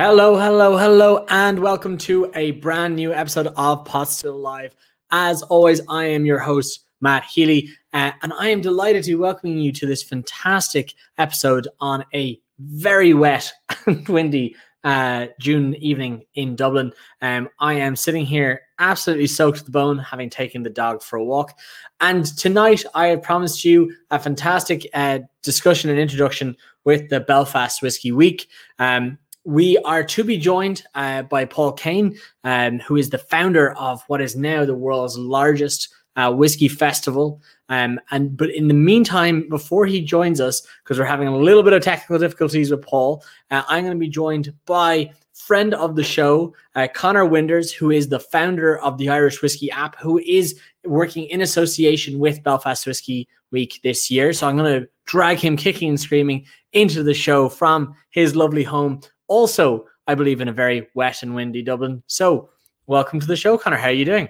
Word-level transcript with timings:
Hello, 0.00 0.38
hello, 0.38 0.76
hello, 0.76 1.26
and 1.28 1.58
welcome 1.58 1.98
to 1.98 2.30
a 2.36 2.52
brand 2.52 2.94
new 2.94 3.12
episode 3.12 3.48
of 3.48 3.84
Potstilled 3.84 4.40
Live. 4.40 4.76
As 5.10 5.42
always, 5.42 5.80
I 5.88 6.04
am 6.04 6.24
your 6.24 6.38
host, 6.38 6.84
Matt 7.00 7.24
Healy, 7.24 7.68
uh, 7.92 8.12
and 8.22 8.32
I 8.32 8.50
am 8.50 8.60
delighted 8.60 9.02
to 9.02 9.10
be 9.10 9.16
welcoming 9.16 9.58
you 9.58 9.72
to 9.72 9.86
this 9.86 10.04
fantastic 10.04 10.94
episode 11.18 11.66
on 11.80 12.04
a 12.14 12.40
very 12.60 13.12
wet 13.12 13.52
and 13.86 14.08
windy 14.08 14.54
uh, 14.84 15.26
June 15.40 15.74
evening 15.74 16.26
in 16.36 16.54
Dublin. 16.54 16.92
Um, 17.20 17.48
I 17.58 17.74
am 17.74 17.96
sitting 17.96 18.24
here 18.24 18.60
absolutely 18.78 19.26
soaked 19.26 19.58
to 19.58 19.64
the 19.64 19.72
bone, 19.72 19.98
having 19.98 20.30
taken 20.30 20.62
the 20.62 20.70
dog 20.70 21.02
for 21.02 21.16
a 21.16 21.24
walk. 21.24 21.58
And 22.00 22.24
tonight, 22.24 22.84
I 22.94 23.08
have 23.08 23.22
promised 23.24 23.64
you 23.64 23.92
a 24.12 24.20
fantastic 24.20 24.86
uh, 24.94 25.18
discussion 25.42 25.90
and 25.90 25.98
introduction 25.98 26.56
with 26.84 27.08
the 27.08 27.18
Belfast 27.18 27.82
Whiskey 27.82 28.12
Week. 28.12 28.46
Um, 28.78 29.18
we 29.48 29.78
are 29.78 30.04
to 30.04 30.22
be 30.22 30.36
joined 30.36 30.82
uh, 30.94 31.22
by 31.22 31.46
Paul 31.46 31.72
Kane, 31.72 32.18
um, 32.44 32.80
who 32.80 32.96
is 32.96 33.08
the 33.08 33.16
founder 33.16 33.72
of 33.78 34.02
what 34.06 34.20
is 34.20 34.36
now 34.36 34.66
the 34.66 34.74
world's 34.74 35.16
largest 35.16 35.88
uh, 36.16 36.30
whiskey 36.30 36.68
festival. 36.68 37.40
Um, 37.70 37.98
and 38.10 38.36
but 38.36 38.50
in 38.50 38.68
the 38.68 38.74
meantime, 38.74 39.48
before 39.48 39.86
he 39.86 40.02
joins 40.02 40.38
us, 40.38 40.60
because 40.84 40.98
we're 40.98 41.06
having 41.06 41.28
a 41.28 41.36
little 41.36 41.62
bit 41.62 41.72
of 41.72 41.82
technical 41.82 42.18
difficulties 42.18 42.70
with 42.70 42.82
Paul, 42.82 43.24
uh, 43.50 43.62
I'm 43.68 43.84
going 43.84 43.96
to 43.96 43.98
be 43.98 44.10
joined 44.10 44.52
by 44.66 45.12
friend 45.32 45.72
of 45.72 45.96
the 45.96 46.04
show, 46.04 46.54
uh, 46.74 46.86
Conor 46.92 47.24
Winders, 47.24 47.72
who 47.72 47.90
is 47.90 48.10
the 48.10 48.20
founder 48.20 48.78
of 48.80 48.98
the 48.98 49.08
Irish 49.08 49.40
Whiskey 49.40 49.70
app, 49.70 49.98
who 49.98 50.18
is 50.18 50.60
working 50.84 51.24
in 51.24 51.40
association 51.40 52.18
with 52.18 52.42
Belfast 52.42 52.86
Whiskey 52.86 53.26
Week 53.50 53.80
this 53.82 54.10
year. 54.10 54.34
So 54.34 54.46
I'm 54.46 54.58
going 54.58 54.82
to 54.82 54.88
drag 55.06 55.38
him 55.38 55.56
kicking 55.56 55.88
and 55.88 55.98
screaming 55.98 56.44
into 56.74 57.02
the 57.02 57.14
show 57.14 57.48
from 57.48 57.94
his 58.10 58.36
lovely 58.36 58.62
home 58.62 59.00
also, 59.28 59.86
I 60.06 60.14
believe, 60.14 60.40
in 60.40 60.48
a 60.48 60.52
very 60.52 60.88
wet 60.94 61.22
and 61.22 61.34
windy 61.34 61.62
Dublin. 61.62 62.02
So, 62.06 62.50
welcome 62.86 63.20
to 63.20 63.26
the 63.26 63.36
show, 63.36 63.56
Conor. 63.56 63.76
How 63.76 63.88
are 63.88 63.92
you 63.92 64.04
doing? 64.04 64.28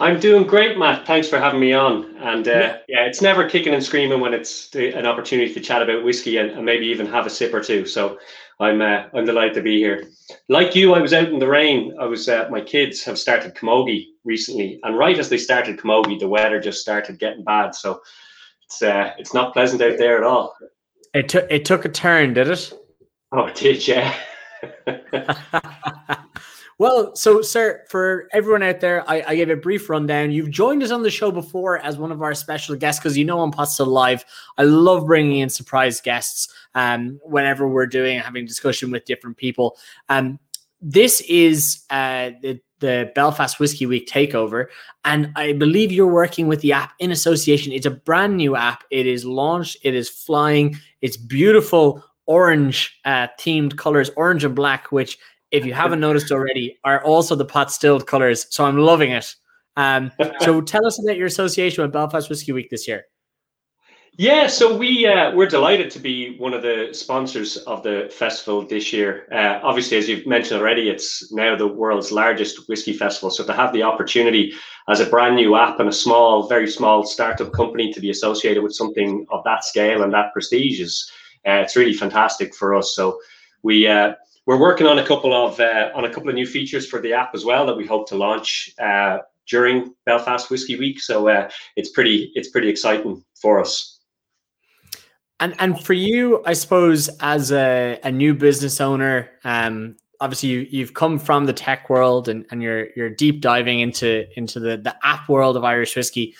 I'm 0.00 0.20
doing 0.20 0.46
great, 0.46 0.78
Matt. 0.78 1.06
Thanks 1.06 1.28
for 1.28 1.38
having 1.38 1.60
me 1.60 1.72
on. 1.72 2.16
And 2.18 2.46
uh, 2.46 2.50
yeah. 2.50 2.76
yeah. 2.88 3.04
it's 3.06 3.20
never 3.20 3.48
kicking 3.48 3.74
and 3.74 3.82
screaming 3.82 4.20
when 4.20 4.32
it's 4.32 4.72
an 4.74 5.06
opportunity 5.06 5.52
to 5.52 5.60
chat 5.60 5.82
about 5.82 6.04
whiskey 6.04 6.36
and, 6.36 6.50
and 6.50 6.64
maybe 6.64 6.86
even 6.86 7.06
have 7.06 7.26
a 7.26 7.30
sip 7.30 7.52
or 7.52 7.60
two. 7.60 7.84
So 7.84 8.18
I'm 8.60 8.80
uh, 8.80 9.04
I'm 9.14 9.24
delighted 9.24 9.54
to 9.54 9.62
be 9.62 9.78
here. 9.78 10.08
Like 10.48 10.76
you, 10.76 10.94
I 10.94 11.00
was 11.00 11.12
out 11.12 11.28
in 11.28 11.40
the 11.40 11.48
rain. 11.48 11.96
I 12.00 12.06
was 12.06 12.28
uh, 12.28 12.48
my 12.50 12.60
kids 12.60 13.02
have 13.04 13.18
started 13.18 13.54
camogie 13.54 14.06
recently, 14.24 14.78
and 14.84 14.96
right 14.96 15.18
as 15.18 15.28
they 15.28 15.38
started 15.38 15.78
camogie, 15.78 16.18
the 16.18 16.28
weather 16.28 16.60
just 16.60 16.80
started 16.80 17.18
getting 17.18 17.44
bad. 17.44 17.74
So 17.74 18.00
it's 18.64 18.82
uh, 18.82 19.12
it's 19.18 19.34
not 19.34 19.52
pleasant 19.52 19.82
out 19.82 19.98
there 19.98 20.16
at 20.16 20.24
all. 20.24 20.54
It 21.14 21.28
took 21.28 21.46
it 21.50 21.64
took 21.64 21.84
a 21.84 21.88
turn, 21.88 22.34
did 22.34 22.48
it? 22.48 22.72
Oh, 23.32 23.46
it 23.46 23.56
did 23.56 23.86
yeah. 23.86 24.14
well, 26.78 27.14
so, 27.14 27.42
sir, 27.42 27.84
for 27.88 28.28
everyone 28.32 28.62
out 28.62 28.80
there, 28.80 29.08
I, 29.08 29.22
I, 29.26 29.36
gave 29.36 29.50
a 29.50 29.56
brief 29.56 29.88
rundown. 29.88 30.30
You've 30.30 30.50
joined 30.50 30.82
us 30.82 30.90
on 30.90 31.02
the 31.02 31.10
show 31.10 31.30
before 31.30 31.78
as 31.78 31.98
one 31.98 32.12
of 32.12 32.22
our 32.22 32.34
special 32.34 32.76
guests 32.76 33.00
because 33.00 33.16
you 33.16 33.24
know 33.24 33.38
on 33.38 33.66
Still 33.66 33.86
Live, 33.86 34.24
I 34.56 34.64
love 34.64 35.06
bringing 35.06 35.38
in 35.38 35.48
surprise 35.48 36.00
guests 36.00 36.48
um, 36.74 37.20
whenever 37.24 37.68
we're 37.68 37.86
doing 37.86 38.18
having 38.18 38.46
discussion 38.46 38.90
with 38.90 39.04
different 39.04 39.36
people. 39.36 39.76
Um, 40.08 40.38
this 40.80 41.20
is 41.22 41.84
uh, 41.90 42.30
the, 42.40 42.60
the 42.78 43.10
Belfast 43.14 43.58
Whiskey 43.58 43.86
Week 43.86 44.08
takeover, 44.08 44.66
and 45.04 45.32
I 45.34 45.52
believe 45.52 45.90
you're 45.90 46.06
working 46.06 46.46
with 46.46 46.60
the 46.60 46.72
app 46.72 46.92
in 47.00 47.10
association. 47.10 47.72
It's 47.72 47.86
a 47.86 47.90
brand 47.90 48.36
new 48.36 48.54
app. 48.54 48.84
It 48.90 49.06
is 49.06 49.24
launched. 49.24 49.78
It 49.82 49.94
is 49.94 50.08
flying. 50.08 50.76
It's 51.00 51.16
beautiful 51.16 52.04
orange 52.28 52.96
uh, 53.04 53.26
themed 53.40 53.76
colors, 53.76 54.10
orange 54.16 54.44
and 54.44 54.54
black, 54.54 54.92
which, 54.92 55.18
if 55.50 55.66
you 55.66 55.72
haven't 55.72 55.98
noticed 55.98 56.30
already, 56.30 56.78
are 56.84 57.02
also 57.02 57.34
the 57.34 57.46
Potstilled 57.46 58.06
colors. 58.06 58.46
So 58.50 58.64
I'm 58.64 58.78
loving 58.78 59.10
it. 59.10 59.34
Um, 59.76 60.12
so 60.40 60.60
tell 60.74 60.86
us 60.86 61.02
about 61.02 61.16
your 61.16 61.26
association 61.26 61.82
with 61.82 61.92
Belfast 61.92 62.28
Whiskey 62.28 62.52
Week 62.52 62.70
this 62.70 62.86
year. 62.86 63.06
Yeah, 64.20 64.48
so 64.48 64.76
we 64.76 65.06
uh, 65.06 65.32
we're 65.32 65.46
delighted 65.46 65.92
to 65.92 66.00
be 66.00 66.36
one 66.38 66.52
of 66.52 66.60
the 66.60 66.88
sponsors 66.90 67.56
of 67.56 67.84
the 67.84 68.12
festival 68.12 68.66
this 68.66 68.92
year. 68.92 69.28
Uh, 69.30 69.60
obviously, 69.62 69.96
as 69.96 70.08
you've 70.08 70.26
mentioned 70.26 70.60
already, 70.60 70.88
it's 70.88 71.32
now 71.32 71.54
the 71.54 71.68
world's 71.68 72.10
largest 72.10 72.68
whiskey 72.68 72.92
festival. 72.92 73.30
So 73.30 73.44
to 73.44 73.52
have 73.52 73.72
the 73.72 73.84
opportunity 73.84 74.54
as 74.88 74.98
a 74.98 75.06
brand 75.06 75.36
new 75.36 75.54
app 75.54 75.78
and 75.78 75.88
a 75.88 75.92
small, 75.92 76.48
very 76.48 76.68
small 76.68 77.06
startup 77.06 77.52
company 77.52 77.92
to 77.92 78.00
be 78.00 78.10
associated 78.10 78.64
with 78.64 78.74
something 78.74 79.24
of 79.30 79.44
that 79.44 79.62
scale 79.62 80.02
and 80.02 80.12
that 80.12 80.32
prestige 80.32 80.80
is 80.80 81.08
uh, 81.48 81.62
it's 81.62 81.76
really 81.76 81.94
fantastic 81.94 82.54
for 82.54 82.74
us. 82.74 82.94
So 82.94 83.20
we 83.62 83.86
uh, 83.86 84.14
we're 84.46 84.60
working 84.60 84.86
on 84.86 84.98
a 84.98 85.06
couple 85.06 85.32
of 85.32 85.58
uh, 85.60 85.90
on 85.94 86.04
a 86.04 86.12
couple 86.12 86.28
of 86.28 86.34
new 86.34 86.46
features 86.46 86.86
for 86.86 87.00
the 87.00 87.12
app 87.12 87.34
as 87.34 87.44
well 87.44 87.66
that 87.66 87.76
we 87.76 87.86
hope 87.86 88.08
to 88.10 88.16
launch 88.16 88.70
uh, 88.78 89.18
during 89.46 89.94
Belfast 90.04 90.50
Whiskey 90.50 90.76
Week. 90.76 91.00
So 91.00 91.28
uh, 91.28 91.50
it's 91.76 91.90
pretty 91.90 92.32
it's 92.34 92.48
pretty 92.48 92.68
exciting 92.68 93.24
for 93.40 93.60
us. 93.60 94.00
And 95.40 95.54
and 95.58 95.82
for 95.82 95.94
you, 95.94 96.42
I 96.44 96.52
suppose 96.52 97.08
as 97.20 97.52
a, 97.52 97.98
a 98.04 98.10
new 98.10 98.34
business 98.34 98.80
owner, 98.80 99.30
um, 99.44 99.96
obviously 100.20 100.48
you, 100.48 100.66
you've 100.70 100.94
come 100.94 101.18
from 101.18 101.46
the 101.46 101.52
tech 101.52 101.88
world 101.88 102.28
and, 102.28 102.44
and 102.50 102.62
you're 102.62 102.88
you're 102.96 103.10
deep 103.10 103.40
diving 103.40 103.80
into 103.80 104.26
into 104.38 104.60
the 104.60 104.76
the 104.76 104.94
app 105.02 105.28
world 105.28 105.56
of 105.56 105.64
Irish 105.64 105.96
whiskey. 105.96 106.34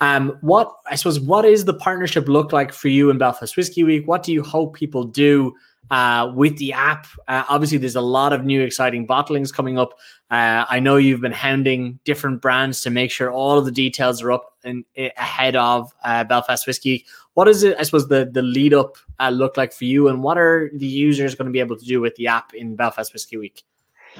Um, 0.00 0.38
what 0.42 0.72
I 0.86 0.94
suppose 0.94 1.18
what 1.18 1.44
is 1.44 1.64
the 1.64 1.74
partnership 1.74 2.28
look 2.28 2.52
like 2.52 2.72
for 2.72 2.88
you 2.88 3.10
in 3.10 3.18
Belfast 3.18 3.56
Whiskey 3.56 3.84
Week? 3.84 4.06
What 4.06 4.22
do 4.22 4.32
you 4.32 4.42
hope 4.42 4.74
people 4.74 5.02
do 5.04 5.54
uh, 5.90 6.30
with 6.34 6.56
the 6.58 6.72
app? 6.72 7.06
Uh, 7.26 7.44
obviously, 7.48 7.78
there's 7.78 7.96
a 7.96 8.00
lot 8.00 8.32
of 8.32 8.44
new 8.44 8.62
exciting 8.62 9.06
bottlings 9.06 9.52
coming 9.52 9.76
up. 9.76 9.94
Uh, 10.30 10.64
I 10.68 10.78
know 10.78 10.96
you've 10.96 11.20
been 11.20 11.32
hounding 11.32 11.98
different 12.04 12.40
brands 12.40 12.80
to 12.82 12.90
make 12.90 13.10
sure 13.10 13.32
all 13.32 13.58
of 13.58 13.64
the 13.64 13.72
details 13.72 14.22
are 14.22 14.30
up 14.30 14.54
and 14.62 14.84
ahead 14.96 15.56
of 15.56 15.92
uh, 16.04 16.22
Belfast 16.24 16.66
Whiskey. 16.66 17.04
What 17.34 17.48
is 17.48 17.64
it? 17.64 17.76
I 17.78 17.82
suppose 17.82 18.08
the 18.08 18.30
the 18.32 18.42
lead 18.42 18.74
up 18.74 18.96
uh, 19.18 19.30
look 19.30 19.56
like 19.56 19.72
for 19.72 19.84
you, 19.84 20.08
and 20.08 20.22
what 20.22 20.38
are 20.38 20.70
the 20.74 20.86
users 20.86 21.34
going 21.34 21.46
to 21.46 21.52
be 21.52 21.60
able 21.60 21.76
to 21.76 21.84
do 21.84 22.00
with 22.00 22.14
the 22.14 22.28
app 22.28 22.54
in 22.54 22.76
Belfast 22.76 23.12
Whiskey 23.12 23.36
Week? 23.36 23.64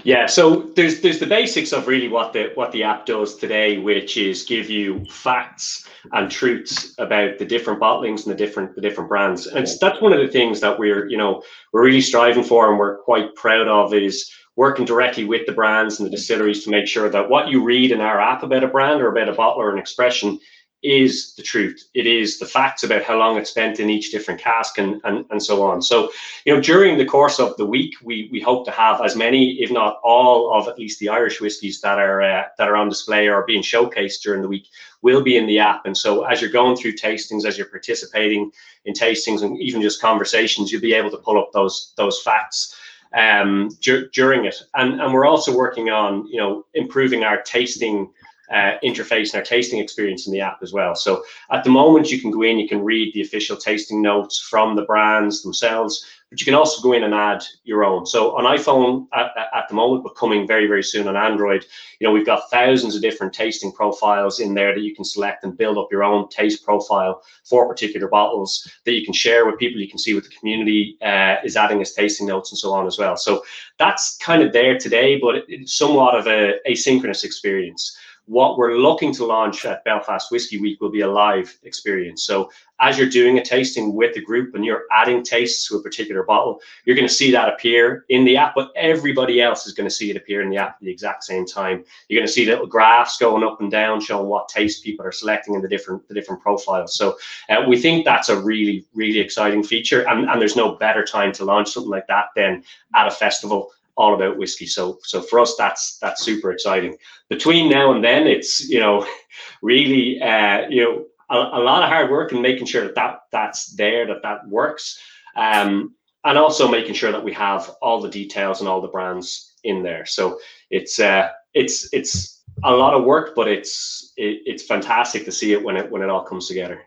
Yeah, 0.05 0.27
so 0.27 0.71
there's 0.77 1.01
there's 1.01 1.19
the 1.19 1.27
basics 1.27 1.73
of 1.73 1.89
really 1.89 2.09
what 2.09 2.33
the 2.33 2.53
what 2.55 2.73
the 2.73 2.85
app 2.85 3.07
does 3.07 3.37
today, 3.37 3.79
which 3.79 4.17
is 4.17 4.45
give 4.45 4.71
you 4.71 5.05
facts 5.11 5.89
and 6.13 6.31
truths 6.31 6.95
about 6.99 7.39
the 7.39 7.45
different 7.45 7.81
bottlings 7.81 8.25
and 8.25 8.33
the 8.33 8.37
different 8.37 8.75
the 8.75 8.81
different 8.81 9.09
brands. 9.09 9.47
And 9.47 9.67
that's 9.81 10.01
one 10.01 10.13
of 10.13 10.21
the 10.21 10.29
things 10.29 10.61
that 10.61 10.79
we're 10.79 11.09
you 11.09 11.17
know 11.17 11.43
we're 11.73 11.85
really 11.85 12.01
striving 12.01 12.45
for 12.45 12.71
and 12.71 12.79
we're 12.79 12.99
quite 12.99 13.35
proud 13.35 13.69
of 13.69 13.93
is 13.93 14.31
working 14.57 14.85
directly 14.85 15.25
with 15.25 15.47
the 15.47 15.53
brands 15.53 16.01
and 16.01 16.07
the 16.07 16.11
distilleries 16.11 16.65
to 16.65 16.71
make 16.71 16.87
sure 16.87 17.09
that 17.09 17.31
what 17.31 17.49
you 17.49 17.63
read 17.63 17.93
in 17.93 18.01
our 18.01 18.21
app 18.21 18.43
about 18.43 18.65
a 18.65 18.69
brand 18.69 19.01
or 19.01 19.09
about 19.09 19.29
a 19.29 19.33
bottle 19.33 19.63
or 19.63 19.71
an 19.73 19.79
expression 19.79 20.39
is 20.83 21.35
the 21.35 21.43
truth. 21.43 21.89
It 21.95 22.07
is 22.07 22.39
the 22.39 22.47
facts 22.47 22.85
about 22.85 23.03
how 23.03 23.19
long 23.19 23.37
it's 23.37 23.51
spent 23.51 23.81
in 23.81 23.91
each 23.91 24.13
different 24.13 24.41
cask 24.41 24.79
and, 24.79 25.01
and, 25.03 25.25
and 25.31 25.43
so 25.43 25.63
on. 25.63 25.83
So, 25.83 26.11
you 26.45 26.55
know, 26.55 26.61
during 26.61 26.97
the 26.97 27.05
course 27.05 27.41
of 27.41 27.57
the 27.57 27.67
week, 27.67 27.95
we, 28.03 28.29
we 28.31 28.41
hope 28.41 28.65
to 28.67 28.71
have 28.71 29.01
as 29.01 29.17
many, 29.17 29.61
if 29.61 29.73
not 29.73 29.99
all, 30.05 30.55
of 30.55 30.69
at 30.69 30.79
least 30.79 31.01
the 31.01 31.09
Irish 31.09 31.41
whiskies 31.41 31.81
that 31.81 31.99
are 31.99 32.23
uh, 32.23 32.45
that 32.59 32.69
are 32.69 32.77
on 32.77 32.89
display 32.89 33.29
or 33.29 33.45
being 33.45 33.63
showcased 33.63 34.23
during 34.23 34.41
the 34.41 34.49
week 34.49 34.69
will 35.03 35.23
be 35.23 35.37
in 35.37 35.47
the 35.47 35.59
app. 35.59 35.85
And 35.85 35.97
so, 35.97 36.25
as 36.25 36.41
you're 36.41 36.51
going 36.51 36.77
through 36.77 36.95
tastings, 36.95 37.45
as 37.45 37.59
you're 37.59 37.67
participating 37.67 38.53
in 38.85 38.95
tastings, 38.95 39.43
and 39.43 39.61
even 39.61 39.83
just 39.83 40.01
conversations, 40.01 40.71
you'll 40.71 40.81
be 40.81 40.95
able 40.95 41.11
to 41.11 41.19
pull 41.19 41.39
up 41.39 41.51
those 41.53 41.93
those 41.97 42.23
facts 42.23 42.77
um, 43.15 43.71
during 44.13 44.45
it. 44.45 44.63
And 44.75 45.01
and 45.01 45.13
we're 45.13 45.27
also 45.27 45.57
working 45.57 45.91
on 45.91 46.29
you 46.29 46.39
know 46.39 46.67
improving 46.75 47.25
our 47.25 47.43
tasting 47.43 48.11
uh, 48.51 48.73
interface 48.83 49.33
and 49.33 49.37
our 49.37 49.43
tasting 49.43 49.79
experience 49.81 50.27
in 50.27 50.33
the 50.33 50.41
app 50.41 50.59
as 50.63 50.73
well. 50.73 50.95
So 50.95 51.25
at 51.51 51.65
the 51.65 51.71
moment, 51.71 52.11
you 52.11 52.21
can 52.21 52.31
go 52.31 52.43
in, 52.43 52.59
you 52.59 52.69
can 52.69 52.85
read 52.85 53.15
the 53.15 53.23
official 53.23 53.57
tasting 53.57 54.03
notes 54.03 54.39
from 54.39 54.77
the 54.77 54.83
brands 54.83 55.43
themselves, 55.43 56.05
but 56.31 56.41
you 56.41 56.45
can 56.45 56.55
also 56.55 56.83
go 56.83 56.93
in 56.93 57.05
and 57.05 57.15
add 57.15 57.43
your 57.65 57.85
own. 57.85 58.05
So 58.05 58.37
on 58.37 58.45
iPhone 58.45 59.07
at, 59.15 59.31
at 59.55 59.69
the 59.69 59.75
moment, 59.75 60.05
but 60.05 60.15
coming 60.15 60.47
very, 60.47 60.67
very 60.67 60.83
soon 60.83 61.09
on 61.09 61.17
Android, 61.17 61.65
you 61.99 62.07
know, 62.07 62.13
we've 62.13 62.27
got 62.27 62.51
thousands 62.51 62.95
of 62.95 63.01
different 63.01 63.33
tasting 63.33 63.73
profiles 63.73 64.39
in 64.39 64.53
there 64.53 64.75
that 64.75 64.83
you 64.83 64.95
can 64.95 65.05
select 65.05 65.45
and 65.45 65.57
build 65.57 65.79
up 65.79 65.89
your 65.91 66.05
own 66.05 66.29
taste 66.29 66.65
profile 66.65 67.23
for 67.45 67.67
particular 67.67 68.09
bottles 68.09 68.71
that 68.85 68.93
you 68.93 69.05
can 69.05 69.15
share 69.15 69.47
with 69.47 69.59
people. 69.59 69.81
You 69.81 69.89
can 69.89 69.99
see 69.99 70.15
what 70.15 70.25
the 70.25 70.37
community 70.39 70.99
uh, 71.01 71.37
is 71.45 71.57
adding 71.57 71.81
as 71.81 71.95
tasting 71.95 72.27
notes 72.27 72.53
and 72.53 72.59
so 72.59 72.73
on 72.73 72.87
as 72.87 72.99
well. 72.99 73.17
So 73.17 73.43
that's 73.79 74.19
kind 74.19 74.43
of 74.43 74.53
there 74.53 74.79
today, 74.79 75.19
but 75.19 75.45
it's 75.49 75.77
somewhat 75.77 76.15
of 76.15 76.27
a 76.27 76.57
asynchronous 76.69 77.25
experience 77.25 77.97
what 78.29 78.59
we're 78.59 78.77
looking 78.77 79.13
to 79.15 79.25
launch 79.25 79.65
at 79.65 79.83
Belfast 79.85 80.31
Whiskey 80.31 80.61
Week 80.61 80.81
will 80.83 80.91
be 80.91 81.01
a 81.01 81.11
live 81.11 81.59
experience. 81.63 82.25
So 82.25 82.51
as 82.79 82.99
you're 82.99 83.09
doing 83.09 83.39
a 83.39 83.45
tasting 83.45 83.95
with 83.95 84.15
the 84.15 84.21
group 84.21 84.55
and 84.55 84.65
you're 84.65 84.85
adding 84.93 85.23
tastes 85.23 85.67
to 85.67 85.77
a 85.77 85.83
particular 85.83 86.23
bottle, 86.25 86.61
you're 86.85 86.95
going 86.95 87.09
to 87.09 87.13
see 87.13 87.31
that 87.33 87.49
appear 87.49 88.05
in 88.11 88.27
the 88.27 88.37
app, 88.37 88.55
but 88.55 88.71
everybody 88.77 89.41
else 89.41 89.67
is 89.67 89.73
going 89.73 89.89
to 89.89 89.95
see 89.95 90.11
it 90.11 90.17
appear 90.17 90.43
in 90.43 90.51
the 90.51 90.59
app 90.59 90.77
at 90.77 90.81
the 90.83 90.91
exact 90.91 91.25
same 91.25 91.47
time. 91.47 91.83
You're 92.09 92.21
going 92.21 92.27
to 92.27 92.33
see 92.33 92.45
little 92.45 92.67
graphs 92.67 93.17
going 93.17 93.43
up 93.43 93.63
and 93.63 93.71
down 93.71 93.99
showing 94.01 94.29
what 94.29 94.49
taste 94.49 94.85
people 94.85 95.07
are 95.07 95.13
selecting 95.13 95.55
in 95.55 95.63
the 95.63 95.69
different 95.69 96.07
the 96.07 96.15
different 96.15 96.43
profiles. 96.43 96.97
So 96.97 97.17
uh, 97.49 97.65
we 97.67 97.81
think 97.81 98.05
that's 98.05 98.29
a 98.29 98.39
really 98.39 98.85
really 98.95 99.21
exciting 99.21 99.63
feature, 99.63 100.07
and, 100.07 100.29
and 100.29 100.41
there's 100.41 100.55
no 100.55 100.75
better 100.75 101.05
time 101.05 101.33
to 101.33 101.47
launch 101.47 101.71
something 101.71 101.91
like 101.91 102.07
that 102.09 102.27
than 102.37 102.63
at 102.95 103.09
a 103.09 103.11
festival 103.11 103.73
all 103.99 104.15
about 104.15 104.39
whiskey. 104.39 104.67
So 104.67 104.99
so 105.03 105.21
for 105.21 105.41
us, 105.41 105.55
that's 105.59 105.99
that's 105.99 106.23
super 106.23 106.51
exciting. 106.53 106.97
Between 107.29 107.69
now 107.69 107.93
and 107.93 108.03
then, 108.03 108.27
it's 108.27 108.67
you 108.71 108.81
know 108.81 109.07
really 109.63 110.23
uh, 110.23 110.69
you 110.71 110.83
know 110.83 111.05
a, 111.29 111.59
a, 111.59 111.61
lot 111.61 111.83
of 111.83 111.91
hard 111.91 112.11
work 112.11 112.33
and 112.33 112.41
making 112.41 112.67
sure 112.67 112.85
that, 112.85 112.95
that 112.95 113.19
that's 113.33 113.75
there, 113.77 114.07
that 114.07 114.23
that 114.23 114.49
works, 114.49 114.99
um, 115.37 115.95
and 116.25 116.39
also 116.39 116.69
making 116.69 116.95
sure 116.95 117.13
that 117.13 117.23
we 117.23 117.33
have 117.33 117.71
all 117.83 118.01
the 118.01 118.09
details 118.09 118.61
and 118.61 118.69
all 118.69 118.81
the 118.81 118.89
brands 118.89 119.55
in 119.65 119.83
there. 119.83 120.07
So 120.07 120.39
it's 120.71 120.99
uh, 121.01 121.31
it's 121.53 121.93
it's 121.93 122.45
a 122.65 122.73
lot 122.73 122.95
of 122.95 123.05
work, 123.05 123.35
but 123.35 123.49
it's 123.49 124.13
it, 124.17 124.43
it's 124.47 124.63
fantastic 124.63 125.25
to 125.25 125.33
see 125.33 125.53
it 125.53 125.63
when 125.63 125.77
it 125.77 125.91
when 125.91 126.03
it 126.03 126.09
all 126.09 126.23
comes 126.23 126.47
together. 126.47 126.81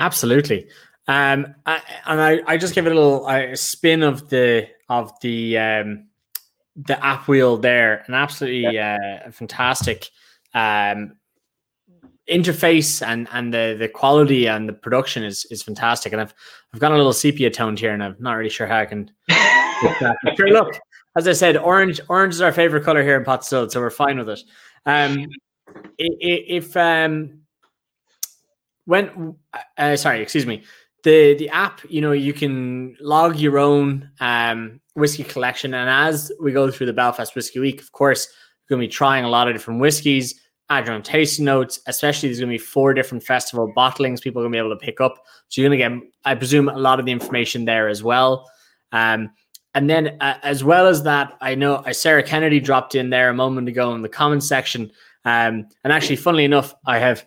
Absolutely. 0.00 0.68
Um, 1.08 1.54
I, 1.64 1.80
and 2.04 2.20
I, 2.20 2.40
I 2.46 2.56
just 2.58 2.74
give 2.74 2.86
it 2.86 2.92
a 2.92 2.94
little 2.94 3.26
uh, 3.26 3.56
spin 3.56 4.02
of 4.02 4.28
the 4.28 4.68
of 4.90 5.18
the 5.20 5.58
um, 5.58 6.07
the 6.86 7.04
app 7.04 7.26
wheel 7.28 7.56
there, 7.56 8.04
an 8.06 8.14
absolutely 8.14 8.74
yeah. 8.74 9.22
uh, 9.26 9.30
fantastic 9.30 10.08
um, 10.54 11.16
interface 12.30 13.04
and 13.04 13.26
and 13.32 13.52
the 13.52 13.74
the 13.78 13.88
quality 13.88 14.46
and 14.46 14.68
the 14.68 14.72
production 14.72 15.24
is 15.24 15.44
is 15.50 15.62
fantastic. 15.62 16.12
And 16.12 16.22
I've 16.22 16.34
I've 16.72 16.80
got 16.80 16.92
a 16.92 16.96
little 16.96 17.12
sepia 17.12 17.50
toned 17.50 17.80
here, 17.80 17.92
and 17.92 18.02
I'm 18.02 18.16
not 18.18 18.34
really 18.34 18.50
sure 18.50 18.66
how 18.66 18.78
I 18.78 18.86
can. 18.86 19.10
sure, 20.36 20.50
look, 20.50 20.78
as 21.16 21.26
I 21.26 21.32
said, 21.32 21.56
orange 21.56 22.00
orange 22.08 22.34
is 22.34 22.40
our 22.40 22.52
favorite 22.52 22.84
color 22.84 23.02
here 23.02 23.16
in 23.16 23.24
Pot 23.24 23.44
so 23.44 23.68
we're 23.74 23.90
fine 23.90 24.18
with 24.18 24.28
it. 24.28 24.40
Um, 24.86 25.26
if 25.98 26.76
um, 26.76 27.40
when 28.84 29.34
uh, 29.76 29.96
sorry, 29.96 30.22
excuse 30.22 30.46
me, 30.46 30.62
the 31.02 31.34
the 31.34 31.48
app, 31.48 31.80
you 31.88 32.00
know, 32.00 32.12
you 32.12 32.32
can 32.32 32.96
log 33.00 33.36
your 33.36 33.58
own 33.58 34.10
um, 34.20 34.80
whiskey 34.98 35.24
collection, 35.24 35.74
and 35.74 35.88
as 35.88 36.30
we 36.40 36.52
go 36.52 36.70
through 36.70 36.86
the 36.86 36.92
Belfast 36.92 37.34
Whiskey 37.34 37.60
Week, 37.60 37.80
of 37.80 37.92
course, 37.92 38.28
you're 38.68 38.76
going 38.76 38.86
to 38.86 38.90
be 38.90 38.92
trying 38.92 39.24
a 39.24 39.30
lot 39.30 39.48
of 39.48 39.54
different 39.54 39.80
whiskies. 39.80 40.40
Add 40.70 40.86
your 40.86 40.94
own 40.94 41.02
tasting 41.02 41.46
notes. 41.46 41.80
Especially, 41.86 42.28
there's 42.28 42.40
going 42.40 42.50
to 42.50 42.54
be 42.54 42.58
four 42.58 42.92
different 42.92 43.24
festival 43.24 43.72
bottlings 43.74 44.20
people 44.20 44.42
are 44.42 44.44
going 44.44 44.52
to 44.52 44.56
be 44.56 44.66
able 44.66 44.76
to 44.76 44.84
pick 44.84 45.00
up. 45.00 45.24
So 45.48 45.60
you're 45.60 45.70
going 45.70 45.78
to 45.78 45.98
get, 46.00 46.10
I 46.24 46.34
presume, 46.34 46.68
a 46.68 46.76
lot 46.76 47.00
of 47.00 47.06
the 47.06 47.12
information 47.12 47.64
there 47.64 47.88
as 47.88 48.02
well. 48.02 48.50
Um, 48.92 49.30
and 49.74 49.88
then, 49.88 50.16
uh, 50.20 50.38
as 50.42 50.64
well 50.64 50.86
as 50.86 51.04
that, 51.04 51.38
I 51.40 51.54
know 51.54 51.76
uh, 51.76 51.92
Sarah 51.92 52.22
Kennedy 52.22 52.60
dropped 52.60 52.94
in 52.94 53.10
there 53.10 53.30
a 53.30 53.34
moment 53.34 53.68
ago 53.68 53.94
in 53.94 54.02
the 54.02 54.08
comments 54.08 54.46
section. 54.46 54.90
Um, 55.24 55.68
and 55.84 55.92
actually, 55.92 56.16
funnily 56.16 56.44
enough, 56.44 56.74
I 56.86 56.98
have 56.98 57.26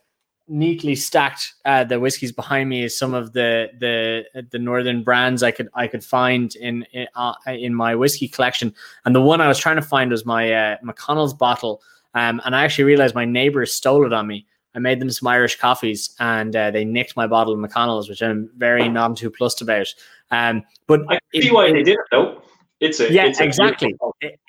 neatly 0.52 0.96
stacked 0.96 1.54
uh, 1.64 1.84
the 1.84 2.00
whiskies 2.00 2.32
behind 2.32 2.70
me 2.70 2.84
is 2.84 2.98
some 2.98 3.14
of 3.14 3.34
the 3.34 3.70
the 3.80 4.26
the 4.52 4.60
northern 4.60 5.02
brands 5.02 5.42
I 5.42 5.52
could 5.52 5.70
I 5.74 5.88
could 5.88 6.04
find 6.04 6.54
in 6.56 6.84
in, 6.92 7.08
uh, 7.16 7.34
in 7.48 7.74
my 7.74 7.96
whiskey 7.96 8.28
collection. 8.28 8.74
And 9.06 9.16
the 9.16 9.22
one 9.22 9.42
I 9.42 9.48
was 9.48 9.58
trying 9.58 9.78
to 9.78 9.82
find 9.82 10.12
was 10.12 10.26
my 10.26 10.52
uh, 10.54 10.78
McConnell's 10.86 11.34
bottle. 11.34 11.82
Um, 12.14 12.42
and 12.44 12.56
I 12.56 12.66
actually 12.66 12.84
realized 12.84 13.16
my 13.16 13.26
neighbors 13.26 13.74
stole 13.74 14.06
it 14.06 14.12
on 14.12 14.28
me. 14.28 14.46
I 14.76 14.80
made 14.80 15.00
them 15.00 15.10
some 15.10 15.28
Irish 15.28 15.58
coffees, 15.58 16.16
and 16.20 16.56
uh, 16.56 16.72
they 16.72 16.86
nicked 16.86 17.16
my 17.16 17.28
bottle 17.28 17.54
of 17.54 17.60
McConnell's, 17.60 18.10
which 18.10 18.22
I'm 18.22 18.50
very 18.58 18.90
non 18.90 19.16
too 19.16 19.30
plussed 19.30 19.62
about. 19.62 19.88
Um, 20.30 20.64
but 20.88 21.02
I 21.10 21.20
see 21.34 21.48
it, 21.48 21.54
why 21.54 21.72
they 21.72 21.84
did 21.84 21.94
it 21.94 22.06
though. 22.12 22.42
It's 22.82 23.00
a 23.00 23.14
yeah, 23.14 23.28
it's 23.28 23.40
exactly, 23.40 23.96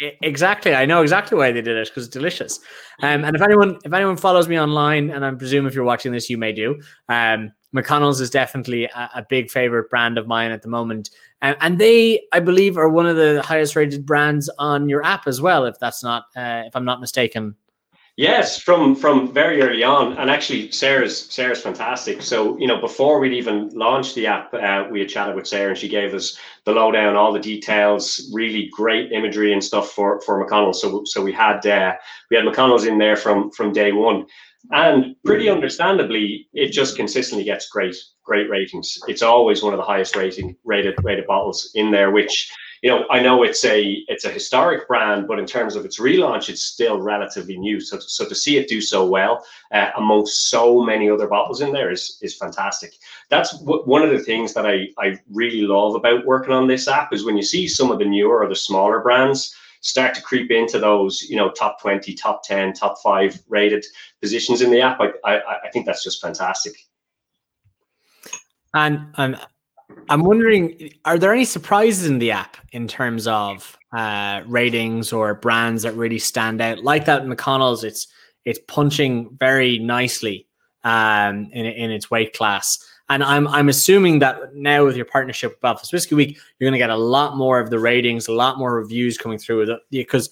exactly. 0.01 0.75
I 0.75 0.87
know 0.87 1.03
exactly 1.03 1.37
why 1.37 1.53
they 1.53 1.61
did 1.61 1.77
it 1.77 1.89
because 1.89 2.07
it's 2.07 2.13
delicious. 2.13 2.61
Um, 3.03 3.27
and 3.27 3.37
if 3.37 3.43
anyone 3.43 3.79
if 3.85 3.93
anyone 3.93 4.17
follows 4.17 4.49
me 4.49 4.59
online, 4.59 5.11
and 5.11 5.23
I 5.23 5.31
presume 5.33 5.67
if 5.67 5.75
you're 5.75 5.85
watching 5.85 6.13
this, 6.13 6.31
you 6.31 6.39
may 6.39 6.53
do. 6.53 6.81
Um, 7.11 7.53
McConnell's 7.77 8.23
is 8.23 8.31
definitely 8.31 8.85
a, 8.85 9.11
a, 9.17 9.27
big 9.29 9.51
favorite 9.51 9.89
brand 9.89 10.19
of 10.19 10.27
mine 10.27 10.51
at 10.51 10.63
the 10.63 10.69
moment, 10.69 11.11
um, 11.43 11.57
and 11.61 11.79
they, 11.79 12.23
I 12.33 12.41
believe, 12.41 12.79
are 12.79 12.89
one 12.89 13.07
of 13.07 13.17
the 13.17 13.43
highest 13.43 13.77
rated 13.77 14.07
brands 14.07 14.51
on 14.59 14.89
your 14.89 15.05
app 15.05 15.27
as 15.27 15.43
well. 15.43 15.67
If 15.67 15.79
that's 15.79 16.03
not, 16.03 16.25
uh, 16.35 16.63
if 16.67 16.75
I'm 16.75 16.87
not 16.87 17.01
mistaken. 17.01 17.55
Yes, 18.17 18.61
from 18.61 18.95
from 18.95 19.33
very 19.33 19.63
early 19.63 19.83
on, 19.83 20.19
and 20.19 20.31
actually 20.31 20.71
Sarah's 20.71 21.33
Sarah's 21.33 21.63
fantastic. 21.63 22.21
So 22.21 22.59
you 22.59 22.67
know, 22.67 22.79
before 22.79 23.19
we'd 23.19 23.33
even 23.33 23.71
launched 23.71 24.15
the 24.15 24.27
app, 24.27 24.53
uh, 24.53 24.85
we 24.91 25.01
had 25.01 25.09
chatted 25.09 25.35
with 25.35 25.47
Sarah, 25.47 25.71
and 25.71 25.79
she 25.79 25.89
gave 25.89 26.13
us 26.13 26.39
the 26.67 26.73
lowdown, 26.73 27.17
all 27.17 27.33
the 27.33 27.41
details, 27.41 28.31
really 28.35 28.69
great 28.71 29.13
imagery 29.13 29.55
and 29.55 29.65
stuff 29.65 29.93
for 29.93 30.21
for 30.27 30.45
McConnell. 30.45 30.75
So 30.75 31.03
so 31.07 31.23
we 31.23 31.33
had 31.33 31.67
uh, 31.67 31.95
we 32.31 32.37
had 32.37 32.45
McConnell's 32.45 32.85
in 32.85 32.99
there 32.99 33.17
from 33.17 33.51
from 33.51 33.73
day 33.73 33.93
one, 33.93 34.27
and 34.73 35.17
pretty 35.25 35.49
understandably, 35.49 36.49
it 36.53 36.71
just 36.71 36.97
consistently 36.97 37.45
gets 37.45 37.71
great 37.71 37.97
great 38.25 38.51
ratings. 38.51 38.99
It's 39.09 39.23
always 39.23 39.63
one 39.63 39.73
of 39.73 39.79
the 39.79 39.87
highest 39.87 40.17
rating 40.17 40.55
rated 40.65 40.97
rated 41.03 41.27
bottles 41.27 41.71
in 41.75 41.91
there, 41.91 42.11
which 42.11 42.53
you 42.83 42.91
know, 42.91 43.07
I 43.11 43.23
know 43.23 43.45
it's 43.45 43.65
a 43.65 44.05
it's 44.09 44.25
a 44.25 44.31
historic 44.31 44.89
brand, 44.89 45.29
but 45.29 45.39
in 45.39 45.47
terms 45.47 45.77
of 45.77 45.85
its 45.85 46.01
relaunch, 46.01 46.49
it's 46.49 46.63
still 46.63 47.01
relatively 47.01 47.57
new. 47.57 47.81
So, 47.81 48.01
so 48.01 48.29
to 48.29 48.35
see 48.35 48.59
it 48.59 48.69
do 48.69 48.81
so 48.81 49.07
well 49.07 49.47
uh, 49.71 49.91
amongst 49.97 50.51
so 50.51 50.83
many 50.83 51.09
other 51.09 51.29
bottles 51.29 51.61
in 51.61 51.73
there 51.73 51.93
is 51.93 52.19
is 52.23 52.37
fantastic. 52.37 52.95
That's 53.31 53.57
w- 53.61 53.85
one 53.85 54.03
of 54.03 54.11
the 54.11 54.19
things 54.19 54.53
that 54.55 54.67
I 54.67 54.89
I 54.99 55.17
really 55.31 55.63
love 55.63 55.95
about 55.95 56.27
working 56.27 56.53
on 56.53 56.67
this 56.67 56.89
app 56.89 57.13
is 57.13 57.25
when 57.25 57.37
you 57.37 57.45
see 57.45 57.69
some 57.69 57.93
of 57.93 58.01
the 58.01 58.05
newer 58.05 58.43
or 58.43 58.49
the 58.49 58.57
smaller 58.57 59.01
brands 59.01 59.55
start 59.81 60.15
to 60.15 60.23
creep 60.23 60.51
into 60.51 60.81
those, 60.81 61.23
you 61.23 61.37
know, 61.37 61.51
top 61.51 61.81
20, 61.81 62.15
top 62.15 62.43
10, 62.45 62.73
top 62.73 62.97
five 63.03 63.41
rated 63.49 63.85
positions 64.21 64.63
in 64.63 64.71
the 64.71 64.81
app. 64.81 65.01
I, 65.01 65.13
I, 65.25 65.41
I 65.65 65.71
think 65.73 65.87
that's 65.87 66.05
just 66.05 66.21
fantastic. 66.21 66.75
And 68.75 69.13
and 69.19 69.39
I'm 70.09 70.25
wondering, 70.25 70.93
are 71.05 71.19
there 71.19 71.33
any 71.33 71.45
surprises 71.45 72.07
in 72.07 72.19
the 72.19 72.33
app 72.33 72.57
in 72.73 72.87
terms 72.87 73.27
of 73.27 73.79
uh, 73.93 74.43
ratings 74.47 75.13
or 75.13 75.35
brands 75.35 75.83
that 75.85 75.95
really 75.95 76.19
stand 76.19 76.61
out? 76.61 76.85
Like 76.85 77.05
that 77.07 77.23
McConnell's, 77.23 77.85
it's 77.85 78.09
it's 78.45 78.59
punching 78.67 79.37
very 79.39 79.79
nicely 79.79 80.47
um, 80.85 81.49
in 81.53 81.67
in 81.67 81.91
its 81.91 82.11
weight 82.11 82.35
class, 82.35 82.79
and 83.09 83.23
I'm 83.23 83.47
I'm 83.49 83.69
assuming 83.69 84.19
that 84.19 84.55
now 84.55 84.85
with 84.85 84.97
your 84.97 85.07
partnership 85.07 85.53
with 85.53 85.61
Belfast 85.61 85.93
Whiskey 85.93 86.15
Week, 86.15 86.37
you're 86.59 86.67
going 86.67 86.73
to 86.73 86.79
get 86.79 86.91
a 86.91 86.97
lot 86.97 87.37
more 87.37 87.61
of 87.61 87.71
the 87.71 87.79
ratings, 87.79 88.29
a 88.29 88.33
lot 88.33 88.59
more 88.59 88.75
reviews 88.75 89.19
coming 89.19 89.39
through 89.39 89.79
because. 89.91 90.31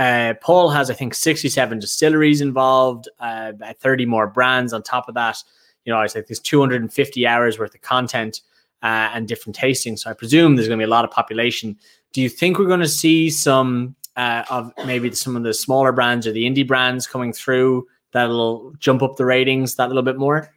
Uh, 0.00 0.32
Paul 0.40 0.70
has, 0.70 0.92
I 0.92 0.94
think, 0.94 1.12
67 1.12 1.80
distilleries 1.80 2.40
involved, 2.40 3.08
uh, 3.18 3.50
30 3.80 4.06
more 4.06 4.28
brands 4.28 4.72
on 4.72 4.80
top 4.80 5.08
of 5.08 5.16
that. 5.16 5.42
You 5.84 5.92
know, 5.92 5.98
I 5.98 6.06
think 6.06 6.28
there's 6.28 6.38
250 6.38 7.26
hours 7.26 7.58
worth 7.58 7.74
of 7.74 7.80
content 7.80 8.42
uh, 8.82 9.10
and 9.14 9.28
different 9.28 9.56
tastings. 9.56 10.00
So 10.00 10.10
I 10.10 10.14
presume 10.14 10.56
there's 10.56 10.68
going 10.68 10.78
to 10.78 10.84
be 10.84 10.88
a 10.88 10.90
lot 10.90 11.04
of 11.04 11.10
population. 11.10 11.76
Do 12.12 12.22
you 12.22 12.28
think 12.28 12.58
we're 12.58 12.66
going 12.66 12.80
to 12.80 12.88
see 12.88 13.30
some 13.30 13.96
uh, 14.16 14.44
of 14.50 14.72
maybe 14.84 15.12
some 15.12 15.36
of 15.36 15.42
the 15.42 15.54
smaller 15.54 15.92
brands 15.92 16.26
or 16.26 16.32
the 16.32 16.44
indie 16.44 16.66
brands 16.66 17.06
coming 17.06 17.32
through 17.32 17.86
that'll 18.12 18.72
jump 18.78 19.02
up 19.02 19.16
the 19.16 19.24
ratings 19.24 19.76
that 19.76 19.86
a 19.86 19.88
little 19.88 20.02
bit 20.02 20.18
more? 20.18 20.50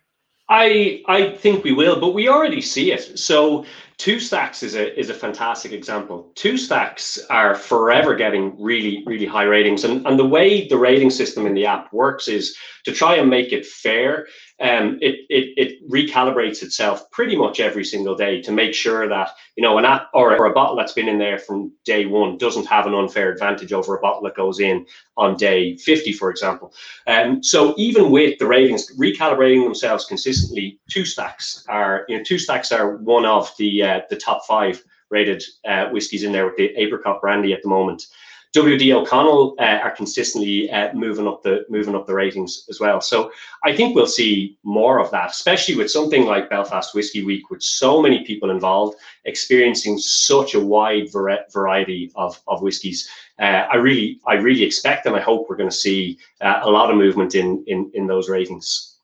I 0.50 1.02
I 1.08 1.30
think 1.38 1.64
we 1.64 1.72
will, 1.72 2.00
but 2.00 2.14
we 2.14 2.28
already 2.28 2.60
see 2.60 2.92
it. 2.92 3.18
So 3.18 3.66
two 3.98 4.20
stacks 4.20 4.64
is 4.64 4.76
a 4.76 5.00
is 5.00 5.10
a 5.10 5.14
fantastic 5.14 5.72
example. 5.72 6.30
Two 6.36 6.58
stacks 6.58 7.18
are 7.30 7.56
forever 7.56 8.16
getting 8.16 8.62
really 8.62 9.02
really 9.06 9.26
high 9.26 9.44
ratings, 9.46 9.86
and 9.86 10.06
and 10.06 10.20
the 10.20 10.26
way 10.26 10.68
the 10.68 10.78
rating 10.78 11.10
system 11.10 11.46
in 11.46 11.54
the 11.54 11.66
app 11.66 11.94
works 11.94 12.28
is 12.28 12.58
to 12.84 12.92
try 12.92 13.16
and 13.16 13.30
make 13.30 13.54
it 13.54 13.66
fair 13.66 14.28
um, 14.62 15.00
it, 15.02 15.26
it, 15.30 15.54
it 15.58 15.90
recalibrates 15.90 16.62
itself 16.62 17.10
pretty 17.10 17.36
much 17.36 17.60
every 17.60 17.84
single 17.84 18.16
day 18.16 18.42
to 18.44 18.52
make 18.52 18.74
sure 18.76 19.10
that 19.10 19.32
you 19.56 19.64
know 19.64 19.78
an 19.78 19.86
app 19.86 20.10
or, 20.14 20.38
or 20.38 20.46
a 20.46 20.54
bottle 20.54 20.76
that's 20.76 20.94
been 20.94 21.08
in 21.08 21.18
there 21.18 21.40
from 21.40 21.72
day 21.84 22.06
one 22.06 22.38
doesn't 22.38 22.68
have 22.68 22.86
an 22.86 22.94
unfair 22.94 23.32
advantage 23.32 23.74
over 23.74 23.98
a 23.98 24.00
bottle 24.00 24.22
that 24.22 24.36
goes 24.36 24.60
in 24.60 24.86
on 25.18 25.36
day 25.36 25.76
50 25.78 26.14
for 26.14 26.30
example. 26.30 26.74
Um, 27.08 27.44
so 27.44 27.74
even 27.78 28.12
with 28.12 28.38
the 28.38 28.48
ratings 28.48 28.96
recalibrating 28.98 29.64
themselves 29.64 30.06
consistently 30.06 30.80
two 30.90 31.06
stacks 31.06 31.66
are 31.68 32.06
you 32.08 32.18
know 32.18 32.24
two 32.24 32.38
stacks 32.38 32.72
are 32.72 32.98
one 32.98 33.26
of 33.26 33.52
the 33.58 33.84
uh, 33.84 34.02
the 34.10 34.16
top 34.16 34.46
five 34.46 34.84
rated 35.10 35.44
uh, 35.68 35.88
whiskies 35.90 36.24
in 36.24 36.32
there 36.32 36.46
with 36.46 36.56
the 36.56 36.70
apricot 36.78 37.20
brandy 37.20 37.52
at 37.52 37.62
the 37.64 37.70
moment 37.70 38.06
WD 38.54 38.94
O'Connell 38.94 39.56
uh, 39.60 39.80
are 39.82 39.92
consistently 39.92 40.70
uh, 40.72 40.94
moving 40.94 41.26
up 41.26 41.42
the 41.42 41.66
moving 41.70 41.96
up 41.96 42.06
the 42.06 42.14
ratings 42.14 42.66
as 42.70 42.82
well. 42.82 43.00
So 43.00 43.32
I 43.64 43.74
think 43.74 43.96
we'll 43.96 44.08
see 44.08 44.58
more 44.64 45.00
of 45.00 45.10
that, 45.12 45.32
especially 45.32 45.76
with 45.76 45.90
something 45.90 46.26
like 46.26 46.50
Belfast 46.50 46.94
Whiskey 46.94 47.24
Week, 47.24 47.50
with 47.50 47.64
so 47.64 48.02
many 48.02 48.26
people 48.26 48.50
involved, 48.50 48.98
experiencing 49.24 49.98
such 49.98 50.54
a 50.54 50.60
wide 50.60 51.10
variety 51.54 52.12
of 52.16 52.42
of 52.48 52.62
whiskies. 52.62 53.08
Uh, 53.40 53.68
I 53.72 53.78
really 53.78 54.20
I 54.28 54.34
really 54.34 54.64
expect 54.64 55.06
and 55.06 55.16
I 55.16 55.22
hope 55.22 55.48
we're 55.48 55.56
going 55.56 55.70
to 55.70 55.76
see 55.76 56.18
uh, 56.42 56.60
a 56.64 56.70
lot 56.70 56.92
of 56.92 56.98
movement 56.98 57.36
in 57.36 57.64
in 57.68 57.90
in 57.94 58.08
those 58.08 58.28
ratings. 58.30 58.98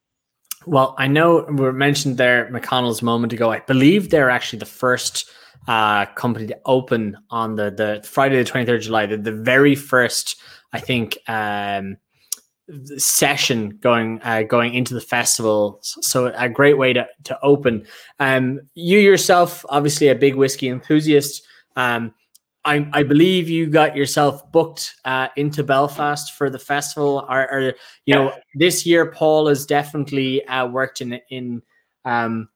Well, 0.65 0.93
I 0.97 1.07
know 1.07 1.45
we 1.49 1.71
mentioned 1.71 2.17
there 2.17 2.49
McConnell's 2.51 3.01
moment 3.01 3.31
ago. 3.31 3.49
I 3.51 3.59
believe 3.59 4.09
they're 4.09 4.29
actually 4.29 4.59
the 4.59 4.65
first 4.65 5.29
uh, 5.67 6.05
company 6.07 6.47
to 6.47 6.59
open 6.65 7.17
on 7.29 7.55
the 7.55 7.71
the 7.71 8.01
Friday 8.07 8.41
the 8.41 8.49
23rd 8.49 8.75
of 8.75 8.81
July, 8.81 9.05
the, 9.05 9.17
the 9.17 9.31
very 9.31 9.75
first, 9.75 10.39
I 10.73 10.79
think, 10.79 11.17
um, 11.27 11.97
session 12.97 13.77
going 13.81 14.19
uh, 14.23 14.43
going 14.43 14.73
into 14.73 14.93
the 14.93 15.01
festival. 15.01 15.79
So 15.81 16.33
a 16.35 16.49
great 16.49 16.77
way 16.77 16.93
to 16.93 17.07
to 17.25 17.39
open. 17.41 17.85
Um, 18.19 18.61
you 18.75 18.99
yourself, 18.99 19.65
obviously 19.69 20.07
a 20.07 20.15
big 20.15 20.35
whiskey 20.35 20.69
enthusiast. 20.69 21.45
Um, 21.75 22.13
I, 22.65 22.85
I 22.91 23.03
believe 23.03 23.47
you 23.47 23.67
got 23.67 23.95
yourself 23.95 24.51
booked 24.51 24.95
uh, 25.05 25.29
into 25.37 25.63
Belfast 25.63 26.33
for 26.33 26.49
the 26.49 26.59
festival. 26.59 27.25
Or, 27.29 27.49
or 27.49 27.73
you 28.05 28.13
know, 28.13 28.33
this 28.55 28.85
year 28.85 29.09
Paul 29.09 29.47
has 29.47 29.65
definitely 29.65 30.45
uh, 30.47 30.67
worked 30.67 30.99
in 30.99 31.19
in 31.29 31.61
um, 32.03 32.49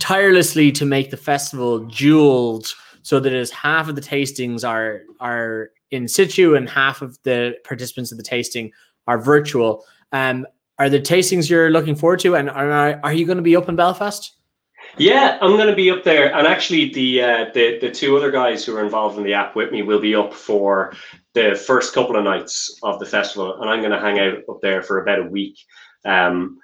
tirelessly 0.00 0.72
to 0.72 0.84
make 0.84 1.10
the 1.10 1.16
festival 1.16 1.80
jeweled, 1.86 2.72
so 3.02 3.20
that 3.20 3.32
as 3.32 3.50
half 3.50 3.88
of 3.88 3.94
the 3.94 4.00
tastings 4.00 4.68
are 4.68 5.02
are 5.20 5.70
in 5.90 6.08
situ 6.08 6.54
and 6.54 6.68
half 6.68 7.02
of 7.02 7.18
the 7.22 7.56
participants 7.64 8.10
of 8.10 8.18
the 8.18 8.24
tasting 8.24 8.72
are 9.06 9.18
virtual. 9.18 9.84
Um, 10.12 10.46
are 10.78 10.90
the 10.90 11.00
tastings 11.00 11.48
you're 11.48 11.70
looking 11.70 11.94
forward 11.94 12.20
to, 12.20 12.36
and 12.36 12.50
are 12.50 13.00
are 13.02 13.12
you 13.12 13.24
going 13.26 13.38
to 13.38 13.42
be 13.42 13.56
up 13.56 13.68
in 13.68 13.76
Belfast? 13.76 14.32
Yeah, 14.98 15.38
I'm 15.40 15.56
going 15.56 15.68
to 15.68 15.74
be 15.74 15.90
up 15.90 16.04
there, 16.04 16.34
and 16.34 16.46
actually, 16.46 16.92
the 16.92 17.22
uh, 17.22 17.44
the 17.54 17.78
the 17.80 17.90
two 17.90 18.16
other 18.16 18.30
guys 18.30 18.64
who 18.64 18.76
are 18.76 18.84
involved 18.84 19.18
in 19.18 19.24
the 19.24 19.34
app 19.34 19.56
with 19.56 19.70
me 19.72 19.82
will 19.82 20.00
be 20.00 20.14
up 20.14 20.32
for 20.32 20.94
the 21.34 21.54
first 21.54 21.94
couple 21.94 22.16
of 22.16 22.24
nights 22.24 22.78
of 22.82 22.98
the 22.98 23.06
festival, 23.06 23.60
and 23.60 23.68
I'm 23.68 23.80
going 23.80 23.92
to 23.92 24.00
hang 24.00 24.18
out 24.18 24.38
up 24.48 24.60
there 24.62 24.82
for 24.82 25.02
about 25.02 25.18
a 25.18 25.28
week. 25.28 25.58
Um, 26.04 26.58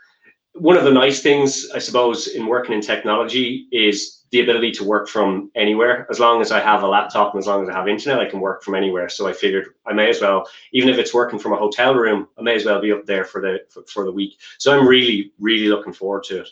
one 0.54 0.76
of 0.76 0.84
the 0.84 0.92
nice 0.92 1.22
things, 1.22 1.70
I 1.74 1.78
suppose, 1.78 2.28
in 2.28 2.46
working 2.46 2.74
in 2.74 2.80
technology 2.80 3.68
is 3.72 4.22
the 4.30 4.40
ability 4.40 4.70
to 4.72 4.84
work 4.84 5.08
from 5.08 5.50
anywhere. 5.54 6.06
As 6.10 6.18
long 6.18 6.40
as 6.40 6.52
I 6.52 6.60
have 6.60 6.82
a 6.82 6.86
laptop 6.86 7.34
and 7.34 7.40
as 7.40 7.46
long 7.46 7.62
as 7.62 7.68
I 7.68 7.74
have 7.74 7.88
internet, 7.88 8.18
I 8.18 8.28
can 8.28 8.40
work 8.40 8.62
from 8.62 8.74
anywhere. 8.74 9.08
So 9.08 9.28
I 9.28 9.32
figured 9.32 9.68
I 9.86 9.92
may 9.92 10.08
as 10.08 10.20
well, 10.20 10.46
even 10.72 10.88
if 10.88 10.98
it's 10.98 11.12
working 11.12 11.38
from 11.38 11.52
a 11.52 11.56
hotel 11.56 11.94
room, 11.94 12.28
I 12.38 12.42
may 12.42 12.54
as 12.54 12.64
well 12.64 12.80
be 12.80 12.92
up 12.92 13.04
there 13.06 13.24
for 13.24 13.40
the 13.40 13.60
for, 13.68 13.82
for 13.84 14.04
the 14.04 14.12
week. 14.12 14.38
So 14.58 14.76
I'm 14.76 14.86
really, 14.86 15.32
really 15.38 15.68
looking 15.68 15.92
forward 15.92 16.24
to 16.24 16.40
it. 16.40 16.48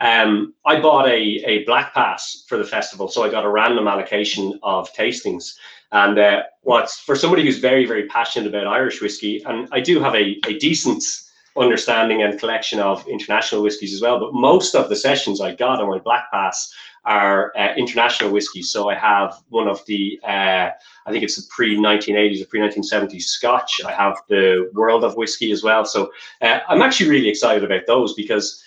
Um, 0.00 0.54
I 0.64 0.80
bought 0.80 1.06
a, 1.08 1.20
a 1.44 1.64
black 1.64 1.92
pass 1.92 2.44
for 2.48 2.56
the 2.56 2.64
festival, 2.64 3.08
so 3.08 3.22
I 3.22 3.30
got 3.30 3.44
a 3.44 3.50
random 3.50 3.86
allocation 3.86 4.58
of 4.62 4.92
tastings. 4.94 5.54
And 5.92 6.18
uh, 6.18 6.42
what's 6.62 7.00
for 7.00 7.14
somebody 7.16 7.44
who's 7.44 7.58
very, 7.58 7.84
very 7.84 8.06
passionate 8.06 8.48
about 8.48 8.66
Irish 8.66 9.02
whiskey, 9.02 9.42
and 9.44 9.68
I 9.72 9.80
do 9.80 10.00
have 10.00 10.14
a, 10.14 10.38
a 10.46 10.58
decent 10.58 11.02
understanding 11.60 12.22
and 12.22 12.38
collection 12.38 12.80
of 12.80 13.06
international 13.06 13.62
whiskies 13.62 13.94
as 13.94 14.00
well, 14.00 14.18
but 14.18 14.32
most 14.32 14.74
of 14.74 14.88
the 14.88 14.96
sessions 14.96 15.40
I 15.40 15.54
got 15.54 15.80
on 15.80 15.88
my 15.88 15.98
black 15.98 16.30
pass 16.32 16.72
are 17.04 17.52
uh, 17.56 17.74
international 17.76 18.30
whiskies. 18.30 18.70
So 18.70 18.90
I 18.90 18.94
have 18.94 19.42
one 19.48 19.68
of 19.68 19.84
the, 19.86 20.20
uh, 20.22 20.70
I 21.06 21.10
think 21.10 21.24
it's 21.24 21.36
the 21.36 21.46
pre 21.48 21.76
1980s 21.76 22.42
or 22.42 22.46
pre 22.46 22.60
1970s 22.60 23.22
Scotch. 23.22 23.80
I 23.86 23.92
have 23.92 24.18
the 24.28 24.70
World 24.74 25.04
of 25.04 25.16
Whiskey 25.16 25.50
as 25.52 25.62
well. 25.62 25.84
So 25.84 26.12
uh, 26.42 26.60
I'm 26.68 26.82
actually 26.82 27.10
really 27.10 27.28
excited 27.28 27.64
about 27.64 27.86
those 27.86 28.14
because 28.14 28.62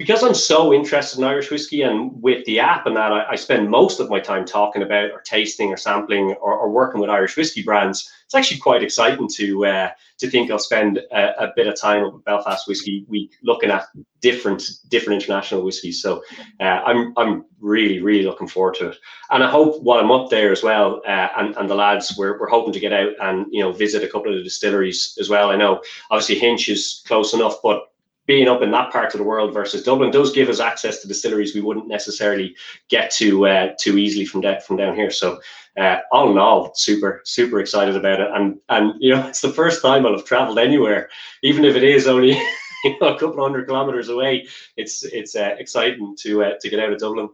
because 0.00 0.24
I'm 0.24 0.32
so 0.32 0.72
interested 0.72 1.18
in 1.18 1.26
Irish 1.26 1.50
whiskey 1.50 1.82
and 1.82 2.10
with 2.22 2.42
the 2.46 2.58
app 2.58 2.86
and 2.86 2.96
that, 2.96 3.12
I, 3.12 3.32
I 3.32 3.36
spend 3.36 3.68
most 3.68 4.00
of 4.00 4.08
my 4.08 4.18
time 4.18 4.46
talking 4.46 4.80
about 4.80 5.10
or 5.10 5.20
tasting 5.20 5.70
or 5.70 5.76
sampling 5.76 6.32
or, 6.40 6.54
or, 6.54 6.70
working 6.70 7.02
with 7.02 7.10
Irish 7.10 7.36
whiskey 7.36 7.62
brands. 7.62 8.10
It's 8.24 8.34
actually 8.34 8.60
quite 8.60 8.82
exciting 8.82 9.28
to 9.34 9.66
uh, 9.66 9.90
to 10.16 10.30
think 10.30 10.50
I'll 10.50 10.58
spend 10.58 11.02
a, 11.12 11.44
a, 11.44 11.52
bit 11.54 11.66
of 11.66 11.78
time 11.78 12.02
with 12.14 12.24
Belfast 12.24 12.66
Whiskey 12.66 13.04
Week 13.08 13.32
looking 13.42 13.70
at 13.70 13.88
different 14.22 14.62
different 14.88 15.20
international 15.20 15.66
whiskies. 15.66 16.00
So 16.00 16.22
uh, 16.60 16.80
I'm 16.86 17.12
I'm 17.18 17.44
really 17.60 18.00
really 18.00 18.24
looking 18.24 18.48
forward 18.48 18.76
to 18.76 18.88
it, 18.90 18.96
and 19.30 19.44
I 19.44 19.50
hope 19.50 19.82
while 19.82 20.00
I'm 20.00 20.10
up 20.10 20.30
there 20.30 20.50
as 20.50 20.62
well, 20.62 21.02
uh, 21.06 21.28
and 21.36 21.54
and 21.58 21.68
the 21.68 21.74
lads 21.74 22.16
we're 22.16 22.40
we're 22.40 22.48
hoping 22.48 22.72
to 22.72 22.80
get 22.80 22.94
out 22.94 23.12
and 23.20 23.44
you 23.50 23.62
know 23.62 23.70
visit 23.70 24.02
a 24.02 24.08
couple 24.08 24.32
of 24.32 24.38
the 24.38 24.44
distilleries 24.44 25.18
as 25.20 25.28
well. 25.28 25.50
I 25.50 25.56
know 25.56 25.82
obviously 26.10 26.38
Hinch 26.38 26.70
is 26.70 27.02
close 27.06 27.34
enough, 27.34 27.56
but 27.62 27.90
being 28.30 28.46
up 28.46 28.62
in 28.62 28.70
that 28.70 28.92
part 28.92 29.12
of 29.12 29.18
the 29.18 29.24
world 29.24 29.52
versus 29.52 29.82
Dublin 29.82 30.12
does 30.12 30.30
give 30.30 30.48
us 30.48 30.60
access 30.60 31.00
to 31.00 31.08
distilleries 31.08 31.52
we 31.52 31.60
wouldn't 31.60 31.88
necessarily 31.88 32.54
get 32.88 33.10
to 33.10 33.44
uh, 33.48 33.74
too 33.76 33.98
easily 33.98 34.24
from 34.24 34.40
from 34.64 34.76
down 34.76 34.94
here. 34.94 35.10
So 35.10 35.40
uh, 35.76 35.96
all 36.12 36.30
in 36.30 36.38
all, 36.38 36.72
super 36.76 37.22
super 37.24 37.58
excited 37.58 37.96
about 37.96 38.20
it, 38.20 38.30
and 38.32 38.60
and 38.68 38.94
you 39.00 39.12
know 39.12 39.26
it's 39.28 39.40
the 39.40 39.52
first 39.52 39.82
time 39.82 40.06
I'll 40.06 40.16
have 40.16 40.24
travelled 40.24 40.60
anywhere, 40.60 41.10
even 41.42 41.64
if 41.64 41.74
it 41.74 41.82
is 41.82 42.06
only 42.06 42.40
you 42.84 42.96
know, 43.00 43.16
a 43.16 43.18
couple 43.18 43.42
hundred 43.42 43.66
kilometers 43.66 44.08
away. 44.08 44.46
It's 44.76 45.02
it's 45.02 45.34
uh, 45.34 45.56
exciting 45.58 46.14
to 46.20 46.44
uh, 46.44 46.52
to 46.60 46.70
get 46.70 46.78
out 46.78 46.92
of 46.92 47.00
Dublin. 47.00 47.30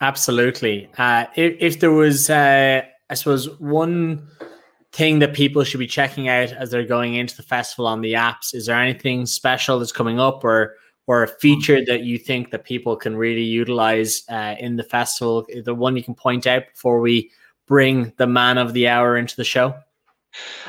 Absolutely. 0.00 0.88
Uh, 0.96 1.26
if, 1.36 1.56
if 1.60 1.80
there 1.80 1.92
was, 1.92 2.30
uh, 2.30 2.80
I 3.10 3.14
suppose, 3.14 3.50
one 3.60 4.26
thing 4.92 5.18
that 5.20 5.32
people 5.32 5.64
should 5.64 5.80
be 5.80 5.86
checking 5.86 6.28
out 6.28 6.52
as 6.52 6.70
they're 6.70 6.84
going 6.84 7.14
into 7.14 7.36
the 7.36 7.42
festival 7.42 7.86
on 7.86 8.00
the 8.00 8.12
apps? 8.12 8.54
Is 8.54 8.66
there 8.66 8.78
anything 8.78 9.26
special 9.26 9.78
that's 9.78 9.92
coming 9.92 10.20
up 10.20 10.44
or 10.44 10.76
or 11.08 11.24
a 11.24 11.28
feature 11.28 11.84
that 11.84 12.04
you 12.04 12.16
think 12.16 12.50
that 12.50 12.64
people 12.64 12.94
can 12.94 13.16
really 13.16 13.42
utilize 13.42 14.22
uh, 14.28 14.54
in 14.58 14.76
the 14.76 14.84
festival? 14.84 15.46
The 15.64 15.74
one 15.74 15.96
you 15.96 16.02
can 16.02 16.14
point 16.14 16.46
out 16.46 16.64
before 16.72 17.00
we 17.00 17.30
bring 17.66 18.12
the 18.18 18.26
man 18.26 18.58
of 18.58 18.72
the 18.72 18.88
hour 18.88 19.16
into 19.16 19.34
the 19.36 19.44
show? 19.44 19.74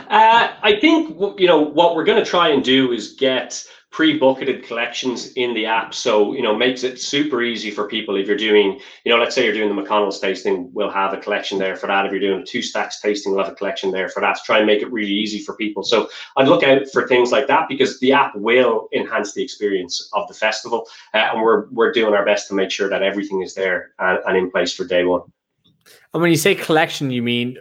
Uh, 0.09 0.53
I 0.61 0.77
think 0.79 1.17
you 1.39 1.47
know 1.47 1.59
what 1.59 1.95
we're 1.95 2.03
going 2.03 2.23
to 2.23 2.29
try 2.29 2.49
and 2.49 2.63
do 2.63 2.91
is 2.91 3.13
get 3.13 3.63
pre-bucketed 3.93 4.63
collections 4.63 5.33
in 5.33 5.53
the 5.53 5.67
app. 5.67 5.93
So 5.93 6.33
you 6.33 6.41
know 6.41 6.55
makes 6.55 6.83
it 6.83 6.99
super 6.99 7.43
easy 7.43 7.69
for 7.69 7.87
people. 7.87 8.15
If 8.17 8.27
you're 8.27 8.35
doing 8.35 8.79
you 9.05 9.11
know 9.11 9.19
let's 9.19 9.35
say 9.35 9.45
you're 9.45 9.53
doing 9.53 9.73
the 9.73 9.81
mcconnell's 9.81 10.19
tasting 10.19 10.69
we'll 10.73 10.89
have 10.89 11.13
a 11.13 11.17
collection 11.17 11.59
there 11.59 11.75
for 11.75 11.87
that. 11.87 12.05
If 12.05 12.11
you're 12.11 12.19
doing 12.19 12.41
a 12.41 12.45
two 12.45 12.63
stacks 12.63 12.99
tasting 12.99 13.33
we'll 13.33 13.43
have 13.43 13.53
a 13.53 13.55
collection 13.55 13.91
there 13.91 14.09
for 14.09 14.19
that 14.21 14.35
to 14.35 14.41
try 14.43 14.57
and 14.57 14.65
make 14.65 14.81
it 14.81 14.91
really 14.91 15.11
easy 15.11 15.39
for 15.39 15.55
people. 15.55 15.83
So 15.83 16.09
i'd 16.37 16.47
look 16.47 16.63
out 16.63 16.89
for 16.91 17.07
things 17.07 17.31
like 17.31 17.47
that 17.47 17.67
because 17.69 17.99
the 17.99 18.11
app 18.11 18.35
will 18.35 18.89
enhance 18.93 19.33
the 19.33 19.43
experience 19.43 20.09
of 20.13 20.27
the 20.27 20.33
festival 20.33 20.87
uh, 21.13 21.29
and 21.31 21.41
we're 21.41 21.67
we're 21.69 21.91
doing 21.91 22.15
our 22.15 22.25
best 22.25 22.47
to 22.47 22.55
make 22.55 22.71
sure 22.71 22.89
that 22.89 23.03
everything 23.03 23.43
is 23.43 23.53
there 23.53 23.93
and, 23.99 24.19
and 24.25 24.37
in 24.37 24.49
place 24.49 24.73
for 24.73 24.85
day 24.85 25.03
one. 25.03 25.21
And 26.13 26.21
when 26.21 26.31
you 26.31 26.37
say 26.37 26.55
collection 26.55 27.11
you 27.11 27.21
mean 27.21 27.59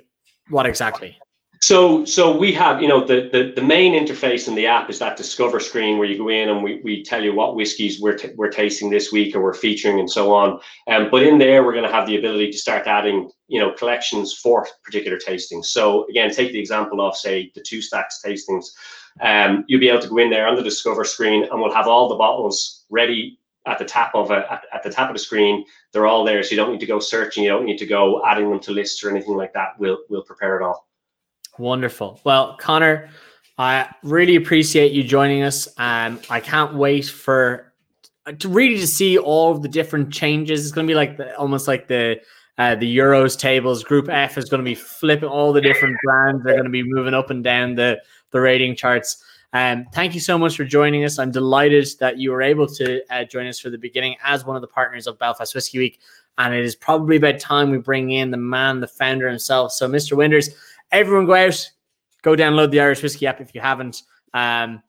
what 0.49 0.65
exactly 0.65 1.19
so, 1.63 2.05
so 2.05 2.37
we 2.37 2.53
have, 2.55 2.83
you 2.83 2.89
know, 2.89 3.07
the, 3.07 3.29
the, 3.31 3.53
the 3.55 3.63
main 3.63 3.95
interface 3.95 4.49
in 4.49 4.57
the 4.57 4.67
app 4.67 4.91
is 4.91 4.99
that 4.99 5.17
discover 5.17 5.61
screen 5.61 5.97
where 5.97 6.09
you 6.09 6.19
go 6.19 6.29
in 6.29 6.49
and 6.49 6.61
we, 6.61 6.81
we 6.83 7.05
tell 7.05 7.23
you 7.23 7.33
what 7.33 7.55
whiskies 7.55 8.01
we're, 8.01 8.17
t- 8.17 8.33
we're 8.35 8.51
tasting 8.51 8.91
this 8.91 9.13
week 9.13 9.37
or 9.37 9.41
we're 9.41 9.55
featuring 9.55 10.01
and 10.01 10.11
so 10.11 10.35
on. 10.35 10.59
Um, 10.89 11.07
but 11.09 11.23
in 11.23 11.39
there, 11.39 11.63
we're 11.63 11.73
going 11.73 11.89
to 11.89 11.93
have 11.93 12.09
the 12.09 12.17
ability 12.17 12.51
to 12.51 12.59
start 12.59 12.89
adding, 12.89 13.31
you 13.47 13.61
know, 13.61 13.71
collections 13.75 14.35
for 14.35 14.67
particular 14.83 15.19
tastings. 15.19 15.67
So 15.67 16.05
again, 16.09 16.33
take 16.33 16.51
the 16.51 16.59
example 16.59 17.01
of 17.01 17.17
say 17.17 17.53
the 17.55 17.63
two 17.63 17.81
stacks 17.81 18.21
tastings. 18.27 18.67
Um, 19.21 19.65
you'll 19.69 19.79
be 19.79 19.89
able 19.89 20.03
to 20.03 20.09
go 20.09 20.19
in 20.19 20.31
there 20.31 20.49
on 20.49 20.57
the 20.57 20.65
discover 20.65 21.05
screen 21.05 21.45
and 21.45 21.61
we'll 21.61 21.73
have 21.73 21.87
all 21.87 22.09
the 22.09 22.17
bottles 22.17 22.87
ready 22.91 23.39
at 23.67 23.79
the 23.79 23.85
tap 23.85 24.17
of 24.17 24.33
a, 24.33 24.53
at, 24.53 24.65
at, 24.75 24.83
the 24.83 24.91
tap 24.91 25.11
of 25.11 25.15
the 25.15 25.23
screen. 25.23 25.65
They're 25.93 26.09
all 26.09 26.25
there, 26.25 26.43
so 26.43 26.51
you 26.51 26.57
don't 26.57 26.73
need 26.73 26.81
to 26.81 26.87
go 26.87 26.99
searching. 26.99 27.45
You 27.45 27.51
don't 27.51 27.67
need 27.67 27.79
to 27.79 27.87
go 27.87 28.21
adding 28.27 28.51
them 28.51 28.59
to 28.59 28.73
lists 28.73 29.05
or 29.05 29.11
anything 29.11 29.37
like 29.37 29.53
that. 29.53 29.79
We'll 29.79 29.99
we'll 30.09 30.23
prepare 30.25 30.59
it 30.59 30.65
all. 30.65 30.89
Wonderful. 31.59 32.21
Well, 32.25 32.57
Conor, 32.57 33.11
I 33.59 33.89
really 34.03 34.37
appreciate 34.37 34.93
you 34.93 35.05
joining 35.05 35.43
us. 35.43 35.69
Um, 35.79 36.21
I 36.31 36.41
can't 36.41 36.75
wait 36.75 37.07
for 37.07 37.73
to 38.39 38.49
really 38.49 38.79
to 38.79 38.87
see 38.87 39.19
all 39.19 39.53
of 39.53 39.63
the 39.63 39.69
different 39.69 40.13
changes. 40.13 40.65
It's 40.65 40.73
going 40.73 40.87
to 40.87 40.91
be 40.91 40.95
like 40.95 41.17
the, 41.17 41.37
almost 41.37 41.69
like 41.69 41.89
the 41.89 42.21
uh, 42.59 42.75
the 42.77 42.97
Euros 42.97 43.39
tables. 43.39 43.83
Group 43.83 44.09
F 44.09 44.39
is 44.39 44.49
going 44.49 44.61
to 44.61 44.65
be 44.65 44.75
flipping 44.75 45.29
all 45.29 45.53
the 45.53 45.61
different 45.61 45.97
brands. 46.05 46.43
They're 46.45 46.55
going 46.55 46.65
to 46.65 46.71
be 46.71 46.83
moving 46.83 47.15
up 47.15 47.31
and 47.31 47.45
down 47.45 47.75
the 47.75 48.01
the 48.31 48.41
rating 48.41 48.77
charts. 48.77 49.23
Um, 49.55 49.85
thank 49.93 50.15
you 50.15 50.21
so 50.21 50.39
much 50.39 50.57
for 50.57 50.65
joining 50.65 51.05
us. 51.05 51.19
I'm 51.19 51.31
delighted 51.31 51.87
that 52.01 52.19
you 52.19 52.31
were 52.31 52.41
able 52.41 52.67
to 52.69 53.03
uh, 53.15 53.25
join 53.25 53.47
us 53.47 53.59
for 53.59 53.69
the 53.69 53.77
beginning 53.77 54.17
as 54.25 54.47
one 54.47 54.57
of 54.57 54.63
the 54.63 54.69
partners 54.69 55.07
of 55.07 55.19
Belfast 55.19 55.55
Whiskey 55.55 55.79
Week. 55.79 56.01
And 56.39 56.55
it 56.55 56.65
is 56.65 56.75
probably 56.75 57.17
about 57.17 57.39
time 57.39 57.71
we 57.71 57.77
bring 57.77 58.13
in 58.13 58.31
the 58.31 58.39
man, 58.39 58.81
the 58.81 58.87
founder 58.87 59.29
himself. 59.29 59.73
So, 59.73 59.87
Mr. 59.87 60.17
Winders, 60.17 60.49
everyone 60.93 61.27
go 61.27 61.35
out, 61.35 61.71
go 62.23 62.37
download 62.37 62.71
the 62.71 62.81
Irish 62.81 63.03
Whiskey 63.03 63.27
app 63.27 63.41
if 63.41 63.55
you 63.55 63.61
haven't. 63.61 64.03
Um, 64.35 64.83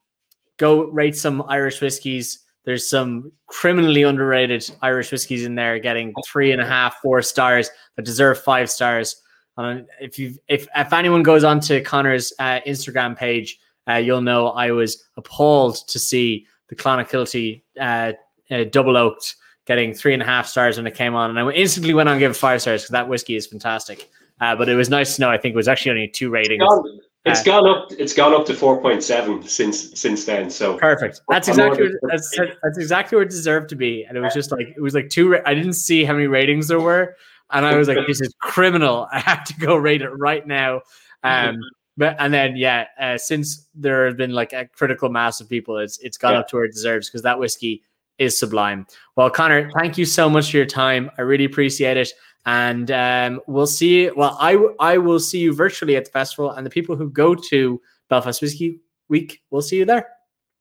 go 0.56 0.84
rate 0.84 1.16
some 1.16 1.42
Irish 1.48 1.80
whiskies. 1.80 2.40
There's 2.64 2.88
some 2.88 3.32
criminally 3.46 4.02
underrated 4.02 4.68
Irish 4.80 5.10
whiskies 5.10 5.44
in 5.44 5.54
there, 5.54 5.78
getting 5.78 6.14
three 6.26 6.52
and 6.52 6.62
a 6.62 6.66
half, 6.66 6.96
four 7.02 7.20
stars 7.20 7.70
that 7.96 8.04
deserve 8.04 8.40
five 8.40 8.70
stars. 8.70 9.16
And 9.56 9.86
if 10.00 10.18
you 10.18 10.36
if 10.48 10.66
if 10.74 10.92
anyone 10.92 11.22
goes 11.22 11.44
onto 11.44 11.82
Conor's 11.82 12.32
uh, 12.38 12.60
Instagram 12.66 13.16
page, 13.16 13.58
uh, 13.88 13.94
you'll 13.96 14.22
know 14.22 14.48
I 14.48 14.70
was 14.70 15.04
appalled 15.16 15.76
to 15.88 15.98
see 15.98 16.46
the 16.68 16.74
Clonakilty 16.74 17.62
uh, 17.78 18.12
uh, 18.50 18.64
double 18.64 18.96
oaked 18.96 19.36
getting 19.66 19.94
three 19.94 20.12
and 20.12 20.22
a 20.22 20.26
half 20.26 20.46
stars 20.46 20.76
when 20.76 20.86
it 20.86 20.94
came 20.94 21.14
on, 21.14 21.30
and 21.30 21.38
I 21.38 21.50
instantly 21.52 21.94
went 21.94 22.08
on 22.08 22.14
and 22.14 22.20
gave 22.20 22.30
it 22.30 22.34
five 22.36 22.60
stars 22.60 22.82
because 22.82 22.92
that 22.92 23.08
whiskey 23.08 23.36
is 23.36 23.46
fantastic. 23.46 24.10
Uh, 24.44 24.54
but 24.54 24.68
it 24.68 24.74
was 24.74 24.90
nice 24.90 25.16
to 25.16 25.22
know. 25.22 25.30
I 25.30 25.38
think 25.38 25.54
it 25.54 25.56
was 25.56 25.68
actually 25.68 25.92
only 25.92 26.08
two 26.08 26.28
ratings. 26.28 26.62
It's 26.62 26.68
gone, 26.68 27.00
it's 27.24 27.40
uh, 27.40 27.44
gone 27.44 27.66
up. 27.66 27.88
It's 27.92 28.12
gone 28.12 28.34
up 28.34 28.44
to 28.46 28.54
four 28.54 28.78
point 28.78 29.02
seven 29.02 29.42
since 29.42 29.98
since 29.98 30.26
then. 30.26 30.50
So 30.50 30.76
perfect. 30.76 31.22
That's 31.30 31.48
exactly 31.48 31.88
what, 31.88 32.10
that's, 32.10 32.38
that's 32.62 32.76
exactly 32.76 33.16
what 33.16 33.28
it 33.28 33.30
deserved 33.30 33.70
to 33.70 33.76
be. 33.76 34.04
And 34.04 34.18
it 34.18 34.20
was 34.20 34.34
just 34.34 34.52
like 34.52 34.68
it 34.76 34.82
was 34.82 34.94
like 34.94 35.08
two. 35.08 35.38
I 35.46 35.54
didn't 35.54 35.72
see 35.72 36.04
how 36.04 36.12
many 36.12 36.26
ratings 36.26 36.68
there 36.68 36.80
were, 36.80 37.16
and 37.52 37.64
I 37.64 37.74
was 37.76 37.88
like, 37.88 38.06
"This 38.06 38.20
is 38.20 38.34
criminal. 38.42 39.08
I 39.12 39.20
have 39.20 39.44
to 39.44 39.54
go 39.54 39.76
rate 39.76 40.02
it 40.02 40.10
right 40.10 40.46
now." 40.46 40.82
Um, 41.22 41.56
but 41.96 42.16
and 42.18 42.34
then 42.34 42.56
yeah, 42.56 42.86
uh, 43.00 43.16
since 43.16 43.66
there 43.74 44.06
have 44.06 44.18
been 44.18 44.32
like 44.32 44.52
a 44.52 44.66
critical 44.66 45.08
mass 45.08 45.40
of 45.40 45.48
people, 45.48 45.78
it's 45.78 45.98
it's 46.00 46.18
gone 46.18 46.34
yeah. 46.34 46.40
up 46.40 46.48
to 46.48 46.56
where 46.56 46.66
it 46.66 46.72
deserves 46.72 47.08
because 47.08 47.22
that 47.22 47.38
whiskey 47.38 47.82
is 48.18 48.38
sublime. 48.38 48.86
Well, 49.16 49.30
Conor, 49.30 49.70
thank 49.78 49.96
you 49.96 50.04
so 50.04 50.28
much 50.28 50.50
for 50.50 50.58
your 50.58 50.66
time. 50.66 51.10
I 51.16 51.22
really 51.22 51.44
appreciate 51.44 51.96
it. 51.96 52.12
And 52.46 52.90
um, 52.90 53.40
we'll 53.46 53.66
see. 53.66 54.10
Well, 54.10 54.36
I 54.38 54.56
I 54.78 54.98
will 54.98 55.20
see 55.20 55.38
you 55.38 55.54
virtually 55.54 55.96
at 55.96 56.04
the 56.04 56.10
festival, 56.10 56.50
and 56.50 56.66
the 56.66 56.70
people 56.70 56.94
who 56.94 57.08
go 57.08 57.34
to 57.34 57.80
Belfast 58.10 58.42
Whiskey 58.42 58.80
Week, 59.08 59.42
we'll 59.50 59.62
see 59.62 59.76
you 59.76 59.84
there. 59.84 60.08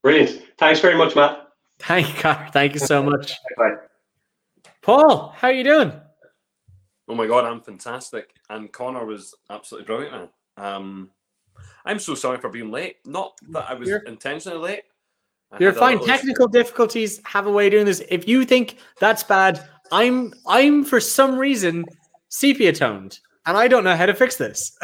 Brilliant. 0.02 0.42
Thanks 0.58 0.80
very 0.80 0.96
much, 0.98 1.16
Matt. 1.16 1.48
Thank 1.80 2.08
you, 2.08 2.22
Car. 2.22 2.50
Thank 2.54 2.74
you 2.74 2.80
so 2.80 3.04
much. 3.04 3.34
Bye. 3.58 3.76
Paul, 4.82 5.34
how 5.36 5.48
are 5.50 5.54
you 5.54 5.64
doing? 5.64 5.92
Oh 7.08 7.16
my 7.16 7.28
god, 7.28 7.46
I'm 7.46 7.62
fantastic. 7.62 8.34
And 8.50 8.72
Conor 8.72 9.06
was 9.06 9.34
absolutely 9.50 9.86
brilliant, 9.86 10.14
man. 10.14 10.30
Um, 10.58 11.10
I'm 11.86 12.00
so 12.00 12.16
sorry 12.16 12.38
for 12.38 12.50
being 12.50 12.72
late. 12.72 12.98
Not 13.06 13.34
that 13.50 13.70
I 13.70 13.74
was 13.74 13.90
You're- 13.90 14.02
intentionally 14.08 14.58
late. 14.58 14.84
I 15.52 15.58
You're 15.60 15.74
fine. 15.74 16.04
Technical 16.04 16.48
difficulties 16.48 17.22
have 17.26 17.46
a 17.46 17.52
way 17.52 17.68
of 17.68 17.72
doing 17.72 17.86
this. 17.86 18.02
If 18.10 18.28
you 18.28 18.44
think 18.44 18.78
that's 19.00 19.24
bad, 19.24 19.64
I'm 19.94 20.34
I'm 20.48 20.84
for 20.84 21.00
some 21.00 21.38
reason 21.38 21.86
sepia 22.30 22.74
toned, 22.74 23.20
and 23.46 23.56
I 23.56 23.68
don't 23.68 23.84
know 23.84 23.96
how 23.96 24.06
to 24.08 24.14
fix 24.16 24.36
this. 24.36 24.76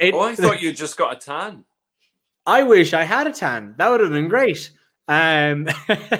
It- 0.00 0.14
Oh, 0.14 0.20
I 0.20 0.34
thought 0.34 0.62
you 0.62 0.72
just 0.72 0.96
got 0.96 1.16
a 1.16 1.18
tan. 1.18 1.64
I 2.46 2.62
wish 2.62 2.94
I 2.94 3.02
had 3.04 3.26
a 3.26 3.32
tan. 3.32 3.74
That 3.78 3.90
would 3.90 4.00
have 4.00 4.10
been 4.10 4.28
great. 4.28 4.70
Um, 5.08 5.68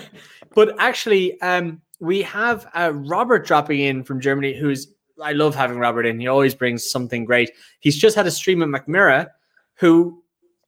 but 0.54 0.74
actually, 0.78 1.40
um, 1.40 1.80
we 2.00 2.22
have 2.22 2.66
uh, 2.74 2.92
Robert 2.94 3.46
dropping 3.46 3.80
in 3.80 4.04
from 4.04 4.20
Germany, 4.20 4.58
who's 4.58 4.88
I 5.22 5.32
love 5.32 5.54
having 5.54 5.78
Robert 5.78 6.04
in. 6.06 6.20
He 6.20 6.26
always 6.28 6.54
brings 6.54 6.90
something 6.90 7.24
great. 7.24 7.50
He's 7.80 7.96
just 7.96 8.14
had 8.16 8.26
a 8.26 8.30
stream 8.30 8.62
at 8.62 8.68
Mackmyra, 8.68 9.28
who 9.74 10.22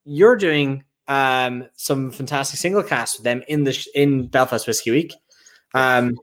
you're 0.05 0.37
doing 0.37 0.83
um, 1.09 1.67
some 1.77 2.11
fantastic 2.11 2.59
single 2.59 2.83
cask 2.83 3.19
with 3.19 3.25
them 3.25 3.43
in 3.49 3.65
the 3.65 3.73
sh- 3.73 3.89
in 3.95 4.29
Belfast 4.29 4.67
Whiskey 4.67 4.91
Week. 4.93 5.13
Um, 5.75 6.17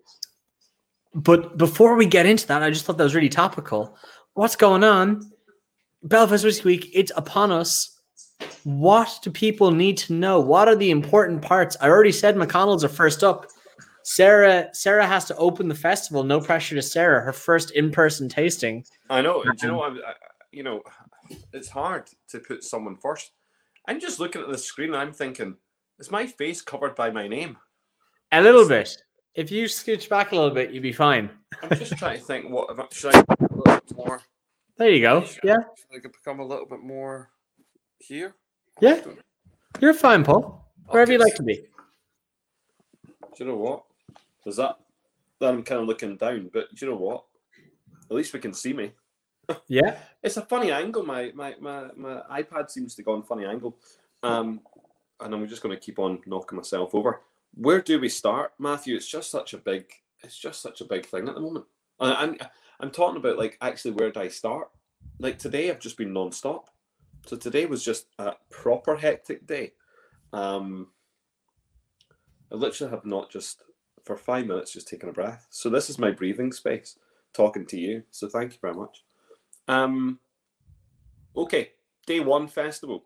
but 1.17 1.57
before 1.57 1.95
we 1.95 2.05
get 2.05 2.27
into 2.27 2.45
that, 2.47 2.61
I 2.61 2.69
just 2.69 2.85
thought 2.85 2.97
that 2.97 3.03
was 3.03 3.15
really 3.15 3.27
topical. 3.27 3.97
What's 4.33 4.55
going 4.55 4.83
on? 4.83 5.31
Belfast 6.03 6.43
Whiskey 6.43 6.63
Week, 6.63 6.91
it's 6.93 7.11
upon 7.15 7.51
us 7.51 7.97
what 8.63 9.19
do 9.23 9.31
people 9.31 9.71
need 9.71 9.97
to 9.97 10.13
know? 10.13 10.39
What 10.39 10.67
are 10.67 10.75
the 10.75 10.91
important 10.91 11.41
parts? 11.41 11.75
I 11.81 11.87
already 11.87 12.11
said 12.11 12.35
McConnell's 12.35 12.83
are 12.83 12.89
first 12.89 13.23
up. 13.23 13.47
Sarah 14.03 14.69
Sarah 14.73 15.07
has 15.07 15.25
to 15.25 15.35
open 15.37 15.67
the 15.67 15.75
festival. 15.75 16.23
No 16.23 16.39
pressure 16.39 16.75
to 16.75 16.81
Sarah. 16.83 17.23
Her 17.23 17.33
first 17.33 17.71
in-person 17.71 18.29
tasting. 18.29 18.85
I 19.09 19.21
know. 19.21 19.43
you 19.43 19.51
mm-hmm. 19.51 19.67
know, 19.67 19.81
I, 19.81 19.87
I, 19.87 20.13
you 20.51 20.63
know, 20.63 20.83
it's 21.51 21.69
hard 21.69 22.09
to 22.29 22.39
put 22.39 22.63
someone 22.63 22.97
first. 22.97 23.31
I'm 23.87 23.99
just 23.99 24.19
looking 24.19 24.41
at 24.41 24.49
the 24.49 24.57
screen 24.57 24.89
and 24.89 24.97
I'm 24.97 25.13
thinking, 25.13 25.55
is 25.97 26.11
my 26.11 26.27
face 26.27 26.61
covered 26.61 26.95
by 26.95 27.09
my 27.09 27.27
name? 27.27 27.57
A 28.31 28.41
little 28.41 28.67
bit. 28.67 29.01
If 29.37 29.51
you 29.51 29.65
scooch 29.65 30.09
back 30.09 30.31
a 30.31 30.35
little 30.35 30.49
bit, 30.49 30.71
you'd 30.71 30.81
be 30.81 30.91
fine. 30.91 31.29
I'm 31.61 31.69
just 31.77 31.95
trying 31.95 32.17
to 32.17 32.23
think, 32.25 32.49
what 32.49 32.71
if 32.71 32.79
I- 32.79 32.87
should 32.91 33.15
I 33.15 33.21
become 33.21 33.47
a 33.51 33.55
little 33.57 33.81
bit 33.85 33.95
more? 33.95 34.21
There 34.77 34.89
you 34.89 35.01
go. 35.01 35.23
should- 35.23 35.43
Yeah, 35.43 35.57
Should 35.75 35.95
I 35.95 35.99
become 35.99 36.39
a 36.39 36.45
little 36.45 36.65
bit 36.65 36.79
more 36.79 37.29
here? 37.99 38.35
Yeah. 38.81 39.03
you're 39.79 39.93
fine, 39.93 40.23
Paul. 40.23 40.65
Wherever 40.87 41.11
you 41.11 41.19
like 41.19 41.35
to 41.35 41.43
be. 41.43 41.67
Do 43.05 43.43
you 43.43 43.45
know 43.45 43.55
what? 43.57 43.83
Is 44.47 44.55
that 44.55 44.79
that 45.39 45.49
I'm 45.53 45.61
kind 45.63 45.81
of 45.81 45.87
looking 45.87 46.17
down? 46.17 46.49
But 46.51 46.73
do 46.73 46.85
you 46.85 46.91
know 46.91 46.97
what? 46.97 47.25
At 48.09 48.15
least 48.15 48.33
we 48.33 48.39
can 48.39 48.53
see 48.53 48.73
me. 48.73 48.91
Yeah. 49.67 49.99
It's 50.23 50.35
a 50.37 50.41
funny 50.41 50.71
angle. 50.71 51.03
My 51.05 51.31
my 51.35 51.55
my, 51.59 51.89
my 51.95 52.21
iPad 52.41 52.69
seems 52.71 52.95
to 52.95 53.03
go 53.03 53.13
on 53.13 53.21
funny 53.23 53.45
angle. 53.45 53.77
Um, 54.23 54.61
and 55.19 55.33
I'm 55.33 55.47
just 55.47 55.61
going 55.61 55.73
to 55.75 55.79
keep 55.79 55.99
on 55.99 56.19
knocking 56.25 56.55
myself 56.57 56.93
over. 56.95 57.21
Where 57.57 57.81
do 57.81 57.99
we 57.99 58.07
start, 58.09 58.53
Matthew? 58.59 58.95
It's 58.95 59.07
just 59.07 59.31
such 59.31 59.53
a 59.53 59.57
big. 59.57 59.85
It's 60.23 60.37
just 60.37 60.61
such 60.61 60.81
a 60.81 60.85
big 60.85 61.07
thing 61.07 61.27
at 61.27 61.33
the 61.33 61.41
moment. 61.41 61.65
And 61.99 62.13
I'm 62.13 62.37
I'm 62.79 62.91
talking 62.91 63.17
about 63.17 63.39
like 63.39 63.57
actually 63.61 63.91
where 63.91 64.11
do 64.11 64.19
I 64.19 64.27
start? 64.27 64.69
Like 65.19 65.39
today, 65.39 65.71
I've 65.71 65.79
just 65.79 65.97
been 65.97 66.13
non-stop. 66.13 66.69
So 67.25 67.35
today 67.35 67.65
was 67.65 67.83
just 67.83 68.07
a 68.19 68.33
proper 68.51 68.95
hectic 68.95 69.47
day. 69.47 69.73
Um, 70.33 70.89
I 72.51 72.55
literally 72.55 72.91
have 72.91 73.05
not 73.05 73.31
just 73.31 73.63
for 74.03 74.15
five 74.15 74.45
minutes 74.45 74.71
just 74.71 74.87
taken 74.87 75.09
a 75.09 75.13
breath. 75.13 75.47
So 75.49 75.69
this 75.69 75.89
is 75.89 75.97
my 75.97 76.11
breathing 76.11 76.51
space, 76.51 76.97
talking 77.33 77.65
to 77.65 77.79
you. 77.79 78.03
So 78.11 78.29
thank 78.29 78.53
you 78.53 78.59
very 78.61 78.75
much. 78.75 79.03
Um, 79.67 80.19
okay, 81.35 81.71
day 82.05 82.19
one 82.19 82.47
festival, 82.47 83.05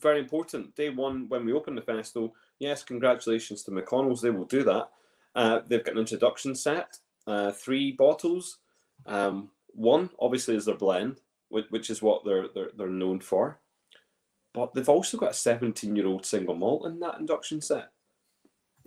very 0.00 0.18
important. 0.18 0.74
Day 0.74 0.90
one 0.90 1.28
when 1.28 1.46
we 1.46 1.52
open 1.52 1.76
the 1.76 1.82
festival. 1.82 2.34
Yes, 2.58 2.82
congratulations 2.82 3.62
to 3.64 3.70
McConnell's. 3.70 4.22
They 4.22 4.30
will 4.30 4.44
do 4.44 4.62
that. 4.64 4.88
Uh, 5.34 5.60
they've 5.66 5.84
got 5.84 5.94
an 5.94 6.00
introduction 6.00 6.54
set, 6.54 6.98
uh, 7.26 7.52
three 7.52 7.92
bottles. 7.92 8.58
Um, 9.04 9.50
one 9.68 10.08
obviously 10.18 10.56
is 10.56 10.64
their 10.64 10.76
blend, 10.76 11.20
which, 11.50 11.66
which 11.68 11.90
is 11.90 12.00
what 12.00 12.24
they're, 12.24 12.48
they're 12.54 12.70
they're 12.76 12.88
known 12.88 13.20
for. 13.20 13.58
But 14.54 14.72
they've 14.72 14.88
also 14.88 15.18
got 15.18 15.32
a 15.32 15.34
17 15.34 15.94
year 15.94 16.06
old 16.06 16.24
single 16.24 16.54
malt 16.54 16.86
in 16.86 16.98
that 17.00 17.18
induction 17.18 17.60
set. 17.60 17.90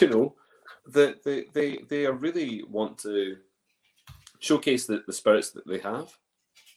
you 0.00 0.08
know, 0.08 0.34
the, 0.86 1.16
they, 1.24 1.44
they, 1.52 1.78
they 1.88 2.06
are 2.06 2.12
really 2.12 2.64
want 2.64 2.98
to 2.98 3.36
showcase 4.40 4.86
the, 4.86 5.04
the 5.06 5.12
spirits 5.12 5.50
that 5.52 5.66
they 5.68 5.78
have. 5.78 6.18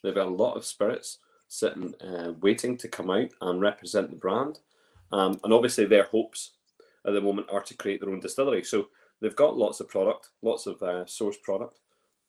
They've 0.04 0.14
got 0.14 0.28
a 0.28 0.30
lot 0.30 0.56
of 0.56 0.66
spirits 0.66 1.18
sitting, 1.48 1.96
uh, 2.00 2.34
waiting 2.40 2.78
to 2.78 2.88
come 2.88 3.10
out 3.10 3.30
and 3.42 3.60
represent 3.60 4.12
the 4.12 4.18
brand. 4.18 4.60
Um, 5.12 5.40
and 5.44 5.54
obviously, 5.54 5.86
their 5.86 6.06
hopes 6.06 6.52
at 7.06 7.14
the 7.14 7.22
moment 7.22 7.48
are 7.52 7.62
to 7.62 7.76
create 7.78 8.02
their 8.02 8.10
own 8.10 8.20
distillery. 8.20 8.64
So 8.64 8.88
they've 9.22 9.36
got 9.36 9.56
lots 9.58 9.80
of 9.80 9.88
product, 9.88 10.30
lots 10.42 10.66
of 10.68 10.82
uh, 10.82 11.06
source 11.06 11.38
product, 11.44 11.80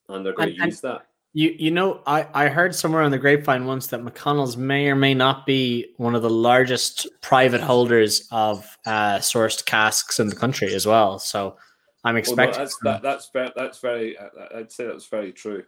and 0.09 0.25
they're 0.25 0.35
going 0.35 0.51
And- 0.51 0.57
to 0.57 0.63
and- 0.65 0.73
use 0.73 0.81
that. 0.83 1.07
You 1.33 1.55
you 1.59 1.71
know, 1.71 2.01
I, 2.07 2.27
I 2.33 2.49
heard 2.49 2.75
somewhere 2.75 3.03
on 3.03 3.11
the 3.11 3.19
grapevine 3.19 3.67
once 3.67 3.89
that 3.89 4.01
McConnell's 4.01 4.57
may 4.57 4.89
or 4.89 4.95
may 4.97 5.13
not 5.13 5.45
be 5.45 5.93
one 5.99 6.15
of 6.15 6.23
the 6.23 6.31
largest 6.31 7.07
private 7.21 7.61
holders 7.61 8.27
of 8.31 8.65
uh, 8.87 9.17
sourced 9.19 9.67
casks 9.67 10.19
in 10.19 10.29
the 10.29 10.35
country 10.37 10.73
as 10.73 10.87
well. 10.87 11.19
So 11.19 11.59
I'm 12.05 12.15
Well, 12.15 12.15
no, 12.15 12.19
expecting 12.21 12.59
that's, 12.61 12.79
that, 12.85 13.03
that's 13.03 13.29
very, 13.35 13.53
that's 13.55 13.79
very, 13.81 14.17
uh, 14.17 14.29
I'd 14.55 14.73
say 14.73 14.87
that's 14.87 15.09
very 15.09 15.31
true. 15.33 15.65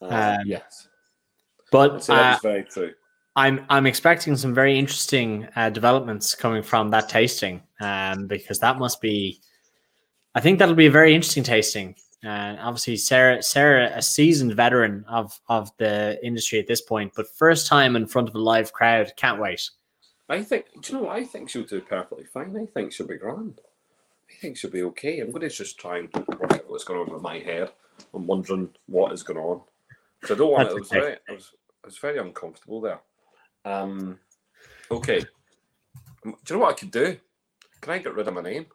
Uh, 0.00 0.38
Um, 0.40 0.46
yes, 0.46 0.88
but 1.70 2.08
uh, 2.08 2.32
is 2.36 2.40
very 2.40 2.62
true. 2.64 2.94
I'm 3.38 3.64
I'm 3.70 3.86
expecting 3.86 4.34
some 4.34 4.52
very 4.52 4.76
interesting 4.76 5.46
uh, 5.54 5.70
developments 5.70 6.34
coming 6.34 6.60
from 6.60 6.90
that 6.90 7.08
tasting, 7.08 7.62
um, 7.80 8.26
because 8.26 8.58
that 8.58 8.80
must 8.80 9.00
be, 9.00 9.40
I 10.34 10.40
think 10.40 10.58
that'll 10.58 10.74
be 10.74 10.86
a 10.86 10.90
very 10.90 11.14
interesting 11.14 11.44
tasting. 11.44 11.94
And 12.24 12.58
obviously, 12.58 12.96
Sarah, 12.96 13.40
Sarah, 13.40 13.92
a 13.94 14.02
seasoned 14.02 14.54
veteran 14.54 15.04
of 15.08 15.38
of 15.48 15.70
the 15.76 16.18
industry 16.20 16.58
at 16.58 16.66
this 16.66 16.80
point, 16.80 17.12
but 17.14 17.28
first 17.28 17.68
time 17.68 17.94
in 17.94 18.08
front 18.08 18.28
of 18.28 18.34
a 18.34 18.40
live 18.40 18.72
crowd, 18.72 19.12
can't 19.16 19.40
wait. 19.40 19.70
I 20.28 20.42
think, 20.42 20.66
do 20.82 20.92
you 20.92 21.00
know? 21.00 21.08
I 21.08 21.22
think 21.22 21.48
she'll 21.48 21.62
do 21.62 21.80
perfectly 21.80 22.24
fine. 22.24 22.56
I 22.56 22.66
think 22.66 22.92
she'll 22.92 23.06
be 23.06 23.18
grand. 23.18 23.60
I 24.28 24.34
think 24.40 24.56
she'll 24.56 24.72
be 24.72 24.82
okay. 24.82 25.20
I'm 25.20 25.30
going 25.30 25.42
to 25.42 25.48
just 25.48 25.78
try 25.78 25.98
and 25.98 26.12
work 26.12 26.54
out 26.54 26.68
what's 26.68 26.82
going 26.82 26.98
on 27.00 27.14
with 27.14 27.22
my 27.22 27.38
head. 27.38 27.70
I'm 28.12 28.26
wondering 28.26 28.68
what 28.86 29.12
is 29.12 29.22
going 29.22 29.38
on. 29.38 29.62
So 30.24 30.34
I 30.34 30.38
don't 30.38 30.50
want 30.50 30.68
That's 30.70 30.74
it. 30.74 30.76
I 30.76 30.80
was, 30.80 30.88
very, 30.90 31.16
I, 31.28 31.32
was, 31.32 31.52
I 31.84 31.86
was 31.86 31.98
very 31.98 32.18
uncomfortable 32.18 32.80
there. 32.80 33.00
Um, 33.68 34.18
okay. 34.90 35.20
Um, 36.24 36.36
Do 36.44 36.54
you 36.54 36.56
know 36.56 36.64
what 36.64 36.74
I 36.74 36.78
could 36.78 36.90
do? 36.90 37.16
Can 37.80 37.92
I 37.92 37.98
get 37.98 38.14
rid 38.14 38.28
of 38.28 38.34
my 38.34 38.42
name? 38.42 38.66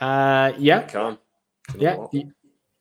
Uh, 0.00 0.04
I 0.04 0.54
yeah, 0.58 0.82
can. 0.82 1.18
Do 1.72 1.78
you 1.78 1.84
know 1.84 2.10
yeah. 2.12 2.22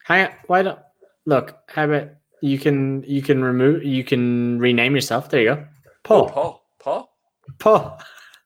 Hang 0.06 0.26
on, 0.26 0.34
why 0.48 0.62
don't 0.64 0.80
look? 1.26 1.58
How 1.68 1.86
about 1.86 2.10
you 2.42 2.60
can 2.60 3.04
you 3.04 3.22
can 3.22 3.44
remove 3.44 3.84
you 3.84 4.04
can 4.04 4.60
rename 4.60 4.96
yourself. 4.96 5.30
There 5.30 5.42
you 5.42 5.56
go, 5.56 5.66
Oh, 6.10 6.26
Paul. 6.28 6.64
Paul. 6.80 7.14
Paul? 7.60 8.00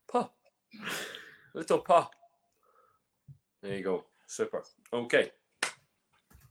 Paul. 0.07 0.33
Little 1.55 1.79
paw. 1.79 2.09
There 3.63 3.75
you 3.75 3.83
go. 3.83 4.03
Super. 4.27 4.63
Okay. 4.93 5.31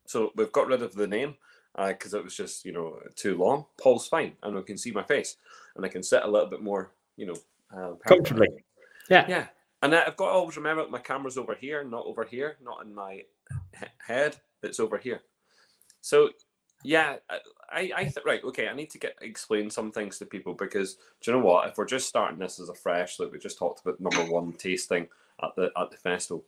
So 0.06 0.32
we've 0.34 0.52
got 0.52 0.66
rid 0.66 0.82
of 0.82 0.94
the 0.94 1.06
name 1.06 1.36
uh, 1.76 1.88
because 1.88 2.14
it 2.14 2.24
was 2.24 2.36
just, 2.36 2.64
you 2.64 2.72
know, 2.72 2.98
too 3.14 3.36
long. 3.36 3.66
Paul's 3.80 4.08
fine. 4.08 4.32
And 4.42 4.58
I 4.58 4.62
can 4.62 4.78
see 4.78 4.90
my 4.90 5.04
face. 5.04 5.36
And 5.76 5.84
I 5.84 5.88
can 5.88 6.02
sit 6.02 6.22
a 6.22 6.28
little 6.28 6.48
bit 6.48 6.62
more, 6.62 6.92
you 7.16 7.26
know, 7.26 7.36
uh, 7.76 7.94
Comfortably. 8.06 8.48
Yeah. 9.10 9.26
Yeah. 9.28 9.46
And 9.82 9.94
I- 9.94 10.06
I've 10.06 10.16
got 10.16 10.26
to 10.26 10.32
always 10.32 10.56
remember 10.56 10.82
that 10.82 10.90
my 10.90 10.98
camera's 10.98 11.38
over 11.38 11.54
here, 11.54 11.84
not 11.84 12.06
over 12.06 12.24
here, 12.24 12.56
not 12.62 12.84
in 12.84 12.94
my 12.94 13.22
he- 13.78 13.86
head. 14.06 14.36
It's 14.62 14.80
over 14.80 14.98
here. 14.98 15.20
So, 16.00 16.30
yeah, 16.82 17.16
I, 17.28 17.38
I, 17.70 17.92
I 17.96 18.02
th- 18.04 18.24
right, 18.24 18.42
okay. 18.44 18.68
I 18.68 18.74
need 18.74 18.90
to 18.90 18.98
get 18.98 19.16
explain 19.20 19.70
some 19.70 19.90
things 19.92 20.18
to 20.18 20.26
people 20.26 20.54
because 20.54 20.94
do 21.20 21.30
you 21.30 21.36
know 21.36 21.44
what? 21.44 21.68
If 21.68 21.76
we're 21.78 21.84
just 21.84 22.08
starting 22.08 22.38
this 22.38 22.60
as 22.60 22.68
a 22.68 22.74
fresh, 22.74 23.18
like 23.18 23.32
we 23.32 23.38
just 23.38 23.58
talked 23.58 23.80
about 23.80 24.00
number 24.00 24.24
one 24.32 24.52
tasting 24.52 25.08
at 25.42 25.54
the 25.56 25.70
at 25.76 25.90
the 25.90 25.96
festival, 25.96 26.44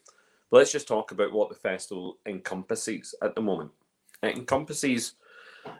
but 0.50 0.58
let's 0.58 0.72
just 0.72 0.86
talk 0.88 1.10
about 1.10 1.32
what 1.32 1.48
the 1.48 1.54
festival 1.56 2.18
encompasses 2.26 3.14
at 3.22 3.34
the 3.34 3.40
moment. 3.40 3.70
It 4.22 4.36
encompasses 4.36 5.14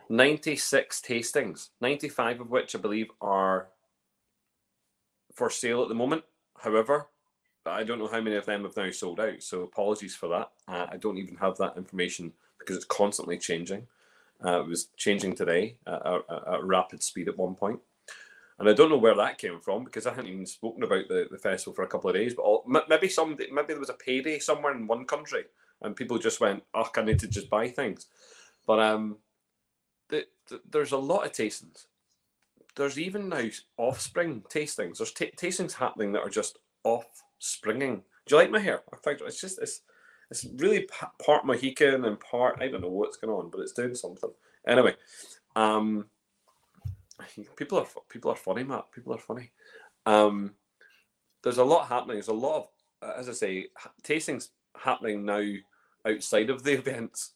ninety 0.08 0.56
six 0.56 1.00
tastings, 1.00 1.68
ninety 1.80 2.08
five 2.08 2.40
of 2.40 2.50
which 2.50 2.74
I 2.74 2.78
believe 2.78 3.10
are 3.20 3.68
for 5.34 5.50
sale 5.50 5.82
at 5.82 5.88
the 5.88 5.94
moment. 5.94 6.24
However, 6.62 7.06
I 7.64 7.84
don't 7.84 7.98
know 7.98 8.08
how 8.08 8.20
many 8.20 8.36
of 8.36 8.46
them 8.46 8.64
have 8.64 8.76
now 8.76 8.90
sold 8.90 9.20
out. 9.20 9.42
So 9.42 9.62
apologies 9.62 10.14
for 10.14 10.28
that. 10.28 10.50
Uh, 10.66 10.86
I 10.90 10.96
don't 10.96 11.18
even 11.18 11.36
have 11.36 11.56
that 11.58 11.76
information 11.76 12.32
because 12.58 12.76
it's 12.76 12.84
constantly 12.84 13.38
changing. 13.38 13.86
Uh, 14.44 14.60
it 14.60 14.68
was 14.68 14.88
changing 14.96 15.34
today 15.34 15.76
at, 15.86 16.06
at, 16.06 16.22
at 16.54 16.64
rapid 16.64 17.02
speed 17.02 17.28
at 17.28 17.38
one 17.38 17.54
point. 17.54 17.80
And 18.58 18.68
I 18.68 18.72
don't 18.72 18.90
know 18.90 18.98
where 18.98 19.14
that 19.14 19.38
came 19.38 19.60
from 19.60 19.84
because 19.84 20.06
I 20.06 20.14
hadn't 20.14 20.30
even 20.32 20.46
spoken 20.46 20.82
about 20.82 21.06
the, 21.08 21.28
the 21.30 21.38
festival 21.38 21.74
for 21.74 21.84
a 21.84 21.88
couple 21.88 22.10
of 22.10 22.16
days. 22.16 22.34
But 22.34 22.42
all, 22.42 22.64
maybe 22.88 23.08
some 23.08 23.36
maybe 23.36 23.68
there 23.68 23.78
was 23.78 23.90
a 23.90 23.94
payday 23.94 24.40
somewhere 24.40 24.74
in 24.74 24.88
one 24.88 25.04
country, 25.04 25.44
and 25.80 25.94
people 25.94 26.18
just 26.18 26.40
went, 26.40 26.64
"Oh, 26.74 26.88
I 26.96 27.02
need 27.02 27.20
to 27.20 27.28
just 27.28 27.50
buy 27.50 27.68
things." 27.68 28.06
But 28.66 28.80
um, 28.80 29.18
the, 30.48 30.56
the, 30.56 30.60
there's 30.70 30.92
a 30.92 30.98
lot 30.98 31.26
of 31.26 31.32
tastings. 31.32 31.86
There's 32.76 32.98
even 32.98 33.28
now 33.28 33.48
offspring 33.76 34.42
tastings. 34.48 34.98
There's 34.98 35.12
t- 35.12 35.32
tastings 35.36 35.72
happening 35.72 36.12
that 36.12 36.22
are 36.22 36.30
just 36.30 36.58
offspringing. 36.84 38.02
Do 38.26 38.34
you 38.34 38.36
like 38.36 38.50
my 38.50 38.60
hair? 38.60 38.82
I 38.92 38.96
think 38.96 39.20
it's 39.20 39.40
just 39.40 39.58
it's 39.60 39.82
it's 40.30 40.46
really 40.56 40.86
part 41.18 41.46
Mohican 41.46 42.04
and 42.04 42.20
part 42.20 42.58
I 42.60 42.68
don't 42.68 42.82
know 42.82 42.88
what's 42.88 43.16
going 43.16 43.32
on, 43.32 43.50
but 43.50 43.60
it's 43.60 43.72
doing 43.72 43.94
something. 43.94 44.30
Anyway, 44.66 44.94
um, 45.56 46.06
people 47.56 47.78
are 47.78 47.86
people 48.08 48.30
are 48.30 48.36
funny, 48.36 48.62
Matt. 48.62 48.92
People 48.92 49.14
are 49.14 49.18
funny. 49.18 49.50
Um, 50.06 50.54
there's 51.42 51.58
a 51.58 51.64
lot 51.64 51.88
happening. 51.88 52.16
There's 52.16 52.28
a 52.28 52.32
lot 52.32 52.68
of, 53.02 53.18
as 53.18 53.28
I 53.28 53.32
say, 53.32 53.66
tastings 54.02 54.48
happening 54.76 55.24
now 55.24 55.44
outside 56.06 56.50
of 56.50 56.62
the 56.62 56.72
events, 56.78 57.34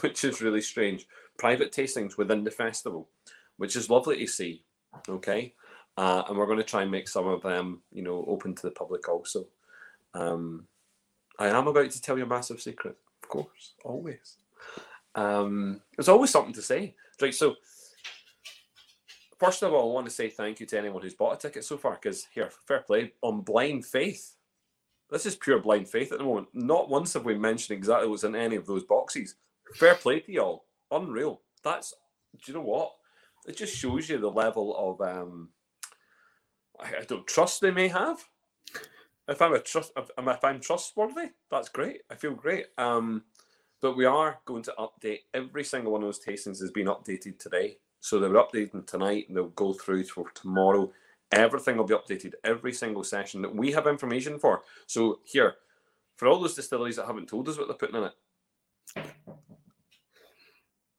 which 0.00 0.24
is 0.24 0.40
really 0.40 0.60
strange. 0.60 1.06
Private 1.38 1.72
tastings 1.72 2.16
within 2.16 2.44
the 2.44 2.50
festival, 2.50 3.08
which 3.56 3.76
is 3.76 3.90
lovely 3.90 4.18
to 4.18 4.26
see. 4.26 4.64
Okay, 5.08 5.54
uh, 5.96 6.22
and 6.28 6.36
we're 6.36 6.46
going 6.46 6.58
to 6.58 6.64
try 6.64 6.82
and 6.82 6.90
make 6.90 7.08
some 7.08 7.26
of 7.26 7.42
them, 7.42 7.82
you 7.92 8.02
know, 8.02 8.24
open 8.28 8.54
to 8.54 8.62
the 8.62 8.70
public 8.70 9.08
also. 9.08 9.46
Um, 10.14 10.66
I 11.38 11.48
am 11.48 11.66
about 11.66 11.90
to 11.90 12.02
tell 12.02 12.18
you 12.18 12.24
a 12.24 12.26
massive 12.28 12.60
secret, 12.60 12.96
of 13.22 13.28
course, 13.28 13.74
always. 13.84 14.36
Um, 15.14 15.80
there's 15.96 16.08
always 16.08 16.30
something 16.30 16.54
to 16.54 16.62
say, 16.62 16.94
right? 17.20 17.34
So 17.34 17.56
first 19.38 19.62
of 19.62 19.72
all, 19.72 19.90
I 19.90 19.94
want 19.94 20.06
to 20.06 20.12
say 20.12 20.28
thank 20.28 20.60
you 20.60 20.66
to 20.66 20.78
anyone 20.78 21.02
who's 21.02 21.14
bought 21.14 21.34
a 21.34 21.38
ticket 21.38 21.64
so 21.64 21.76
far 21.76 21.98
because 22.00 22.26
here, 22.32 22.50
fair 22.66 22.80
play 22.80 23.12
on 23.22 23.40
blind 23.40 23.84
faith. 23.84 24.34
This 25.10 25.26
is 25.26 25.36
pure 25.36 25.58
blind 25.58 25.88
faith 25.88 26.12
at 26.12 26.18
the 26.18 26.24
moment. 26.24 26.48
Not 26.54 26.88
once 26.88 27.12
have 27.14 27.24
we 27.24 27.36
mentioned 27.36 27.76
exactly 27.76 28.08
what's 28.08 28.24
in 28.24 28.34
any 28.34 28.56
of 28.56 28.66
those 28.66 28.84
boxes. 28.84 29.34
Fair 29.74 29.94
play 29.94 30.20
to 30.20 30.32
y'all. 30.32 30.64
Unreal. 30.92 31.40
That's, 31.64 31.94
do 32.34 32.52
you 32.52 32.54
know 32.58 32.64
what? 32.64 32.92
It 33.46 33.56
just 33.56 33.76
shows 33.76 34.08
you 34.08 34.18
the 34.18 34.30
level 34.30 34.76
of, 34.76 35.00
um, 35.00 35.48
I, 36.80 37.00
I 37.00 37.04
don't 37.04 37.26
trust 37.26 37.60
they 37.60 37.70
may 37.70 37.88
have. 37.88 38.24
If 39.28 39.40
I'm 39.40 39.54
a 39.54 39.60
trust, 39.60 39.92
if, 39.96 40.10
if 40.16 40.44
I'm 40.44 40.60
trustworthy, 40.60 41.30
that's 41.50 41.68
great. 41.68 42.02
I 42.10 42.14
feel 42.14 42.34
great. 42.34 42.66
Um, 42.78 43.22
but 43.80 43.96
we 43.96 44.04
are 44.04 44.38
going 44.44 44.62
to 44.64 44.74
update 44.78 45.20
every 45.34 45.64
single 45.64 45.92
one 45.92 46.02
of 46.02 46.06
those 46.06 46.24
tastings 46.24 46.60
has 46.60 46.70
been 46.70 46.86
updated 46.86 47.38
today. 47.38 47.78
So 48.00 48.18
they're 48.18 48.30
updating 48.30 48.86
tonight 48.86 49.26
and 49.28 49.36
they'll 49.36 49.48
go 49.48 49.72
through 49.72 50.04
for 50.04 50.30
tomorrow. 50.30 50.92
Everything 51.30 51.76
will 51.76 51.84
be 51.84 51.94
updated, 51.94 52.32
every 52.44 52.72
single 52.72 53.04
session 53.04 53.42
that 53.42 53.54
we 53.54 53.72
have 53.72 53.86
information 53.86 54.38
for. 54.38 54.62
So 54.86 55.20
here, 55.24 55.54
for 56.16 56.28
all 56.28 56.40
those 56.40 56.54
distilleries 56.54 56.96
that 56.96 57.06
haven't 57.06 57.28
told 57.28 57.48
us 57.48 57.58
what 57.58 57.68
they're 57.68 57.76
putting 57.76 57.96
in 57.96 58.04
it, 58.04 58.12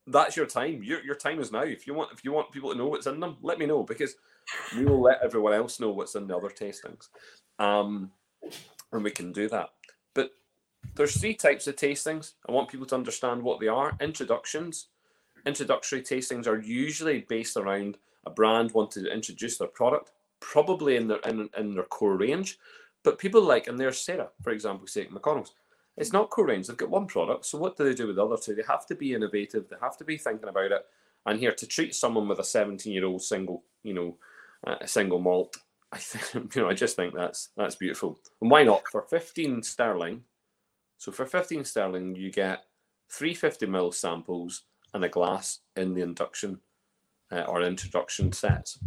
that's 0.07 0.35
your 0.35 0.45
time. 0.45 0.83
Your, 0.83 1.01
your 1.03 1.15
time 1.15 1.39
is 1.39 1.51
now. 1.51 1.63
If 1.63 1.87
you 1.87 1.93
want 1.93 2.11
if 2.11 2.23
you 2.25 2.31
want 2.31 2.51
people 2.51 2.71
to 2.71 2.77
know 2.77 2.87
what's 2.87 3.07
in 3.07 3.19
them, 3.19 3.37
let 3.41 3.59
me 3.59 3.65
know 3.65 3.83
because 3.83 4.15
we 4.75 4.85
will 4.85 5.01
let 5.01 5.21
everyone 5.23 5.53
else 5.53 5.79
know 5.79 5.91
what's 5.91 6.15
in 6.15 6.27
the 6.27 6.35
other 6.35 6.49
tastings. 6.49 7.09
Um, 7.59 8.11
and 8.91 9.03
we 9.03 9.11
can 9.11 9.31
do 9.31 9.47
that. 9.49 9.69
But 10.13 10.31
there's 10.95 11.19
three 11.19 11.33
types 11.33 11.67
of 11.67 11.75
tastings. 11.75 12.33
I 12.47 12.51
want 12.51 12.69
people 12.69 12.85
to 12.87 12.95
understand 12.95 13.41
what 13.41 13.59
they 13.59 13.67
are. 13.67 13.95
Introductions, 14.01 14.87
introductory 15.45 16.01
tastings 16.01 16.47
are 16.47 16.59
usually 16.59 17.21
based 17.29 17.57
around 17.57 17.97
a 18.25 18.29
brand 18.29 18.71
wanting 18.71 19.05
to 19.05 19.13
introduce 19.13 19.57
their 19.57 19.67
product, 19.67 20.11
probably 20.39 20.97
in 20.97 21.07
their 21.07 21.19
in, 21.19 21.49
in 21.57 21.73
their 21.73 21.83
core 21.83 22.17
range. 22.17 22.59
But 23.03 23.19
people 23.19 23.41
like, 23.41 23.67
and 23.67 23.77
there's 23.79 23.99
Sarah, 23.99 24.29
for 24.41 24.51
example, 24.51 24.87
saying 24.87 25.09
McConnell's. 25.09 25.53
It's 25.97 26.13
not 26.13 26.29
core 26.29 26.47
range. 26.47 26.67
They've 26.67 26.77
got 26.77 26.89
one 26.89 27.05
product. 27.05 27.45
So 27.45 27.57
what 27.57 27.77
do 27.77 27.83
they 27.83 27.93
do 27.93 28.07
with 28.07 28.15
the 28.15 28.25
other 28.25 28.37
two? 28.37 28.55
They 28.55 28.63
have 28.67 28.85
to 28.87 28.95
be 28.95 29.13
innovative. 29.13 29.69
They 29.69 29.75
have 29.81 29.97
to 29.97 30.03
be 30.03 30.17
thinking 30.17 30.49
about 30.49 30.71
it. 30.71 30.85
And 31.25 31.39
here 31.39 31.53
to 31.53 31.67
treat 31.67 31.95
someone 31.95 32.27
with 32.27 32.39
a 32.39 32.43
17 32.43 32.91
year 32.91 33.05
old 33.05 33.21
single, 33.21 33.63
you 33.83 33.93
know, 33.93 34.17
uh, 34.65 34.75
a 34.81 34.87
single 34.87 35.19
malt, 35.19 35.57
I 35.91 35.97
think, 35.97 36.55
you 36.55 36.61
know, 36.61 36.69
I 36.69 36.73
just 36.73 36.95
think 36.95 37.13
that's 37.13 37.49
that's 37.55 37.75
beautiful. 37.75 38.19
And 38.41 38.49
why 38.49 38.63
not 38.63 38.83
for 38.91 39.03
15 39.03 39.61
sterling? 39.63 40.23
So 40.97 41.11
for 41.11 41.25
15 41.25 41.65
sterling, 41.65 42.15
you 42.15 42.31
get 42.31 42.63
350 43.09 43.67
ml 43.67 43.93
samples 43.93 44.63
and 44.93 45.03
a 45.03 45.09
glass 45.09 45.59
in 45.75 45.93
the 45.93 46.01
induction 46.01 46.59
uh, 47.31 47.41
or 47.41 47.61
introduction 47.61 48.31
sets. 48.31 48.79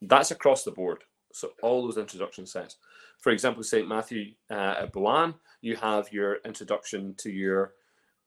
That's 0.00 0.30
across 0.30 0.64
the 0.64 0.70
board. 0.70 1.04
So 1.32 1.50
all 1.62 1.82
those 1.84 1.98
introduction 1.98 2.46
sets. 2.46 2.76
For 3.18 3.30
example, 3.30 3.62
St. 3.62 3.88
Matthew 3.88 4.32
uh, 4.50 4.74
at 4.80 4.92
Boann, 4.92 5.34
you 5.62 5.76
have 5.76 6.12
your 6.12 6.36
introduction 6.44 7.14
to 7.18 7.30
your 7.30 7.72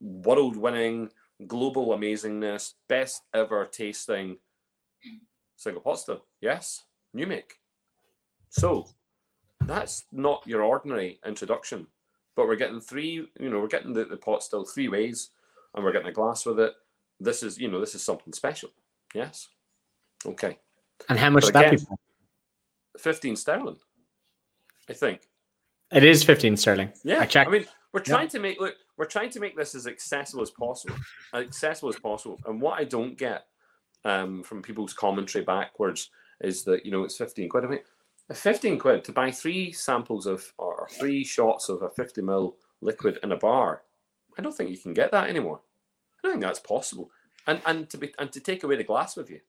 world-winning, 0.01 1.11
global 1.45 1.87
amazingness, 1.89 2.73
best 2.87 3.21
ever 3.33 3.65
tasting 3.65 4.37
single 5.55 5.81
pot 5.81 5.99
still. 5.99 6.25
Yes, 6.41 6.83
new 7.13 7.27
make. 7.27 7.59
So 8.49 8.87
that's 9.61 10.05
not 10.11 10.47
your 10.47 10.63
ordinary 10.63 11.19
introduction, 11.25 11.87
but 12.35 12.47
we're 12.47 12.55
getting 12.55 12.81
three. 12.81 13.27
You 13.39 13.49
know, 13.49 13.59
we're 13.59 13.67
getting 13.67 13.93
the, 13.93 14.05
the 14.05 14.17
pot 14.17 14.41
still 14.41 14.65
three 14.65 14.87
ways, 14.87 15.29
and 15.73 15.83
we're 15.83 15.91
getting 15.91 16.07
a 16.07 16.13
glass 16.13 16.45
with 16.45 16.59
it, 16.59 16.73
this 17.19 17.43
is 17.43 17.57
you 17.57 17.69
know 17.69 17.79
this 17.79 17.95
is 17.95 18.03
something 18.03 18.33
special. 18.33 18.69
Yes. 19.13 19.49
Okay. 20.25 20.57
And 21.09 21.19
how 21.19 21.29
much 21.29 21.47
that 21.47 21.71
be? 21.71 21.77
Fifteen 22.97 23.35
sterling. 23.35 23.77
I 24.89 24.93
think. 24.93 25.21
It 25.91 26.03
is 26.03 26.23
fifteen 26.23 26.57
sterling. 26.57 26.91
Yeah. 27.03 27.19
I, 27.19 27.25
checked. 27.25 27.49
I 27.49 27.51
mean, 27.51 27.65
we're 27.93 27.99
trying 27.99 28.23
yeah. 28.23 28.29
to 28.29 28.39
make 28.39 28.59
look. 28.59 28.75
We're 28.97 29.05
trying 29.05 29.29
to 29.31 29.39
make 29.39 29.55
this 29.55 29.75
as 29.75 29.87
accessible 29.87 30.41
as 30.41 30.51
possible, 30.51 30.95
as 31.33 31.45
accessible 31.45 31.89
as 31.89 31.99
possible. 31.99 32.39
And 32.45 32.61
what 32.61 32.79
I 32.79 32.83
don't 32.83 33.17
get 33.17 33.45
um, 34.03 34.43
from 34.43 34.61
people's 34.61 34.93
commentary 34.93 35.43
backwards 35.43 36.09
is 36.41 36.63
that 36.63 36.85
you 36.85 36.91
know 36.91 37.03
it's 37.03 37.17
fifteen 37.17 37.49
quid. 37.49 37.65
I 37.65 37.67
mean, 37.67 37.79
fifteen 38.33 38.79
quid 38.79 39.03
to 39.05 39.11
buy 39.11 39.31
three 39.31 39.71
samples 39.71 40.25
of 40.25 40.51
or 40.57 40.87
three 40.91 41.23
shots 41.23 41.69
of 41.69 41.81
a 41.81 41.89
fifty 41.89 42.21
ml 42.21 42.53
liquid 42.81 43.19
in 43.23 43.31
a 43.31 43.37
bar. 43.37 43.83
I 44.37 44.41
don't 44.41 44.55
think 44.55 44.69
you 44.69 44.77
can 44.77 44.93
get 44.93 45.11
that 45.11 45.29
anymore. 45.29 45.61
I 46.19 46.27
don't 46.27 46.33
think 46.33 46.43
that's 46.43 46.59
possible. 46.59 47.11
And 47.47 47.61
and 47.65 47.89
to 47.89 47.97
be 47.97 48.13
and 48.17 48.31
to 48.31 48.39
take 48.39 48.63
away 48.63 48.75
the 48.75 48.83
glass 48.83 49.15
with 49.15 49.29
you, 49.29 49.39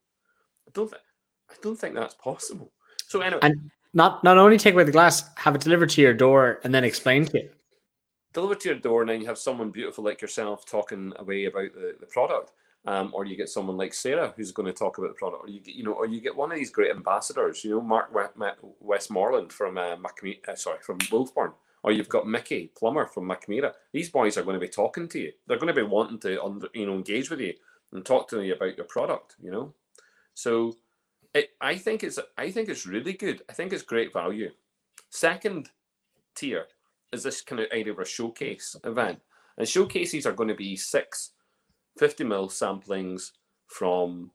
I 0.68 0.70
don't 0.74 0.90
think 0.90 1.02
I 1.50 1.54
don't 1.62 1.78
think 1.78 1.94
that's 1.94 2.14
possible. 2.14 2.72
So 3.06 3.20
anyway, 3.20 3.40
and 3.42 3.70
not 3.96 4.22
not 4.22 4.38
only 4.38 4.58
take 4.58 4.74
away 4.74 4.84
the 4.84 4.92
glass, 4.92 5.28
have 5.36 5.54
it 5.54 5.62
delivered 5.62 5.90
to 5.90 6.02
your 6.02 6.14
door 6.14 6.60
and 6.62 6.72
then 6.72 6.84
explain 6.84 7.24
to 7.24 7.38
you. 7.38 7.48
Delivered 8.34 8.60
to 8.60 8.68
your 8.68 8.78
door, 8.78 9.00
and 9.00 9.10
then 9.10 9.20
you 9.20 9.26
have 9.26 9.38
someone 9.38 9.70
beautiful 9.70 10.04
like 10.04 10.20
yourself 10.20 10.66
talking 10.66 11.14
away 11.16 11.46
about 11.46 11.72
the, 11.72 11.96
the 11.98 12.06
product. 12.06 12.52
Um, 12.84 13.10
or 13.12 13.24
you 13.24 13.36
get 13.36 13.48
someone 13.48 13.76
like 13.76 13.92
Sarah 13.92 14.32
who's 14.36 14.52
going 14.52 14.66
to 14.66 14.72
talk 14.72 14.98
about 14.98 15.08
the 15.08 15.14
product, 15.14 15.42
or 15.42 15.48
you 15.48 15.58
get, 15.58 15.74
you 15.74 15.82
know, 15.82 15.94
or 15.94 16.06
you 16.06 16.20
get 16.20 16.36
one 16.36 16.52
of 16.52 16.58
these 16.58 16.70
great 16.70 16.92
ambassadors, 16.92 17.64
you 17.64 17.70
know, 17.70 17.80
Mark 17.80 18.14
Westmoreland 18.80 19.52
from 19.52 19.76
uh, 19.76 19.96
uh, 19.96 20.54
sorry, 20.54 20.78
from 20.82 20.98
Wolfburn, 20.98 21.52
or 21.82 21.90
you've 21.90 22.08
got 22.08 22.28
Mickey 22.28 22.70
Plummer 22.78 23.06
from 23.06 23.28
Mackmyra. 23.28 23.72
These 23.92 24.10
boys 24.10 24.36
are 24.36 24.44
going 24.44 24.54
to 24.54 24.60
be 24.64 24.68
talking 24.68 25.08
to 25.08 25.18
you. 25.18 25.32
They're 25.48 25.58
going 25.58 25.74
to 25.74 25.82
be 25.82 25.82
wanting 25.82 26.20
to, 26.20 26.68
you 26.74 26.86
know, 26.86 26.94
engage 26.94 27.28
with 27.28 27.40
you 27.40 27.54
and 27.92 28.04
talk 28.04 28.28
to 28.28 28.42
you 28.42 28.54
about 28.54 28.76
your 28.76 28.86
product. 28.86 29.34
You 29.42 29.50
know, 29.50 29.74
so 30.34 30.76
it, 31.36 31.50
I 31.60 31.76
think 31.76 32.02
it's 32.02 32.18
I 32.36 32.50
think 32.50 32.68
it's 32.68 32.86
really 32.86 33.12
good. 33.12 33.42
I 33.48 33.52
think 33.52 33.72
it's 33.72 33.82
great 33.82 34.12
value. 34.12 34.50
Second 35.10 35.70
tier 36.34 36.66
is 37.12 37.22
this 37.22 37.40
kind 37.40 37.60
of 37.60 37.66
idea 37.72 37.92
of 37.92 37.98
a 37.98 38.04
showcase 38.04 38.76
event, 38.84 39.20
and 39.58 39.68
showcases 39.68 40.26
are 40.26 40.32
going 40.32 40.48
to 40.48 40.54
be 40.54 40.76
six 40.76 41.32
50 41.98 42.24
mil 42.24 42.48
samplings 42.48 43.32
from, 43.68 44.30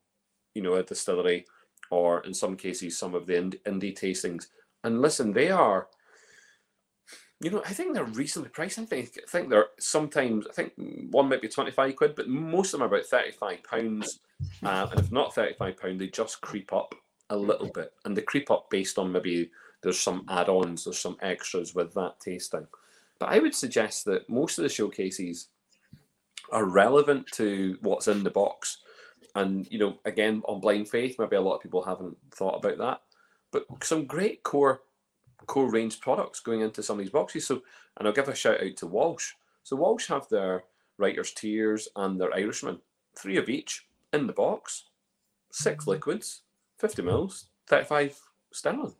you 0.55 0.61
know, 0.61 0.73
a 0.73 0.83
distillery, 0.83 1.45
or 1.89 2.21
in 2.23 2.33
some 2.33 2.55
cases 2.55 2.97
some 2.97 3.15
of 3.15 3.27
the 3.27 3.33
indie 3.33 3.97
tastings. 3.97 4.47
And 4.83 5.01
listen, 5.01 5.31
they 5.31 5.51
are 5.51 5.87
you 7.41 7.49
know, 7.49 7.63
I 7.65 7.73
think 7.73 7.93
they're 7.93 8.03
reasonably 8.03 8.51
priced. 8.51 8.77
I 8.77 8.85
think 8.85 9.17
I 9.17 9.29
think 9.29 9.49
they're 9.49 9.67
sometimes 9.79 10.45
I 10.47 10.53
think 10.53 10.73
one 11.09 11.27
might 11.27 11.41
be 11.41 11.47
twenty 11.47 11.71
five 11.71 11.95
quid, 11.95 12.15
but 12.15 12.29
most 12.29 12.73
of 12.73 12.79
them 12.79 12.83
are 12.83 12.93
about 12.93 13.07
thirty 13.07 13.31
five 13.31 13.63
pounds. 13.63 14.19
Uh, 14.63 14.87
and 14.91 14.99
if 14.99 15.11
not 15.11 15.33
thirty 15.33 15.55
five 15.55 15.77
pound, 15.77 15.99
they 15.99 16.07
just 16.07 16.41
creep 16.41 16.71
up 16.71 16.93
a 17.31 17.35
little 17.35 17.69
bit, 17.69 17.93
and 18.05 18.15
they 18.15 18.21
creep 18.21 18.51
up 18.51 18.69
based 18.69 18.99
on 18.99 19.11
maybe 19.11 19.49
there's 19.81 19.99
some 19.99 20.25
add 20.29 20.49
ons, 20.49 20.83
there's 20.83 20.99
some 20.99 21.17
extras 21.21 21.73
with 21.73 21.93
that 21.95 22.19
tasting. 22.19 22.67
But 23.17 23.29
I 23.29 23.39
would 23.39 23.55
suggest 23.55 24.05
that 24.05 24.29
most 24.29 24.59
of 24.59 24.63
the 24.63 24.69
showcases 24.69 25.47
are 26.51 26.65
relevant 26.65 27.27
to 27.33 27.77
what's 27.81 28.07
in 28.07 28.23
the 28.23 28.29
box. 28.29 28.77
And 29.35 29.67
you 29.71 29.79
know, 29.79 29.97
again, 30.05 30.41
on 30.45 30.59
blind 30.59 30.89
faith, 30.89 31.17
maybe 31.17 31.37
a 31.37 31.41
lot 31.41 31.55
of 31.55 31.61
people 31.61 31.83
haven't 31.83 32.17
thought 32.31 32.63
about 32.63 32.77
that. 32.77 33.01
But 33.51 33.65
some 33.83 34.05
great 34.05 34.43
core 34.43 34.81
core 35.47 35.69
range 35.69 35.99
products 35.99 36.39
going 36.39 36.61
into 36.61 36.83
some 36.83 36.99
of 36.99 37.05
these 37.05 37.11
boxes. 37.11 37.47
So, 37.47 37.63
and 37.97 38.07
I'll 38.07 38.13
give 38.13 38.29
a 38.29 38.35
shout 38.35 38.63
out 38.63 38.77
to 38.77 38.87
Walsh. 38.87 39.33
So 39.63 39.75
Walsh 39.75 40.07
have 40.07 40.27
their 40.29 40.63
Writers' 40.97 41.33
Tears 41.33 41.87
and 41.95 42.19
their 42.19 42.33
Irishman. 42.33 42.79
three 43.15 43.37
of 43.37 43.49
each 43.49 43.85
in 44.13 44.27
the 44.27 44.33
box, 44.33 44.85
six 45.51 45.85
liquids, 45.85 46.41
50 46.79 47.01
mils, 47.01 47.45
35 47.67 48.17
sterling. 48.51 48.95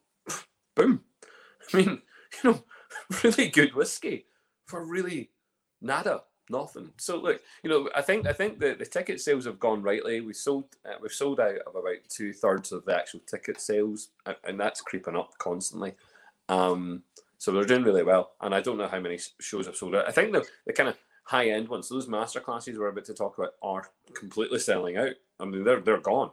Boom. 0.76 1.02
I 1.74 1.78
mean, 1.78 2.02
you 2.44 2.52
know, 2.52 2.64
really 3.24 3.48
good 3.48 3.74
whiskey 3.74 4.26
for 4.66 4.86
really 4.86 5.32
nada, 5.82 6.24
nothing. 6.50 6.92
So 6.98 7.18
look, 7.18 7.42
you 7.64 7.70
know, 7.70 7.90
I 7.96 8.02
think 8.02 8.28
I 8.28 8.34
think 8.34 8.60
the, 8.60 8.76
the 8.78 8.86
ticket 8.86 9.20
sales 9.22 9.46
have 9.46 9.60
gone 9.60 9.82
rightly. 9.82 10.22
We 10.22 10.34
sold 10.34 10.66
uh, 10.86 10.96
we've 11.02 11.12
sold 11.12 11.40
out 11.40 11.60
of 11.68 11.76
about 11.76 11.98
two 12.10 12.34
thirds 12.34 12.72
of 12.72 12.86
the 12.86 12.96
actual 12.96 13.22
ticket 13.26 13.60
sales, 13.60 14.10
and, 14.26 14.36
and 14.44 14.60
that's 14.60 14.82
creeping 14.82 15.16
up 15.16 15.38
constantly. 15.38 15.94
Um, 16.52 17.04
so 17.38 17.52
they're 17.52 17.64
doing 17.64 17.84
really 17.84 18.04
well, 18.04 18.34
and 18.42 18.54
I 18.54 18.60
don't 18.60 18.78
know 18.78 18.90
how 18.90 19.00
many 19.00 19.18
shows 19.40 19.66
have 19.66 19.76
sold 19.78 19.96
out. 19.96 20.08
I 20.08 20.12
think 20.12 20.34
the 20.34 20.46
the 20.68 20.74
kind 20.74 20.90
of 20.90 20.98
high 21.24 21.48
end 21.48 21.70
ones, 21.70 21.88
those 21.88 22.10
master 22.10 22.42
classes 22.42 22.78
we're 22.78 22.90
about 22.90 23.06
to 23.06 23.14
talk 23.14 23.38
about, 23.38 23.54
are 23.64 23.90
completely 24.14 24.60
selling 24.60 24.98
out. 24.98 25.16
I 25.40 25.46
mean, 25.46 25.64
they're 25.64 25.80
they're 25.80 26.02
gone. 26.02 26.32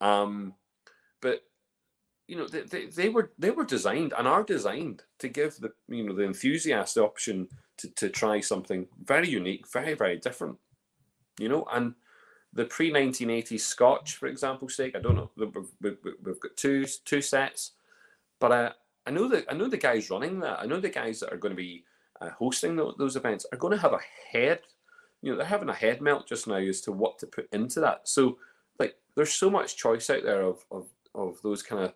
Um, 0.00 0.54
but 1.20 1.42
you 2.28 2.36
know, 2.36 2.46
they, 2.46 2.62
they, 2.62 2.86
they 2.86 3.08
were 3.08 3.32
they 3.38 3.50
were 3.50 3.64
designed 3.64 4.14
and 4.16 4.28
are 4.28 4.44
designed 4.44 5.02
to 5.18 5.28
give 5.28 5.56
the 5.56 5.72
you 5.88 6.04
know 6.04 6.14
the 6.14 6.24
enthusiast 6.24 6.94
the 6.94 7.02
option 7.02 7.48
to, 7.78 7.88
to 7.96 8.08
try 8.08 8.40
something 8.40 8.86
very 9.02 9.28
unique, 9.28 9.70
very 9.70 9.94
very 9.94 10.16
different. 10.16 10.56
You 11.40 11.48
know, 11.48 11.66
and 11.72 11.94
the 12.52 12.66
pre 12.66 12.92
1980s 12.92 13.60
Scotch, 13.60 14.16
for 14.16 14.28
example's 14.28 14.76
sake, 14.76 14.94
I 14.96 15.00
don't 15.00 15.16
know. 15.16 15.30
We've, 15.36 15.54
we've, 15.82 15.98
we've 16.24 16.40
got 16.40 16.56
two 16.56 16.86
two 17.04 17.20
sets, 17.20 17.72
but 18.38 18.52
uh, 18.52 18.72
I 19.06 19.10
know 19.10 19.28
that 19.28 19.44
I 19.48 19.54
know 19.54 19.68
the 19.68 19.76
guys 19.76 20.10
running 20.10 20.40
that. 20.40 20.60
I 20.60 20.66
know 20.66 20.80
the 20.80 20.88
guys 20.88 21.20
that 21.20 21.32
are 21.32 21.38
going 21.38 21.52
to 21.52 21.56
be 21.56 21.84
uh, 22.20 22.30
hosting 22.30 22.76
the, 22.76 22.92
those 22.98 23.16
events 23.16 23.46
are 23.52 23.58
going 23.58 23.72
to 23.72 23.80
have 23.80 23.92
a 23.92 24.00
head. 24.32 24.60
You 25.22 25.32
know, 25.32 25.38
they're 25.38 25.46
having 25.46 25.68
a 25.68 25.74
head 25.74 26.00
melt 26.00 26.28
just 26.28 26.46
now 26.46 26.56
as 26.56 26.80
to 26.82 26.92
what 26.92 27.18
to 27.20 27.26
put 27.26 27.48
into 27.52 27.80
that. 27.80 28.08
So, 28.08 28.38
like, 28.78 28.96
there's 29.14 29.32
so 29.32 29.50
much 29.50 29.76
choice 29.76 30.10
out 30.10 30.22
there 30.22 30.42
of 30.42 30.64
of 30.70 30.88
of 31.14 31.40
those 31.42 31.62
kind 31.62 31.84
of 31.84 31.94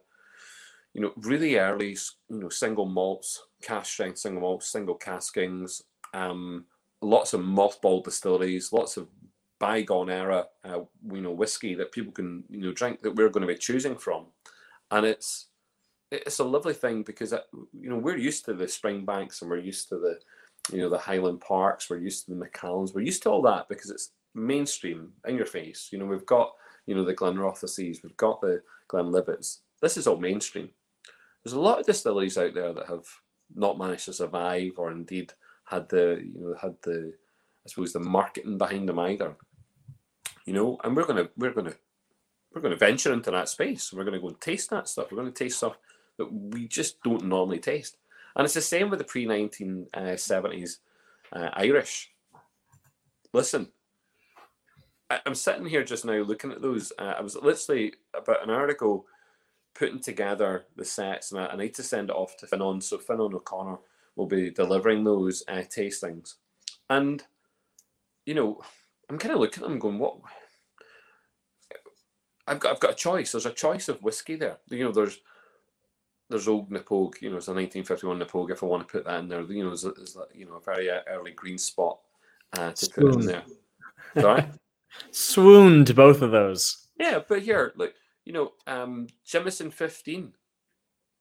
you 0.95 1.01
know, 1.01 1.13
really 1.17 1.57
early, 1.57 1.97
you 2.29 2.41
know, 2.41 2.49
single 2.49 2.87
malts, 2.87 3.43
cask 3.63 3.93
strength 3.93 4.19
single 4.19 4.43
malts, 4.43 4.71
single 4.71 4.99
caskings, 4.99 5.83
um, 6.15 6.65
lots 7.01 7.33
of 7.33 7.41
mothball 7.41 8.03
distilleries, 8.03 8.73
lots 8.73 8.97
of 8.97 9.09
bygone 9.59 10.11
era, 10.11 10.47
uh, 10.65 10.81
you 11.13 11.21
know, 11.21 11.31
whiskey 11.31 11.75
that 11.75 11.93
people 11.93 12.13
can, 12.13 12.45
you 12.49 12.63
know, 12.63 12.73
drink 12.73 13.03
that 13.03 13.15
we're 13.15 13.29
going 13.29 13.47
to 13.47 13.53
be 13.53 13.59
choosing 13.59 13.97
from, 13.97 14.27
and 14.91 15.07
it's 15.07 15.47
it's 16.11 16.39
a 16.39 16.45
lovely 16.45 16.75
thing 16.75 17.03
because 17.03 17.33
uh, 17.33 17.41
you 17.73 17.91
know 17.91 17.99
we're 17.99 18.17
used 18.17 18.45
to 18.47 18.55
the 18.55 18.65
Springbanks 18.65 19.43
and 19.43 19.51
we're 19.51 19.59
used 19.59 19.89
to 19.89 19.97
the, 19.97 20.19
you 20.73 20.83
know, 20.83 20.89
the 20.89 20.99
Highland 20.99 21.41
Parks, 21.41 21.89
we're 21.89 21.99
used 21.99 22.27
to 22.27 22.35
the 22.35 22.45
Macallans, 22.45 22.95
we're 22.95 23.01
used 23.03 23.23
to 23.25 23.31
all 23.31 23.43
that 23.43 23.69
because 23.69 23.91
it's 23.91 24.13
mainstream 24.35 25.13
in 25.27 25.37
your 25.37 25.47
face. 25.47 25.89
You 25.93 25.99
know, 25.99 26.07
we've 26.07 26.27
got 26.27 26.53
you 26.87 26.95
know 26.95 27.05
the 27.05 27.15
Glenrothesses, 27.15 28.03
we've 28.03 28.17
got 28.17 28.41
the 28.41 28.63
Glenlivets. 28.89 29.61
This 29.81 29.97
is 29.97 30.07
all 30.07 30.19
mainstream 30.19 30.71
there's 31.45 31.55
a 31.55 31.61
lot 31.61 31.81
of 31.81 31.87
distilleries 31.87 32.39
out 32.39 32.55
there 32.55 32.73
that 32.73 32.87
have 32.87 33.07
not 33.55 33.79
managed 33.79 34.05
to 34.07 34.13
survive 34.13 34.73
or 34.77 34.93
indeed 34.93 35.33
had 35.65 35.89
the 35.89 36.21
you 36.23 36.41
know 36.41 36.55
had 36.61 36.75
the 36.83 37.13
I 37.65 37.69
suppose 37.69 37.93
the 37.93 38.01
marketing 38.01 38.59
behind 38.59 38.89
them 38.89 38.99
either. 38.99 39.37
You 40.47 40.55
know, 40.55 40.79
and 40.83 40.97
we're 40.97 41.07
gonna 41.07 41.29
we're 41.37 41.53
gonna 41.53 41.75
we're 42.53 42.61
gonna 42.61 42.77
venture 42.77 43.13
into 43.13 43.31
that 43.31 43.49
space. 43.49 43.93
We're 43.93 44.05
gonna 44.05 44.21
go 44.21 44.29
and 44.29 44.41
taste 44.41 44.71
that 44.71 44.89
stuff. 44.89 45.11
We're 45.11 45.19
gonna 45.19 45.31
taste 45.31 45.59
stuff 45.59 45.79
that 46.21 46.31
we 46.31 46.69
just 46.69 47.03
don't 47.03 47.25
normally 47.25 47.59
taste. 47.59 47.97
And 48.37 48.45
it's 48.45 48.55
the 48.55 48.61
same 48.61 48.91
with 48.91 48.99
the 48.99 49.05
pre 49.07 49.25
nineteen 49.25 49.87
seventies 50.17 50.81
uh, 51.33 51.49
Irish. 51.55 52.11
Listen, 53.33 53.69
I, 55.09 55.21
am 55.25 55.35
sitting 55.35 55.65
here 55.65 55.83
just 55.83 56.05
now 56.05 56.19
looking 56.19 56.53
at 56.53 56.61
those. 56.61 56.93
Uh, 56.99 57.15
I 57.19 57.23
was 57.23 57.37
literally 57.37 57.95
about 58.15 58.43
an 58.43 58.51
hour 58.51 58.67
ago 58.67 59.07
putting 59.75 60.01
together 60.01 60.67
the 60.77 60.85
sets, 60.85 61.33
and 61.33 61.41
I, 61.41 61.47
I 61.47 61.57
need 61.57 61.75
to 61.77 61.83
send 61.83 62.11
it 62.11 62.17
off 62.17 62.37
to 62.39 62.47
Fionnán. 62.47 62.83
So 62.83 62.99
Fionnán 62.99 63.33
O'Connor 63.33 63.79
will 64.17 64.27
be 64.27 64.51
delivering 64.51 65.05
those 65.05 65.43
uh, 65.49 65.63
tastings, 65.75 66.35
and 66.91 67.23
you 68.27 68.35
know, 68.35 68.61
I'm 69.09 69.19
kind 69.19 69.33
of 69.33 69.41
looking 69.41 69.63
at 69.63 69.69
them, 69.71 69.79
going, 69.79 69.99
"What?" 69.99 70.19
I've 72.47 72.59
got, 72.59 72.73
I've 72.73 72.81
got 72.81 72.93
a 72.93 72.97
choice. 72.97 73.33
There's 73.33 73.47
a 73.47 73.53
choice 73.53 73.89
of 73.89 74.03
whiskey 74.03 74.35
there. 74.35 74.59
You 74.69 74.85
know, 74.85 74.93
there's 74.93 75.21
there's 76.31 76.49
old 76.49 76.71
Knappogue, 76.71 77.21
you 77.21 77.29
know, 77.29 77.37
it's 77.37 77.49
a 77.49 77.55
1951 77.55 78.21
Knappogue. 78.21 78.53
If 78.53 78.63
I 78.63 78.67
want 78.67 78.87
to 78.87 78.91
put 78.93 79.05
that 79.05 79.19
in 79.19 79.29
there, 79.29 79.43
you 79.43 79.65
know, 79.65 79.71
there's, 79.71 79.83
there's 79.83 80.17
you 80.33 80.47
know 80.47 80.55
a 80.55 80.61
very 80.61 80.89
early 80.89 81.33
green 81.33 81.59
spot 81.59 81.99
uh, 82.57 82.71
to 82.71 82.87
Swoon. 82.87 83.13
put 83.13 83.21
in 83.21 83.27
there. 83.27 83.43
Sorry, 84.19 84.45
swooned 85.11 85.95
both 85.95 86.23
of 86.23 86.31
those. 86.31 86.87
Yeah, 86.99 87.19
but 87.29 87.43
here, 87.43 87.73
look, 87.77 87.95
you 88.25 88.33
know, 88.33 88.53
um, 88.67 89.09
Jameson 89.25 89.71
15, 89.73 90.33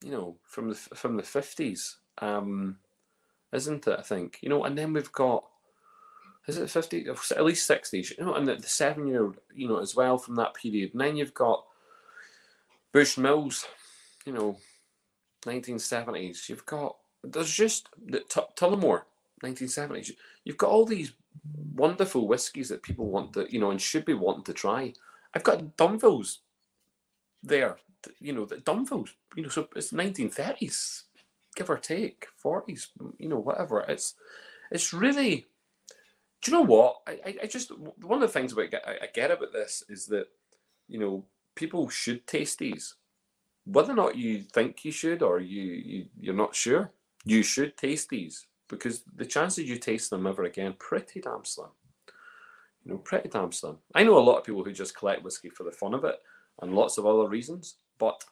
you 0.06 0.12
know, 0.12 0.38
from 0.44 0.70
the 0.70 0.76
from 0.76 1.18
the 1.18 1.24
50s, 1.24 1.96
um, 2.20 2.78
isn't 3.52 3.88
it? 3.88 4.00
I 4.00 4.04
think 4.04 4.38
you 4.42 4.50
know, 4.50 4.64
and 4.64 4.78
then 4.78 4.94
we've 4.94 5.12
got 5.12 5.44
is 6.48 6.58
it 6.58 6.70
50 6.70 7.08
at 7.36 7.44
least 7.44 7.70
60s, 7.70 8.18
you 8.18 8.26
know, 8.26 8.36
and 8.36 8.48
the, 8.48 8.56
the 8.56 8.68
seven 8.68 9.08
year, 9.08 9.32
you 9.54 9.68
know, 9.68 9.80
as 9.80 9.96
well 9.96 10.18
from 10.18 10.36
that 10.36 10.56
period. 10.56 10.92
And 10.94 11.02
then 11.02 11.16
you've 11.16 11.34
got 11.34 11.64
Bushmills, 12.92 13.66
you 14.26 14.34
know, 14.34 14.58
1970s. 15.46 16.50
You've 16.50 16.66
got 16.66 16.98
there's 17.24 17.52
just 17.52 17.90
the 18.06 18.20
T- 18.22 18.42
Tullamore, 18.56 19.04
1970s. 19.44 20.12
You've 20.46 20.58
got 20.58 20.70
all 20.70 20.86
these 20.86 21.14
wonderful 21.74 22.28
whiskies 22.28 22.70
that 22.70 22.84
people 22.84 23.08
want 23.08 23.34
to, 23.34 23.52
you 23.52 23.60
know, 23.60 23.72
and 23.72 23.82
should 23.82 24.06
be 24.06 24.14
wanting 24.14 24.46
to 24.46 24.54
try. 24.54 24.94
I've 25.34 25.44
got 25.44 25.78
Dunvilles 25.78 26.38
there. 27.44 27.78
You 28.20 28.34
know, 28.34 28.46
the 28.46 28.58
Dunville, 28.58 29.10
you 29.36 29.44
know, 29.44 29.50
so 29.50 29.68
it's 29.76 29.92
1930s, 29.92 31.04
give 31.56 31.70
or 31.70 31.78
take, 31.78 32.28
40s, 32.44 32.88
you 33.18 33.28
know, 33.28 33.40
whatever. 33.40 33.82
It's 33.82 34.16
it's 34.72 34.94
really. 34.94 35.48
Do 36.42 36.52
you 36.52 36.58
know 36.58 36.64
what? 36.64 37.02
I, 37.06 37.36
I 37.44 37.48
just 37.48 37.78
one 37.78 38.22
of 38.22 38.22
the 38.22 38.28
things 38.30 38.54
about 38.54 38.74
I 38.86 39.10
get 39.14 39.32
about 39.32 39.52
this 39.52 39.84
is 39.90 40.06
that 40.08 40.28
you 40.88 40.98
know 40.98 41.26
people 41.56 41.90
should 41.90 42.26
taste 42.26 42.60
these, 42.60 42.96
whether 43.72 43.94
or 43.94 43.96
not 43.96 44.16
you 44.16 44.42
think 44.42 44.84
you 44.84 44.92
should 44.92 45.22
or 45.22 45.40
you, 45.40 45.64
you 45.64 46.06
you're 46.20 46.34
not 46.34 46.56
sure. 46.56 46.92
You 47.26 47.44
should 47.44 47.78
taste 47.78 48.10
these 48.10 48.48
because 48.68 49.04
the 49.16 49.26
chances 49.26 49.70
you 49.70 49.78
taste 49.78 50.10
them 50.10 50.26
ever 50.26 50.44
again 50.44 50.76
pretty 50.80 51.22
damn 51.22 51.46
slim. 51.46 51.70
You 52.84 52.94
know, 52.94 52.98
pretty 53.00 53.30
damn 53.30 53.52
slim. 53.52 53.78
I 53.94 54.04
know 54.04 54.18
a 54.18 54.20
lot 54.20 54.38
of 54.38 54.44
people 54.46 54.64
who 54.64 54.72
just 54.72 54.98
collect 54.98 55.24
whiskey 55.24 55.50
for 55.50 55.64
the 55.64 55.72
fun 55.72 55.94
of 55.94 56.06
it, 56.06 56.16
and 56.62 56.74
lots 56.74 56.98
of 56.98 57.06
other 57.06 57.28
reasons. 57.28 57.76
But 57.98 58.24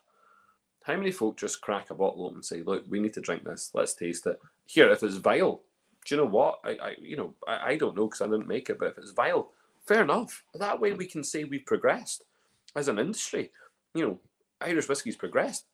how 0.84 0.95
many 0.95 1.12
folk 1.12 1.38
just 1.38 1.62
crack 1.62 1.89
a 1.89 1.95
bottle 1.95 2.26
open 2.26 2.38
and 2.38 2.45
say, 2.45 2.63
"Look, 2.63 2.86
we 2.88 3.00
need 3.00 3.13
to 3.13 3.21
drink 3.21 3.43
this. 3.43 3.71
Let's 3.73 3.93
taste 3.93 4.26
it." 4.26 4.39
Here, 4.65 4.89
if 4.89 5.04
it's 5.04 5.15
vile, 5.15 5.62
do 6.06 6.15
you 6.15 6.21
know 6.21 6.28
what? 6.28 6.60
I, 6.63 6.69
I 6.82 6.95
you 7.00 7.17
know, 7.17 7.34
I, 7.47 7.71
I 7.71 7.76
don't 7.76 7.95
know 7.95 8.08
because 8.08 8.21
I 8.21 8.28
didn't 8.28 8.47
make 8.47 8.69
it. 8.69 8.80
But 8.80 8.89
if 8.89 8.97
it's 8.97 9.12
vile, 9.12 9.52
fair 9.86 10.02
enough. 10.02 10.43
That 10.56 10.80
way, 10.80 10.93
we 10.93 11.06
can 11.06 11.23
say 11.23 11.43
we've 11.43 11.65
progressed 11.65 12.23
as 12.76 12.88
an 12.88 13.00
industry. 13.00 13.52
You 13.93 14.08
know, 14.08 14.19
Irish 14.61 14.87
whiskey's 14.87 15.15
progressed, 15.15 15.65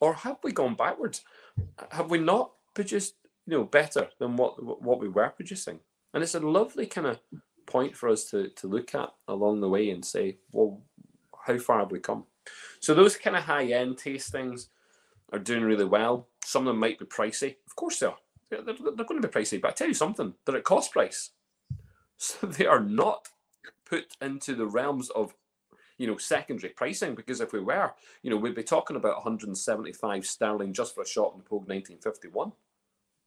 or 0.00 0.14
have 0.14 0.38
we 0.42 0.52
gone 0.52 0.74
backwards? 0.74 1.22
Have 1.90 2.10
we 2.10 2.18
not 2.18 2.52
produced, 2.74 3.14
you 3.46 3.56
know, 3.56 3.64
better 3.64 4.08
than 4.18 4.36
what 4.36 4.62
what 4.62 5.00
we 5.00 5.08
were 5.08 5.30
producing? 5.30 5.80
And 6.12 6.22
it's 6.22 6.34
a 6.34 6.40
lovely 6.40 6.86
kind 6.86 7.06
of 7.06 7.20
point 7.66 7.96
for 7.96 8.08
us 8.08 8.24
to 8.30 8.48
to 8.48 8.66
look 8.66 8.94
at 8.94 9.10
along 9.28 9.60
the 9.60 9.68
way 9.68 9.90
and 9.90 10.04
say, 10.04 10.38
well, 10.52 10.82
how 11.46 11.58
far 11.58 11.80
have 11.80 11.90
we 11.90 12.00
come? 12.00 12.24
So 12.80 12.94
those 12.94 13.16
kind 13.16 13.36
of 13.36 13.44
high 13.44 13.66
end 13.66 13.96
tastings 13.96 14.66
are 15.32 15.38
doing 15.38 15.62
really 15.64 15.84
well. 15.84 16.28
Some 16.44 16.62
of 16.62 16.72
them 16.72 16.80
might 16.80 16.98
be 16.98 17.06
pricey. 17.06 17.56
Of 17.66 17.76
course 17.76 17.98
they 17.98 18.06
are. 18.06 18.16
They're, 18.50 18.62
they're, 18.62 18.74
they're 18.74 19.06
going 19.06 19.20
to 19.20 19.28
be 19.28 19.32
pricey. 19.32 19.60
But 19.60 19.70
I 19.70 19.74
tell 19.74 19.88
you 19.88 19.94
something, 19.94 20.34
they're 20.44 20.56
at 20.56 20.64
cost 20.64 20.92
price. 20.92 21.30
So 22.16 22.46
they 22.46 22.64
are 22.64 22.80
not 22.80 23.28
put 23.84 24.16
into 24.22 24.54
the 24.54 24.68
realms 24.68 25.10
of 25.10 25.34
you 25.98 26.06
know 26.06 26.16
secondary 26.16 26.72
pricing 26.72 27.14
because 27.14 27.40
if 27.40 27.52
we 27.52 27.60
were, 27.60 27.92
you 28.22 28.30
know, 28.30 28.36
we'd 28.36 28.54
be 28.54 28.62
talking 28.62 28.96
about 28.96 29.16
175 29.16 30.26
sterling 30.26 30.72
just 30.72 30.94
for 30.94 31.02
a 31.02 31.06
shot 31.06 31.32
in 31.32 31.38
the 31.38 31.44
Pogue 31.44 31.68
1951. 31.68 32.52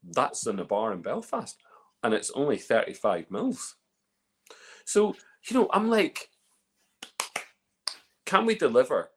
That's 0.04 0.46
in 0.46 0.60
a 0.60 0.66
bar 0.66 0.94
in 0.94 1.02
Belfast, 1.02 1.58
and 2.04 2.14
it's 2.14 2.32
only 2.32 2.58
35 2.58 3.32
mils. 3.32 3.76
So 4.86 5.16
you 5.50 5.58
know, 5.58 5.70
I'm 5.74 5.90
like, 5.90 6.30
can 8.26 8.46
we 8.46 8.56
deliver 8.56 9.10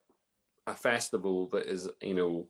a 0.67 0.75
festival 0.75 1.49
that 1.49 1.67
is 1.67 1.89
you 2.01 2.15
know 2.15 2.47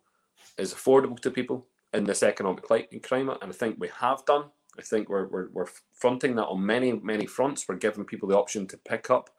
is 0.58 0.74
affordable 0.74 1.18
to 1.18 1.30
people 1.30 1.66
in 1.94 2.04
this 2.04 2.22
economic 2.22 2.64
climate 3.02 3.38
and 3.42 3.50
i 3.50 3.54
think 3.54 3.76
we 3.78 3.88
have 3.98 4.24
done 4.26 4.44
i 4.78 4.82
think 4.82 5.08
we're, 5.08 5.28
we're, 5.28 5.48
we're 5.52 5.66
fronting 5.94 6.36
that 6.36 6.46
on 6.46 6.64
many 6.64 6.92
many 6.92 7.26
fronts 7.26 7.66
we're 7.68 7.76
giving 7.76 8.04
people 8.04 8.28
the 8.28 8.36
option 8.36 8.66
to 8.66 8.76
pick 8.76 9.10
up 9.10 9.30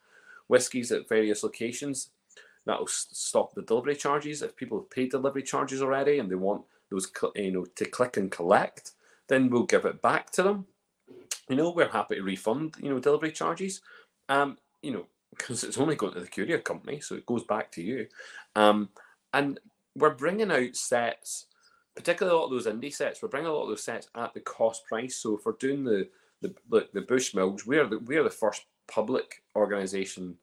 whiskies 0.52 0.92
at 0.92 1.10
various 1.10 1.44
locations 1.44 2.12
that'll 2.66 2.88
stop 2.88 3.54
the 3.56 3.64
delivery 3.64 3.96
charges 3.96 4.42
if 4.42 4.56
people 4.56 4.80
have 4.80 4.90
paid 4.90 5.10
delivery 5.10 5.44
charges 5.44 5.82
already 5.82 6.20
and 6.20 6.30
they 6.30 6.36
want 6.36 6.64
those 6.90 7.10
you 7.36 7.52
know 7.52 7.66
to 7.76 7.86
click 7.86 8.18
and 8.18 8.32
collect 8.32 8.92
then 9.28 9.50
we'll 9.50 9.64
give 9.64 9.86
it 9.86 10.02
back 10.02 10.30
to 10.30 10.44
them 10.44 10.66
you 11.50 11.56
know 11.56 11.72
we're 11.72 11.88
happy 11.90 12.16
to 12.16 12.22
refund 12.22 12.76
you 12.80 12.90
know 12.90 13.00
delivery 13.00 13.32
charges 13.32 13.82
um 14.30 14.58
you 14.84 14.92
know 14.92 15.06
because 15.38 15.64
it's 15.64 15.78
only 15.78 15.96
going 15.96 16.14
to 16.14 16.20
the 16.20 16.28
courier 16.28 16.60
company, 16.60 17.00
so 17.00 17.16
it 17.16 17.26
goes 17.26 17.44
back 17.44 17.72
to 17.72 17.82
you. 17.82 18.08
Um, 18.56 18.90
and 19.34 19.60
we're 19.96 20.14
bringing 20.14 20.52
out 20.52 20.76
sets, 20.76 21.48
particularly 21.96 22.36
a 22.36 22.40
lot 22.40 22.46
of 22.46 22.52
those 22.52 22.68
indie 22.68 22.94
sets. 22.94 23.22
We're 23.22 23.30
bringing 23.30 23.50
a 23.50 23.54
lot 23.54 23.64
of 23.64 23.70
those 23.70 23.84
sets 23.84 24.10
at 24.16 24.34
the 24.34 24.42
cost 24.42 24.86
price. 24.86 25.18
So 25.18 25.38
if 25.38 25.46
we're 25.46 25.54
doing 25.54 25.84
the 25.84 26.10
the 26.42 26.54
the, 26.70 27.02
Bushmills, 27.02 27.66
we 27.66 27.78
are 27.78 27.88
the 27.88 28.00
we 28.00 28.18
are 28.18 28.24
the 28.24 28.30
first 28.30 28.66
public 28.88 29.44
organisation 29.56 30.38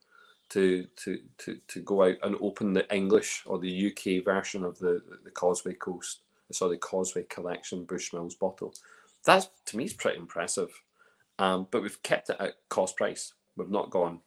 to 0.51 0.87
to 0.97 1.21
to 1.39 1.59
to 1.69 1.81
go 1.81 2.05
out 2.05 2.17
and 2.23 2.37
open 2.41 2.73
the 2.73 2.93
English 2.95 3.43
or 3.47 3.59
the 3.59 3.89
UK 3.93 4.25
version 4.25 4.65
of 4.65 4.79
the 4.79 5.03
the 5.25 5.31
Causeway 5.31 5.75
Coast, 5.75 6.21
sorry, 6.53 6.73
the 6.77 6.79
Causeway 6.79 7.25
Collection 7.25 7.87
Bushmills 7.87 8.39
bottle. 8.39 8.75
That 9.27 9.49
to 9.67 9.77
me 9.77 9.85
is 9.85 9.95
pretty 9.95 10.19
impressive. 10.19 10.71
Um, 11.39 11.69
but 11.71 11.83
we've 11.83 12.03
kept 12.03 12.31
it 12.31 12.37
at 12.41 12.55
cost 12.69 12.97
price. 12.97 13.35
We've 13.57 13.71
not 13.71 13.91
gone 13.91 14.21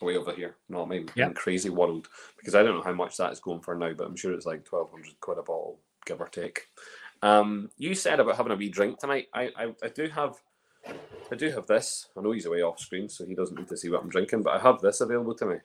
way 0.00 0.16
over 0.16 0.32
here, 0.32 0.56
not 0.68 0.88
maybe 0.88 1.08
Yep. 1.14 1.34
crazy 1.34 1.70
world 1.70 2.08
because 2.38 2.54
I 2.54 2.62
don't 2.62 2.76
know 2.76 2.82
how 2.82 2.92
much 2.94 3.16
that 3.18 3.32
is 3.32 3.40
going 3.40 3.60
for 3.60 3.74
now, 3.74 3.92
but 3.92 4.06
I'm 4.06 4.16
sure 4.16 4.32
it's 4.32 4.46
like 4.46 4.64
twelve 4.64 4.90
hundred 4.90 5.18
quid 5.20 5.38
a 5.38 5.42
bottle, 5.42 5.80
give 6.06 6.20
or 6.20 6.28
take. 6.28 6.68
Um, 7.22 7.70
you 7.76 7.94
said 7.94 8.20
about 8.20 8.36
having 8.36 8.52
a 8.52 8.56
wee 8.56 8.70
drink 8.70 8.98
tonight. 8.98 9.28
I, 9.34 9.50
I, 9.56 9.74
I 9.82 9.88
do 9.88 10.08
have 10.08 10.36
I 10.86 11.36
do 11.36 11.50
have 11.50 11.66
this. 11.66 12.08
I 12.16 12.20
know 12.20 12.32
he's 12.32 12.46
away 12.46 12.62
off 12.62 12.80
screen, 12.80 13.08
so 13.08 13.24
he 13.24 13.34
doesn't 13.34 13.56
need 13.56 13.68
to 13.68 13.76
see 13.76 13.88
what 13.88 14.02
I'm 14.02 14.08
drinking, 14.08 14.42
but 14.42 14.54
I 14.54 14.58
have 14.58 14.80
this 14.80 15.00
available 15.00 15.34
to 15.36 15.46
me. 15.46 15.56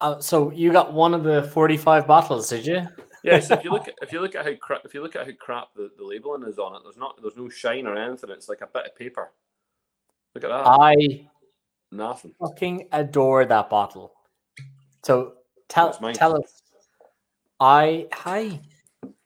Uh, 0.00 0.20
so 0.20 0.50
you 0.50 0.72
got 0.72 0.92
one 0.92 1.14
of 1.14 1.22
the 1.22 1.44
45 1.44 2.06
bottles, 2.06 2.48
did 2.48 2.66
you? 2.66 2.88
Yeah, 3.22 3.38
so 3.40 3.54
if 3.54 3.64
you 3.64 3.70
look 3.70 3.88
at 3.88 3.94
if 4.02 4.12
you 4.12 4.20
look 4.20 4.34
at 4.34 4.44
how 4.44 4.54
crap 4.54 4.82
if 4.84 4.94
you 4.94 5.02
look 5.02 5.14
at 5.14 5.26
how 5.26 5.32
crap 5.38 5.68
the, 5.76 5.90
the 5.96 6.04
labeling 6.04 6.42
is 6.48 6.58
on 6.58 6.74
it, 6.74 6.80
there's 6.82 6.96
not 6.96 7.20
there's 7.22 7.36
no 7.36 7.48
shine 7.48 7.86
or 7.86 7.96
anything. 7.96 8.30
It's 8.30 8.48
like 8.48 8.62
a 8.62 8.66
bit 8.66 8.86
of 8.86 8.96
paper. 8.96 9.30
Look 10.34 10.44
at 10.44 10.48
that. 10.48 10.66
I 10.66 11.28
Nothing. 11.92 12.34
fucking 12.40 12.88
adore 12.92 13.44
that 13.44 13.70
bottle. 13.70 14.12
So 15.04 15.34
tell 15.68 15.92
tell 15.92 16.36
us. 16.36 16.62
I 17.60 18.08
hi. 18.12 18.60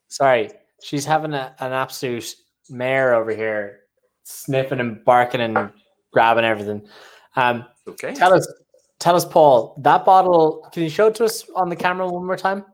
Sorry, 0.08 0.50
she's 0.82 1.04
having 1.04 1.32
a, 1.32 1.54
an 1.58 1.72
absolute 1.72 2.34
mare 2.68 3.14
over 3.14 3.34
here, 3.34 3.80
sniffing 4.26 4.80
and 4.80 5.04
barking 5.04 5.40
and 5.40 5.70
grabbing 6.12 6.44
everything. 6.44 6.82
Um, 7.36 7.64
Okay. 7.88 8.12
tell 8.14 8.34
us, 8.34 8.46
tell 8.98 9.14
us, 9.14 9.24
Paul. 9.24 9.80
That 9.82 10.04
bottle. 10.04 10.68
Can 10.72 10.82
you 10.82 10.90
show 10.90 11.06
it 11.06 11.14
to 11.16 11.24
us 11.24 11.48
on 11.54 11.68
the 11.68 11.76
camera 11.76 12.08
one 12.08 12.26
more 12.26 12.36
time? 12.36 12.64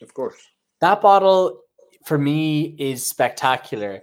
Of 0.00 0.14
course. 0.14 0.36
That 0.80 1.00
bottle 1.00 1.62
for 2.06 2.16
me 2.16 2.76
is 2.78 3.04
spectacular. 3.04 4.00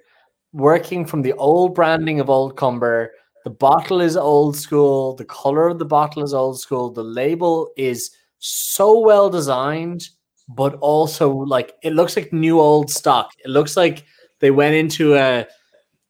Working 0.51 1.05
from 1.05 1.21
the 1.21 1.33
old 1.33 1.73
branding 1.75 2.19
of 2.19 2.29
Old 2.29 2.57
Comber, 2.57 3.11
the 3.45 3.49
bottle 3.51 4.01
is 4.01 4.17
old 4.17 4.57
school, 4.57 5.15
the 5.15 5.25
color 5.25 5.67
of 5.69 5.79
the 5.79 5.85
bottle 5.85 6.23
is 6.23 6.33
old 6.33 6.59
school, 6.59 6.91
the 6.91 7.03
label 7.03 7.69
is 7.77 8.11
so 8.39 8.99
well 8.99 9.29
designed, 9.29 10.09
but 10.49 10.75
also 10.75 11.29
like 11.31 11.73
it 11.83 11.93
looks 11.93 12.17
like 12.17 12.33
new 12.33 12.59
old 12.59 12.89
stock. 12.89 13.31
It 13.45 13.49
looks 13.49 13.77
like 13.77 14.03
they 14.39 14.51
went 14.51 14.75
into 14.75 15.15
a 15.15 15.47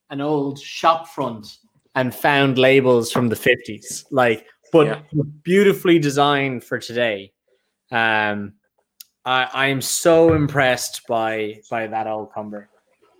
an 0.09 0.21
old 0.21 0.59
shop 0.59 1.07
front 1.07 1.57
and 1.95 2.13
found 2.13 2.57
labels 2.57 3.11
from 3.11 3.27
the 3.27 3.35
50s. 3.35 4.05
Like, 4.11 4.45
but 4.71 4.87
Yeah. 4.87 5.01
beautifully 5.43 5.99
designed 5.99 6.63
for 6.63 6.79
today. 6.79 7.33
Um 7.91 8.53
I, 9.25 9.49
I 9.53 9.67
am 9.67 9.81
so 9.81 10.33
impressed 10.33 11.05
by 11.07 11.61
by 11.69 11.87
that 11.87 12.07
Old 12.07 12.31
Comber. 12.31 12.69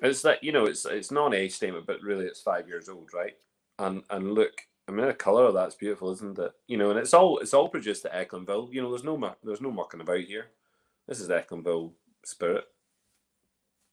It's 0.01 0.21
that 0.21 0.41
you 0.43 0.51
know, 0.53 0.65
it's 0.65 0.85
it's 0.85 1.11
not 1.11 1.33
age 1.33 1.53
statement, 1.53 1.85
but 1.85 2.01
really 2.01 2.25
it's 2.25 2.41
five 2.41 2.67
years 2.67 2.87
old, 2.87 3.09
right? 3.13 3.35
And 3.79 4.03
and 4.09 4.33
look, 4.33 4.53
I 4.87 4.93
mean, 4.93 5.05
the 5.05 5.13
color 5.13 5.43
of 5.45 5.53
that's 5.53 5.75
beautiful, 5.75 6.11
isn't 6.11 6.39
it? 6.39 6.53
You 6.67 6.77
know, 6.77 6.91
and 6.91 6.99
it's 6.99 7.13
all 7.13 7.39
it's 7.39 7.53
all 7.53 7.67
produced 7.67 8.05
at 8.05 8.29
Echlinville. 8.29 8.71
You 8.73 8.81
know, 8.81 8.89
there's 8.89 9.03
no 9.03 9.35
there's 9.43 9.59
no 9.61 9.71
mucking 9.71 9.99
about 10.01 10.21
here. 10.21 10.47
This 11.07 11.19
is 11.19 11.27
Echlinville 11.29 11.91
Spirit. 12.23 12.65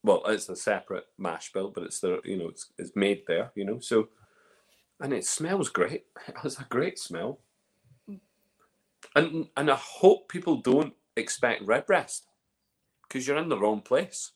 Well, 0.05 0.23
it's 0.27 0.49
a 0.51 0.57
separate 0.57 1.07
mash 1.19 1.53
bill, 1.53 1.73
but 1.75 1.85
it's 1.85 2.01
the 2.01 2.21
you 2.25 2.39
know 2.39 2.49
it's 2.49 2.73
it's 2.79 2.95
made 2.97 3.25
there. 3.27 3.53
You 3.57 3.67
know, 3.67 3.81
so 3.81 4.11
and 5.01 5.13
it 5.13 5.27
smells 5.27 5.71
great. 5.71 6.07
It 6.29 6.37
has 6.43 6.61
a 6.61 6.67
great 6.71 6.99
smell. 6.99 7.41
And 9.17 9.49
and 9.57 9.71
I 9.71 9.77
hope 9.77 10.29
people 10.29 10.59
don't 10.59 10.95
expect 11.17 11.67
redbreast 11.67 12.27
because 13.03 13.27
you're 13.27 13.39
in 13.39 13.49
the 13.49 13.59
wrong 13.59 13.81
place 13.81 14.33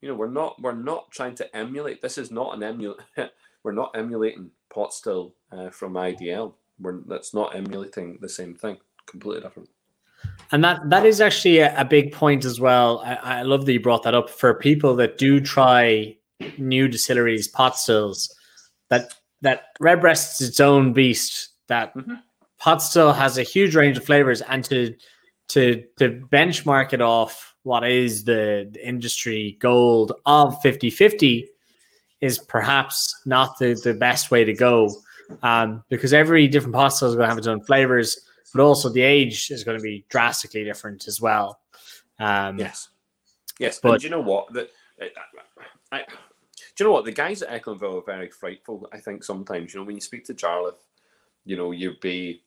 you 0.00 0.08
know 0.08 0.14
we're 0.14 0.30
not 0.30 0.60
we're 0.62 0.72
not 0.72 1.10
trying 1.10 1.34
to 1.34 1.56
emulate 1.56 2.02
this 2.02 2.18
is 2.18 2.30
not 2.30 2.54
an 2.56 2.62
emulate 2.62 2.98
we're 3.64 3.72
not 3.72 3.90
emulating 3.96 4.50
pot 4.72 4.92
still 4.92 5.34
uh, 5.52 5.70
from 5.70 5.94
idl 5.94 6.54
we're 6.78 7.00
that's 7.06 7.34
not 7.34 7.54
emulating 7.56 8.18
the 8.20 8.28
same 8.28 8.54
thing 8.54 8.78
completely 9.06 9.42
different 9.42 9.68
And 10.52 10.62
that 10.62 10.88
that 10.90 11.04
is 11.04 11.20
actually 11.20 11.58
a, 11.58 11.80
a 11.80 11.84
big 11.84 12.12
point 12.12 12.44
as 12.44 12.60
well. 12.60 13.00
I, 13.04 13.14
I 13.14 13.42
love 13.42 13.66
that 13.66 13.72
you 13.72 13.80
brought 13.80 14.04
that 14.04 14.14
up 14.14 14.30
for 14.30 14.54
people 14.54 14.94
that 14.96 15.18
do 15.18 15.40
try 15.40 16.16
new 16.58 16.88
distilleries, 16.88 17.48
pot 17.48 17.76
stills. 17.76 18.32
That 18.90 19.14
that 19.42 19.64
Redbreast 19.80 20.40
is 20.40 20.48
its 20.50 20.60
own 20.60 20.92
beast. 20.92 21.50
That 21.68 21.94
Mhm. 21.94 22.20
pot 22.58 22.80
still 22.82 23.12
has 23.12 23.38
a 23.38 23.42
huge 23.42 23.74
range 23.74 23.96
of 23.96 24.04
flavors, 24.04 24.40
and 24.42 24.64
to 24.64 24.94
to 25.48 25.82
to 25.98 26.22
benchmark 26.30 26.92
it 26.92 27.00
off 27.00 27.54
what 27.64 27.84
is 27.88 28.22
the, 28.24 28.68
the 28.72 28.86
industry 28.86 29.56
gold 29.58 30.12
of 30.24 30.54
50-50 30.62 31.46
is 32.20 32.38
perhaps 32.38 33.12
not 33.26 33.58
the, 33.58 33.74
the 33.82 33.92
best 33.92 34.30
way 34.30 34.44
to 34.44 34.52
go 34.54 34.88
um, 35.42 35.82
because 35.88 36.12
every 36.12 36.46
different 36.46 36.74
pot 36.76 36.90
still 36.90 37.08
is 37.08 37.16
going 37.16 37.24
to 37.24 37.28
have 37.28 37.38
its 37.38 37.48
own 37.48 37.60
flavors 37.64 38.20
but 38.56 38.62
also 38.62 38.88
the 38.88 39.02
age 39.02 39.50
is 39.50 39.64
going 39.64 39.78
to 39.78 39.82
be 39.82 40.04
drastically 40.08 40.64
different 40.64 41.06
as 41.08 41.20
well. 41.20 41.60
Um, 42.18 42.58
yes 42.58 42.88
yes 43.58 43.78
But- 43.78 44.00
do 44.00 44.06
you 44.06 44.10
know 44.10 44.20
what 44.20 44.52
the, 44.52 44.68
I, 45.00 45.10
I, 45.92 45.98
do 45.98 46.84
you 46.84 46.86
know 46.86 46.92
what 46.92 47.04
the 47.04 47.12
guys 47.12 47.42
at 47.42 47.62
Echlinville 47.62 48.00
are 48.00 48.04
very 48.04 48.28
frightful 48.28 48.88
i 48.92 48.98
think 48.98 49.24
sometimes 49.24 49.72
you 49.72 49.80
know 49.80 49.86
when 49.86 49.96
you 49.96 50.00
speak 50.00 50.24
to 50.26 50.34
jarlath 50.34 50.84
you 51.44 51.56
know 51.56 51.70
you'd 51.72 52.00
be 52.00 52.42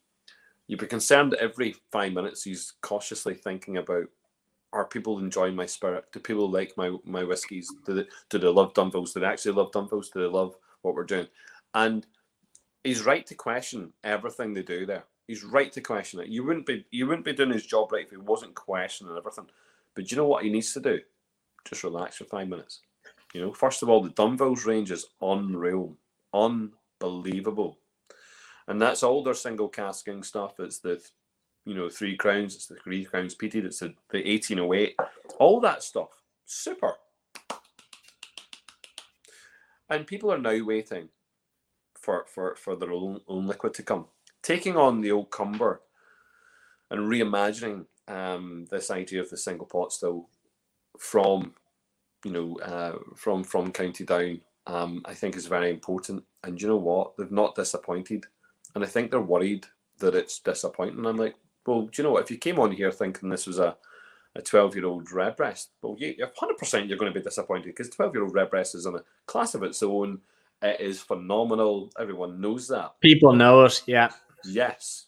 you'd 0.67 0.79
be 0.79 0.87
concerned 0.87 1.31
that 1.31 1.39
every 1.39 1.75
five 1.91 2.13
minutes 2.13 2.43
he's 2.43 2.73
cautiously 2.81 3.33
thinking 3.33 3.77
about 3.77 4.05
are 4.71 4.85
people 4.85 5.17
enjoying 5.17 5.55
my 5.55 5.65
spirit? 5.65 6.05
Do 6.11 6.19
people 6.19 6.47
like 6.47 6.77
my 6.77 6.95
my 7.03 7.23
whiskies? 7.23 7.71
Do 7.87 7.95
they 7.95 8.05
do 8.29 8.37
they 8.37 8.47
love 8.47 8.75
Dunvilles? 8.75 9.11
Do 9.15 9.19
they 9.19 9.25
actually 9.25 9.53
love 9.53 9.71
Dunvilles? 9.71 10.13
Do 10.13 10.19
they 10.19 10.27
love 10.27 10.55
what 10.83 10.93
we're 10.93 11.05
doing? 11.05 11.25
And 11.73 12.05
he's 12.83 13.03
right 13.03 13.25
to 13.25 13.33
question 13.33 13.93
everything 14.03 14.53
they 14.53 14.61
do 14.61 14.85
there. 14.85 15.05
He's 15.29 15.43
right 15.43 15.71
to 15.73 15.81
question 15.81 16.19
it. 16.19 16.27
You 16.27 16.43
wouldn't 16.43 16.65
be 16.65 16.87
you 16.89 17.05
wouldn't 17.05 17.23
be 17.23 17.33
doing 17.33 17.51
his 17.51 17.67
job 17.67 17.91
right 17.91 18.03
if 18.03 18.09
he 18.09 18.17
wasn't 18.17 18.55
questioning 18.55 19.15
everything. 19.15 19.45
But 19.93 20.07
do 20.07 20.15
you 20.15 20.19
know 20.19 20.27
what 20.27 20.43
he 20.43 20.49
needs 20.49 20.73
to 20.73 20.79
do? 20.79 21.01
Just 21.65 21.83
relax 21.83 22.15
for 22.17 22.23
five 22.23 22.47
minutes. 22.47 22.79
You 23.35 23.41
know, 23.41 23.53
first 23.53 23.83
of 23.83 23.89
all, 23.89 24.01
the 24.01 24.09
Dunvilles 24.09 24.65
range 24.65 24.89
is 24.89 25.05
unreal, 25.21 25.95
unbelievable, 26.33 27.77
and 28.67 28.81
that's 28.81 29.03
all 29.03 29.23
their 29.23 29.35
single 29.35 29.69
casking 29.69 30.23
stuff. 30.23 30.59
It's 30.59 30.79
the 30.79 30.99
you 31.63 31.75
know, 31.75 31.89
three 31.89 32.17
crowns, 32.17 32.55
it's 32.55 32.65
the 32.65 32.77
three 32.77 33.05
crowns 33.05 33.35
peated, 33.35 33.65
it's 33.65 33.81
the, 33.81 33.93
the 34.09 34.23
1808, 34.23 34.95
all 35.37 35.59
that 35.59 35.83
stuff. 35.83 36.09
Super. 36.45 36.95
And 39.91 40.07
people 40.07 40.33
are 40.33 40.39
now 40.39 40.65
waiting 40.65 41.09
for, 41.93 42.25
for, 42.27 42.55
for 42.55 42.75
their 42.75 42.91
own, 42.91 43.21
own 43.27 43.45
liquid 43.45 43.75
to 43.75 43.83
come. 43.83 44.05
Taking 44.41 44.78
on 44.78 45.02
the 45.02 45.12
Old 45.12 45.30
Comber 45.32 45.82
and 46.91 47.02
reimagining 47.02 47.86
um, 48.08 48.65
this 48.71 48.89
idea 48.91 49.21
of 49.21 49.30
the 49.30 49.38
single 49.38 49.65
pot 49.65 49.91
still 49.91 50.30
from, 50.97 51.54
you 52.23 52.32
know, 52.32 52.58
uh, 52.60 52.97
from 53.15 53.43
from 53.43 53.71
County 53.71 54.06
Down, 54.06 54.41
um, 54.67 55.02
I 55.06 55.13
think 55.13 55.36
is 55.36 55.45
very 55.45 55.69
important. 55.69 56.23
And 56.43 56.62
you 56.62 56.67
know 56.67 56.78
what? 56.78 57.17
They've 57.17 57.31
not 57.31 57.56
disappointed. 57.56 58.25
And 58.75 58.83
I 58.83 58.87
think 58.87 59.12
they're 59.12 59.21
worried 59.21 59.65
that 60.00 60.15
it's 60.15 60.40
disappointing. 60.40 61.06
I'm 61.06 61.17
like, 61.17 61.35
well, 61.65 61.83
do 61.83 61.90
you 61.96 62.04
know 62.04 62.12
what? 62.12 62.23
If 62.23 62.31
you 62.31 62.37
came 62.37 62.60
on 62.60 62.71
here 62.71 62.92
thinking 62.92 63.29
this 63.29 63.48
was 63.48 63.60
a 63.60 63.75
a 64.35 64.42
12 64.42 64.75
year 64.75 64.85
old 64.85 65.12
redbreast, 65.12 65.71
well, 65.81 65.96
you, 65.98 66.13
you're 66.17 66.27
100% 66.27 66.87
you're 66.87 66.98
going 66.98 67.12
to 67.12 67.19
be 67.19 67.23
disappointed 67.23 67.65
because 67.65 67.90
12 67.90 68.13
year 68.13 68.23
old 68.23 68.33
redbreast 68.33 68.75
is 68.75 68.85
in 68.85 68.96
a 68.96 69.04
class 69.25 69.56
of 69.56 69.63
its 69.63 69.81
own. 69.83 70.19
It 70.62 70.79
is 70.79 71.02
phenomenal. 71.02 71.92
Everyone 72.00 72.40
knows 72.40 72.67
that. 72.67 72.94
People 73.02 73.33
know 73.33 73.65
it. 73.65 73.81
Yeah. 73.87 74.10
Yes, 74.46 75.08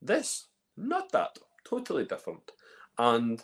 this 0.00 0.46
not 0.76 1.12
that 1.12 1.38
totally 1.64 2.04
different, 2.04 2.50
and 2.98 3.42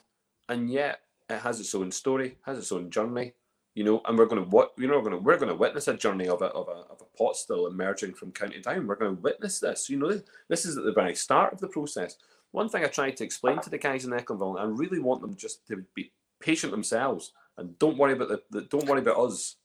and 0.49 0.71
yet 0.71 1.01
it 1.29 1.41
has 1.41 1.61
its 1.61 1.75
own 1.75 1.91
story, 1.91 2.39
has 2.43 2.59
its 2.59 2.73
own 2.73 2.91
journey. 2.91 3.35
You 3.75 3.85
know, 3.85 4.01
and 4.07 4.19
we're 4.19 4.27
going 4.27 4.43
to 4.43 4.51
what 4.51 4.73
you 4.77 4.89
know 4.89 4.95
we're 4.95 5.11
going 5.11 5.17
to 5.17 5.23
we're 5.23 5.39
going 5.39 5.51
to 5.51 5.55
witness 5.55 5.87
a 5.87 5.97
journey 5.97 6.29
of 6.29 6.43
a 6.43 6.47
of 6.47 6.69
a 6.69 6.91
of 6.91 7.01
a 7.01 7.17
pot 7.17 7.37
still 7.37 7.67
emerging 7.67 8.15
from 8.15 8.33
County 8.33 8.61
Down. 8.61 8.87
We're 8.87 8.97
going 8.97 9.17
to 9.17 9.23
witness 9.23 9.61
this. 9.61 9.89
You 9.89 9.99
know, 9.99 10.11
this, 10.11 10.23
this 10.49 10.67
is 10.67 10.77
at 10.77 10.85
the 10.85 10.93
very 10.93 11.15
start 11.15 11.53
of 11.53 11.61
the 11.61 11.69
process. 11.69 12.17
One 12.51 12.69
thing 12.69 12.83
I 12.83 12.89
tried 12.89 13.17
to 13.19 13.25
explain 13.25 13.61
to 13.61 13.71
the 13.71 13.79
guys 13.79 14.05
in 14.05 14.11
Echlinville, 14.11 14.61
and 14.61 14.73
I 14.73 14.77
really 14.77 14.99
want 14.99 15.21
them 15.21 15.37
just 15.37 15.67
to 15.69 15.85
be 15.95 16.11
patient 16.41 16.73
themselves 16.73 17.33
and 17.59 17.79
don't 17.79 17.99
worry 17.99 18.15
about 18.15 18.29
the, 18.29 18.43
the 18.51 18.63
don't 18.63 18.87
worry 18.87 19.01
about 19.01 19.19
us. 19.19 19.57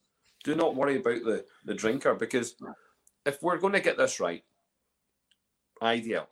Do 0.43 0.55
not 0.55 0.75
worry 0.75 0.97
about 0.97 1.23
the 1.23 1.45
the 1.63 1.73
drinker 1.73 2.13
because 2.15 2.55
if 3.25 3.41
we're 3.41 3.57
going 3.57 3.73
to 3.73 3.79
get 3.79 3.97
this 3.97 4.19
right, 4.19 4.43
ideal. 5.83 6.27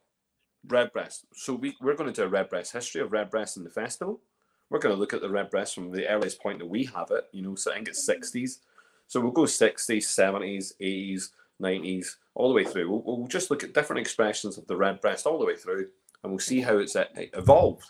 Redbreast. 0.68 1.26
So 1.34 1.56
we, 1.56 1.76
we're 1.82 1.96
going 1.96 2.12
to 2.12 2.22
do 2.22 2.26
a 2.26 2.30
Redbreast 2.30 2.74
history 2.74 3.02
of 3.02 3.12
Redbreast 3.12 3.58
in 3.58 3.64
the 3.64 3.70
festival. 3.70 4.22
We're 4.70 4.80
going 4.80 4.96
to 4.96 5.00
look 5.00 5.14
at 5.14 5.22
the 5.22 5.30
Redbreast 5.30 5.76
from 5.76 5.92
the 5.92 6.08
earliest 6.08 6.42
point 6.42 6.60
that 6.60 6.70
we 6.70 6.86
have 6.86 7.12
it, 7.12 7.26
you 7.32 7.42
know, 7.42 7.56
so 7.56 7.72
I 7.72 7.76
think 7.76 7.90
it's 7.90 8.08
60s. 8.08 8.60
So 9.08 9.20
we'll 9.20 9.32
go 9.32 9.44
60s, 9.44 9.76
70s, 9.88 10.74
80s, 10.80 11.30
90s, 11.62 12.16
all 12.36 12.50
the 12.50 12.56
way 12.56 12.64
through. 12.64 12.90
We'll, 12.90 13.02
we'll 13.04 13.28
just 13.28 13.52
look 13.52 13.64
at 13.64 13.74
different 13.74 14.00
expressions 14.00 14.58
of 14.58 14.66
the 14.68 14.78
Redbreast 14.78 15.26
all 15.26 15.40
the 15.40 15.46
way 15.46 15.58
through 15.58 15.88
and 16.24 16.32
we'll 16.32 16.40
see 16.40 16.62
how 16.62 16.78
it's 16.78 16.96
uh, 16.96 17.06
evolved. 17.16 17.86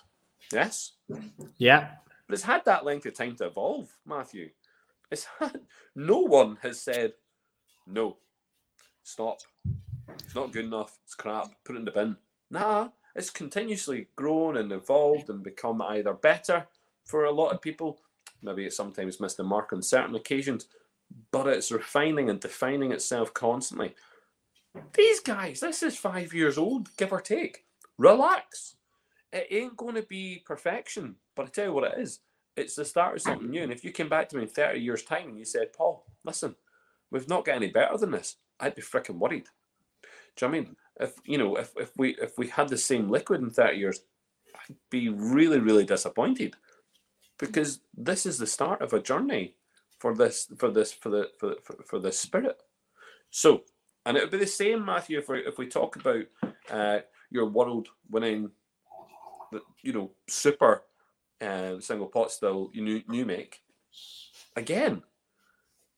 Yes? 0.51 0.93
Yeah. 1.57 1.89
But 2.27 2.33
it's 2.33 2.43
had 2.43 2.65
that 2.65 2.85
length 2.85 3.05
of 3.05 3.13
time 3.13 3.35
to 3.37 3.47
evolve, 3.47 3.89
Matthew. 4.05 4.49
It's 5.11 5.27
had, 5.39 5.59
no 5.95 6.19
one 6.19 6.57
has 6.61 6.79
said, 6.79 7.13
no, 7.85 8.17
stop. 9.03 9.41
It's 10.19 10.35
not 10.35 10.51
good 10.51 10.65
enough. 10.65 10.97
It's 11.03 11.15
crap. 11.15 11.51
Put 11.63 11.75
it 11.75 11.79
in 11.79 11.85
the 11.85 11.91
bin. 11.91 12.17
Nah, 12.49 12.89
it's 13.15 13.29
continuously 13.29 14.07
grown 14.15 14.57
and 14.57 14.71
evolved 14.71 15.29
and 15.29 15.43
become 15.43 15.81
either 15.81 16.13
better 16.13 16.67
for 17.05 17.25
a 17.25 17.31
lot 17.31 17.51
of 17.51 17.61
people. 17.61 17.99
Maybe 18.41 18.65
it 18.65 18.73
sometimes 18.73 19.19
missed 19.19 19.37
the 19.37 19.43
mark 19.43 19.73
on 19.73 19.81
certain 19.81 20.15
occasions, 20.15 20.67
but 21.31 21.47
it's 21.47 21.71
refining 21.71 22.29
and 22.29 22.39
defining 22.39 22.91
itself 22.91 23.33
constantly. 23.33 23.93
These 24.93 25.19
guys, 25.19 25.59
this 25.59 25.83
is 25.83 25.97
five 25.97 26.33
years 26.33 26.57
old, 26.57 26.95
give 26.97 27.11
or 27.11 27.21
take. 27.21 27.65
Relax. 27.97 28.75
It 29.33 29.47
ain't 29.51 29.77
going 29.77 29.95
to 29.95 30.03
be 30.03 30.43
perfection, 30.45 31.15
but 31.35 31.45
I 31.45 31.49
tell 31.49 31.65
you 31.65 31.73
what 31.73 31.91
it 31.91 31.99
is. 31.99 32.19
It's 32.57 32.75
the 32.75 32.85
start 32.85 33.15
of 33.15 33.21
something 33.21 33.49
new. 33.49 33.63
And 33.63 33.71
if 33.71 33.83
you 33.83 33.91
came 33.91 34.09
back 34.09 34.29
to 34.29 34.37
me 34.37 34.43
in 34.43 34.49
30 34.49 34.79
years' 34.79 35.03
time 35.03 35.29
and 35.29 35.37
you 35.37 35.45
said, 35.45 35.73
Paul, 35.73 36.05
listen, 36.23 36.55
we've 37.11 37.29
not 37.29 37.45
got 37.45 37.55
any 37.55 37.69
better 37.69 37.97
than 37.97 38.11
this, 38.11 38.37
I'd 38.59 38.75
be 38.75 38.81
freaking 38.81 39.19
worried. 39.19 39.47
Do 40.35 40.45
you 40.45 40.51
know 40.51 40.57
I 40.57 40.61
mean? 40.61 40.75
If 40.99 41.13
you 41.25 41.37
know, 41.37 41.55
if, 41.55 41.71
if 41.77 41.91
we 41.97 42.15
if 42.21 42.37
we 42.37 42.47
had 42.47 42.69
the 42.69 42.77
same 42.77 43.09
liquid 43.09 43.41
in 43.41 43.49
30 43.49 43.77
years, 43.77 44.01
I'd 44.55 44.75
be 44.89 45.09
really, 45.09 45.59
really 45.59 45.85
disappointed. 45.85 46.55
Because 47.39 47.79
this 47.97 48.25
is 48.25 48.37
the 48.37 48.45
start 48.47 48.81
of 48.81 48.93
a 48.93 49.01
journey 49.01 49.55
for 49.99 50.13
this 50.15 50.47
for 50.57 50.69
this 50.69 50.91
for 50.91 51.09
the 51.09 51.29
for 51.39 51.55
for, 51.63 51.83
for 51.83 51.99
the 51.99 52.11
spirit. 52.11 52.61
So 53.29 53.63
and 54.05 54.17
it 54.17 54.21
would 54.21 54.31
be 54.31 54.37
the 54.37 54.47
same, 54.47 54.85
Matthew, 54.85 55.17
if 55.19 55.29
we 55.29 55.39
if 55.39 55.57
we 55.57 55.67
talk 55.67 55.95
about 55.95 56.25
uh, 56.69 56.99
your 57.31 57.45
world 57.45 57.87
winning 58.09 58.51
you 59.81 59.93
know, 59.93 60.11
super 60.27 60.83
uh, 61.41 61.79
single 61.79 62.07
pot 62.07 62.31
still 62.31 62.69
new 62.73 63.01
new 63.07 63.25
make. 63.25 63.61
Again, 64.55 65.03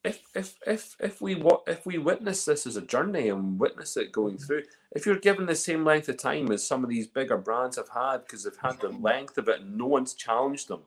if 0.04 0.22
if 0.36 0.56
if 0.68 0.96
if 1.00 1.22
we 1.22 1.42
if 1.66 1.86
we 1.86 1.98
witness 1.98 2.46
this 2.46 2.68
as 2.68 2.76
a 2.76 2.82
journey 2.82 3.30
and 3.30 3.60
witness 3.60 3.96
it 3.96 4.12
going 4.12 4.36
mm-hmm. 4.36 4.46
through, 4.46 4.64
if 4.92 5.06
you're 5.06 5.20
given 5.20 5.46
the 5.46 5.56
same 5.56 5.86
length 5.86 6.10
of 6.10 6.18
time 6.18 6.52
as 6.52 6.68
some 6.68 6.84
of 6.84 6.90
these 6.90 7.08
bigger 7.08 7.38
brands 7.38 7.78
have 7.78 7.90
had 7.90 8.20
because 8.20 8.44
they've 8.44 8.58
had 8.62 8.80
the 8.82 8.90
mm-hmm. 8.90 9.04
length 9.04 9.38
of 9.38 9.48
it 9.48 9.62
and 9.62 9.78
no 9.78 9.88
one's 9.88 10.14
challenged 10.14 10.68
them, 10.68 10.82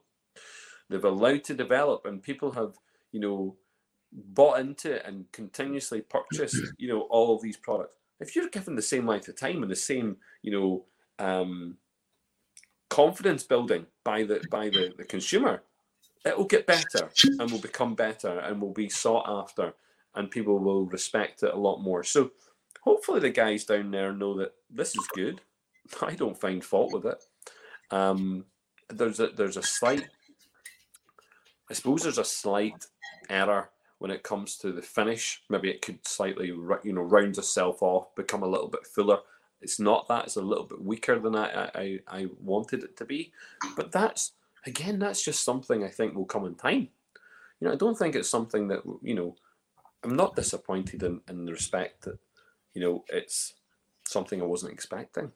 they've 0.89 1.03
allowed 1.03 1.43
to 1.45 1.55
develop 1.55 2.05
and 2.05 2.21
people 2.21 2.51
have 2.51 2.75
you 3.11 3.19
know 3.19 3.55
bought 4.11 4.59
into 4.59 4.95
it 4.95 5.03
and 5.05 5.31
continuously 5.31 6.01
purchased 6.01 6.55
mm-hmm. 6.55 6.71
you 6.77 6.87
know 6.87 7.01
all 7.09 7.35
of 7.35 7.41
these 7.41 7.57
products. 7.57 7.93
If 8.19 8.35
you're 8.35 8.49
given 8.49 8.75
the 8.75 8.81
same 8.81 9.07
length 9.07 9.27
of 9.27 9.35
time 9.35 9.63
and 9.63 9.71
the 9.71 9.75
same 9.75 10.17
you 10.43 10.51
know 10.51 10.85
um, 11.17 11.77
confidence 12.89 13.43
building 13.43 13.87
by 14.03 14.23
the 14.23 14.43
by 14.51 14.69
the, 14.69 14.93
the 14.95 15.05
consumer, 15.05 15.63
it 16.25 16.37
will 16.37 16.45
get 16.45 16.67
better 16.67 17.09
and 17.39 17.51
will 17.51 17.59
become 17.59 17.95
better 17.95 18.39
and 18.39 18.61
will 18.61 18.73
be 18.73 18.89
sought 18.89 19.25
after 19.27 19.73
and 20.15 20.31
people 20.31 20.59
will 20.59 20.85
respect 20.85 21.43
it 21.43 21.53
a 21.53 21.57
lot 21.57 21.79
more. 21.79 22.03
So 22.03 22.31
hopefully 22.81 23.19
the 23.19 23.29
guys 23.29 23.65
down 23.65 23.91
there 23.91 24.13
know 24.13 24.37
that 24.37 24.53
this 24.69 24.89
is 24.95 25.07
good. 25.13 25.41
I 26.01 26.15
don't 26.15 26.39
find 26.39 26.63
fault 26.63 26.93
with 26.93 27.05
it. 27.05 27.23
Um, 27.91 28.45
there's 28.89 29.19
a 29.19 29.27
there's 29.27 29.57
a 29.57 29.63
slight 29.63 30.07
I 31.69 31.73
suppose 31.73 32.03
there's 32.03 32.17
a 32.17 32.25
slight 32.25 32.85
error 33.29 33.69
when 33.99 34.11
it 34.11 34.23
comes 34.23 34.57
to 34.57 34.71
the 34.71 34.81
finish. 34.81 35.41
Maybe 35.49 35.69
it 35.69 35.81
could 35.81 36.05
slightly 36.05 36.47
you 36.47 36.93
know 36.93 37.01
round 37.01 37.37
itself 37.37 37.81
off, 37.81 38.15
become 38.15 38.43
a 38.43 38.47
little 38.47 38.69
bit 38.69 38.87
fuller. 38.87 39.19
It's 39.61 39.79
not 39.79 40.07
that. 40.07 40.25
It's 40.25 40.35
a 40.35 40.41
little 40.41 40.65
bit 40.65 40.81
weaker 40.81 41.19
than 41.19 41.35
I, 41.35 41.69
I, 41.73 41.99
I 42.07 42.27
wanted 42.39 42.83
it 42.83 42.95
to 42.97 43.05
be. 43.05 43.31
But 43.75 43.91
that's, 43.91 44.33
again, 44.67 44.99
that's 44.99 45.23
just 45.23 45.43
something 45.43 45.83
I 45.83 45.89
think 45.89 46.15
will 46.15 46.25
come 46.25 46.45
in 46.45 46.55
time. 46.55 46.89
You 47.59 47.67
know, 47.67 47.73
I 47.73 47.75
don't 47.75 47.97
think 47.97 48.15
it's 48.15 48.29
something 48.29 48.67
that, 48.67 48.81
you 49.01 49.15
know, 49.15 49.35
I'm 50.03 50.15
not 50.15 50.35
disappointed 50.35 51.01
in, 51.03 51.21
in 51.27 51.45
the 51.45 51.51
respect 51.51 52.03
that, 52.03 52.19
you 52.73 52.81
know, 52.81 53.03
it's 53.09 53.53
something 54.05 54.41
I 54.41 54.45
wasn't 54.45 54.73
expecting. 54.73 55.31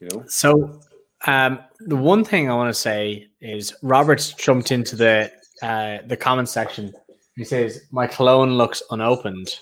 You 0.00 0.08
know? 0.12 0.24
So 0.28 0.80
um, 1.26 1.58
the 1.80 1.96
one 1.96 2.24
thing 2.24 2.48
I 2.48 2.54
want 2.54 2.72
to 2.72 2.80
say 2.80 3.28
is 3.40 3.74
Robert's 3.82 4.32
jumped 4.32 4.70
into 4.70 4.94
the 4.94 5.32
uh, 5.62 5.98
the 6.06 6.16
comment 6.16 6.48
section. 6.48 6.92
He 7.34 7.44
says, 7.44 7.86
My 7.90 8.06
Killowen 8.06 8.56
looks 8.56 8.82
unopened. 8.92 9.58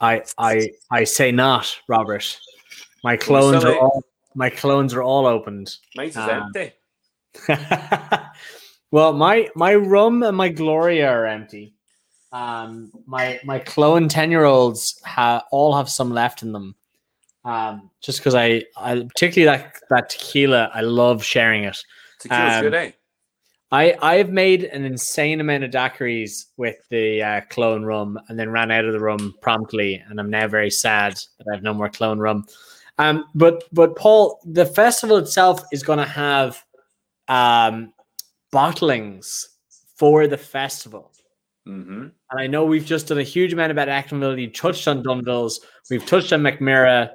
I 0.00 0.22
I 0.36 0.68
I 0.90 1.04
say 1.04 1.32
not, 1.32 1.74
Robert. 1.88 2.38
My 3.02 3.16
Killowens 3.16 3.64
are 3.64 3.78
all 3.78 4.02
my 4.34 4.50
Killowens 4.50 4.94
are 4.94 5.02
all 5.02 5.26
opened. 5.26 5.74
Mine's 5.96 6.16
um, 6.16 6.28
empty. 6.28 6.72
well, 8.90 9.12
my 9.12 9.48
my 9.54 9.74
rum 9.74 10.22
and 10.22 10.36
my 10.36 10.48
Gloria 10.48 11.08
are 11.08 11.26
empty. 11.26 11.74
Um, 12.32 12.92
my 13.06 13.40
my 13.44 13.58
Killowen 13.60 14.08
ten 14.08 14.30
year 14.30 14.44
olds 14.44 15.00
ha- 15.04 15.44
all 15.50 15.76
have 15.76 15.88
some 15.88 16.10
left 16.10 16.42
in 16.42 16.52
them. 16.52 16.74
Um, 17.44 17.90
just 18.00 18.18
because 18.18 18.34
I 18.34 18.64
I 18.76 19.02
particularly 19.02 19.58
that 19.58 19.74
that 19.90 20.10
tequila, 20.10 20.70
I 20.74 20.82
love 20.82 21.24
sharing 21.24 21.64
it. 21.64 21.78
Tequila's 22.20 22.56
um, 22.56 22.62
good, 22.62 22.74
eh? 22.74 22.90
I 23.72 23.96
I've 24.02 24.30
made 24.30 24.64
an 24.64 24.84
insane 24.84 25.40
amount 25.40 25.64
of 25.64 25.70
daiquiris 25.70 26.46
with 26.56 26.76
the 26.90 27.22
uh, 27.22 27.40
Killowen 27.42 27.86
rum, 27.86 28.18
and 28.28 28.38
then 28.38 28.50
ran 28.50 28.70
out 28.70 28.84
of 28.84 28.92
the 28.92 29.00
rum 29.00 29.34
promptly, 29.40 30.02
and 30.08 30.18
I'm 30.18 30.30
now 30.30 30.48
very 30.48 30.70
sad 30.70 31.14
that 31.14 31.46
I 31.50 31.54
have 31.54 31.62
no 31.62 31.74
more 31.74 31.88
Killowen 31.88 32.18
rum. 32.18 32.46
Um, 32.98 33.24
but 33.34 33.64
but 33.72 33.96
Paul, 33.96 34.40
the 34.44 34.66
festival 34.66 35.16
itself 35.16 35.62
is 35.72 35.82
going 35.82 35.98
to 35.98 36.04
have 36.04 36.62
um, 37.30 37.94
bottlings 38.52 39.46
for 39.96 40.26
the 40.26 40.36
festival. 40.36 41.12
Mm-hmm. 41.66 42.02
And 42.02 42.40
I 42.40 42.46
know 42.46 42.66
we've 42.66 42.84
just 42.84 43.08
done 43.08 43.18
a 43.18 43.22
huge 43.22 43.54
amount 43.54 43.72
about 43.72 43.88
Echlinville. 43.88 44.52
touched 44.54 44.86
on 44.86 45.02
Dunvilles. 45.02 45.60
We've 45.90 46.04
touched 46.04 46.32
on 46.34 46.42
Mackmyra. 46.42 47.10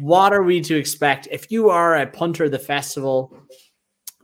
What 0.00 0.34
are 0.34 0.42
we 0.42 0.60
to 0.60 0.76
expect 0.76 1.28
if 1.30 1.50
you 1.50 1.70
are 1.70 1.96
a 1.96 2.06
punter 2.06 2.44
of 2.44 2.50
the 2.50 2.58
festival? 2.58 3.46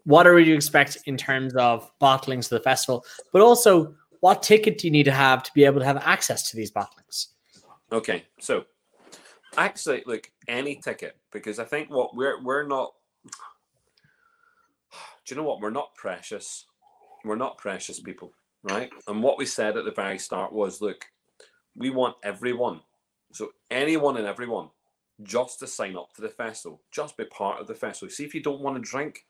what 0.05 0.27
are 0.27 0.39
you 0.39 0.47
to 0.47 0.55
expect 0.55 0.99
in 1.07 1.17
terms 1.17 1.55
of 1.55 1.91
bottlings 2.01 2.49
to 2.49 2.57
the 2.57 2.61
festival, 2.61 3.05
but 3.33 3.43
also 3.43 3.95
what 4.21 4.43
ticket 4.43 4.79
do 4.79 4.87
you 4.87 4.91
need 4.91 5.05
to 5.05 5.13
have 5.13 5.43
to 5.43 5.51
be 5.55 5.65
able 5.65 5.81
to 5.81 5.87
have 5.87 5.97
access 5.99 6.51
to 6.51 6.57
these 6.57 6.71
bottlings? 6.71 7.29
Okay, 7.93 8.25
so 8.41 8.65
actually, 9.57 10.03
look, 10.07 10.31
any 10.49 10.77
ticket 10.77 11.17
because 11.31 11.59
I 11.59 11.65
think 11.65 11.91
what 11.91 12.17
we're 12.17 12.43
we're 12.43 12.67
not. 12.67 12.93
Do 15.27 15.35
you 15.35 15.41
know 15.41 15.47
what? 15.47 15.61
We're 15.61 15.71
not 15.71 15.95
precious. 15.95 16.67
We're 17.25 17.37
not 17.37 17.59
precious 17.59 18.01
people, 18.01 18.33
right? 18.65 18.91
And 19.07 19.23
what 19.23 19.39
we 19.39 19.47
said 19.47 19.77
at 19.77 19.85
the 19.85 19.93
very 19.93 20.19
start 20.19 20.53
was, 20.53 20.81
look, 20.81 21.07
we 21.77 21.91
want 21.91 22.17
everyone, 22.25 22.81
so 23.33 23.51
anyone 23.71 24.17
and 24.17 24.27
everyone, 24.27 24.71
just 25.23 25.61
to 25.61 25.67
sign 25.67 25.97
up 25.97 26.13
to 26.15 26.21
the 26.21 26.29
festival, 26.29 26.83
just 26.91 27.17
be 27.17 27.25
part 27.25 27.61
of 27.61 27.67
the 27.69 27.75
festival. 27.75 28.13
See 28.13 28.25
if 28.25 28.35
you 28.35 28.43
don't 28.43 28.61
want 28.61 28.77
to 28.77 28.91
drink, 28.91 29.27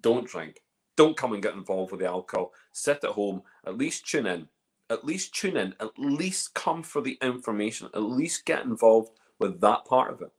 don't 0.00 0.26
drink. 0.26 0.62
Don't 0.96 1.16
come 1.16 1.34
and 1.34 1.42
get 1.42 1.54
involved 1.54 1.92
with 1.92 2.00
the 2.00 2.06
alcohol. 2.06 2.52
Sit 2.72 3.04
at 3.04 3.10
home. 3.10 3.42
At 3.66 3.76
least 3.76 4.06
tune 4.06 4.26
in. 4.26 4.48
At 4.88 5.04
least 5.04 5.34
tune 5.34 5.56
in. 5.56 5.74
At 5.78 5.90
least 5.98 6.54
come 6.54 6.82
for 6.82 7.02
the 7.02 7.18
information. 7.20 7.88
At 7.94 8.02
least 8.02 8.46
get 8.46 8.64
involved 8.64 9.10
with 9.38 9.60
that 9.60 9.84
part 9.84 10.12
of 10.12 10.22
it. 10.22 10.30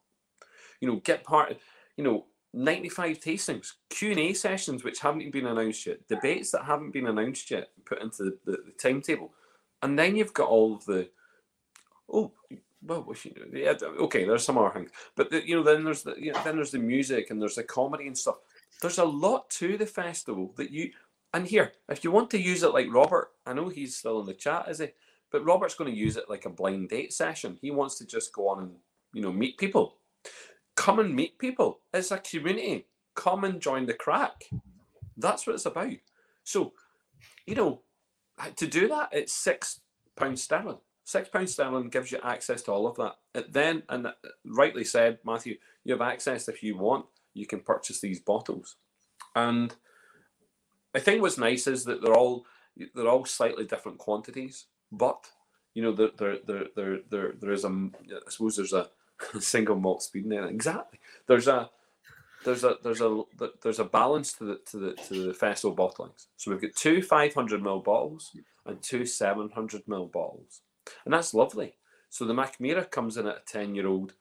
You 0.82 0.89
know, 0.89 0.95
get 0.97 1.24
part. 1.24 1.58
You 1.95 2.03
know, 2.03 2.26
95 2.64 3.20
tastings, 3.20 3.74
Q 3.89 4.12
and 4.12 4.20
A 4.20 4.34
sessions 4.34 4.84
which 4.84 4.99
haven't 4.99 5.32
been 5.32 5.47
announced 5.47 5.86
yet, 5.86 6.08
debates 6.08 6.51
that 6.51 6.66
haven't 6.66 6.91
been 6.91 7.08
announced 7.08 7.51
yet, 7.51 7.70
put 7.86 8.01
into 8.01 8.24
the, 8.24 8.38
the, 8.45 8.51
the 8.51 8.72
timetable, 8.80 9.32
and 9.82 9.97
then 9.97 10.16
you've 10.16 10.34
got 10.34 10.49
all 10.49 10.76
of 10.76 10.86
the. 10.86 11.10
Oh, 12.12 12.32
well, 12.84 13.14
yeah, 13.51 13.74
okay. 13.99 14.24
There's 14.24 14.45
some 14.45 14.58
other 14.58 14.70
things, 14.70 14.91
but 15.16 15.30
the, 15.30 15.45
you 15.47 15.55
know, 15.55 15.64
then 15.64 15.84
there's 15.84 16.03
the 16.03 16.16
you 16.18 16.32
know, 16.32 16.41
then 16.43 16.55
there's 16.55 16.72
the 16.72 16.80
music 16.80 17.32
and 17.32 17.41
there's 17.41 17.55
the 17.55 17.64
comedy 17.64 18.08
and 18.08 18.18
stuff 18.18 18.38
there's 18.82 18.97
a 18.97 19.05
lot 19.05 19.49
to 19.49 19.78
the 19.78 19.86
festival 19.86 20.53
that 20.58 20.72
you 20.72 20.91
and 21.34 21.47
here 21.47 21.74
if 21.89 22.03
you 22.03 22.12
want 22.12 22.30
to 22.30 22.39
use 22.39 22.64
it 22.64 22.74
like 22.74 22.88
robert 22.91 23.30
i 23.45 23.53
know 23.53 23.70
he's 23.70 23.97
still 23.97 24.20
in 24.20 24.26
the 24.26 24.34
chat 24.34 24.68
is 24.70 24.80
he 24.80 24.88
but 25.32 25.45
robert's 25.45 25.76
going 25.76 25.91
to 25.91 25.97
use 25.97 26.18
it 26.18 26.30
like 26.30 26.45
a 26.45 26.49
blind 26.49 26.89
date 26.89 27.14
session 27.14 27.58
he 27.62 27.72
wants 27.72 27.97
to 27.97 28.05
just 28.05 28.34
go 28.34 28.47
on 28.49 28.64
and 28.64 28.72
you 29.14 29.22
know 29.22 29.32
meet 29.32 29.58
people 29.58 29.97
come 30.78 30.99
and 30.99 31.13
meet 31.13 31.38
people. 31.38 31.80
It's 31.93 32.11
a 32.11 32.19
community. 32.19 32.86
Come 33.15 33.43
and 33.43 33.59
join 33.59 33.86
the 33.86 33.93
crack. 33.93 34.45
That's 35.17 35.45
what 35.45 35.55
it's 35.55 35.65
about. 35.65 35.97
So 36.45 36.71
you 37.45 37.55
know 37.55 37.82
to 38.55 38.67
do 38.67 38.88
that 38.88 39.09
it's 39.11 39.34
six 39.34 39.82
pounds 40.15 40.41
sterling. 40.41 40.78
Six 41.03 41.30
pounds 41.30 41.53
sterling 41.53 41.89
gives 41.89 42.11
you 42.11 42.19
access 42.23 42.61
to 42.63 42.71
all 42.71 42.88
of 42.88 42.97
that. 42.97 43.15
It 43.34 43.53
then, 43.53 43.84
and 43.89 44.07
rightly 44.45 44.84
said, 44.84 45.19
Matthew, 45.25 45.55
you 45.86 45.93
have 45.93 46.01
access 46.01 46.49
if 46.49 46.61
you 46.61 46.78
want. 46.78 47.05
You 47.34 47.45
can 47.45 47.61
purchase 47.61 48.01
these 48.01 48.19
bottles, 48.19 48.75
and 49.36 49.73
I 50.93 50.99
think 50.99 51.21
what's 51.21 51.38
nice 51.38 51.67
is 51.67 51.86
that 51.86 52.01
they're 52.01 52.17
all 52.17 52.45
they're 52.93 53.07
all 53.07 53.25
slightly 53.25 53.65
different 53.65 53.99
quantities, 53.99 54.65
but 54.91 55.30
you 55.73 55.84
know 55.84 55.91
there 55.93 56.09
there 56.17 56.38
there 56.45 56.65
there 56.75 56.99
there, 57.09 57.34
there 57.39 57.51
is 57.51 57.63
a 57.63 57.69
I 57.69 58.30
suppose 58.30 58.55
there's 58.55 58.73
a 58.73 58.89
single 59.39 59.76
malt 59.76 60.03
speed 60.03 60.30
there. 60.30 60.45
Exactly. 60.47 60.99
There's 61.28 61.47
a 61.47 61.70
there's 62.45 62.63
a 62.63 62.78
there's 62.84 63.01
a 63.01 63.24
there's 63.61 63.80
a 63.80 63.86
balance 63.86 64.34
to 64.34 64.45
the 64.45 64.61
to 64.72 64.78
the 64.78 64.93
to 64.93 65.28
the 65.28 65.34
festival 65.34 65.76
bottlings. 65.76 66.28
So 66.38 66.51
we've 66.51 66.61
got 66.61 66.76
two 66.76 67.01
500 67.01 67.61
ml 67.61 67.84
bottles 67.84 68.36
and 68.65 68.82
two 68.82 69.05
700 69.05 69.86
ml 69.86 70.11
bottles 70.11 70.61
and 71.05 71.13
that's 71.13 71.34
lovely. 71.34 71.76
So 72.09 72.26
the 72.26 72.34
Mackmyra 72.34 72.89
comes 72.89 73.18
in 73.18 73.28
at 73.28 73.38
a 73.38 73.41
10 73.45 73.76
year 73.76 73.88
old 73.88 74.13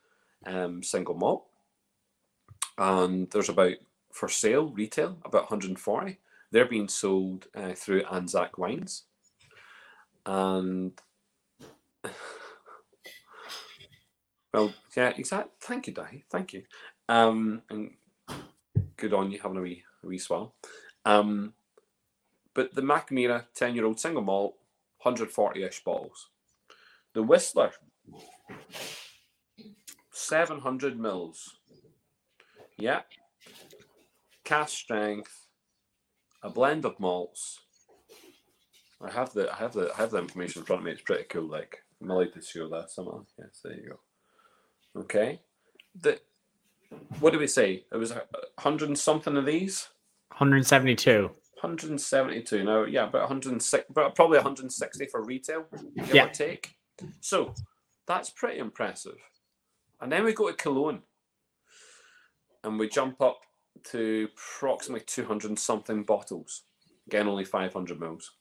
um, 0.47 0.83
single 0.83 1.15
malt, 1.15 1.47
and 2.79 3.31
there's 3.31 3.49
about 3.49 3.75
for 4.13 4.29
sale 4.29 4.69
retail 4.69 5.19
about 5.25 5.43
140. 5.43 6.19
They're 6.51 6.67
being 6.67 6.89
sold 6.89 7.47
uh, 7.55 7.73
through 7.75 8.05
Anzac 8.05 8.59
Wines, 8.59 9.05
and 10.25 10.93
well, 14.57 14.73
yeah, 14.97 15.13
exactly. 15.15 15.53
Thank 15.61 15.87
you, 15.87 15.93
Dai. 15.93 16.25
Thank 16.31 16.55
you. 16.55 16.63
Um, 17.11 17.61
and 17.69 17.91
good 18.97 19.13
on 19.13 19.31
you 19.31 19.39
having 19.39 19.59
a 19.59 19.61
wee, 19.61 19.83
a 20.03 20.07
wee 20.07 20.19
swell. 20.19 20.55
Um, 21.05 21.53
but 22.55 22.75
the 22.75 22.81
Mackmyra 22.81 23.45
10 23.55 23.75
year 23.75 23.85
old 23.85 24.01
single 24.01 24.23
malt, 24.23 24.55
140 25.03 25.63
ish 25.63 25.85
bottles. 25.85 26.31
The 27.13 27.23
Whistler, 27.23 27.73
700 30.11 30.99
mils. 30.99 31.57
Yeah. 32.79 33.03
Cask 34.43 34.75
strength, 34.75 35.49
a 36.43 36.49
blend 36.49 36.87
of 36.87 36.99
malts. 36.99 37.61
I 39.03 39.11
have 39.11 39.35
the 39.35 39.53
I 39.53 39.57
have 39.57 39.75
the 39.75 39.93
I 39.93 39.97
have 39.99 40.13
the 40.13 40.19
information 40.19 40.63
in 40.63 40.67
front 40.67 40.81
of 40.81 40.87
me. 40.87 40.93
It's 40.93 41.03
pretty 41.03 41.25
cool. 41.25 41.47
Like 41.47 41.77
I'm 42.01 42.11
allowed 42.11 42.33
to 42.33 42.41
show 42.41 42.71
that 42.71 42.91
somehow. 42.91 43.27
Yes, 43.39 43.61
there 43.63 43.75
you 43.75 43.91
go. 43.91 44.06
Okay. 44.97 45.41
The 46.01 46.21
what 47.21 47.33
do 47.33 47.39
we 47.39 47.47
say? 47.47 47.85
It 47.93 47.97
was 47.97 48.11
a 48.13 48.23
hundred 48.59 48.89
and 48.89 48.99
something 48.99 49.37
of 49.37 49.47
these. 49.47 49.89
172. 50.31 51.31
172 51.63 52.63
now 52.65 52.85
yeah 52.85 53.05
about 53.09 53.23
106 53.23 53.85
but 53.95 54.15
probably 54.15 54.37
160 54.37 55.07
for 55.07 55.25
retail 55.25 55.65
give 55.97 56.15
Yeah. 56.15 56.27
or 56.27 56.29
take 56.29 56.77
so 57.23 57.55
that's 58.07 58.31
pretty 58.31 58.59
impressive. 58.59 59.17
And 60.01 60.13
then 60.13 60.25
we 60.25 60.33
go 60.35 60.51
to 60.51 60.55
Killowen 60.57 61.01
and 62.63 62.79
we 62.79 62.89
jump 62.89 63.21
up 63.21 63.41
to 63.91 64.29
approximately 64.35 65.05
200 65.07 65.49
and 65.49 65.59
something 65.59 66.03
bottles. 66.05 66.63
Again, 67.07 67.27
only 67.29 67.45
500 67.45 67.99
mils. 68.01 68.33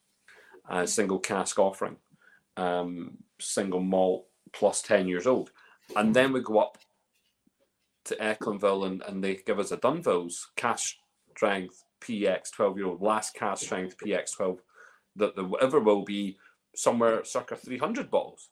Uh, 0.70 0.86
single 0.86 1.20
cask 1.20 1.60
offering, 1.60 1.98
um, 2.58 3.18
single 3.40 3.80
malt 3.80 4.26
plus 4.52 4.82
10 4.82 5.08
years 5.08 5.28
old. 5.28 5.52
And 5.96 6.16
then 6.16 6.34
we 6.34 6.42
go 6.42 6.60
up 6.60 6.78
to 8.06 8.16
Echlinville 8.16 8.86
and, 8.86 9.02
and 9.08 9.24
they 9.24 9.36
give 9.36 9.60
us 9.60 9.72
a 9.72 9.78
Dunville's 9.78 10.52
cask 10.56 10.96
strength 11.36 11.84
PX 12.02 12.52
12 12.52 12.78
year 12.78 12.88
old, 12.88 13.02
last 13.02 13.34
cask 13.34 13.64
strength 13.64 13.96
PX 13.98 14.36
12, 14.36 14.60
that 15.18 15.36
the 15.36 15.44
whatever 15.44 15.80
will 15.80 16.04
be 16.04 16.38
somewhere 16.76 17.24
circa 17.24 17.56
300 17.56 18.10
bottles. 18.12 18.50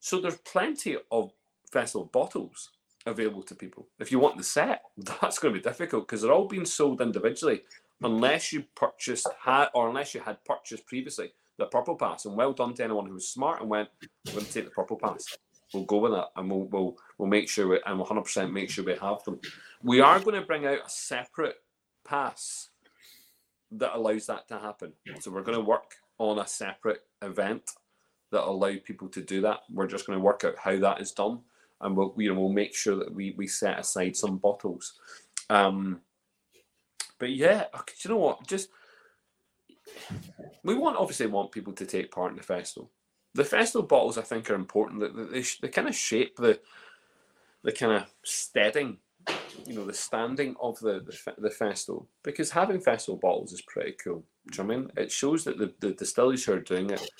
So 0.00 0.20
there's 0.20 0.36
plenty 0.38 0.96
of 1.10 1.32
vessel 1.72 2.04
bottles 2.04 2.70
available 3.06 3.42
to 3.44 3.54
people. 3.54 3.88
If 3.98 4.12
you 4.12 4.18
want 4.18 4.36
the 4.36 4.44
set, 4.44 4.82
that's 4.96 5.38
going 5.38 5.54
to 5.54 5.60
be 5.60 5.64
difficult 5.64 6.06
because 6.06 6.22
they're 6.22 6.32
all 6.32 6.48
being 6.48 6.66
sold 6.66 7.00
individually 7.00 7.62
unless 8.02 8.52
you 8.52 8.64
purchased 8.74 9.28
had 9.42 9.68
or 9.74 9.88
unless 9.88 10.14
you 10.14 10.20
had 10.20 10.44
purchased 10.44 10.86
previously 10.86 11.32
the 11.58 11.66
purple 11.66 11.96
pass. 11.96 12.26
And 12.26 12.36
well 12.36 12.52
done 12.52 12.74
to 12.74 12.84
anyone 12.84 13.06
who 13.06 13.14
was 13.14 13.28
smart 13.28 13.60
and 13.60 13.70
went, 13.70 13.88
we're 14.26 14.32
going 14.34 14.44
to 14.44 14.52
take 14.52 14.64
the 14.66 14.70
purple 14.70 14.98
pass. 14.98 15.24
We'll 15.74 15.84
go 15.84 15.98
with 15.98 16.12
that 16.12 16.28
and 16.36 16.50
we'll 16.50 16.64
we'll, 16.64 16.96
we'll 17.18 17.28
make 17.28 17.48
sure 17.48 17.68
we, 17.68 17.80
and 17.84 18.00
100% 18.00 18.52
make 18.52 18.70
sure 18.70 18.84
we 18.84 18.96
have 18.96 19.24
them. 19.24 19.40
We 19.82 20.00
are 20.00 20.20
going 20.20 20.40
to 20.40 20.46
bring 20.46 20.66
out 20.66 20.86
a 20.86 20.90
separate 20.90 21.56
pass 22.04 22.68
that 23.72 23.96
allows 23.96 24.26
that 24.26 24.48
to 24.48 24.58
happen. 24.58 24.92
So 25.20 25.30
we're 25.30 25.42
going 25.42 25.58
to 25.58 25.64
work 25.64 25.96
on 26.18 26.38
a 26.38 26.46
separate 26.46 27.02
event 27.22 27.70
that 28.30 28.44
allow 28.44 28.74
people 28.84 29.08
to 29.08 29.20
do 29.20 29.40
that. 29.42 29.60
We're 29.70 29.86
just 29.86 30.06
going 30.06 30.18
to 30.18 30.24
work 30.24 30.44
out 30.44 30.58
how 30.58 30.78
that 30.78 31.00
is 31.00 31.12
done, 31.12 31.40
and 31.80 31.96
we'll 31.96 32.14
you 32.16 32.32
know 32.32 32.40
we'll 32.40 32.52
make 32.52 32.74
sure 32.74 32.96
that 32.96 33.12
we 33.12 33.34
we 33.36 33.46
set 33.46 33.78
aside 33.78 34.16
some 34.16 34.38
bottles. 34.38 34.98
Um, 35.50 36.00
but 37.18 37.30
yeah, 37.30 37.64
you 38.04 38.10
know 38.10 38.16
what? 38.18 38.46
Just 38.46 38.68
we 40.64 40.74
want 40.74 40.96
obviously 40.96 41.26
want 41.26 41.52
people 41.52 41.72
to 41.74 41.86
take 41.86 42.10
part 42.10 42.30
in 42.30 42.36
the 42.36 42.42
festival. 42.42 42.90
The 43.36 43.44
festival 43.44 43.86
bottles, 43.86 44.18
I 44.18 44.22
think, 44.22 44.50
are 44.50 44.54
important. 44.54 45.00
That 45.00 45.32
they, 45.32 45.44
they 45.60 45.68
kind 45.68 45.88
of 45.88 45.94
shape 45.94 46.36
the 46.36 46.58
the 47.62 47.72
kind 47.72 47.92
of 47.92 48.04
steading, 48.22 48.98
you 49.66 49.74
know, 49.74 49.84
the 49.84 49.92
standing 49.92 50.56
of 50.60 50.78
the, 50.80 51.00
the 51.00 51.34
the 51.38 51.50
festival. 51.50 52.08
Because 52.22 52.50
having 52.50 52.80
festival 52.80 53.18
bottles 53.18 53.52
is 53.52 53.62
pretty 53.62 53.92
cool. 53.92 54.24
Do 54.50 54.62
you 54.62 54.68
know 54.68 54.68
what 54.68 54.74
I 54.74 54.78
mean? 54.78 54.90
It 54.96 55.12
shows 55.12 55.44
that 55.44 55.58
the, 55.58 55.72
the 55.80 55.92
distilleries 55.92 56.44
who 56.44 56.54
are 56.54 56.60
doing 56.60 56.90
it 56.90 57.10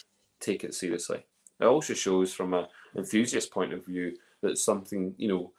take 0.40 0.64
it 0.64 0.74
seriously. 0.74 1.24
It 1.60 1.64
also 1.64 1.94
shows 1.94 2.32
from 2.32 2.54
an 2.54 2.66
enthusiast 2.96 3.50
point 3.50 3.72
of 3.72 3.84
view 3.84 4.16
that 4.42 4.58
something, 4.58 5.14
you 5.16 5.28
know, 5.28 5.52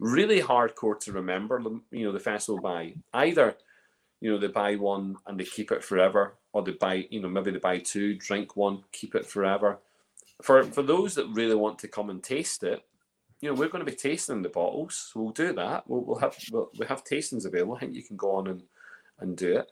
really 0.00 0.40
hardcore 0.40 0.98
to 1.00 1.12
remember, 1.12 1.62
you 1.90 2.04
know, 2.04 2.12
the 2.12 2.20
festival 2.20 2.60
by. 2.60 2.94
Either, 3.12 3.56
you 4.20 4.30
know, 4.30 4.38
they 4.38 4.48
buy 4.48 4.74
one 4.74 5.16
and 5.26 5.38
they 5.38 5.44
keep 5.44 5.70
it 5.70 5.84
forever, 5.84 6.34
or 6.52 6.62
they 6.62 6.72
buy, 6.72 7.06
you 7.10 7.20
know, 7.20 7.28
maybe 7.28 7.52
they 7.52 7.58
buy 7.58 7.78
two, 7.78 8.16
drink 8.16 8.56
one, 8.56 8.82
keep 8.92 9.14
it 9.14 9.26
forever. 9.26 9.78
For 10.42 10.64
for 10.64 10.82
those 10.82 11.14
that 11.14 11.28
really 11.32 11.54
want 11.54 11.78
to 11.80 11.88
come 11.88 12.10
and 12.10 12.22
taste 12.22 12.62
it, 12.62 12.82
you 13.40 13.48
know, 13.48 13.54
we're 13.54 13.68
going 13.68 13.84
to 13.84 13.90
be 13.90 13.96
tasting 13.96 14.42
the 14.42 14.48
bottles. 14.48 15.12
We'll 15.14 15.30
do 15.30 15.52
that. 15.54 15.88
We'll, 15.88 16.04
we'll 16.04 16.18
have 16.18 16.36
we'll, 16.50 16.70
we 16.78 16.86
have 16.86 17.04
tastings 17.04 17.46
available. 17.46 17.76
I 17.76 17.80
think 17.80 17.94
you 17.94 18.02
can 18.02 18.16
go 18.16 18.36
on 18.36 18.46
and, 18.48 18.62
and 19.20 19.36
do 19.36 19.58
it. 19.58 19.70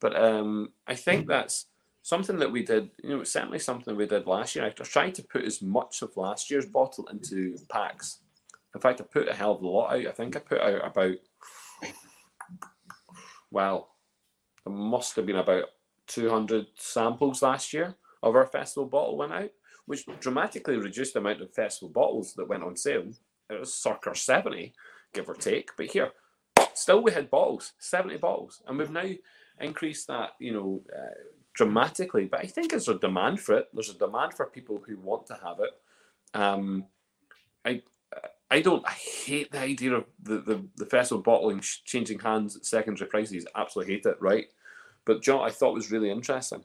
But 0.00 0.16
um, 0.16 0.72
I 0.86 0.94
think 0.94 1.26
that's 1.26 1.66
something 2.02 2.38
that 2.38 2.52
we 2.52 2.62
did. 2.62 2.90
You 3.02 3.10
know, 3.16 3.24
certainly 3.24 3.58
something 3.58 3.96
we 3.96 4.06
did 4.06 4.26
last 4.26 4.54
year. 4.54 4.64
I 4.64 4.70
tried 4.70 5.14
to 5.16 5.24
put 5.24 5.44
as 5.44 5.62
much 5.62 6.02
of 6.02 6.16
last 6.16 6.50
year's 6.50 6.66
bottle 6.66 7.08
into 7.08 7.56
packs. 7.70 8.18
In 8.74 8.80
fact, 8.80 9.00
I 9.00 9.04
put 9.04 9.28
a 9.28 9.34
hell 9.34 9.52
of 9.52 9.62
a 9.62 9.68
lot 9.68 9.94
out. 9.94 10.06
I 10.06 10.12
think 10.12 10.36
I 10.36 10.40
put 10.40 10.60
out 10.60 10.86
about 10.86 11.16
well, 13.50 13.88
there 14.64 14.74
must 14.74 15.16
have 15.16 15.26
been 15.26 15.36
about 15.36 15.64
200 16.08 16.66
samples 16.76 17.42
last 17.42 17.72
year 17.72 17.94
of 18.22 18.36
our 18.36 18.46
festival 18.46 18.86
bottle 18.86 19.16
went 19.16 19.32
out, 19.32 19.50
which 19.86 20.06
dramatically 20.20 20.76
reduced 20.76 21.14
the 21.14 21.20
amount 21.20 21.40
of 21.40 21.54
festival 21.54 21.88
bottles 21.88 22.34
that 22.34 22.48
went 22.48 22.62
on 22.62 22.76
sale. 22.76 23.04
It 23.48 23.60
was 23.60 23.74
circa 23.74 24.14
70, 24.14 24.74
give 25.14 25.28
or 25.28 25.34
take. 25.34 25.70
But 25.76 25.86
here, 25.86 26.10
still 26.74 27.02
we 27.02 27.12
had 27.12 27.30
bottles, 27.30 27.72
70 27.78 28.18
bottles, 28.18 28.62
and 28.66 28.78
we've 28.78 28.90
now 28.90 29.08
increased 29.60 30.08
that, 30.08 30.30
you 30.38 30.52
know, 30.52 30.82
uh, 30.94 31.14
dramatically. 31.54 32.26
But 32.26 32.40
I 32.40 32.46
think 32.46 32.70
there's 32.70 32.88
a 32.88 32.98
demand 32.98 33.40
for 33.40 33.56
it. 33.56 33.68
There's 33.72 33.90
a 33.90 33.98
demand 33.98 34.34
for 34.34 34.46
people 34.46 34.82
who 34.86 34.98
want 34.98 35.26
to 35.26 35.38
have 35.42 35.60
it. 35.60 35.70
Um, 36.38 36.84
I 37.64 37.82
I 38.50 38.60
don't. 38.60 38.86
I 38.86 38.92
hate 38.92 39.50
the 39.50 39.58
idea 39.58 39.94
of 39.94 40.04
the, 40.22 40.38
the, 40.38 40.64
the 40.76 40.86
festival 40.86 41.22
bottling 41.22 41.60
changing 41.60 42.20
hands 42.20 42.56
at 42.56 42.64
secondary 42.64 43.08
prices. 43.08 43.46
Absolutely 43.56 43.94
hate 43.94 44.06
it. 44.06 44.16
Right, 44.20 44.46
but 45.04 45.22
John, 45.22 45.46
I 45.46 45.50
thought 45.50 45.74
was 45.74 45.90
really 45.90 46.10
interesting 46.10 46.64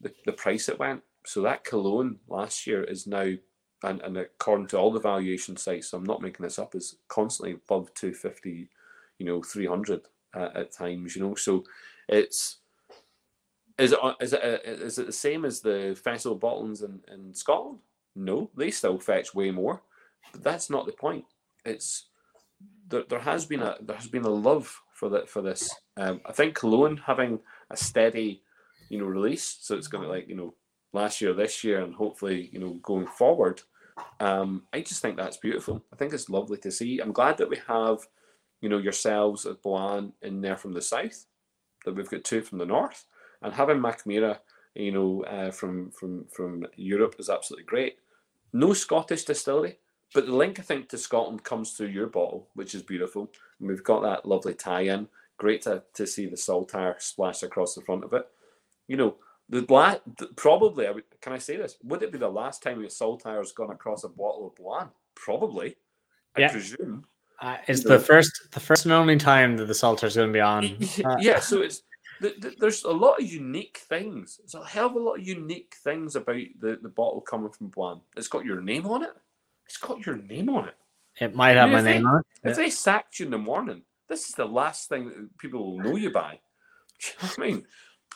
the, 0.00 0.12
the 0.24 0.32
price 0.32 0.68
it 0.68 0.78
went. 0.78 1.02
So 1.28 1.42
that 1.42 1.62
Killowen 1.62 2.16
last 2.26 2.66
year 2.66 2.82
is 2.82 3.06
now, 3.06 3.34
and, 3.82 4.00
and 4.00 4.16
according 4.16 4.68
to 4.68 4.78
all 4.78 4.90
the 4.90 4.98
valuation 4.98 5.58
sites, 5.58 5.90
so 5.90 5.98
I'm 5.98 6.04
not 6.04 6.22
making 6.22 6.42
this 6.42 6.58
up, 6.58 6.74
is 6.74 6.96
constantly 7.08 7.52
above 7.52 7.92
250, 7.92 8.70
you 9.18 9.26
know, 9.26 9.42
300 9.42 10.06
uh, 10.34 10.48
at 10.54 10.72
times. 10.72 11.14
You 11.14 11.22
know, 11.22 11.34
so 11.34 11.64
it's 12.08 12.60
is 13.76 13.92
it 13.92 13.98
is 14.22 14.32
it 14.32 14.42
uh, 14.42 14.58
it 14.64 15.06
the 15.06 15.12
same 15.12 15.44
as 15.44 15.60
the 15.60 16.00
festival 16.02 16.38
bottlings 16.38 16.82
in, 16.82 17.00
in 17.12 17.34
Scotland? 17.34 17.80
No, 18.16 18.48
they 18.56 18.70
still 18.70 18.98
fetch 18.98 19.34
way 19.34 19.50
more. 19.50 19.82
But 20.32 20.42
that's 20.42 20.70
not 20.70 20.86
the 20.86 20.92
point. 20.92 21.26
It's 21.62 22.06
there, 22.88 23.04
there 23.06 23.20
has 23.20 23.44
been 23.44 23.60
a 23.60 23.76
there 23.82 23.96
has 23.96 24.08
been 24.08 24.24
a 24.24 24.30
love 24.30 24.80
for 24.94 25.10
that 25.10 25.28
for 25.28 25.42
this. 25.42 25.70
Um, 25.98 26.22
I 26.24 26.32
think 26.32 26.56
Killowen 26.56 27.00
having 27.04 27.40
a 27.70 27.76
steady, 27.76 28.44
you 28.88 28.98
know, 28.98 29.04
release, 29.04 29.58
so 29.60 29.76
it's 29.76 29.88
going 29.88 30.04
to 30.04 30.08
like 30.08 30.26
you 30.26 30.34
know 30.34 30.54
last 30.92 31.20
year, 31.20 31.34
this 31.34 31.62
year, 31.64 31.82
and 31.82 31.94
hopefully 31.94 32.50
you 32.52 32.58
know 32.58 32.74
going 32.82 33.06
forward. 33.06 33.62
Um, 34.20 34.62
I 34.72 34.80
just 34.80 35.02
think 35.02 35.16
that's 35.16 35.36
beautiful. 35.38 35.84
I 35.92 35.96
think 35.96 36.12
it's 36.12 36.30
lovely 36.30 36.58
to 36.58 36.70
see. 36.70 37.00
I'm 37.00 37.12
glad 37.12 37.38
that 37.38 37.50
we 37.50 37.58
have, 37.66 37.98
you 38.60 38.68
know, 38.68 38.78
yourselves 38.78 39.44
at 39.44 39.62
Boann 39.62 40.12
in 40.22 40.40
there 40.40 40.56
from 40.56 40.72
the 40.72 40.80
south, 40.80 41.26
that 41.84 41.96
we've 41.96 42.08
got 42.08 42.22
two 42.22 42.42
from 42.42 42.58
the 42.58 42.66
north, 42.66 43.06
and 43.42 43.52
having 43.52 43.78
Mackmyra, 43.78 44.38
you 44.74 44.92
know, 44.92 45.24
uh, 45.24 45.50
from 45.50 45.90
from 45.90 46.26
from 46.32 46.66
Europe 46.76 47.16
is 47.18 47.28
absolutely 47.28 47.64
great 47.64 47.96
No 48.52 48.72
Scottish 48.72 49.24
distillery, 49.24 49.78
but 50.14 50.26
the 50.26 50.34
link 50.34 50.58
I 50.58 50.62
think 50.62 50.88
to 50.88 50.98
Scotland 50.98 51.44
comes 51.44 51.72
through 51.72 51.88
your 51.88 52.06
bottle, 52.06 52.48
which 52.54 52.74
is 52.74 52.82
beautiful. 52.82 53.30
And 53.58 53.68
we've 53.68 53.84
got 53.84 54.02
that 54.02 54.26
lovely 54.26 54.54
tie-in. 54.54 55.08
Great 55.36 55.62
to, 55.62 55.82
to 55.94 56.06
see 56.06 56.26
the 56.26 56.36
saltire 56.36 56.96
splash 56.98 57.42
across 57.42 57.74
the 57.74 57.82
front 57.82 58.04
of 58.04 58.12
it. 58.12 58.26
You 58.86 58.96
know, 58.96 59.16
the 59.48 59.62
black 59.62 60.00
probably 60.36 60.86
I 60.86 60.90
would, 60.90 61.04
can 61.20 61.32
I 61.32 61.38
say 61.38 61.56
this? 61.56 61.76
Would 61.84 62.02
it 62.02 62.12
be 62.12 62.18
the 62.18 62.28
last 62.28 62.62
time 62.62 62.84
a 62.84 62.90
saltire 62.90 63.38
has 63.38 63.52
gone 63.52 63.70
across 63.70 64.04
a 64.04 64.08
bottle 64.08 64.46
of 64.48 64.56
Blanc? 64.56 64.90
Probably. 65.14 65.76
I 66.36 66.40
Yeah. 66.40 66.52
presume. 66.52 67.06
Uh, 67.40 67.56
it's 67.66 67.82
You 67.84 67.90
know- 67.90 67.98
the 67.98 68.04
first, 68.04 68.48
the 68.52 68.60
first 68.60 68.84
and 68.84 68.92
only 68.92 69.16
time 69.16 69.56
that 69.56 69.66
the 69.66 69.74
saltire 69.74 70.08
is 70.08 70.16
going 70.16 70.28
to 70.28 70.32
be 70.32 70.40
on. 70.40 70.64
Uh, 71.04 71.16
yeah, 71.20 71.38
so 71.40 71.62
it's 71.62 71.82
th- 72.20 72.40
th- 72.40 72.58
there's 72.58 72.82
a 72.84 72.90
lot 72.90 73.20
of 73.20 73.26
unique 73.26 73.78
things. 73.88 74.38
There's 74.38 74.54
a 74.62 74.66
hell 74.66 74.86
of 74.86 74.94
a 74.96 74.98
lot 74.98 75.14
of 75.20 75.26
unique 75.26 75.76
things 75.84 76.16
about 76.16 76.36
the, 76.60 76.78
the 76.82 76.88
bottle 76.88 77.20
coming 77.20 77.50
from 77.50 77.68
Blanc. 77.68 78.02
It's 78.16 78.28
got 78.28 78.44
your 78.44 78.60
name 78.60 78.86
on 78.86 79.04
it. 79.04 79.12
It's 79.66 79.76
got 79.76 80.04
your 80.04 80.16
name 80.16 80.48
on 80.50 80.68
it. 80.68 80.74
It 81.20 81.34
might 81.34 81.56
have 81.56 81.70
my 81.70 81.78
if 81.78 81.84
they- 81.84 81.94
name 81.94 82.06
on 82.06 82.18
it. 82.20 82.26
If 82.50 82.56
they 82.56 82.70
sacked 82.70 83.18
you 83.18 83.26
in 83.26 83.30
the 83.32 83.38
morning, 83.38 83.82
this 84.08 84.28
is 84.28 84.34
the 84.34 84.44
last 84.46 84.88
thing 84.88 85.08
that 85.08 85.38
people 85.38 85.64
will 85.76 85.78
know 85.84 85.96
you 85.96 86.10
by. 86.10 86.40
Do 87.00 87.06
you 87.08 87.12
know 87.22 87.28
what 87.28 87.38
I 87.38 87.42
mean? 87.50 87.66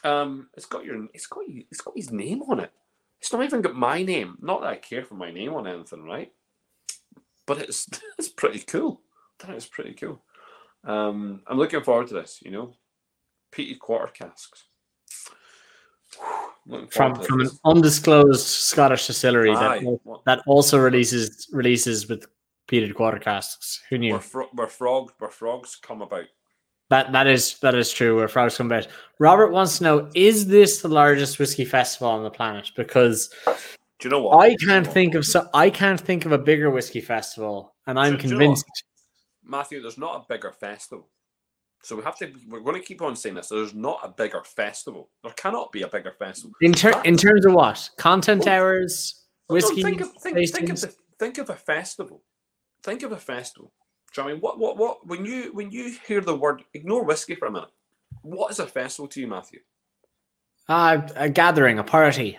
Um, 0.04 0.48
it's 0.54 0.66
got 0.66 0.84
your, 0.84 1.06
it's 1.14 1.26
got, 1.26 1.48
you- 1.48 1.64
it's 1.70 1.80
got 1.80 1.94
his 1.96 2.10
name 2.10 2.42
on 2.42 2.60
it. 2.60 2.72
It's 3.20 3.32
not 3.32 3.44
even 3.44 3.62
got 3.62 3.76
my 3.76 4.02
name. 4.02 4.36
Not 4.40 4.60
that 4.62 4.70
I 4.70 4.76
care 4.76 5.04
for 5.04 5.14
my 5.14 5.30
name 5.30 5.54
on 5.54 5.66
anything, 5.68 6.02
right? 6.04 6.32
But 7.46 7.58
it's 7.58 7.88
it's 8.18 8.28
pretty 8.28 8.60
cool. 8.60 9.00
That 9.40 9.54
is 9.56 9.66
pretty 9.66 9.94
cool. 9.94 10.20
Um, 10.84 11.42
I'm 11.46 11.58
looking 11.58 11.82
forward 11.82 12.08
to 12.08 12.14
this. 12.14 12.40
You 12.44 12.50
know, 12.50 12.74
peated 13.52 13.78
quarter 13.78 14.12
casks. 14.12 14.64
From 16.90 17.16
from 17.16 17.40
an 17.40 17.50
undisclosed 17.64 18.46
Scottish 18.46 19.06
distillery 19.06 19.50
Aye, 19.52 19.80
that 19.80 20.20
that 20.26 20.42
also 20.46 20.78
releases 20.78 21.48
releases 21.52 22.08
with 22.08 22.26
peated 22.68 22.94
quarter 22.94 23.18
casks. 23.18 23.82
Who 23.90 23.98
knew? 23.98 24.12
where, 24.12 24.20
fro- 24.20 24.48
where 24.52 24.66
frog 24.68 25.12
where 25.18 25.30
frogs 25.30 25.76
come 25.76 26.02
about. 26.02 26.26
That 26.92 27.10
that 27.12 27.26
is 27.26 27.58
that 27.60 27.74
is 27.74 27.90
true. 27.90 28.16
Where 28.16 28.28
frogs 28.28 28.58
come 28.58 28.66
about. 28.66 28.86
Robert 29.18 29.50
wants 29.50 29.78
to 29.78 29.84
know: 29.84 30.10
Is 30.14 30.46
this 30.46 30.82
the 30.82 30.88
largest 30.88 31.38
whiskey 31.38 31.64
festival 31.64 32.08
on 32.08 32.22
the 32.22 32.28
planet? 32.28 32.70
Because 32.76 33.30
Do 33.46 33.54
you 34.02 34.10
know 34.10 34.20
what? 34.20 34.44
I 34.44 34.54
can't 34.56 34.86
think 34.86 35.14
of 35.14 35.24
so 35.24 35.48
I 35.54 35.70
can't 35.70 35.98
think 35.98 36.26
of 36.26 36.32
a 36.32 36.38
bigger 36.38 36.70
whiskey 36.70 37.00
festival, 37.00 37.74
and 37.86 37.98
I'm 37.98 38.16
Do- 38.16 38.18
do 38.18 38.28
you 38.28 38.34
know 38.34 38.38
convinced. 38.40 38.84
Matthew, 39.42 39.80
there's 39.80 39.96
not 39.96 40.16
a 40.16 40.24
bigger 40.30 40.52
festival. 40.52 41.08
So 41.82 41.96
we 41.96 42.02
have 42.02 42.18
to. 42.18 42.30
We're 42.46 42.60
going 42.60 42.78
to 42.78 42.86
keep 42.86 43.00
on 43.00 43.16
saying 43.16 43.36
this. 43.36 43.48
There's 43.48 43.72
not 43.72 44.00
a 44.02 44.08
bigger 44.08 44.42
festival. 44.44 45.08
There 45.24 45.32
cannot 45.32 45.72
be 45.72 45.84
a 45.84 45.88
bigger 45.88 46.12
festival. 46.18 46.52
In 46.60 46.74
ter- 46.74 47.00
in 47.06 47.16
terms 47.16 47.46
of 47.46 47.54
what 47.54 47.88
content 47.96 48.44
Well, 48.44 48.54
hours, 48.54 49.24
whiskey 49.48 49.82
think 49.82 50.02
of 50.02 50.12
think, 50.20 50.36
think 50.50 50.68
of 50.68 50.78
the, 50.78 50.94
think 51.18 51.38
of 51.38 51.48
a 51.48 51.56
festival. 51.56 52.22
Think 52.82 53.02
of 53.02 53.12
a 53.12 53.16
festival. 53.16 53.72
Do 54.14 54.20
you 54.20 54.22
know 54.22 54.24
what 54.24 54.30
I 54.30 54.32
mean 54.32 54.40
what 54.40 54.58
what 54.58 54.76
what 54.76 55.06
when 55.06 55.24
you 55.24 55.50
when 55.52 55.70
you 55.70 55.96
hear 56.06 56.20
the 56.20 56.34
word 56.34 56.62
ignore 56.74 57.04
whiskey 57.04 57.34
for 57.34 57.46
a 57.46 57.50
minute? 57.50 57.70
What 58.22 58.50
is 58.50 58.58
a 58.58 58.66
festival 58.66 59.08
to 59.08 59.20
you, 59.20 59.26
Matthew? 59.26 59.60
Uh, 60.68 61.08
a 61.16 61.28
gathering, 61.28 61.78
a 61.78 61.84
party. 61.84 62.38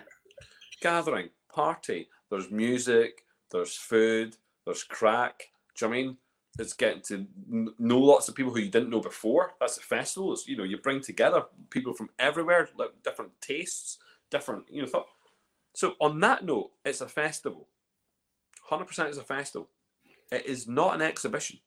Gathering, 0.81 1.29
party. 1.53 2.09
There's 2.29 2.51
music. 2.51 3.23
There's 3.51 3.75
food. 3.75 4.37
There's 4.65 4.83
crack. 4.83 5.49
Do 5.75 5.85
you 5.85 5.89
know 5.89 5.97
what 5.97 5.99
I 5.99 6.03
mean? 6.03 6.17
It's 6.59 6.73
getting 6.73 7.01
to 7.03 7.27
know 7.79 7.99
lots 7.99 8.27
of 8.27 8.35
people 8.35 8.53
who 8.53 8.59
you 8.59 8.69
didn't 8.69 8.91
know 8.91 8.99
before. 8.99 9.53
That's 9.59 9.77
a 9.77 9.81
festival. 9.81 10.33
It's, 10.33 10.47
you 10.47 10.55
know, 10.55 10.63
you 10.63 10.77
bring 10.77 11.01
together 11.01 11.43
people 11.71 11.93
from 11.93 12.09
everywhere, 12.19 12.69
like 12.77 12.91
different 13.03 13.31
tastes, 13.41 13.97
different, 14.29 14.65
you 14.69 14.81
know. 14.83 14.87
Thought. 14.87 15.07
So 15.73 15.95
on 15.99 16.19
that 16.19 16.45
note, 16.45 16.71
it's 16.85 17.01
a 17.01 17.07
festival. 17.07 17.67
Hundred 18.61 18.85
percent 18.85 19.09
is 19.09 19.17
a 19.17 19.23
festival. 19.23 19.67
It 20.33 20.47
is 20.47 20.67
not 20.67 20.95
an 20.95 21.01
exhibition. 21.01 21.59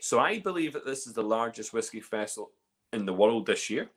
So 0.00 0.18
I 0.18 0.38
believe 0.38 0.72
that 0.72 0.86
this 0.86 1.06
is 1.06 1.12
the 1.12 1.22
largest 1.22 1.72
whiskey 1.72 2.00
festival 2.00 2.52
in 2.92 3.04
the 3.04 3.12
world 3.12 3.46
this 3.46 3.68
year. 3.68 3.90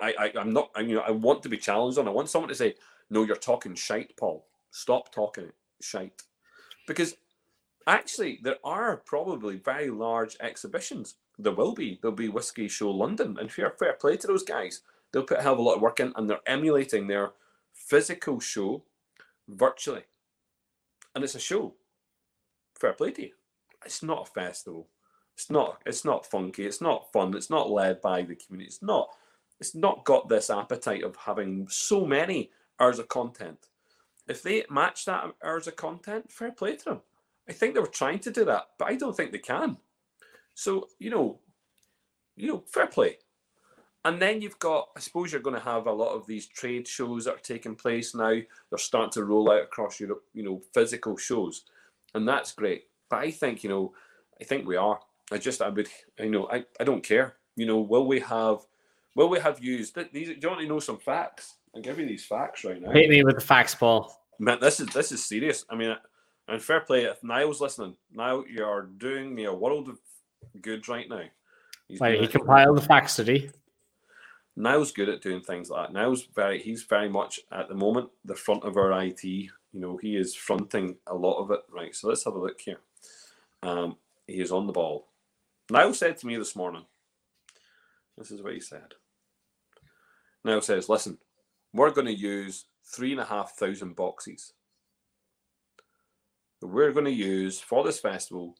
I, 0.00 0.14
I 0.18 0.32
I'm 0.38 0.52
not. 0.52 0.70
I, 0.74 0.80
you 0.80 0.94
know, 0.94 1.02
I 1.02 1.10
want 1.10 1.42
to 1.42 1.48
be 1.48 1.58
challenged 1.58 1.98
on. 1.98 2.08
I 2.08 2.12
want 2.12 2.30
someone 2.30 2.48
to 2.48 2.54
say, 2.54 2.76
"No, 3.10 3.24
you're 3.24 3.36
talking 3.36 3.74
shite, 3.74 4.16
Paul. 4.16 4.46
Stop 4.70 5.12
talking 5.12 5.50
shite," 5.80 6.22
because 6.86 7.16
actually 7.86 8.40
there 8.42 8.58
are 8.64 8.96
probably 8.98 9.56
very 9.56 9.90
large 9.90 10.36
exhibitions. 10.40 11.16
There 11.38 11.52
will 11.52 11.74
be. 11.74 11.98
There'll 12.00 12.16
be 12.16 12.28
Whiskey 12.28 12.68
Show 12.68 12.90
London, 12.90 13.36
and 13.38 13.50
fair 13.50 13.70
fair 13.70 13.94
play 13.94 14.16
to 14.16 14.26
those 14.28 14.44
guys. 14.44 14.82
They'll 15.12 15.24
put 15.24 15.38
of 15.38 15.58
a 15.58 15.62
lot 15.62 15.74
of 15.74 15.82
work 15.82 16.00
in, 16.00 16.12
and 16.16 16.30
they're 16.30 16.38
emulating 16.46 17.08
their 17.08 17.32
physical 17.72 18.38
show 18.38 18.84
virtually, 19.48 20.04
and 21.14 21.24
it's 21.24 21.34
a 21.34 21.40
show. 21.40 21.74
Fair 22.84 22.92
play 22.92 23.12
to 23.12 23.22
you. 23.22 23.30
It's 23.86 24.02
not 24.02 24.28
a 24.28 24.30
festival. 24.30 24.88
It's 25.34 25.48
not. 25.48 25.80
It's 25.86 26.04
not 26.04 26.26
funky. 26.26 26.66
It's 26.66 26.82
not 26.82 27.10
fun. 27.14 27.34
It's 27.34 27.48
not 27.48 27.70
led 27.70 28.02
by 28.02 28.20
the 28.20 28.36
community. 28.36 28.66
It's 28.66 28.82
not. 28.82 29.08
It's 29.58 29.74
not 29.74 30.04
got 30.04 30.28
this 30.28 30.50
appetite 30.50 31.02
of 31.02 31.16
having 31.16 31.66
so 31.70 32.04
many 32.04 32.50
hours 32.78 32.98
of 32.98 33.08
content. 33.08 33.68
If 34.28 34.42
they 34.42 34.66
match 34.68 35.06
that 35.06 35.32
hours 35.42 35.66
of 35.66 35.76
content, 35.76 36.30
fair 36.30 36.52
play 36.52 36.76
to 36.76 36.84
them. 36.84 37.00
I 37.48 37.54
think 37.54 37.72
they 37.72 37.80
were 37.80 37.86
trying 37.86 38.18
to 38.18 38.30
do 38.30 38.44
that, 38.44 38.64
but 38.78 38.88
I 38.88 38.96
don't 38.96 39.16
think 39.16 39.32
they 39.32 39.38
can. 39.38 39.78
So 40.52 40.88
you 40.98 41.08
know, 41.08 41.38
you 42.36 42.48
know, 42.48 42.64
fair 42.66 42.88
play. 42.88 43.16
And 44.04 44.20
then 44.20 44.42
you've 44.42 44.58
got, 44.58 44.90
I 44.94 45.00
suppose 45.00 45.32
you're 45.32 45.40
going 45.40 45.56
to 45.56 45.62
have 45.62 45.86
a 45.86 45.92
lot 45.92 46.12
of 46.12 46.26
these 46.26 46.46
trade 46.46 46.86
shows 46.86 47.24
that 47.24 47.36
are 47.36 47.38
taking 47.38 47.76
place 47.76 48.14
now. 48.14 48.38
They're 48.68 48.78
starting 48.78 49.12
to 49.12 49.24
roll 49.24 49.50
out 49.50 49.62
across 49.62 49.98
Europe, 49.98 50.24
you 50.34 50.42
know, 50.42 50.60
physical 50.74 51.16
shows, 51.16 51.64
and 52.14 52.26
that's 52.28 52.52
great. 52.52 52.84
But 53.08 53.20
I 53.20 53.30
think, 53.30 53.62
you 53.62 53.70
know, 53.70 53.92
I 54.40 54.44
think 54.44 54.66
we 54.66 54.76
are. 54.76 55.00
I 55.32 55.38
just, 55.38 55.62
I 55.62 55.68
would, 55.68 55.88
you 56.18 56.30
know, 56.30 56.48
I, 56.50 56.64
I 56.80 56.84
don't 56.84 57.02
care. 57.02 57.36
You 57.56 57.66
know, 57.66 57.80
will 57.80 58.06
we 58.06 58.20
have, 58.20 58.58
will 59.14 59.28
we 59.28 59.40
have 59.40 59.62
used 59.62 59.94
th- 59.94 60.10
these? 60.12 60.28
Do 60.28 60.36
you 60.40 60.48
want 60.48 60.60
to 60.60 60.66
know 60.66 60.80
some 60.80 60.98
facts? 60.98 61.54
I'll 61.74 61.82
give 61.82 61.98
you 61.98 62.06
these 62.06 62.24
facts 62.24 62.64
right 62.64 62.80
now. 62.80 62.90
Hit 62.90 63.08
me 63.08 63.24
with 63.24 63.36
the 63.36 63.40
facts, 63.40 63.74
Paul. 63.74 64.20
Man, 64.38 64.58
this 64.60 64.80
is 64.80 64.88
this 64.88 65.12
is 65.12 65.24
serious. 65.24 65.64
I 65.70 65.76
mean, 65.76 65.96
and 66.48 66.62
fair 66.62 66.80
play. 66.80 67.04
If 67.04 67.22
Niall's 67.22 67.60
listening, 67.60 67.96
Niall, 68.12 68.44
you 68.48 68.64
are 68.64 68.82
doing 68.82 69.34
me 69.34 69.44
a 69.44 69.52
world 69.52 69.88
of 69.88 69.98
good 70.60 70.88
right 70.88 71.08
now. 71.08 71.24
He's 71.88 72.00
Wait, 72.00 72.20
he 72.20 72.26
compiled 72.26 72.76
the 72.76 72.82
facts, 72.82 73.16
did 73.16 73.28
he? 73.28 73.50
Niall's 74.56 74.92
good 74.92 75.08
at 75.08 75.20
doing 75.20 75.40
things 75.40 75.70
like 75.70 75.88
that. 75.88 75.92
Niall's 75.92 76.26
very 76.34 76.60
he's 76.60 76.84
very 76.84 77.08
much 77.08 77.40
at 77.52 77.68
the 77.68 77.74
moment 77.74 78.10
the 78.24 78.34
front 78.34 78.64
of 78.64 78.76
our 78.76 78.92
IT. 79.02 79.50
You 79.74 79.80
know, 79.80 79.96
he 79.96 80.16
is 80.16 80.36
fronting 80.36 80.96
a 81.08 81.14
lot 81.14 81.42
of 81.42 81.50
it. 81.50 81.60
Right. 81.68 81.94
So 81.94 82.08
let's 82.08 82.24
have 82.24 82.34
a 82.34 82.38
look 82.38 82.60
here. 82.60 82.78
Um, 83.62 83.96
he 84.26 84.34
is 84.34 84.52
on 84.52 84.66
the 84.68 84.72
ball. 84.72 85.08
Niall 85.68 85.94
said 85.94 86.16
to 86.18 86.26
me 86.26 86.36
this 86.36 86.54
morning, 86.54 86.84
this 88.16 88.30
is 88.30 88.40
what 88.40 88.52
he 88.52 88.60
said. 88.60 88.94
Niall 90.44 90.60
says, 90.60 90.88
listen, 90.88 91.18
we're 91.72 91.90
going 91.90 92.06
to 92.06 92.14
use 92.14 92.66
three 92.84 93.12
and 93.12 93.20
a 93.20 93.24
half 93.24 93.56
thousand 93.56 93.96
boxes. 93.96 94.52
We're 96.62 96.92
going 96.92 97.06
to 97.06 97.10
use 97.10 97.58
for 97.60 97.82
this 97.82 97.98
festival, 97.98 98.56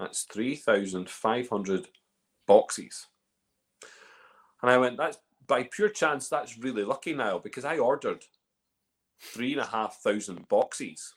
that's 0.00 0.22
3,500 0.22 1.88
boxes. 2.46 3.06
And 4.62 4.70
I 4.70 4.78
went, 4.78 4.96
that's 4.96 5.18
by 5.46 5.64
pure 5.64 5.90
chance, 5.90 6.28
that's 6.28 6.58
really 6.58 6.84
lucky 6.84 7.12
now 7.12 7.38
because 7.38 7.64
I 7.64 7.78
ordered 7.78 8.24
three 9.24 9.52
and 9.52 9.60
a 9.60 9.66
half 9.66 9.96
thousand 9.96 10.48
boxes. 10.48 11.14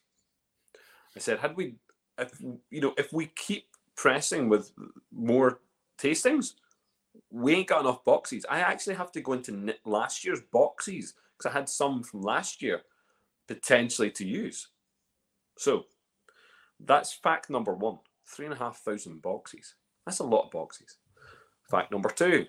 I 1.15 1.19
said, 1.19 1.39
had 1.39 1.55
we, 1.55 1.75
if 2.17 2.31
you 2.69 2.81
know, 2.81 2.93
if 2.97 3.11
we 3.11 3.27
keep 3.35 3.65
pressing 3.95 4.49
with 4.49 4.71
more 5.11 5.59
tastings, 5.97 6.53
we 7.31 7.55
ain't 7.55 7.67
got 7.67 7.81
enough 7.81 8.05
boxes. 8.05 8.45
I 8.49 8.59
actually 8.59 8.95
have 8.95 9.11
to 9.13 9.21
go 9.21 9.33
into 9.33 9.75
last 9.85 10.23
year's 10.23 10.41
boxes 10.51 11.13
because 11.37 11.51
I 11.51 11.57
had 11.57 11.69
some 11.69 12.03
from 12.03 12.21
last 12.21 12.61
year 12.61 12.81
potentially 13.47 14.11
to 14.11 14.25
use. 14.25 14.67
So 15.57 15.85
that's 16.79 17.13
fact 17.13 17.49
number 17.49 17.73
one 17.73 17.99
three 18.27 18.45
and 18.45 18.53
a 18.53 18.57
half 18.57 18.77
thousand 18.79 19.21
boxes. 19.21 19.75
That's 20.05 20.19
a 20.19 20.23
lot 20.23 20.45
of 20.45 20.51
boxes. 20.51 20.97
Fact 21.69 21.91
number 21.91 22.09
two 22.09 22.45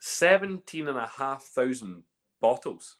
17 0.00 0.88
and 0.88 0.98
a 0.98 1.10
half 1.16 1.42
thousand 1.42 2.04
bottles. 2.40 2.96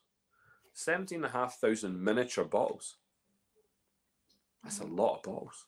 17 0.79 1.17
and 1.17 1.25
a 1.25 1.29
half 1.29 1.59
thousand 1.59 2.01
miniature 2.01 2.45
bottles. 2.45 2.99
That's 4.63 4.79
a 4.79 4.85
lot 4.85 5.17
of 5.17 5.23
bottles. 5.25 5.67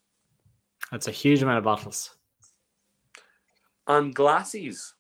That's 0.93 1.09
a 1.09 1.13
huge 1.13 1.43
amount 1.43 1.59
of 1.59 1.65
bottles. 1.65 2.15
And 3.89 4.15
glasses, 4.15 4.95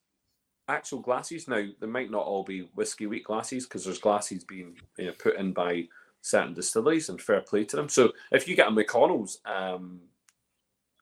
actual 0.67 0.99
glasses. 0.99 1.47
Now, 1.47 1.65
they 1.79 1.87
might 1.87 2.11
not 2.11 2.27
all 2.27 2.43
be 2.43 2.69
whiskey 2.75 3.07
week 3.07 3.27
glasses 3.27 3.67
because 3.67 3.85
there's 3.85 4.01
glasses 4.01 4.43
being 4.43 4.77
you 4.99 5.07
know, 5.07 5.13
put 5.13 5.37
in 5.37 5.53
by 5.53 5.87
certain 6.23 6.55
distilleries 6.55 7.09
and 7.09 7.23
fair 7.23 7.41
play 7.43 7.65
to 7.67 7.77
them. 7.77 7.89
So 7.89 8.13
if 8.33 8.49
you 8.49 8.57
get 8.57 8.67
a 8.67 8.73
McConnell's 8.73 9.39
um, 9.45 10.01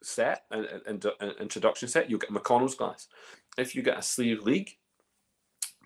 set, 0.02 0.44
an, 0.50 0.66
an, 0.86 1.00
an 1.20 1.32
introduction 1.40 1.88
set, 1.88 2.10
you'll 2.10 2.18
get 2.18 2.30
a 2.30 2.34
McConnell's 2.34 2.74
glass. 2.74 3.08
If 3.56 3.74
you 3.74 3.82
get 3.82 3.96
a 3.96 4.00
Sliabh 4.00 4.40
Liag, 4.40 4.68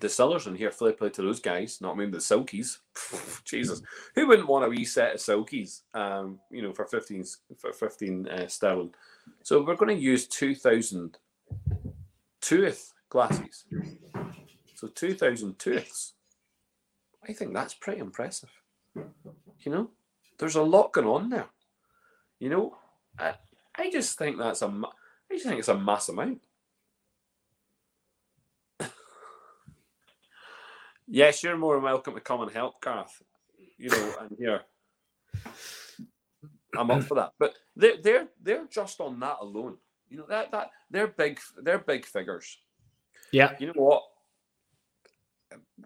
distillers 0.02 0.48
in 0.48 0.56
here. 0.56 0.72
Flip 0.72 0.98
play 0.98 1.10
to 1.10 1.22
those 1.22 1.40
guys. 1.40 1.80
Not 1.80 1.94
I 1.94 1.98
mean 1.98 2.10
the 2.10 2.18
Silkies. 2.18 2.78
Jesus, 3.44 3.80
who 4.14 4.26
wouldn't 4.26 4.48
want 4.48 4.64
a 4.64 4.68
wee 4.68 4.84
set 4.84 5.14
of 5.14 5.20
Silkies? 5.20 5.82
Um, 5.94 6.40
you 6.50 6.60
know, 6.60 6.72
for 6.72 6.84
fifteen 6.84 7.24
for 7.56 7.72
fifteen 7.72 8.28
uh, 8.28 8.48
sterling. 8.48 8.92
So 9.44 9.62
we're 9.62 9.76
going 9.76 9.96
to 9.96 10.02
use 10.02 10.26
two 10.26 10.54
thousand 10.54 11.18
tooth 12.40 12.92
glasses. 13.08 13.64
So 14.74 14.88
two 14.88 15.14
thousand 15.14 15.58
tooths. 15.58 16.14
I 17.26 17.32
think 17.32 17.54
that's 17.54 17.74
pretty 17.74 18.00
impressive. 18.00 18.50
You 18.94 19.72
know, 19.72 19.90
there's 20.38 20.56
a 20.56 20.62
lot 20.62 20.92
going 20.92 21.06
on 21.06 21.30
there. 21.30 21.46
You 22.40 22.50
know, 22.50 22.76
I, 23.16 23.34
I 23.76 23.90
just 23.90 24.18
think 24.18 24.36
that's 24.36 24.62
a, 24.62 24.66
I 24.66 25.34
just 25.34 25.46
think 25.46 25.60
it's 25.60 25.68
a 25.68 25.78
mass 25.78 26.08
amount. 26.08 26.40
Yes, 31.12 31.42
you're 31.42 31.56
more 31.56 31.74
than 31.74 31.84
welcome 31.84 32.14
to 32.14 32.20
come 32.20 32.40
and 32.40 32.50
help, 32.50 32.80
Garth. 32.80 33.22
You 33.78 33.90
know, 33.90 34.14
and 34.20 34.36
here, 34.38 34.60
I'm 36.76 36.90
up 36.90 37.04
for 37.04 37.14
that. 37.16 37.32
But 37.38 37.54
they're 37.76 37.98
they're 38.02 38.28
they're 38.40 38.66
just 38.70 39.00
on 39.00 39.20
that 39.20 39.38
alone. 39.40 39.76
You 40.08 40.18
know 40.18 40.26
that 40.28 40.50
that 40.52 40.70
they're 40.90 41.08
big 41.08 41.40
they're 41.62 41.78
big 41.78 42.06
figures. 42.06 42.58
Yeah. 43.30 43.52
You 43.58 43.68
know 43.68 43.72
what? 43.74 44.02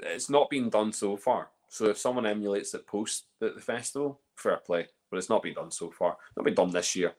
It's 0.00 0.30
not 0.30 0.50
been 0.50 0.68
done 0.68 0.92
so 0.92 1.16
far. 1.16 1.48
So 1.68 1.86
if 1.86 1.98
someone 1.98 2.26
emulates 2.26 2.74
it 2.74 2.86
post 2.86 3.26
the, 3.40 3.50
the 3.50 3.60
festival, 3.60 4.20
fair 4.36 4.58
play. 4.58 4.86
But 5.10 5.18
it's 5.18 5.28
not 5.28 5.42
been 5.42 5.54
done 5.54 5.70
so 5.70 5.90
far. 5.90 6.16
Not 6.36 6.44
been 6.44 6.54
done 6.54 6.70
this 6.70 6.96
year. 6.96 7.12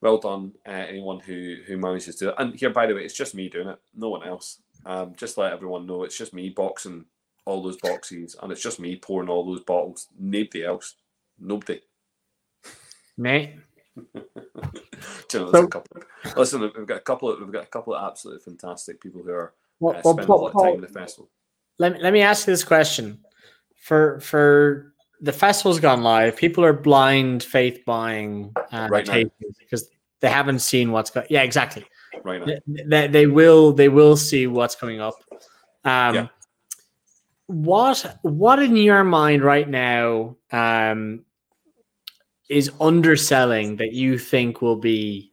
Well 0.00 0.18
done, 0.18 0.52
uh, 0.66 0.70
anyone 0.70 1.20
who 1.20 1.56
who 1.66 1.78
manages 1.78 2.16
to. 2.16 2.38
And 2.40 2.54
here, 2.54 2.70
by 2.70 2.86
the 2.86 2.94
way, 2.94 3.04
it's 3.04 3.14
just 3.16 3.34
me 3.34 3.48
doing 3.48 3.68
it. 3.68 3.78
No 3.94 4.10
one 4.10 4.26
else. 4.26 4.60
Um, 4.86 5.14
just 5.16 5.38
let 5.38 5.52
everyone 5.52 5.86
know 5.86 6.04
it's 6.04 6.18
just 6.18 6.34
me 6.34 6.50
boxing 6.50 7.04
all 7.46 7.62
those 7.62 7.76
boxes, 7.78 8.36
and 8.42 8.50
it's 8.50 8.62
just 8.62 8.80
me 8.80 8.96
pouring 8.96 9.28
all 9.28 9.44
those 9.44 9.62
bottles. 9.62 10.08
Nobody 10.18 10.64
else. 10.64 10.94
Nobody. 11.38 11.80
Mate. 13.16 13.54
you 13.96 14.04
know, 15.34 15.52
so, 15.52 15.66
couple, 15.68 16.02
listen, 16.36 16.60
we've 16.60 16.86
got 16.86 16.96
a 16.96 17.00
couple 17.00 17.30
of 17.30 17.38
we've 17.40 17.52
got 17.52 17.62
a 17.62 17.68
couple 17.68 17.94
of 17.94 18.04
absolutely 18.04 18.42
fantastic 18.42 19.00
people 19.00 19.22
who 19.22 19.30
are 19.30 19.54
well, 19.78 19.96
uh, 19.96 20.00
spending 20.00 20.26
well, 20.26 20.38
a 20.38 20.42
lot 20.42 20.54
of 20.54 20.62
time 20.62 20.74
in 20.74 20.80
the 20.80 20.88
festival. 20.88 21.30
Let 21.78 21.92
me 21.92 22.02
let 22.02 22.12
me 22.12 22.20
ask 22.20 22.46
you 22.46 22.52
this 22.52 22.64
question: 22.64 23.20
for 23.76 24.18
for 24.20 24.94
the 25.20 25.32
festival's 25.32 25.78
gone 25.78 26.02
live, 26.02 26.36
people 26.36 26.64
are 26.64 26.72
blind 26.72 27.44
faith 27.44 27.84
buying 27.84 28.52
uh, 28.72 28.88
right 28.90 29.30
because 29.60 29.88
they 30.20 30.28
haven't 30.28 30.58
seen 30.58 30.90
what's 30.90 31.10
going. 31.10 31.26
Yeah, 31.30 31.42
exactly. 31.42 31.84
Right 32.22 32.46
now. 32.46 32.54
They, 32.66 33.06
they, 33.06 33.26
will 33.26 33.72
they 33.72 33.88
will 33.88 34.16
see 34.16 34.46
what's 34.46 34.74
coming 34.74 35.00
up. 35.00 35.14
Um, 35.84 36.14
yeah. 36.14 36.26
What 37.46 38.18
what 38.22 38.58
in 38.58 38.76
your 38.76 39.04
mind 39.04 39.42
right 39.42 39.68
now 39.68 40.36
um, 40.50 41.24
is 42.48 42.70
underselling 42.80 43.76
that 43.76 43.92
you 43.92 44.18
think 44.18 44.62
will 44.62 44.76
be 44.76 45.32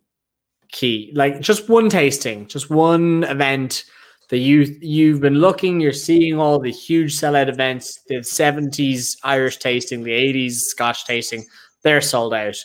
key? 0.71 1.11
Like 1.15 1.39
just 1.39 1.69
one 1.69 1.89
tasting, 1.89 2.47
just 2.47 2.69
one 2.69 3.23
event 3.23 3.85
that 4.31 4.39
you 4.39 4.77
you've 4.81 5.21
been 5.21 5.35
looking, 5.35 5.79
you're 5.79 5.93
seeing 5.93 6.39
all 6.39 6.59
the 6.59 6.71
huge 6.71 7.17
sellout 7.17 7.49
events, 7.49 8.01
the 8.07 8.15
70s 8.15 9.17
Irish 9.23 9.57
tasting, 9.57 10.03
the 10.03 10.11
80s 10.11 10.53
Scotch 10.53 11.05
tasting, 11.05 11.45
they're 11.83 12.01
sold 12.01 12.33
out. 12.33 12.55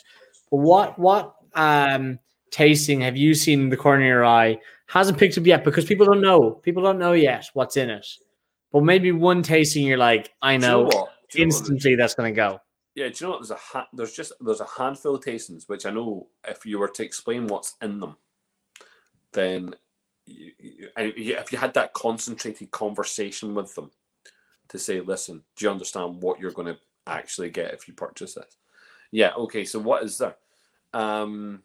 But 0.49 0.57
what 0.57 0.97
what 0.97 1.35
um 1.53 2.19
tasting 2.51 3.01
have 3.01 3.17
you 3.17 3.33
seen 3.33 3.61
in 3.61 3.69
the 3.69 3.77
corner 3.77 4.03
of 4.03 4.07
your 4.07 4.25
eye 4.25 4.57
hasn't 4.87 5.17
picked 5.17 5.37
up 5.37 5.45
yet 5.45 5.63
because 5.63 5.85
people 5.85 6.05
don't 6.05 6.21
know. 6.21 6.51
People 6.51 6.83
don't 6.83 6.99
know 6.99 7.13
yet 7.13 7.45
what's 7.53 7.77
in 7.77 7.89
it. 7.89 8.07
But 8.71 8.83
maybe 8.83 9.11
one 9.11 9.43
tasting 9.43 9.85
you're 9.85 9.97
like, 9.97 10.33
I 10.41 10.57
know, 10.57 10.85
you 10.85 10.89
know 10.89 11.07
instantly 11.35 11.95
that's 11.95 12.15
gonna 12.15 12.31
go. 12.31 12.59
Yeah, 12.95 13.09
do 13.09 13.13
you 13.13 13.25
know 13.25 13.31
what? 13.31 13.41
There's 13.41 13.51
a 13.51 13.55
ha- 13.55 13.87
there's 13.93 14.13
just 14.13 14.33
there's 14.39 14.61
a 14.61 14.67
handful 14.77 15.15
of 15.15 15.23
tastings 15.23 15.67
which 15.67 15.85
I 15.85 15.91
know 15.91 16.27
if 16.47 16.65
you 16.65 16.79
were 16.79 16.87
to 16.87 17.03
explain 17.03 17.47
what's 17.47 17.75
in 17.81 17.99
them, 17.99 18.17
then 19.33 19.75
you, 20.25 20.51
you, 20.59 20.89
if 20.95 21.51
you 21.51 21.57
had 21.57 21.73
that 21.75 21.93
concentrated 21.93 22.71
conversation 22.71 23.55
with 23.55 23.73
them 23.75 23.91
to 24.69 24.79
say, 24.79 24.99
listen, 24.99 25.43
do 25.55 25.65
you 25.65 25.71
understand 25.71 26.21
what 26.21 26.39
you're 26.39 26.51
going 26.51 26.73
to 26.73 26.79
actually 27.05 27.49
get 27.49 27.73
if 27.73 27.87
you 27.87 27.93
purchase 27.93 28.33
this? 28.33 28.57
Yeah, 29.11 29.33
okay, 29.35 29.63
so 29.63 29.79
what 29.79 30.03
is 30.03 30.17
there? 30.17 30.35
Um, 30.93 31.63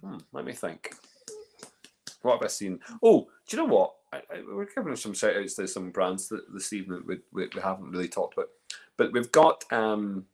hmm, 0.00 0.18
let 0.32 0.44
me 0.44 0.52
think. 0.52 0.94
What 2.22 2.34
have 2.34 2.42
I 2.42 2.48
seen? 2.48 2.80
Oh, 3.02 3.28
do 3.46 3.56
you 3.56 3.62
know 3.62 3.72
what? 3.72 3.94
I, 4.12 4.16
I, 4.16 4.42
we're 4.46 4.66
giving 4.74 4.96
some 4.96 5.14
shout 5.14 5.36
outs 5.36 5.54
to 5.54 5.68
some 5.68 5.90
brands 5.90 6.28
that 6.28 6.52
this 6.52 6.72
evening 6.72 7.02
we, 7.06 7.18
we, 7.32 7.48
we 7.54 7.60
haven't 7.60 7.90
really 7.90 8.08
talked 8.08 8.34
about. 8.34 8.48
But 8.96 9.12
we've 9.12 9.30
got 9.30 9.64
um, 9.72 10.24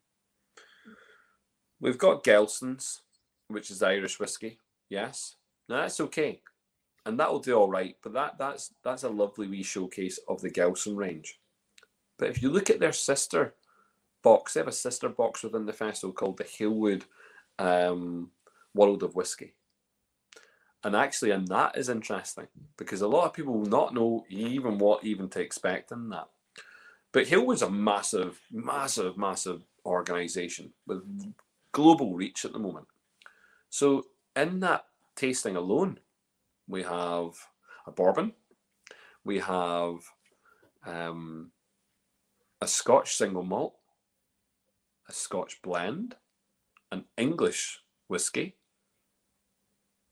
we've 1.81 1.99
got 1.99 2.25
Gelston's, 2.25 3.03
which 3.49 3.71
is 3.71 3.83
Irish 3.83 4.19
whiskey. 4.19 4.59
Yes. 4.89 5.37
Now 5.69 5.83
that's 5.83 6.01
okay, 6.01 6.41
and 7.07 7.19
that'll 7.19 7.41
do 7.41 7.55
all 7.55 7.71
right. 7.71 7.97
But 8.03 8.12
that 8.15 8.39
that's 8.39 8.73
that's 8.83 9.03
a 9.03 9.09
lovely 9.09 9.49
wee 9.49 9.62
showcase 9.62 10.19
of 10.29 10.41
the 10.41 10.51
Gelson 10.51 10.97
range. 10.97 11.41
But 12.19 12.31
if 12.31 12.43
you 12.43 12.51
look 12.51 12.71
at 12.71 12.81
their 12.81 12.93
sister 12.93 13.55
box, 14.23 14.55
they 14.55 14.61
have 14.61 14.69
a 14.69 14.73
sister 14.73 15.09
box 15.09 15.43
within 15.43 15.67
the 15.67 15.73
festival 15.73 16.12
called 16.12 16.39
the 16.39 16.45
Halewood 16.45 17.03
um, 17.59 18.31
World 18.75 19.03
of 19.03 19.14
Whiskey. 19.14 19.55
And 20.83 20.95
actually, 20.95 21.31
and 21.31 21.49
that 21.49 21.79
is 21.79 21.89
interesting 21.89 22.49
because 22.77 23.01
a 23.01 23.09
lot 23.09 23.25
of 23.25 23.33
people 23.33 23.55
will 23.55 23.66
not 23.66 23.95
know 23.95 24.25
even 24.29 24.79
what 24.79 25.05
even 25.05 25.29
to 25.31 25.41
expect 25.41 25.93
in 25.93 26.11
that. 26.11 26.29
But 27.12 27.29
Hill 27.29 27.47
was 27.47 27.62
a 27.62 27.70
massive, 27.70 28.41
massive, 28.51 29.16
massive 29.16 29.62
organization 29.87 30.72
with 30.87 31.03
global 31.72 32.14
reach 32.14 32.45
at 32.45 32.53
the 32.53 32.59
moment. 32.59 32.87
So 33.70 34.07
in 34.37 34.61
that 34.61 34.85
tasting 35.16 35.57
alone, 35.57 36.01
we 36.68 36.83
have 36.83 37.33
a 37.87 37.93
bourbon, 37.93 38.33
we 39.25 39.39
have 39.39 39.97
um, 40.85 41.51
a 42.61 42.66
Scotch 42.66 43.14
single 43.16 43.43
malt, 43.43 43.75
a 45.09 45.12
Scotch 45.12 45.62
blend, 45.62 46.16
an 46.91 47.05
English 47.16 47.81
whiskey, 48.09 48.57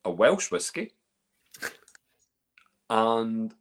a 0.05 0.11
Welsh 0.11 0.51
whiskey, 0.51 0.93
and 2.91 3.55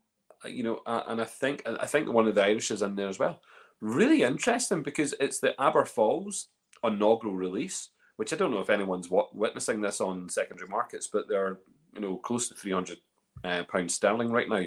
you 0.46 0.64
know, 0.64 0.82
and 0.86 1.22
I 1.22 1.26
think 1.26 1.64
I 1.66 1.86
think 1.86 2.12
one 2.12 2.28
of 2.28 2.36
the 2.36 2.44
Irish 2.44 2.72
is 2.72 2.82
in 2.82 2.96
there 2.96 3.10
as 3.10 3.20
well. 3.20 3.42
Really 3.80 4.24
interesting 4.24 4.84
because 4.84 5.14
it's 5.20 5.39
the 5.39 5.60
Aber 5.62 5.86
Falls 5.86 6.48
inaugural 6.84 7.34
release, 7.34 7.89
which 8.16 8.34
I 8.34 8.36
don't 8.36 8.52
know 8.52 8.60
if 8.60 8.70
anyone's 8.70 9.10
witnessing 9.34 9.82
this 9.82 10.02
on 10.02 10.30
secondary 10.30 10.68
markets, 10.68 11.10
but 11.12 11.28
they're 11.28 11.60
you 11.94 12.02
know 12.02 12.18
close 12.18 12.48
to 12.50 12.56
three 12.56 12.72
hundred 12.72 13.00
uh, 13.44 13.64
pounds 13.64 13.94
sterling 13.94 14.32
right 14.32 14.50
now 14.50 14.66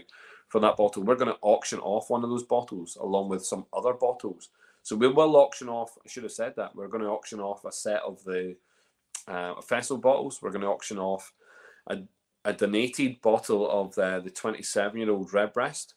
for 0.49 0.61
that 0.61 0.77
bottle. 0.77 1.03
We're 1.03 1.17
going 1.17 1.33
to 1.33 1.39
auction 1.43 1.81
off 1.81 2.11
one 2.11 2.23
of 2.23 2.31
those 2.31 2.45
bottles 2.45 2.97
along 3.01 3.29
with 3.29 3.45
some 3.45 3.67
other 3.73 3.93
bottles. 3.93 4.51
So 4.83 4.95
we 4.97 5.09
will 5.09 5.37
auction 5.37 5.69
off. 5.69 5.97
I 6.05 6.09
should 6.09 6.25
have 6.25 6.33
said 6.33 6.55
that 6.57 6.77
we're 6.77 6.89
going 6.89 7.03
to 7.03 7.09
auction 7.09 7.41
off 7.41 7.65
a 7.65 7.73
set 7.73 8.03
of 8.03 8.23
the 8.25 8.55
uh, 9.27 9.55
bottles. 9.97 10.41
We're 10.43 10.51
going 10.51 10.63
to 10.63 10.69
auction 10.69 10.99
off 10.99 11.33
a, 11.87 11.99
a 12.45 12.53
donated 12.53 13.21
bottle 13.23 13.71
of 13.71 13.95
the, 13.95 14.21
the 14.23 14.31
27 14.31 14.99
year 14.99 15.11
old 15.11 15.33
Redbreast 15.33 15.95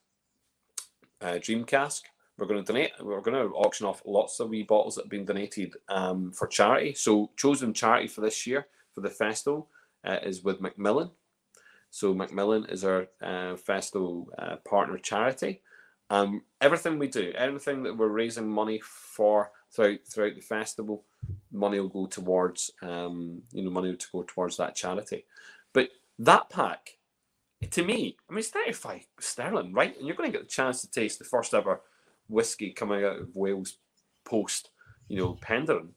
uh, 1.21 1.37
Dream 1.41 1.63
Cask. 1.63 2.05
We're 2.37 2.47
going 2.47 2.63
to 2.63 2.71
donate. 2.71 2.91
We're 3.01 3.21
going 3.21 3.49
to 3.49 3.55
auction 3.55 3.87
off 3.87 4.03
lots 4.05 4.39
of 4.39 4.49
wee 4.49 4.63
bottles 4.63 4.95
that 4.95 5.05
have 5.05 5.09
been 5.09 5.25
donated 5.25 5.75
um, 5.89 6.31
for 6.31 6.47
charity. 6.47 6.93
So 6.93 7.31
chosen 7.35 7.73
charity 7.73 8.07
for 8.07 8.21
this 8.21 8.45
year 8.45 8.67
for 8.93 9.01
the 9.01 9.09
festival 9.09 9.69
uh, 10.05 10.19
is 10.21 10.43
with 10.43 10.61
Macmillan. 10.61 11.09
So 11.89 12.13
Macmillan 12.13 12.65
is 12.65 12.83
our 12.83 13.07
uh, 13.21 13.55
festival 13.55 14.29
uh, 14.37 14.57
partner 14.57 14.99
charity. 14.99 15.61
Um, 16.09 16.43
everything 16.61 16.99
we 16.99 17.07
do, 17.07 17.33
everything 17.35 17.83
that 17.83 17.97
we're 17.97 18.07
raising 18.07 18.47
money 18.47 18.81
for 18.83 19.51
throughout 19.71 19.99
throughout 20.07 20.35
the 20.35 20.41
festival, 20.41 21.03
money 21.51 21.79
will 21.79 21.89
go 21.89 22.05
towards 22.05 22.71
um, 22.81 23.41
you 23.51 23.63
know 23.63 23.71
money 23.71 23.95
to 23.95 24.07
go 24.11 24.23
towards 24.23 24.57
that 24.57 24.75
charity. 24.75 25.25
But 25.77 25.89
that 26.17 26.49
pack, 26.49 26.97
to 27.69 27.85
me, 27.85 28.17
I 28.27 28.33
mean, 28.33 28.39
it's 28.39 28.47
35 28.47 29.05
sterling, 29.19 29.73
right? 29.73 29.95
And 29.95 30.07
you're 30.07 30.15
going 30.15 30.31
to 30.31 30.35
get 30.35 30.47
the 30.47 30.51
chance 30.51 30.81
to 30.81 30.89
taste 30.89 31.19
the 31.19 31.25
first 31.25 31.53
ever 31.53 31.81
whiskey 32.27 32.71
coming 32.71 33.03
out 33.05 33.19
of 33.19 33.35
Wales 33.35 33.77
post, 34.25 34.71
you 35.07 35.17
know, 35.17 35.37
Penderyn, 35.39 35.89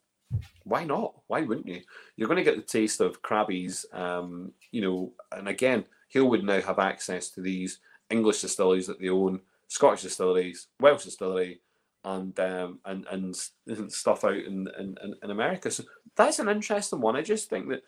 why 0.65 0.85
not? 0.85 1.15
Why 1.29 1.41
wouldn't 1.41 1.67
you? 1.67 1.81
You're 2.15 2.29
going 2.29 2.37
to 2.37 2.45
get 2.45 2.57
the 2.57 2.63
taste 2.63 3.01
of 3.01 3.23
Crabbie's, 3.23 3.87
um, 3.95 4.53
you 4.71 4.83
know, 4.83 5.15
and 5.33 5.49
again, 5.49 5.87
Halewood 6.15 6.45
now 6.45 6.61
have 6.61 6.79
access 6.79 7.31
to 7.31 7.41
these 7.41 7.79
English 8.11 8.43
distilleries 8.43 8.87
that 8.89 9.01
they 9.01 9.09
own, 9.09 9.41
Scottish 9.69 10.03
distilleries, 10.03 10.67
Welsh 10.79 11.05
distillery, 11.05 11.63
and 12.05 12.39
um, 12.39 12.81
and, 12.85 13.07
and 13.11 13.35
stuff 13.91 14.25
out 14.25 14.37
in, 14.37 14.69
in, 14.79 14.95
in 15.23 15.31
America. 15.31 15.71
So 15.71 15.85
that's 16.17 16.39
an 16.39 16.51
interesting 16.51 17.01
one. 17.01 17.17
I 17.17 17.23
just 17.23 17.49
think 17.49 17.71
that 17.71 17.83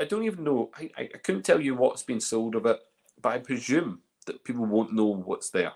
I 0.00 0.04
don't 0.04 0.24
even 0.24 0.44
know. 0.44 0.70
I, 0.76 0.90
I 0.96 1.18
couldn't 1.22 1.42
tell 1.42 1.60
you 1.60 1.74
what's 1.74 2.02
been 2.02 2.20
sold 2.20 2.54
of 2.54 2.66
it, 2.66 2.80
but 3.20 3.32
I 3.32 3.38
presume 3.38 4.00
that 4.26 4.42
people 4.44 4.64
won't 4.64 4.94
know 4.94 5.22
what's 5.24 5.50
there. 5.50 5.72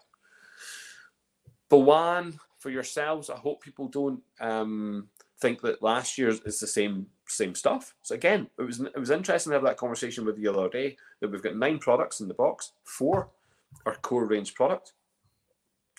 One 1.68 2.38
for 2.60 2.70
yourselves, 2.70 3.30
I 3.30 3.36
hope 3.36 3.60
people 3.60 3.88
don't 3.88 4.22
um, 4.40 5.08
think 5.40 5.60
that 5.62 5.82
last 5.82 6.16
year's 6.16 6.40
is 6.42 6.60
the 6.60 6.68
same 6.68 7.06
same 7.26 7.54
stuff. 7.54 7.94
So 8.02 8.14
again, 8.14 8.48
it 8.58 8.62
was 8.62 8.80
it 8.80 8.96
was 8.96 9.10
interesting 9.10 9.50
to 9.50 9.56
have 9.56 9.64
that 9.64 9.76
conversation 9.76 10.24
with 10.24 10.38
you 10.38 10.52
the 10.52 10.58
other 10.60 10.68
day 10.68 10.96
that 11.20 11.30
we've 11.32 11.42
got 11.42 11.56
nine 11.56 11.78
products 11.78 12.20
in 12.20 12.28
the 12.28 12.34
box, 12.34 12.72
four 12.84 13.30
are 13.84 13.96
core 13.96 14.26
range 14.26 14.54
product, 14.54 14.92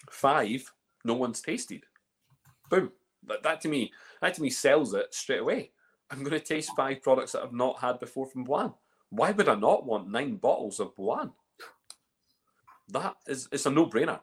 five 0.10 0.72
no 1.04 1.14
one's 1.14 1.42
tasted. 1.42 1.84
Boom. 2.70 2.92
That, 3.28 3.44
that 3.44 3.62
to 3.62 3.68
me, 3.68 3.92
that 4.22 4.34
to 4.36 4.42
me 4.42 4.50
sells 4.50 4.94
it 4.94 5.14
straight 5.14 5.42
away. 5.42 5.72
I'm 6.12 6.20
going 6.20 6.32
to 6.32 6.40
taste 6.40 6.72
five 6.76 7.02
products 7.02 7.32
that 7.32 7.44
I've 7.44 7.54
not 7.54 7.80
had 7.80 8.00
before 8.00 8.28
from 8.28 8.46
Boann. 8.46 8.74
Why 9.10 9.32
would 9.32 9.50
I 9.50 9.56
not 9.56 9.86
want 9.86 10.10
nine 10.10 10.36
bottles 10.36 10.80
of 10.80 10.96
Boann? 10.96 11.32
That 12.90 13.16
is, 13.28 13.48
it's 13.52 13.66
a 13.66 13.72
no-brainer. 13.72 14.20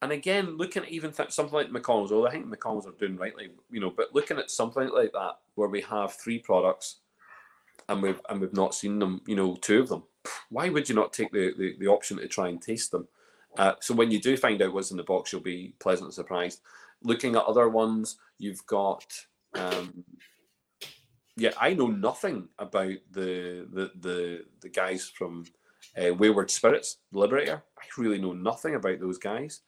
And 0.00 0.12
again, 0.12 0.56
looking 0.56 0.84
at 0.84 0.90
even 0.90 1.12
th- 1.12 1.32
something 1.32 1.54
like 1.54 1.70
Macallan's, 1.70 2.12
although 2.12 2.28
I 2.28 2.30
think 2.30 2.46
Macallan's 2.46 2.86
are 2.86 2.92
doing 2.92 3.16
rightly, 3.16 3.50
you 3.70 3.80
know, 3.80 3.90
but 3.90 4.14
looking 4.14 4.38
at 4.38 4.50
something 4.50 4.88
like 4.90 5.12
that 5.12 5.38
where 5.54 5.68
we 5.68 5.80
have 5.82 6.12
three 6.12 6.38
products 6.38 6.96
and 7.88 8.02
we've 8.02 8.20
and 8.28 8.40
we've 8.40 8.52
not 8.52 8.74
seen 8.74 8.98
them, 8.98 9.22
you 9.26 9.34
know, 9.34 9.56
two 9.56 9.80
of 9.80 9.88
them. 9.88 10.04
Why 10.50 10.68
would 10.68 10.88
you 10.88 10.94
not 10.94 11.12
take 11.12 11.32
the, 11.32 11.52
the, 11.58 11.76
the 11.80 11.88
option 11.88 12.18
to 12.18 12.28
try 12.28 12.48
and 12.48 12.60
taste 12.60 12.92
them? 12.92 13.08
Uh, 13.56 13.72
so 13.80 13.94
when 13.94 14.10
you 14.10 14.20
do 14.20 14.36
find 14.36 14.60
out 14.62 14.72
what's 14.72 14.90
in 14.90 14.98
the 14.98 15.02
box, 15.02 15.32
you'll 15.32 15.40
be 15.40 15.74
pleasantly 15.80 16.12
surprised. 16.12 16.60
Looking 17.02 17.34
at 17.34 17.44
other 17.44 17.68
ones, 17.68 18.18
you've 18.38 18.64
got. 18.66 19.06
Um, 19.54 20.04
yeah, 21.36 21.52
I 21.60 21.74
know 21.74 21.86
nothing 21.86 22.48
about 22.58 22.94
the 23.12 23.66
the 23.72 23.92
the, 24.00 24.44
the 24.60 24.68
guys 24.68 25.08
from 25.08 25.44
uh, 25.96 26.12
Wayward 26.14 26.50
Spirits 26.50 26.98
Liberator. 27.12 27.62
I 27.78 27.82
really 27.96 28.20
know 28.20 28.32
nothing 28.32 28.74
about 28.74 29.00
those 29.00 29.18
guys, 29.18 29.60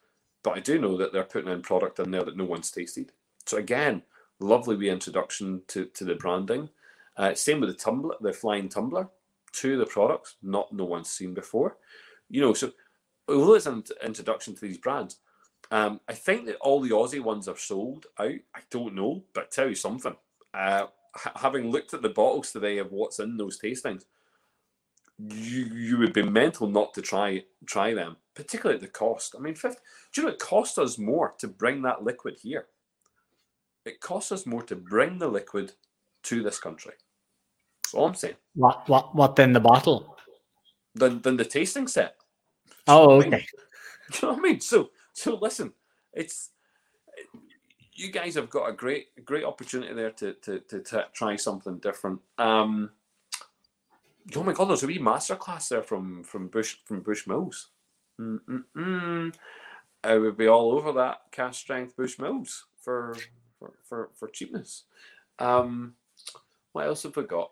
but 0.43 0.57
I 0.57 0.61
do 0.61 0.79
know 0.81 0.97
that 0.97 1.13
they're 1.13 1.25
putting 1.25 1.53
in 1.53 1.63
product 1.63 1.99
in 1.99 2.11
there 2.11 2.25
that 2.25 2.37
no 2.37 2.45
one's 2.45 2.71
tasted. 2.71 3.13
So 3.47 3.59
again, 3.59 4.03
lovely 4.41 4.77
reintroduction 4.77 5.63
to 5.69 5.87
to 5.87 6.05
the 6.05 6.17
branding. 6.17 6.69
Uh, 7.17 7.35
same 7.35 7.61
with 7.61 7.71
the 7.71 7.77
tumbler, 7.77 8.17
the 8.21 8.33
flying 8.33 8.69
tumbler. 8.69 9.09
Two 9.53 9.75
of 9.75 9.81
the 9.81 9.87
products 9.87 10.37
not 10.43 10.73
no 10.73 10.85
one's 10.85 11.11
seen 11.11 11.35
before. 11.35 11.77
You 12.29 12.41
know, 12.41 12.55
so 12.55 12.73
although 13.29 13.55
it's 13.55 13.67
an 13.67 13.85
introduction 14.05 14.55
to 14.55 14.61
these 14.61 14.79
brands, 14.79 15.19
um, 15.71 16.01
I 16.09 16.15
think 16.15 16.47
that 16.47 16.57
all 16.57 16.81
the 16.81 16.91
Aussie 16.91 17.23
ones 17.23 17.47
are 17.47 17.57
sold 17.57 18.07
out. 18.19 18.31
I 18.55 18.61
don't 18.71 18.95
know, 18.95 19.23
but 19.35 19.45
I 19.45 19.47
tell 19.51 19.69
you 19.69 19.75
something. 19.75 20.17
Uh, 20.53 20.87
having 21.37 21.71
looked 21.71 21.95
at 21.95 22.03
the 22.03 22.09
bottles 22.09 22.51
today 22.51 22.79
of 22.79 22.93
what's 22.93 23.21
in 23.21 23.37
those 23.37 23.59
tastings, 23.61 24.05
you 25.19 25.67
you 25.67 25.99
would 25.99 26.13
be 26.13 26.23
mental 26.23 26.67
not 26.67 26.95
to 26.95 27.03
try 27.03 27.45
try 27.67 27.95
them, 27.95 28.17
particularly 28.35 28.77
at 28.77 28.81
the 28.81 28.89
cost. 28.89 29.35
I 29.39 29.41
mean, 29.41 29.55
50, 29.55 29.79
do 30.13 30.21
you 30.21 30.27
know 30.27 30.33
it 30.33 30.41
cost 30.41 30.79
us 30.79 30.99
more 30.99 31.35
to 31.39 31.47
bring 31.47 31.83
that 31.83 32.03
liquid 32.03 32.39
here? 32.43 32.67
It 33.85 34.01
costs 34.01 34.33
us 34.33 34.47
more 34.47 34.63
to 34.65 34.77
bring 34.77 35.19
the 35.19 35.29
liquid 35.29 35.73
to 36.25 36.43
this 36.43 36.59
country. 36.59 36.95
That's 37.83 37.95
all 37.95 38.07
I'm 38.07 38.15
saying. 38.15 38.37
What 38.55 38.89
what 38.89 39.15
what 39.15 39.37
then 39.37 39.53
the 39.53 39.61
bottle? 39.61 40.17
Than 40.95 41.23
than 41.23 41.37
the 41.37 41.45
tasting 41.45 41.87
set. 41.87 42.17
Oh, 42.89 43.19
okay. 43.19 43.27
I 43.27 43.31
mean? 43.31 43.41
you 43.41 44.19
know 44.23 44.29
what 44.31 44.39
I 44.39 44.43
mean? 44.43 44.61
So 44.61 44.91
so 45.13 45.37
listen, 45.37 45.73
it's 46.13 46.51
you 47.95 48.11
guys 48.11 48.35
have 48.35 48.51
got 48.51 48.69
a 48.69 48.73
great 48.73 49.25
great 49.25 49.45
opportunity 49.45 49.93
there 49.95 50.11
to 50.11 50.35
to, 50.35 50.61
to, 50.61 50.81
to 50.81 51.07
try 51.13 51.37
something 51.37 51.79
different. 51.79 52.21
Um, 52.39 52.91
oh 54.35 54.43
my 54.43 54.53
god, 54.53 54.67
there's 54.67 54.83
a 54.83 54.87
wee 54.87 54.99
masterclass 54.99 55.69
there 55.69 55.83
from 55.83 56.23
from 56.25 56.49
Bush 56.49 56.77
from 56.85 57.03
Bushmills. 57.03 57.67
Mm-mm-mm. 58.21 59.35
I 60.03 60.19
would 60.19 60.37
be 60.37 60.49
all 60.49 60.73
over 60.73 60.93
that 60.93 61.21
cask 61.31 61.61
strength 61.61 61.97
Bushmills 61.97 62.63
for 62.81 63.17
for 63.59 63.75
for, 63.85 64.11
for 64.15 64.29
cheapness. 64.29 64.85
Um, 65.39 65.95
what 66.73 66.87
else 66.87 67.03
have 67.03 67.17
we 67.17 67.25
got? 67.25 67.51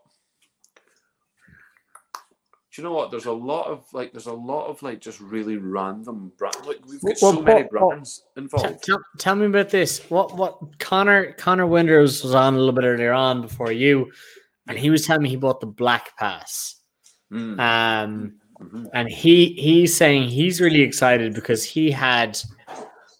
You 2.78 2.84
know 2.84 2.92
what? 2.92 3.10
There's 3.10 3.26
a 3.26 3.32
lot 3.32 3.66
of 3.66 3.84
like, 3.92 4.12
there's 4.12 4.26
a 4.26 4.32
lot 4.32 4.66
of 4.66 4.80
like 4.82 5.00
just 5.00 5.20
really 5.20 5.56
random 5.56 6.32
brand. 6.38 6.54
Like 6.64 6.78
we've 6.86 7.00
got 7.00 7.16
well, 7.20 7.32
so 7.34 7.42
many 7.42 7.64
brands 7.64 8.22
involved. 8.36 8.84
Tell, 8.84 9.00
tell, 9.18 9.34
me 9.34 9.46
about 9.46 9.70
this. 9.70 10.08
What 10.10 10.36
what 10.36 10.78
Connor 10.78 11.32
Conor 11.32 11.66
Winders 11.66 12.22
was 12.22 12.36
on 12.36 12.54
a 12.54 12.56
little 12.56 12.72
bit 12.72 12.84
earlier 12.84 13.12
on 13.12 13.42
before 13.42 13.72
you, 13.72 14.12
and 14.68 14.78
he 14.78 14.90
was 14.90 15.04
telling 15.04 15.22
me 15.22 15.28
he 15.28 15.36
bought 15.36 15.60
the 15.60 15.66
Black 15.66 16.16
Pass. 16.16 16.76
Mm. 17.32 17.58
Um, 17.58 18.34
mm-hmm. 18.62 18.84
and 18.94 19.08
he 19.08 19.54
he's 19.54 19.96
saying 19.96 20.28
he's 20.28 20.60
really 20.60 20.82
excited 20.82 21.34
because 21.34 21.64
he 21.64 21.90
had 21.90 22.38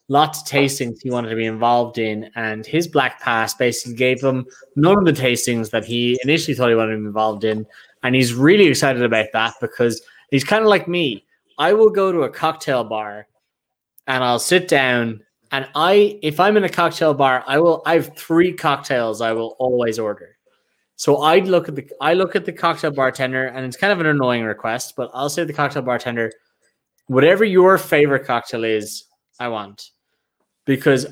lots 0.07 0.41
of 0.41 0.47
tastings 0.47 1.03
he 1.03 1.11
wanted 1.11 1.31
to 1.31 1.37
be 1.37 1.47
involved 1.47 1.99
in, 1.99 2.31
and 2.37 2.65
his 2.65 2.87
Black 2.87 3.21
Pass 3.21 3.55
basically 3.55 3.97
gave 3.97 4.23
him 4.23 4.47
none 4.77 4.97
of 4.97 5.05
the 5.05 5.13
tastings 5.13 5.71
that 5.71 5.85
he 5.85 6.17
initially 6.23 6.55
thought 6.55 6.69
he 6.69 6.77
wanted 6.77 6.93
to 6.93 6.99
be 6.99 7.07
involved 7.07 7.43
in 7.43 7.67
and 8.03 8.15
he's 8.15 8.35
really 8.35 8.67
excited 8.67 9.03
about 9.03 9.27
that 9.33 9.55
because 9.61 10.03
he's 10.31 10.45
kind 10.45 10.63
of 10.63 10.69
like 10.69 10.89
me. 10.89 11.25
I 11.59 11.73
will 11.73 11.91
go 11.91 12.13
to 12.13 12.23
a 12.23 12.31
cocktail 12.31 12.85
bar 12.85 13.27
and 14.07 14.23
I'll 14.23 14.39
sit 14.39 14.69
down 14.69 15.21
and 15.51 15.69
I 15.75 16.19
if 16.23 16.41
I'm 16.41 16.57
in 16.57 16.65
a 16.65 16.69
cocktail 16.69 17.15
bar, 17.15 17.43
I 17.47 17.59
will 17.59 17.83
I 17.87 17.95
have 17.95 18.17
three 18.17 18.53
cocktails 18.53 19.21
I 19.21 19.33
will 19.33 19.57
always 19.59 19.99
order. 19.99 20.37
So 20.97 21.19
I 21.19 21.39
look 21.39 21.69
at 21.69 21.77
the 21.77 21.89
I 22.01 22.15
look 22.15 22.37
at 22.37 22.45
the 22.45 22.53
cocktail 22.53 22.91
bartender 22.91 23.47
and 23.47 23.65
it's 23.65 23.77
kind 23.77 23.93
of 23.93 24.01
an 24.01 24.07
annoying 24.07 24.45
request, 24.45 24.95
but 24.97 25.11
I'll 25.15 25.31
say 25.31 25.43
to 25.43 25.47
the 25.47 25.53
cocktail 25.53 25.83
bartender, 25.83 26.33
whatever 27.07 27.45
your 27.45 27.79
favorite 27.79 28.27
cocktail 28.27 28.65
is, 28.65 29.05
I 29.41 29.49
want. 29.49 29.91
Because 30.65 31.07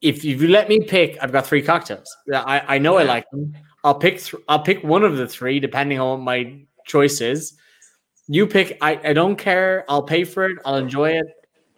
if, 0.00 0.24
if 0.24 0.40
you 0.40 0.48
let 0.48 0.68
me 0.68 0.80
pick, 0.80 1.18
I've 1.20 1.32
got 1.32 1.46
three 1.46 1.62
cocktails. 1.62 2.14
I, 2.32 2.62
I 2.68 2.78
know 2.78 2.98
I 2.98 3.02
like 3.02 3.28
them. 3.30 3.54
I'll 3.88 3.94
pick 3.94 4.20
th- 4.20 4.42
I'll 4.48 4.60
pick 4.60 4.84
one 4.84 5.02
of 5.02 5.16
the 5.16 5.26
three 5.26 5.60
depending 5.60 5.98
on 5.98 6.10
what 6.10 6.24
my 6.24 6.60
choice 6.84 7.22
is. 7.22 7.56
You 8.26 8.46
pick. 8.46 8.76
I, 8.82 9.00
I 9.02 9.12
don't 9.14 9.36
care. 9.36 9.86
I'll 9.88 10.02
pay 10.02 10.24
for 10.24 10.44
it. 10.44 10.58
I'll 10.66 10.76
enjoy 10.76 11.12
it. 11.12 11.24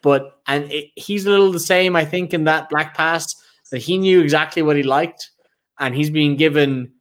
But 0.03 0.41
and 0.49 0.65
it, 0.73 0.87
he's 0.97 1.25
a 1.25 1.31
little 1.31 1.53
the 1.53 1.61
same. 1.61 1.95
I 1.95 2.05
think 2.05 2.35
in 2.35 2.43
that 2.45 2.69
Black 2.69 2.97
Pass 2.97 3.37
that 3.71 3.79
he 3.79 3.97
knew 3.97 4.21
exactly 4.21 4.61
what 4.61 4.75
he 4.75 4.83
liked, 4.83 5.31
and 5.79 5.95
he's 5.95 6.11
being 6.11 6.35
given 6.35 6.93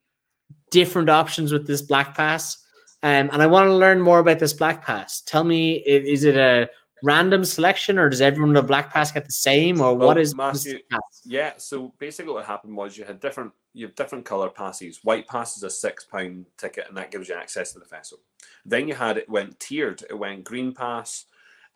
different 0.69 1.09
options 1.09 1.51
with 1.51 1.65
this 1.65 1.81
Black 1.81 2.15
Pass. 2.15 2.63
Um, 3.01 3.31
and 3.33 3.41
I 3.41 3.47
want 3.47 3.65
to 3.65 3.73
learn 3.73 4.01
more 4.01 4.19
about 4.19 4.37
this 4.37 4.53
Black 4.53 4.85
Pass. 4.85 5.21
Tell 5.21 5.43
me, 5.43 5.77
is 5.77 6.23
it 6.23 6.37
a 6.37 6.69
random 7.03 7.43
selection, 7.43 7.97
or 7.97 8.09
does 8.09 8.21
everyone 8.21 8.53
the 8.53 8.61
Black 8.61 8.91
Pass 8.91 9.11
get 9.11 9.25
the 9.25 9.31
same, 9.31 9.81
or 9.81 9.95
well, 9.95 10.07
what 10.07 10.17
is 10.17 10.35
Matthew? 10.35 10.79
Yeah, 11.25 11.53
so 11.57 11.93
basically, 11.99 12.33
what 12.33 12.45
happened 12.45 12.75
was 12.75 12.97
you 12.97 13.05
had 13.05 13.19
different 13.19 13.51
you 13.73 13.85
have 13.85 13.95
different 13.95 14.25
color 14.25 14.49
passes. 14.49 14.99
White 15.03 15.27
pass 15.27 15.55
is 15.57 15.63
a 15.63 15.69
six 15.69 16.03
pound 16.05 16.45
ticket, 16.57 16.85
and 16.87 16.97
that 16.97 17.11
gives 17.11 17.29
you 17.29 17.35
access 17.35 17.73
to 17.73 17.79
the 17.79 17.85
festival. 17.85 18.23
Then 18.65 18.87
you 18.87 18.95
had 18.95 19.17
it 19.17 19.29
went 19.29 19.59
tiered. 19.59 20.03
It 20.09 20.17
went 20.17 20.43
green 20.43 20.73
pass. 20.73 21.25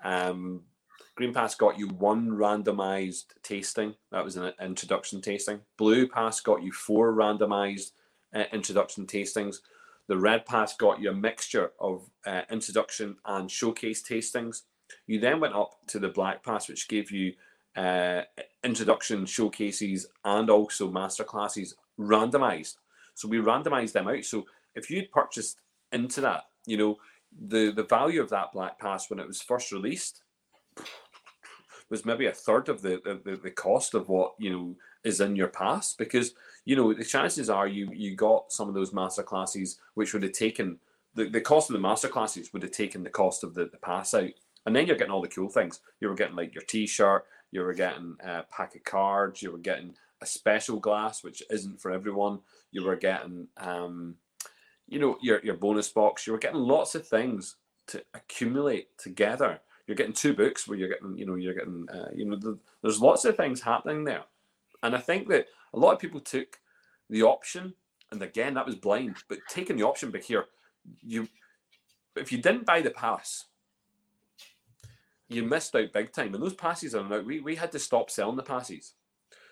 Um, 0.03 0.61
green 1.15 1.33
pass 1.33 1.55
got 1.55 1.77
you 1.77 1.87
one 1.89 2.29
randomized 2.31 3.25
tasting. 3.43 3.95
That 4.11 4.23
was 4.23 4.35
an 4.35 4.53
introduction 4.61 5.21
tasting. 5.21 5.61
Blue 5.77 6.07
pass 6.07 6.41
got 6.41 6.63
you 6.63 6.71
four 6.71 7.13
randomized 7.13 7.91
uh, 8.33 8.45
introduction 8.51 9.05
tastings. 9.05 9.57
The 10.07 10.17
red 10.17 10.45
pass 10.45 10.75
got 10.75 10.99
you 10.99 11.11
a 11.11 11.13
mixture 11.13 11.71
of 11.79 12.09
uh, 12.25 12.41
introduction 12.51 13.15
and 13.25 13.49
showcase 13.49 14.03
tastings. 14.03 14.63
You 15.07 15.19
then 15.19 15.39
went 15.39 15.55
up 15.55 15.71
to 15.87 15.99
the 15.99 16.09
black 16.09 16.43
pass, 16.43 16.67
which 16.67 16.87
gave 16.87 17.11
you 17.11 17.33
uh, 17.75 18.21
introduction 18.63 19.25
showcases 19.25 20.07
and 20.23 20.49
also 20.49 20.89
master 20.89 21.23
classes 21.23 21.75
randomized. 21.99 22.75
So 23.15 23.27
we 23.27 23.37
randomized 23.37 23.93
them 23.93 24.07
out. 24.07 24.25
So 24.25 24.45
if 24.75 24.89
you'd 24.89 25.11
purchased 25.11 25.59
into 25.91 26.21
that, 26.21 26.43
you 26.65 26.77
know, 26.77 26.97
the 27.47 27.71
the 27.71 27.83
value 27.83 28.21
of 28.21 28.29
that 28.29 28.51
black 28.51 28.79
pass 28.79 29.09
when 29.09 29.19
it 29.19 29.27
was 29.27 29.41
first 29.41 29.71
released 29.71 30.23
was 31.89 32.05
maybe 32.05 32.27
a 32.27 32.31
third 32.31 32.69
of 32.69 32.81
the, 32.81 33.01
the 33.23 33.35
the 33.35 33.51
cost 33.51 33.93
of 33.93 34.09
what 34.09 34.33
you 34.39 34.51
know 34.51 34.75
is 35.03 35.19
in 35.19 35.35
your 35.35 35.47
pass 35.47 35.93
because 35.93 36.33
you 36.65 36.75
know 36.75 36.93
the 36.93 37.03
chances 37.03 37.49
are 37.49 37.67
you 37.67 37.89
you 37.93 38.15
got 38.15 38.51
some 38.51 38.67
of 38.67 38.73
those 38.73 38.93
master 38.93 39.23
classes 39.23 39.79
which 39.95 40.13
would 40.13 40.23
have 40.23 40.31
taken 40.31 40.77
the, 41.15 41.29
the 41.29 41.41
cost 41.41 41.69
of 41.69 41.73
the 41.73 41.79
master 41.79 42.07
classes 42.07 42.51
would 42.53 42.63
have 42.63 42.71
taken 42.71 43.03
the 43.03 43.09
cost 43.09 43.43
of 43.43 43.53
the, 43.53 43.65
the 43.65 43.77
pass 43.77 44.13
out 44.13 44.31
and 44.65 44.75
then 44.75 44.87
you're 44.87 44.97
getting 44.97 45.11
all 45.11 45.21
the 45.21 45.27
cool 45.27 45.49
things 45.49 45.79
you 45.99 46.07
were 46.07 46.15
getting 46.15 46.35
like 46.35 46.53
your 46.53 46.63
t-shirt 46.63 47.25
you 47.51 47.61
were 47.61 47.73
getting 47.73 48.15
a 48.23 48.43
pack 48.43 48.75
of 48.75 48.83
cards 48.83 49.41
you 49.41 49.51
were 49.51 49.57
getting 49.57 49.93
a 50.23 50.25
special 50.25 50.79
glass, 50.79 51.23
which 51.23 51.43
isn't 51.51 51.79
for 51.81 51.91
everyone. 51.91 52.39
You 52.71 52.83
were 52.83 52.95
getting, 52.95 53.47
um, 53.57 54.15
you 54.87 54.97
know, 54.97 55.17
your 55.21 55.39
your 55.43 55.55
bonus 55.55 55.89
box. 55.89 56.25
You 56.25 56.33
were 56.33 56.39
getting 56.39 56.59
lots 56.59 56.95
of 56.95 57.05
things 57.05 57.57
to 57.87 58.03
accumulate 58.13 58.97
together. 58.97 59.59
You're 59.85 59.97
getting 59.97 60.13
two 60.13 60.33
books 60.33 60.65
where 60.65 60.77
you're 60.77 60.89
getting, 60.89 61.17
you 61.17 61.25
know, 61.25 61.35
you're 61.35 61.53
getting, 61.53 61.85
uh, 61.93 62.07
you 62.15 62.25
know, 62.25 62.37
the, 62.37 62.57
there's 62.81 63.01
lots 63.01 63.25
of 63.25 63.35
things 63.35 63.61
happening 63.61 64.05
there, 64.05 64.23
and 64.81 64.95
I 64.95 64.99
think 64.99 65.27
that 65.27 65.47
a 65.73 65.77
lot 65.77 65.93
of 65.93 65.99
people 65.99 66.21
took 66.21 66.59
the 67.09 67.23
option, 67.23 67.73
and 68.11 68.21
again 68.23 68.53
that 68.53 68.65
was 68.65 68.75
blind, 68.75 69.17
but 69.27 69.39
taking 69.49 69.75
the 69.75 69.83
option, 69.83 70.09
but 70.09 70.23
here, 70.23 70.45
you, 71.01 71.27
if 72.15 72.31
you 72.31 72.37
didn't 72.41 72.65
buy 72.65 72.81
the 72.81 72.91
pass, 72.91 73.45
you 75.33 75.43
missed 75.43 75.75
out 75.75 75.93
big 75.93 76.11
time. 76.11 76.33
And 76.33 76.43
those 76.43 76.53
passes 76.53 76.95
are 76.95 77.07
now 77.07 77.21
we, 77.21 77.39
we 77.39 77.55
had 77.55 77.71
to 77.73 77.79
stop 77.79 78.09
selling 78.09 78.35
the 78.35 78.43
passes. 78.43 78.93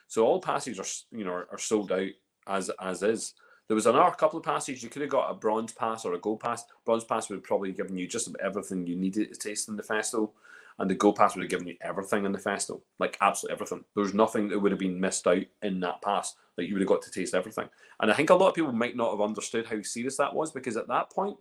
So 0.08 0.26
all 0.26 0.42
passes 0.42 0.80
are 0.80 1.18
you 1.18 1.24
know 1.24 1.32
are, 1.32 1.58
sold 1.58 1.92
out 1.92 2.10
as 2.48 2.70
as 2.82 3.04
is. 3.04 3.34
There 3.68 3.76
was 3.76 3.86
another 3.86 4.12
couple 4.12 4.40
of 4.40 4.46
passes 4.46 4.84
you 4.84 4.90
could 4.90 5.02
have 5.02 5.12
got 5.12 5.32
a 5.32 5.34
bronze 5.34 5.72
pass 5.72 6.04
or 6.04 6.14
a 6.14 6.20
gold 6.20 6.42
pass. 6.42 6.66
Bronze 6.86 7.06
pass 7.06 7.30
would 7.30 7.38
have 7.38 7.44
probably 7.44 7.72
given 7.72 7.98
you 7.98 8.08
just 8.08 8.30
everything 8.44 8.86
you 8.86 8.98
needed 8.98 9.32
to 9.32 9.40
taste 9.40 9.70
in 9.70 9.78
the 9.78 9.84
festival, 9.84 10.34
and 10.80 10.90
the 10.90 10.96
gold 10.96 11.16
pass 11.16 11.36
would 11.36 11.44
have 11.44 11.50
given 11.50 11.68
you 11.68 11.78
everything 11.82 12.26
in 12.26 12.34
the 12.34 12.40
festival, 12.40 12.84
like 13.00 13.18
absolutely 13.22 13.54
everything. 13.54 13.86
There 13.96 14.04
was 14.04 14.14
nothing 14.14 14.50
that 14.50 14.60
would 14.60 14.74
have 14.74 14.80
been 14.80 15.00
missed 15.00 15.26
out 15.28 15.46
in 15.62 15.80
that 15.80 16.02
pass. 16.02 16.36
Like 16.58 16.68
you 16.68 16.74
would 16.74 16.82
have 16.82 16.90
got 16.90 17.02
to 17.04 17.12
taste 17.12 17.34
everything. 17.34 17.70
And 18.02 18.12
I 18.12 18.14
think 18.14 18.30
a 18.30 18.36
lot 18.36 18.50
of 18.50 18.56
people 18.56 18.74
might 18.74 18.98
not 18.98 19.12
have 19.12 19.22
understood 19.22 19.68
how 19.68 19.82
serious 19.82 20.18
that 20.18 20.34
was 20.34 20.52
because 20.52 20.76
at 20.76 20.90
that 20.90 21.10
point, 21.10 21.38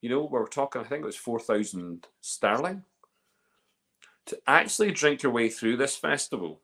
you 0.00 0.10
know, 0.10 0.20
we 0.20 0.38
were 0.38 0.46
talking. 0.46 0.80
I 0.80 0.84
think 0.84 1.02
it 1.02 1.06
was 1.06 1.16
four 1.16 1.40
thousand 1.40 2.06
sterling 2.20 2.84
to 4.26 4.38
actually 4.46 4.92
drink 4.92 5.22
your 5.22 5.32
way 5.32 5.48
through 5.48 5.76
this 5.76 5.96
festival 5.96 6.60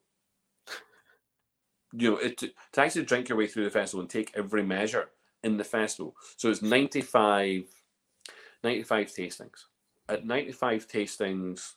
you 1.93 2.11
know, 2.11 2.17
it, 2.19 2.39
to, 2.39 2.51
to 2.73 2.81
actually 2.81 3.05
drink 3.05 3.29
your 3.29 3.39
way 3.39 3.47
through 3.47 3.65
the 3.65 3.71
festival 3.71 4.01
and 4.01 4.11
take 4.11 4.33
every 4.35 4.63
measure 4.63 5.09
in 5.43 5.57
the 5.57 5.65
festival. 5.65 6.15
So 6.37 6.51
it's 6.51 6.63
95, 6.63 7.65
95 8.63 9.07
tastings. 9.09 9.65
At 10.09 10.27
95 10.27 10.89
tastings, 10.89 11.73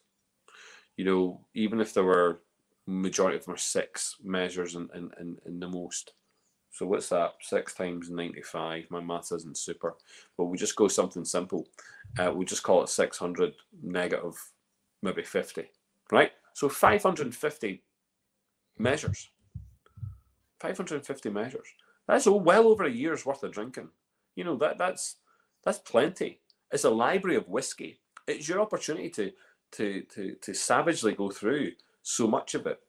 you 0.98 1.06
know, 1.06 1.42
even 1.54 1.80
if 1.80 1.94
there 1.94 2.04
were 2.04 2.42
majority 2.88 3.38
of 3.38 3.46
them 3.46 3.54
are 3.54 3.58
six 3.58 4.18
measures 4.24 4.76
in, 4.76 4.90
in, 4.96 5.12
in, 5.20 5.38
in 5.46 5.60
the 5.60 5.68
most. 5.68 6.14
So 6.72 6.86
what's 6.86 7.10
that? 7.10 7.34
Six 7.42 7.74
times 7.74 8.10
95. 8.10 8.86
My 8.90 9.02
maths 9.02 9.32
isn't 9.34 9.58
super. 9.58 9.96
But 10.38 10.46
we 10.46 10.58
just 10.58 10.76
go 10.76 10.88
something 10.88 11.26
simple. 11.26 11.68
Uh, 12.18 12.32
we 12.34 12.46
just 12.46 12.64
call 12.64 12.82
it 12.84 12.90
600 12.90 13.54
negative, 13.84 14.36
maybe 15.02 15.24
50. 15.24 15.72
Right? 16.12 16.32
So 16.54 16.70
550 16.70 17.84
measures 18.78 19.30
550 20.62 21.30
measures. 21.30 21.68
That's 22.08 22.28
well 22.28 22.68
over 22.68 22.84
a 22.84 22.92
year's 22.92 23.26
worth 23.26 23.44
of 23.44 23.52
drinking. 23.52 23.90
You 24.36 24.44
know 24.44 24.56
that 24.58 24.78
that's 24.78 25.18
that's 25.64 25.80
plenty. 25.80 26.40
It's 26.72 26.84
a 26.84 26.90
library 26.90 27.36
of 27.36 27.50
whiskey. 27.50 28.00
It's 28.28 28.48
your 28.48 28.62
opportunity 28.62 29.10
to 29.10 29.32
to 29.74 30.02
to 30.14 30.36
to 30.36 30.54
savagely 30.54 31.14
go 31.14 31.32
through 31.32 31.72
so 32.04 32.28
much 32.28 32.54
of 32.54 32.68
it, 32.68 32.80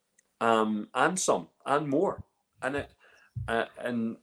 um, 0.41 0.89
and 0.95 1.19
some 1.19 1.49
and 1.67 1.89
more. 1.89 2.23
And 2.61 2.77
it 2.77 2.91
uh, 3.49 3.65
and 3.79 4.17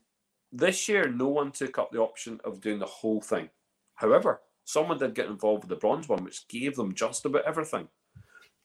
this 0.51 0.87
year, 0.87 1.09
no 1.09 1.27
one 1.27 1.51
took 1.51 1.77
up 1.77 1.91
the 1.91 1.99
option 1.99 2.39
of 2.43 2.61
doing 2.61 2.79
the 2.79 2.85
whole 2.85 3.21
thing. 3.21 3.49
However, 3.95 4.41
someone 4.69 4.99
did 4.99 5.15
get 5.15 5.25
involved 5.25 5.63
with 5.63 5.69
the 5.69 5.75
bronze 5.75 6.07
one, 6.07 6.23
which 6.23 6.47
gave 6.47 6.75
them 6.75 6.93
just 6.93 7.25
about 7.25 7.43
everything, 7.43 7.87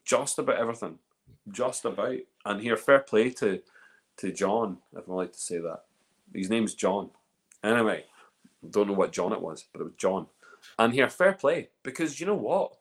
just 0.03 0.37
about 0.37 0.57
everything, 0.57 0.99
just 1.51 1.83
about. 1.83 2.17
And 2.45 2.61
here, 2.61 2.77
fair 2.77 2.99
play 2.99 3.31
to 3.31 3.61
to 4.17 4.31
John, 4.31 4.77
if 4.95 5.09
I 5.09 5.11
like 5.11 5.33
to 5.33 5.39
say 5.39 5.57
that. 5.57 5.81
His 6.33 6.49
name's 6.49 6.75
John. 6.75 7.09
Anyway, 7.63 8.05
don't 8.69 8.87
know 8.87 8.93
what 8.93 9.11
John 9.11 9.33
it 9.33 9.41
was, 9.41 9.65
but 9.73 9.81
it 9.81 9.85
was 9.85 9.93
John. 9.97 10.27
And 10.77 10.93
here, 10.93 11.09
fair 11.09 11.33
play, 11.33 11.69
because 11.83 12.19
you 12.19 12.27
know 12.27 12.35
what? 12.35 12.77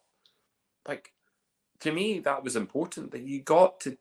Like, 0.87 1.13
to 1.81 1.93
me, 1.93 2.19
that 2.21 2.45
was 2.45 2.57
important 2.57 3.11
that 3.13 3.23
you 3.23 3.41
got 3.41 3.81
to. 3.81 3.97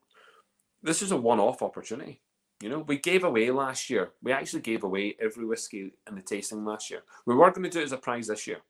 This 0.84 1.02
is 1.02 1.12
a 1.12 1.18
one 1.18 1.40
off 1.40 1.62
opportunity. 1.62 2.20
You 2.62 2.70
know, 2.70 2.80
we 2.80 2.98
gave 2.98 3.24
away 3.24 3.50
last 3.52 3.90
year. 3.90 4.12
We 4.22 4.34
actually 4.34 4.62
gave 4.62 4.84
away 4.84 5.16
every 5.20 5.46
whiskey 5.46 5.94
in 6.08 6.16
the 6.16 6.22
tasting 6.22 6.66
last 6.66 6.92
year. 6.92 7.04
We 7.26 7.36
were 7.36 7.50
going 7.52 7.64
to 7.64 7.70
do 7.70 7.80
it 7.80 7.86
as 7.86 7.94
a 7.94 7.98
prize 7.98 8.28
this 8.28 8.48
year. 8.48 8.62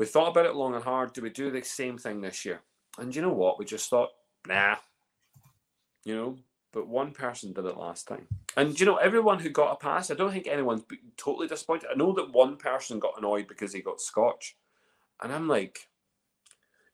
We 0.00 0.06
thought 0.06 0.28
about 0.28 0.46
it 0.46 0.54
long 0.54 0.74
and 0.74 0.82
hard. 0.82 1.12
Do 1.12 1.20
we 1.20 1.28
do 1.28 1.50
the 1.50 1.60
same 1.60 1.98
thing 1.98 2.22
this 2.22 2.46
year? 2.46 2.62
And 2.98 3.14
you 3.14 3.20
know 3.20 3.34
what? 3.34 3.58
We 3.58 3.66
just 3.66 3.90
thought, 3.90 4.08
nah. 4.48 4.76
You 6.04 6.16
know, 6.16 6.36
but 6.72 6.88
one 6.88 7.12
person 7.12 7.52
did 7.52 7.66
it 7.66 7.76
last 7.76 8.08
time. 8.08 8.26
And 8.56 8.80
you 8.80 8.86
know, 8.86 8.96
everyone 8.96 9.40
who 9.40 9.50
got 9.50 9.72
a 9.72 9.76
pass, 9.76 10.10
I 10.10 10.14
don't 10.14 10.32
think 10.32 10.46
anyone's 10.46 10.84
totally 11.18 11.48
disappointed. 11.48 11.90
I 11.92 11.98
know 11.98 12.14
that 12.14 12.32
one 12.32 12.56
person 12.56 12.98
got 12.98 13.18
annoyed 13.18 13.46
because 13.46 13.74
he 13.74 13.82
got 13.82 14.00
Scotch, 14.00 14.56
and 15.22 15.30
I'm 15.30 15.46
like, 15.46 15.88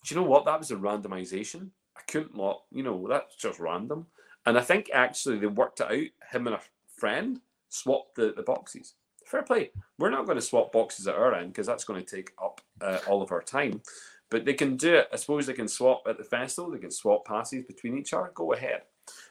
do 0.04 0.12
you 0.12 0.20
know 0.20 0.26
what? 0.26 0.44
That 0.44 0.58
was 0.58 0.72
a 0.72 0.76
randomization. 0.76 1.70
I 1.96 2.00
couldn't 2.08 2.34
lot, 2.34 2.64
you 2.72 2.82
know, 2.82 3.06
that's 3.08 3.36
just 3.36 3.60
random. 3.60 4.06
And 4.46 4.58
I 4.58 4.62
think 4.62 4.90
actually 4.92 5.38
they 5.38 5.46
worked 5.46 5.78
it 5.78 5.86
out. 5.86 6.32
Him 6.32 6.48
and 6.48 6.56
a 6.56 6.60
friend 6.96 7.40
swapped 7.68 8.16
the, 8.16 8.34
the 8.36 8.42
boxes. 8.42 8.94
Fair 9.26 9.42
play. 9.42 9.70
We're 9.98 10.10
not 10.10 10.24
going 10.24 10.38
to 10.38 10.42
swap 10.42 10.72
boxes 10.72 11.08
at 11.08 11.16
our 11.16 11.34
end 11.34 11.52
because 11.52 11.66
that's 11.66 11.84
going 11.84 12.02
to 12.02 12.16
take 12.16 12.32
up 12.42 12.60
uh, 12.80 13.00
all 13.08 13.22
of 13.22 13.32
our 13.32 13.42
time. 13.42 13.82
But 14.30 14.44
they 14.44 14.54
can 14.54 14.76
do 14.76 14.94
it. 14.94 15.08
I 15.12 15.16
suppose 15.16 15.46
they 15.46 15.52
can 15.52 15.68
swap 15.68 16.02
at 16.08 16.16
the 16.16 16.24
festival. 16.24 16.70
They 16.70 16.78
can 16.78 16.90
swap 16.90 17.26
passes 17.26 17.64
between 17.64 17.98
each 17.98 18.12
other. 18.12 18.30
Go 18.34 18.52
ahead. 18.52 18.82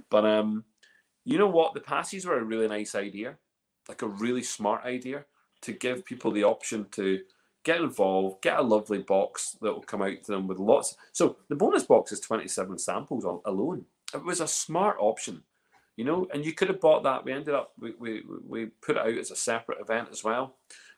But 0.10 0.26
um, 0.26 0.66
you 1.24 1.38
know 1.38 1.48
what? 1.48 1.74
The 1.74 1.80
passes 1.80 2.26
were 2.26 2.38
a 2.38 2.44
really 2.44 2.68
nice 2.68 2.94
idea, 2.94 3.38
like 3.88 4.02
a 4.02 4.08
really 4.08 4.44
smart 4.44 4.86
idea 4.86 5.26
to 5.62 5.72
give 5.72 6.06
people 6.06 6.32
the 6.32 6.44
option 6.44 6.88
to 6.92 7.22
get 7.64 7.82
involved, 7.82 8.42
get 8.42 8.60
a 8.60 8.62
lovely 8.62 9.00
box 9.00 9.58
that 9.62 9.74
will 9.74 9.82
come 9.82 10.02
out 10.02 10.24
to 10.24 10.32
them 10.32 10.48
with 10.48 10.60
lots. 10.60 10.96
So 11.14 11.38
the 11.50 11.56
bonus 11.56 11.84
box 11.84 12.12
is 12.12 12.20
27 12.20 12.78
samples 12.78 13.26
alone. 13.46 13.86
It 14.14 14.24
was 14.24 14.40
a 14.40 14.48
smart 14.48 14.98
option, 15.00 15.42
you 15.96 16.04
know, 16.04 16.28
and 16.34 16.46
you 16.46 16.54
could 16.54 16.68
have 16.68 16.82
bought 16.82 17.04
that. 17.04 17.24
We 17.24 17.32
ended 17.32 17.54
up, 17.54 17.72
we, 17.80 17.94
we, 17.98 18.24
we 18.48 18.66
put 18.66 18.98
it 18.98 19.02
out 19.02 19.18
as 19.18 19.32
a 19.32 19.36
separate 19.36 19.80
event 19.80 20.10
as 20.12 20.24
well. 20.24 20.56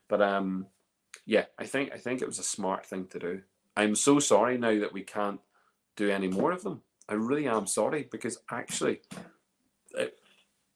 But 0.07 0.21
um, 0.21 0.67
yeah, 1.25 1.45
I 1.59 1.65
think 1.65 1.91
I 1.93 1.97
think 1.97 2.21
it 2.21 2.27
was 2.27 2.39
a 2.39 2.43
smart 2.43 2.85
thing 2.85 3.07
to 3.07 3.19
do. 3.19 3.41
I'm 3.75 3.95
so 3.95 4.19
sorry 4.19 4.57
now 4.57 4.79
that 4.79 4.93
we 4.93 5.03
can't 5.03 5.39
do 5.95 6.09
any 6.09 6.27
more 6.27 6.51
of 6.51 6.63
them. 6.63 6.81
I 7.09 7.13
really 7.13 7.47
am 7.47 7.67
sorry 7.67 8.07
because 8.11 8.39
actually, 8.49 9.01
it, 9.93 10.17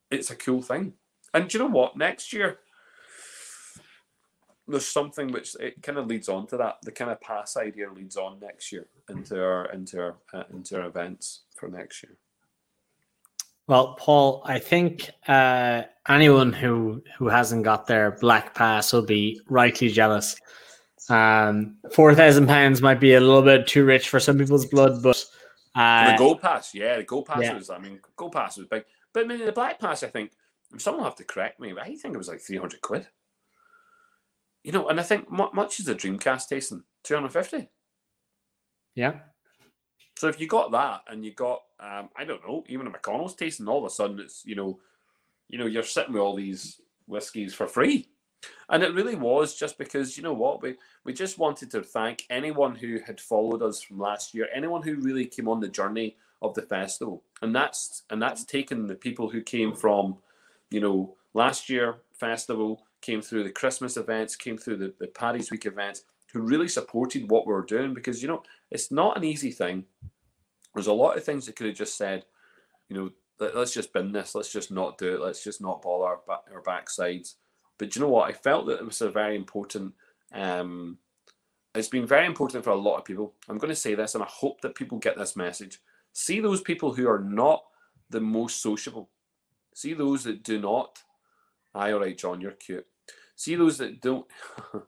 it's 0.09 0.29
a 0.29 0.35
cool 0.35 0.61
thing. 0.61 0.93
And 1.33 1.51
you 1.53 1.59
know 1.59 1.67
what? 1.67 1.97
Next 1.97 2.33
year, 2.33 2.59
there's 4.67 4.87
something 4.87 5.31
which 5.31 5.55
it 5.59 5.81
kind 5.81 5.97
of 5.97 6.07
leads 6.07 6.29
on 6.29 6.47
to 6.47 6.57
that. 6.57 6.77
The 6.83 6.91
kind 6.91 7.11
of 7.11 7.21
pass 7.21 7.57
idea 7.57 7.91
leads 7.91 8.17
on 8.17 8.39
next 8.39 8.71
year 8.71 8.87
into 9.09 9.41
our 9.41 9.65
into 9.71 9.99
our 9.99 10.15
uh, 10.33 10.43
into 10.53 10.79
our 10.79 10.87
events 10.87 11.41
for 11.55 11.69
next 11.69 12.03
year. 12.03 12.17
Well, 13.71 13.95
Paul, 13.97 14.41
I 14.43 14.59
think 14.59 15.09
uh, 15.29 15.83
anyone 16.09 16.51
who 16.51 17.01
who 17.17 17.29
hasn't 17.29 17.63
got 17.63 17.87
their 17.87 18.11
black 18.19 18.53
pass 18.53 18.91
will 18.91 19.05
be 19.05 19.39
rightly 19.47 19.87
jealous. 19.87 20.35
Um, 21.07 21.77
Four 21.93 22.13
thousand 22.13 22.47
pounds 22.47 22.81
might 22.81 22.99
be 22.99 23.13
a 23.13 23.21
little 23.21 23.41
bit 23.41 23.67
too 23.67 23.85
rich 23.85 24.09
for 24.09 24.19
some 24.19 24.37
people's 24.37 24.65
blood, 24.65 25.01
but 25.01 25.23
uh, 25.73 26.11
the 26.11 26.17
gold 26.17 26.41
pass, 26.41 26.73
yeah, 26.73 26.97
the 26.97 27.03
gold 27.03 27.27
pass 27.27 27.43
yeah. 27.43 27.53
was. 27.53 27.69
I 27.69 27.79
mean, 27.79 28.01
gold 28.17 28.33
pass 28.33 28.57
was 28.57 28.67
big, 28.67 28.83
but 29.13 29.23
I 29.23 29.27
mean, 29.27 29.45
the 29.45 29.53
black 29.53 29.79
pass, 29.79 30.03
I 30.03 30.07
think 30.07 30.33
someone 30.77 31.03
will 31.03 31.09
have 31.09 31.15
to 31.19 31.23
correct 31.23 31.61
me, 31.61 31.71
but 31.71 31.83
I 31.83 31.95
think 31.95 32.13
it 32.13 32.17
was 32.17 32.27
like 32.27 32.41
three 32.41 32.57
hundred 32.57 32.81
quid. 32.81 33.07
You 34.65 34.73
know, 34.73 34.89
and 34.89 34.99
I 34.99 35.03
think 35.03 35.31
much 35.31 35.79
is 35.79 35.87
a 35.87 35.95
Dreamcast 35.95 36.49
tasting 36.49 36.83
two 37.03 37.13
hundred 37.13 37.31
fifty. 37.31 37.69
Yeah. 38.95 39.13
So 40.21 40.27
if 40.27 40.39
you 40.39 40.45
got 40.45 40.71
that 40.73 41.01
and 41.07 41.25
you 41.25 41.33
got, 41.33 41.63
um, 41.79 42.09
I 42.15 42.25
don't 42.25 42.47
know, 42.47 42.63
even 42.69 42.85
a 42.85 42.91
McConnell's 42.91 43.33
tasting, 43.33 43.67
all 43.67 43.79
of 43.79 43.85
a 43.85 43.89
sudden 43.89 44.19
it's 44.19 44.43
you 44.45 44.53
know, 44.53 44.79
you 45.49 45.57
know, 45.57 45.65
you're 45.65 45.81
sitting 45.81 46.13
with 46.13 46.21
all 46.21 46.35
these 46.35 46.79
whiskies 47.07 47.55
for 47.55 47.65
free. 47.65 48.07
And 48.69 48.83
it 48.83 48.93
really 48.93 49.15
was 49.15 49.55
just 49.55 49.79
because, 49.79 50.17
you 50.17 50.21
know 50.21 50.33
what, 50.33 50.61
we, 50.61 50.75
we 51.05 51.11
just 51.11 51.39
wanted 51.39 51.71
to 51.71 51.81
thank 51.81 52.27
anyone 52.29 52.75
who 52.75 52.99
had 53.03 53.19
followed 53.19 53.63
us 53.63 53.81
from 53.81 53.97
last 53.97 54.35
year, 54.35 54.47
anyone 54.53 54.83
who 54.83 54.97
really 54.97 55.25
came 55.25 55.47
on 55.47 55.59
the 55.59 55.67
journey 55.67 56.17
of 56.43 56.53
the 56.53 56.61
festival. 56.61 57.23
And 57.41 57.55
that's 57.55 58.03
and 58.11 58.21
that's 58.21 58.43
taken 58.43 58.85
the 58.85 58.93
people 58.93 59.27
who 59.27 59.41
came 59.41 59.73
from, 59.73 60.17
you 60.69 60.81
know, 60.81 61.15
last 61.33 61.67
year 61.67 61.95
festival, 62.13 62.83
came 63.01 63.23
through 63.23 63.45
the 63.45 63.49
Christmas 63.49 63.97
events, 63.97 64.35
came 64.35 64.59
through 64.59 64.77
the, 64.77 64.93
the 64.99 65.07
Paddy's 65.07 65.49
Week 65.49 65.65
events, 65.65 66.03
who 66.31 66.41
really 66.41 66.67
supported 66.67 67.29
what 67.29 67.47
we 67.47 67.53
were 67.53 67.65
doing 67.65 67.95
because 67.95 68.21
you 68.21 68.27
know, 68.27 68.43
it's 68.69 68.91
not 68.91 69.17
an 69.17 69.23
easy 69.23 69.51
thing. 69.51 69.85
There's 70.73 70.87
a 70.87 70.93
lot 70.93 71.17
of 71.17 71.23
things 71.23 71.45
that 71.45 71.55
could 71.55 71.67
have 71.67 71.75
just 71.75 71.97
said, 71.97 72.25
you 72.89 72.95
know, 72.95 73.11
let, 73.39 73.55
us 73.55 73.73
just 73.73 73.93
bin 73.93 74.11
this, 74.11 74.35
let's 74.35 74.51
just 74.51 74.71
not 74.71 74.97
do 74.97 75.15
it, 75.15 75.21
let's 75.21 75.43
just 75.43 75.61
not 75.61 75.81
bother 75.81 76.05
our, 76.05 76.19
our 76.53 76.61
backsides 76.61 77.35
but 77.81 77.95
you 77.95 78.01
know 78.03 78.09
what? 78.09 78.29
I 78.29 78.33
felt 78.33 78.67
that 78.67 78.77
it 78.77 78.85
was 78.85 79.01
a 79.01 79.09
very 79.09 79.35
important. 79.35 79.95
Um, 80.31 80.99
it's 81.73 81.87
been 81.87 82.05
very 82.05 82.27
important 82.27 82.63
for 82.63 82.69
a 82.69 82.75
lot 82.75 82.97
of 82.97 83.05
people. 83.05 83.33
I'm 83.49 83.57
going 83.57 83.73
to 83.73 83.75
say 83.75 83.95
this, 83.95 84.13
and 84.13 84.23
I 84.23 84.27
hope 84.29 84.61
that 84.61 84.75
people 84.75 84.99
get 84.99 85.17
this 85.17 85.35
message. 85.35 85.79
See 86.13 86.39
those 86.41 86.61
people 86.61 86.93
who 86.93 87.09
are 87.09 87.17
not 87.17 87.63
the 88.11 88.21
most 88.21 88.61
sociable. 88.61 89.09
See 89.73 89.95
those 89.95 90.23
that 90.25 90.43
do 90.43 90.59
not. 90.61 90.99
Aye, 91.73 91.93
all 91.93 92.01
right, 92.01 92.15
John, 92.15 92.39
you're 92.39 92.51
cute. 92.51 92.85
See 93.35 93.55
those 93.55 93.79
that 93.79 93.99
don't. 93.99 94.27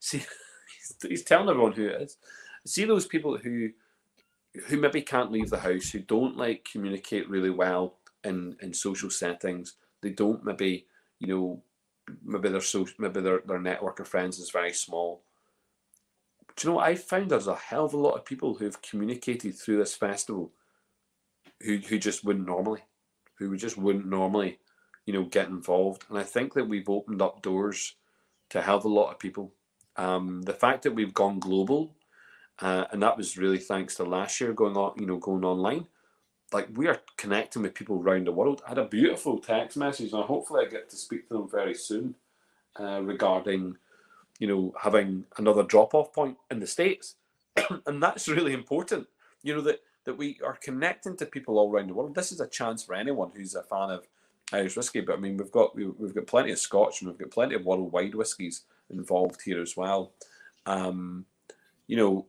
see, 0.00 0.24
he's 1.08 1.22
telling 1.22 1.48
everyone 1.48 1.74
who 1.74 1.86
it 1.86 2.02
is. 2.02 2.16
See 2.66 2.86
those 2.86 3.06
people 3.06 3.36
who, 3.36 3.70
who 4.66 4.76
maybe 4.76 5.02
can't 5.02 5.32
leave 5.32 5.50
the 5.50 5.58
house, 5.58 5.90
who 5.90 6.00
don't 6.00 6.36
like 6.36 6.68
communicate 6.70 7.28
really 7.28 7.50
well 7.50 7.98
in 8.24 8.56
in 8.60 8.72
social 8.74 9.10
settings. 9.10 9.74
They 10.02 10.10
don't 10.10 10.44
maybe, 10.44 10.86
you 11.18 11.26
know, 11.28 11.62
maybe 12.24 12.48
their 12.48 12.60
social, 12.60 12.94
maybe 12.98 13.20
their, 13.20 13.40
their 13.46 13.60
network 13.60 14.00
of 14.00 14.08
friends 14.08 14.38
is 14.38 14.50
very 14.50 14.72
small. 14.72 15.22
do 16.56 16.68
you 16.68 16.74
know 16.74 16.80
I 16.80 16.96
found 16.96 17.30
there's 17.30 17.46
a 17.46 17.54
hell 17.54 17.84
of 17.84 17.94
a 17.94 17.98
lot 17.98 18.14
of 18.16 18.24
people 18.24 18.54
who've 18.54 18.82
communicated 18.82 19.54
through 19.54 19.78
this 19.78 19.94
festival 19.94 20.52
who 21.62 21.78
who 21.78 21.98
just 21.98 22.24
wouldn't 22.24 22.46
normally, 22.46 22.82
who 23.38 23.56
just 23.56 23.78
wouldn't 23.78 24.06
normally, 24.06 24.58
you 25.06 25.12
know, 25.12 25.24
get 25.24 25.48
involved. 25.48 26.04
And 26.08 26.18
I 26.18 26.24
think 26.24 26.54
that 26.54 26.68
we've 26.68 26.88
opened 26.88 27.22
up 27.22 27.42
doors 27.42 27.94
to 28.50 28.58
a 28.58 28.62
hell 28.62 28.78
of 28.78 28.84
a 28.84 28.88
lot 28.88 29.12
of 29.12 29.18
people. 29.18 29.54
Um, 29.96 30.42
the 30.42 30.52
fact 30.52 30.82
that 30.82 30.94
we've 30.94 31.14
gone 31.14 31.38
global, 31.38 31.94
uh, 32.60 32.84
and 32.92 33.02
that 33.02 33.16
was 33.16 33.38
really 33.38 33.58
thanks 33.58 33.94
to 33.96 34.04
last 34.04 34.40
year 34.40 34.52
going 34.52 34.76
on, 34.76 34.94
you 34.98 35.06
know, 35.06 35.16
going 35.16 35.44
online. 35.44 35.86
Like 36.52 36.68
we 36.74 36.86
are 36.86 37.00
connecting 37.16 37.62
with 37.62 37.74
people 37.74 37.98
around 37.98 38.26
the 38.26 38.32
world. 38.32 38.62
I 38.66 38.70
had 38.70 38.78
a 38.78 38.84
beautiful 38.84 39.38
text 39.38 39.76
message, 39.76 40.12
and 40.12 40.22
hopefully 40.24 40.66
I 40.66 40.70
get 40.70 40.90
to 40.90 40.96
speak 40.96 41.28
to 41.28 41.34
them 41.34 41.48
very 41.48 41.74
soon 41.74 42.14
uh, 42.78 43.00
regarding 43.02 43.76
you 44.42 44.48
know, 44.48 44.74
having 44.82 45.24
another 45.38 45.62
drop 45.62 45.94
off 45.94 46.12
point 46.12 46.36
in 46.50 46.58
the 46.58 46.66
States. 46.66 47.14
and 47.86 48.02
that's 48.02 48.26
really 48.26 48.52
important, 48.52 49.06
you 49.44 49.54
know, 49.54 49.60
that, 49.60 49.80
that 50.04 50.18
we 50.18 50.40
are 50.44 50.58
connecting 50.60 51.16
to 51.16 51.26
people 51.26 51.60
all 51.60 51.70
around 51.70 51.88
the 51.88 51.94
world. 51.94 52.12
This 52.12 52.32
is 52.32 52.40
a 52.40 52.48
chance 52.48 52.82
for 52.82 52.96
anyone 52.96 53.30
who's 53.32 53.54
a 53.54 53.62
fan 53.62 53.90
of 53.90 54.08
Irish 54.52 54.76
whiskey, 54.76 55.00
but 55.00 55.16
I 55.16 55.20
mean, 55.20 55.36
we've 55.36 55.52
got 55.52 55.76
we, 55.76 55.84
have 55.84 56.14
got 56.16 56.26
plenty 56.26 56.50
of 56.50 56.58
Scotch 56.58 57.00
and 57.00 57.08
we've 57.08 57.20
got 57.20 57.30
plenty 57.30 57.54
of 57.54 57.64
worldwide 57.64 58.16
whiskies 58.16 58.62
involved 58.90 59.40
here 59.42 59.62
as 59.62 59.76
well. 59.76 60.10
Um, 60.66 61.24
you 61.86 61.96
know, 61.96 62.26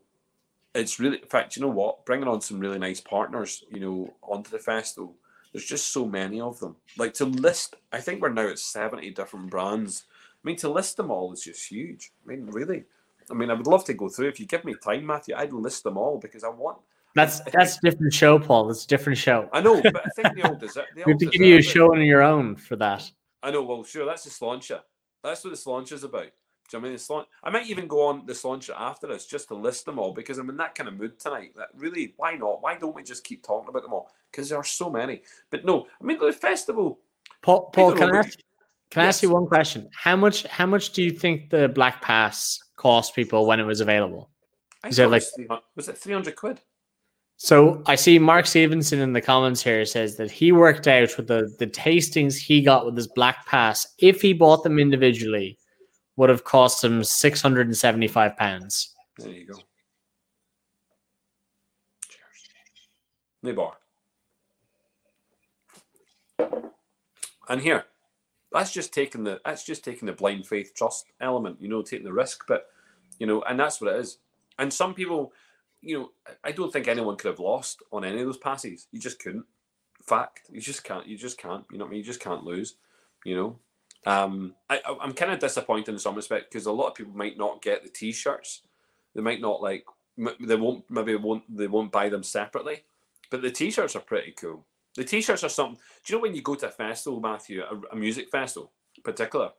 it's 0.76 1.00
really, 1.00 1.20
in 1.22 1.28
fact, 1.28 1.56
you 1.56 1.62
know 1.62 1.70
what? 1.70 2.06
Bringing 2.06 2.28
on 2.28 2.42
some 2.42 2.60
really 2.60 2.80
nice 2.80 3.02
partners, 3.02 3.64
you 3.70 3.80
know, 3.80 4.14
onto 4.22 4.50
the 4.50 4.60
festival. 4.60 5.16
There's 5.52 5.66
just 5.66 5.94
so 5.94 6.06
many 6.06 6.42
of 6.42 6.60
them. 6.60 6.76
Like 6.98 7.14
to 7.16 7.26
list, 7.26 7.76
I 7.92 8.00
think 8.00 8.22
we're 8.22 8.30
now 8.30 8.48
at 8.48 8.60
70 8.60 9.12
different 9.12 9.52
brands 9.52 10.06
I 10.44 10.48
mean, 10.48 10.58
to 10.58 10.70
list 10.70 10.98
them 10.98 11.10
all 11.10 11.32
is 11.32 11.44
just 11.44 11.70
huge. 11.70 12.12
I 12.24 12.32
mean, 12.32 12.48
really. 12.48 12.84
I 13.32 13.34
mean, 13.34 13.50
I 13.50 13.54
would 13.54 13.68
love 13.68 13.86
to 13.86 13.94
go 13.94 14.10
through. 14.10 14.28
If 14.28 14.40
you 14.40 14.46
give 14.46 14.66
me 14.66 14.76
time, 14.84 15.06
Matthew, 15.06 15.36
I'd 15.36 15.54
list 15.54 15.84
them 15.84 15.98
all 15.98 16.20
because 16.20 16.44
I 16.44 16.50
want. 16.50 16.80
That's 17.16 17.40
that's 17.42 17.78
a 17.78 17.82
different 17.82 18.14
show, 18.14 18.40
Paul. 18.40 18.70
It's 18.70 18.84
a 18.84 18.88
different 18.88 19.18
show. 19.20 19.48
I 19.54 19.62
know, 19.62 19.82
but 19.82 20.02
I 20.06 20.10
think 20.16 20.36
they 20.36 20.42
all 20.42 20.56
deserve. 20.56 20.86
They 20.96 21.04
we 21.06 21.12
have 21.14 21.20
to 21.20 21.26
give 21.28 21.42
you 21.42 21.58
a 21.58 21.62
show 21.62 21.94
on 21.94 22.02
your 22.02 22.24
own 22.24 22.56
for 22.56 22.76
that. 22.78 23.10
I 23.42 23.52
know. 23.52 23.64
Well, 23.64 23.84
sure. 23.84 24.06
That's 24.06 24.24
the 24.24 24.32
sláinte. 24.32 24.80
That's 25.24 25.44
what 25.44 25.52
the 25.52 25.58
sláinte 25.58 25.94
is 25.94 26.04
about. 26.04 26.32
Do 26.74 26.78
you 26.78 26.82
know 26.82 26.88
I 26.88 26.90
mean 26.90 26.98
the 26.98 27.04
sláinte? 27.04 27.26
I 27.44 27.50
might 27.52 27.70
even 27.70 27.88
go 27.88 28.08
on 28.08 28.26
this 28.26 28.42
sláinte 28.42 28.72
after 28.76 29.06
this 29.06 29.28
just 29.28 29.48
to 29.50 29.56
list 29.56 29.86
them 29.86 30.00
all 30.00 30.12
because 30.12 30.40
I'm 30.40 30.50
in 30.50 30.58
that 30.58 30.74
kind 30.74 30.88
of 30.88 30.98
mood 30.98 31.20
tonight. 31.20 31.52
That 31.56 31.68
really, 31.76 32.16
why 32.18 32.34
not? 32.34 32.64
Why 32.64 32.76
don't 32.76 32.96
we 32.96 33.04
just 33.04 33.24
keep 33.24 33.46
talking 33.46 33.70
about 33.70 33.84
them 33.84 33.94
all? 33.94 34.10
Because 34.32 34.50
there 34.50 34.58
are 34.58 34.64
so 34.64 34.90
many. 34.90 35.22
But 35.52 35.66
no, 35.66 35.86
I 36.02 36.04
mean 36.04 36.18
the 36.18 36.34
festival. 36.34 37.00
Paul, 37.44 37.70
Paul, 37.72 37.94
can 37.94 38.16
I 38.16 38.20
ask? 38.20 38.40
Can 38.90 39.04
I 39.04 39.06
ask 39.06 39.22
you 39.22 39.30
one 39.30 39.46
question? 39.46 39.88
How 39.94 40.16
much 40.16 40.48
how 40.48 40.66
much 40.66 40.94
do 40.94 41.04
you 41.04 41.12
think 41.12 41.52
the 41.52 41.68
Black 41.68 42.02
Pass 42.02 42.60
cost 42.76 43.14
people 43.14 43.46
when 43.46 43.60
it 43.60 43.66
was 43.66 43.80
available? 43.80 44.32
Is 44.88 44.98
it 44.98 45.12
like 45.12 45.24
was 45.76 45.90
it 45.90 45.98
three 46.00 46.14
hundred 46.14 46.36
quid? 46.36 46.60
So 47.38 47.84
I 47.86 47.94
see 47.96 48.18
Mark 48.18 48.48
Stevenson 48.48 49.00
in 49.00 49.14
the 49.14 49.22
comments 49.22 49.62
here 49.62 49.86
says 49.86 50.16
that 50.18 50.32
he 50.32 50.52
worked 50.52 50.88
out 50.88 51.16
with 51.18 51.28
the 51.28 51.56
the 51.60 51.68
tastings 51.68 52.36
he 52.36 52.64
got 52.64 52.88
with 52.88 52.96
his 52.96 53.08
Black 53.08 53.46
Pass. 53.46 53.86
If 54.00 54.24
he 54.24 54.34
bought 54.34 54.64
them 54.64 54.80
individually, 54.80 55.60
would 56.16 56.30
have 56.30 56.44
cost 56.44 56.84
him 56.84 57.04
six 57.04 57.42
hundred 57.42 57.68
and 57.68 57.78
seventy 57.78 58.08
five 58.08 58.38
pounds. 58.38 58.94
There 59.18 59.30
you 59.30 59.48
go. 59.48 59.58
Cheers. 63.44 63.56
bar. 63.56 63.74
And 67.50 67.62
here, 67.62 67.86
that's 68.52 68.72
just 68.72 68.94
taking 68.94 69.24
the 69.24 69.42
that's 69.44 69.64
just 69.64 69.84
taking 69.84 70.06
the 70.06 70.14
blind 70.14 70.48
faith 70.48 70.74
trust 70.76 71.06
element, 71.20 71.62
you 71.62 71.68
know, 71.68 71.82
taking 71.82 72.06
the 72.06 72.14
risk. 72.14 72.46
But 72.48 72.68
you 73.20 73.28
know, 73.28 73.42
and 73.44 73.60
that's 73.60 73.82
what 73.82 73.94
it 73.94 74.00
is. 74.00 74.20
And 74.60 74.72
some 74.72 74.94
people, 74.94 75.34
you 75.82 75.98
know, 75.98 76.12
I 76.44 76.52
don't 76.52 76.72
think 76.72 76.88
anyone 76.88 77.18
could 77.18 77.30
have 77.30 77.40
lost 77.40 77.82
on 77.92 78.06
any 78.06 78.20
of 78.20 78.26
those 78.26 78.38
passes. 78.38 78.88
You 78.92 79.00
just 79.00 79.20
couldn't. 79.20 79.46
Fact, 80.04 80.42
you 80.52 80.62
just 80.62 80.84
can't. 80.84 81.08
You 81.08 81.18
just 81.18 81.38
can't. 81.38 81.66
You 81.72 81.78
know 81.78 81.86
what 81.86 81.90
I 81.90 81.92
mean? 81.92 82.00
You 82.00 82.06
just 82.06 82.20
can't 82.20 82.44
lose. 82.44 82.76
You 83.26 83.36
know. 83.36 83.60
Um, 84.06 84.56
I, 84.70 84.82
I'm 85.02 85.14
kind 85.14 85.32
of 85.32 85.40
disappointed 85.40 85.92
in 85.92 86.00
some 86.00 86.16
respect 86.16 86.52
because 86.52 86.66
a 86.66 86.72
lot 86.72 86.88
of 86.88 86.96
people 86.96 87.14
might 87.16 87.38
not 87.38 87.62
get 87.62 87.84
the 87.84 87.90
t-shirts. 87.90 88.62
They 89.16 89.22
might 89.22 89.42
not 89.42 89.62
like. 89.62 89.86
They 90.18 90.56
won't. 90.56 90.84
Maybe 90.90 91.16
won't. 91.16 91.44
They 91.56 91.68
won't 91.68 91.92
buy 91.92 92.10
them 92.10 92.24
separately. 92.24 92.84
But 93.30 93.42
the 93.42 93.52
t-shirts 93.52 93.96
are 93.96 94.02
pretty 94.02 94.32
cool. 94.32 94.66
The 94.96 95.04
t-shirts 95.04 95.44
are 95.44 95.50
something. 95.50 95.80
Do 96.04 96.14
you 96.14 96.20
know 96.20 96.24
when 96.24 96.36
you 96.36 96.42
go 96.42 96.56
to 96.56 96.68
a 96.68 96.72
festival, 96.72 97.20
Matthew, 97.20 97.64
a, 97.64 97.94
a 97.94 97.96
music 97.96 98.30
festival, 98.30 98.72
in 98.96 99.04
particular, 99.04 99.52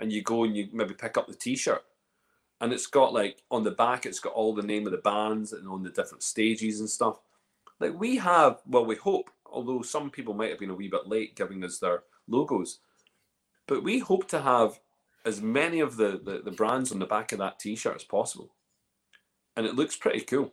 and 0.00 0.10
you 0.12 0.22
go 0.22 0.44
and 0.44 0.56
you 0.56 0.68
maybe 0.72 0.94
pick 0.94 1.16
up 1.16 1.28
the 1.28 1.34
t-shirt, 1.34 1.84
and 2.60 2.72
it's 2.72 2.86
got 2.86 3.12
like 3.12 3.42
on 3.50 3.62
the 3.62 3.70
back, 3.70 4.06
it's 4.06 4.18
got 4.20 4.32
all 4.32 4.54
the 4.54 4.62
name 4.62 4.86
of 4.86 4.92
the 4.92 4.98
bands 4.98 5.52
and 5.52 5.68
on 5.68 5.82
the 5.82 5.90
different 5.90 6.22
stages 6.22 6.80
and 6.80 6.90
stuff. 6.90 7.20
Like 7.78 7.98
we 7.98 8.16
have, 8.16 8.60
well, 8.66 8.84
we 8.84 8.96
hope, 8.96 9.30
although 9.46 9.82
some 9.82 10.10
people 10.10 10.34
might 10.34 10.50
have 10.50 10.58
been 10.58 10.70
a 10.70 10.74
wee 10.74 10.88
bit 10.88 11.06
late 11.06 11.36
giving 11.36 11.64
us 11.64 11.78
their 11.78 12.02
logos, 12.28 12.80
but 13.70 13.84
we 13.84 14.00
hope 14.00 14.26
to 14.26 14.40
have 14.40 14.80
as 15.24 15.40
many 15.40 15.78
of 15.78 15.96
the, 15.96 16.20
the, 16.24 16.42
the 16.44 16.50
brands 16.50 16.90
on 16.90 16.98
the 16.98 17.06
back 17.06 17.30
of 17.30 17.38
that 17.38 17.60
t-shirt 17.60 17.94
as 17.94 18.02
possible. 18.02 18.50
And 19.56 19.64
it 19.64 19.76
looks 19.76 19.96
pretty 19.96 20.22
cool. 20.22 20.52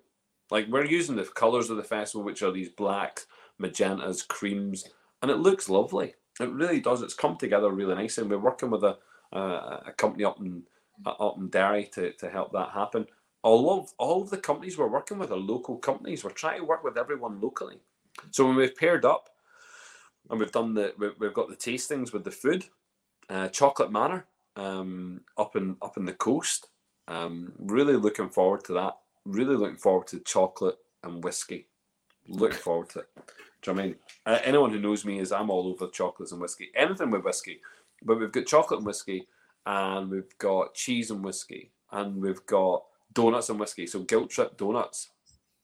Like 0.51 0.67
we're 0.67 0.85
using 0.85 1.15
the 1.15 1.23
colours 1.23 1.71
of 1.71 1.77
the 1.77 1.83
festival, 1.83 2.23
which 2.23 2.43
are 2.43 2.51
these 2.51 2.69
blacks 2.69 3.25
magentas, 3.59 4.27
creams, 4.27 4.87
and 5.23 5.31
it 5.31 5.37
looks 5.37 5.67
lovely. 5.67 6.13
It 6.39 6.51
really 6.51 6.79
does. 6.79 7.01
It's 7.01 7.15
come 7.15 7.37
together 7.37 7.71
really 7.71 7.95
nicely. 7.95 8.21
And 8.21 8.29
we're 8.29 8.37
working 8.37 8.69
with 8.69 8.83
a, 8.83 8.97
uh, 9.33 9.79
a 9.87 9.93
company 9.97 10.23
up 10.23 10.39
in 10.39 10.61
up 11.05 11.37
in 11.37 11.49
Derry 11.49 11.85
to, 11.93 12.11
to 12.13 12.29
help 12.29 12.51
that 12.51 12.69
happen. 12.69 13.07
All 13.41 13.79
of 13.79 13.93
all 13.97 14.21
of 14.21 14.29
the 14.29 14.37
companies 14.37 14.77
we're 14.77 14.87
working 14.87 15.17
with 15.17 15.31
are 15.31 15.37
local 15.37 15.77
companies. 15.77 16.23
We're 16.23 16.29
trying 16.29 16.59
to 16.59 16.65
work 16.65 16.83
with 16.83 16.97
everyone 16.97 17.41
locally. 17.41 17.79
So 18.29 18.45
when 18.45 18.55
we've 18.55 18.75
paired 18.75 19.05
up 19.05 19.29
and 20.29 20.39
we've 20.39 20.51
done 20.51 20.75
the 20.75 20.93
we've 21.19 21.33
got 21.33 21.49
the 21.49 21.55
tastings 21.55 22.13
with 22.13 22.23
the 22.23 22.31
food, 22.31 22.65
uh, 23.29 23.47
Chocolate 23.49 23.91
Manor 23.91 24.25
um, 24.55 25.21
up 25.37 25.55
in 25.55 25.77
up 25.81 25.97
in 25.97 26.05
the 26.05 26.13
coast. 26.13 26.67
Um, 27.07 27.53
really 27.59 27.95
looking 27.95 28.29
forward 28.29 28.63
to 28.65 28.73
that. 28.73 28.97
Really 29.25 29.55
looking 29.55 29.77
forward 29.77 30.07
to 30.07 30.19
chocolate 30.19 30.77
and 31.03 31.23
whiskey. 31.23 31.67
Looking 32.27 32.57
forward 32.57 32.89
to 32.89 32.99
it. 32.99 33.07
Do 33.61 33.71
you 33.71 33.75
know 33.75 33.81
I 33.81 33.85
mean? 33.85 33.95
Uh, 34.25 34.39
anyone 34.43 34.71
who 34.71 34.79
knows 34.79 35.05
me 35.05 35.19
is 35.19 35.31
I'm 35.31 35.49
all 35.49 35.67
over 35.67 35.87
chocolates 35.87 36.31
and 36.31 36.41
whiskey. 36.41 36.69
Anything 36.75 37.11
with 37.11 37.23
whiskey. 37.23 37.61
But 38.03 38.19
we've 38.19 38.31
got 38.31 38.45
chocolate 38.45 38.79
and 38.79 38.85
whiskey, 38.85 39.27
and 39.65 40.09
we've 40.09 40.37
got 40.37 40.73
cheese 40.73 41.11
and 41.11 41.23
whiskey, 41.23 41.71
and 41.91 42.21
we've 42.21 42.45
got 42.45 42.83
donuts 43.13 43.49
and 43.49 43.59
whiskey. 43.59 43.87
So 43.87 44.01
guilt 44.01 44.29
trip 44.29 44.57
donuts. 44.57 45.09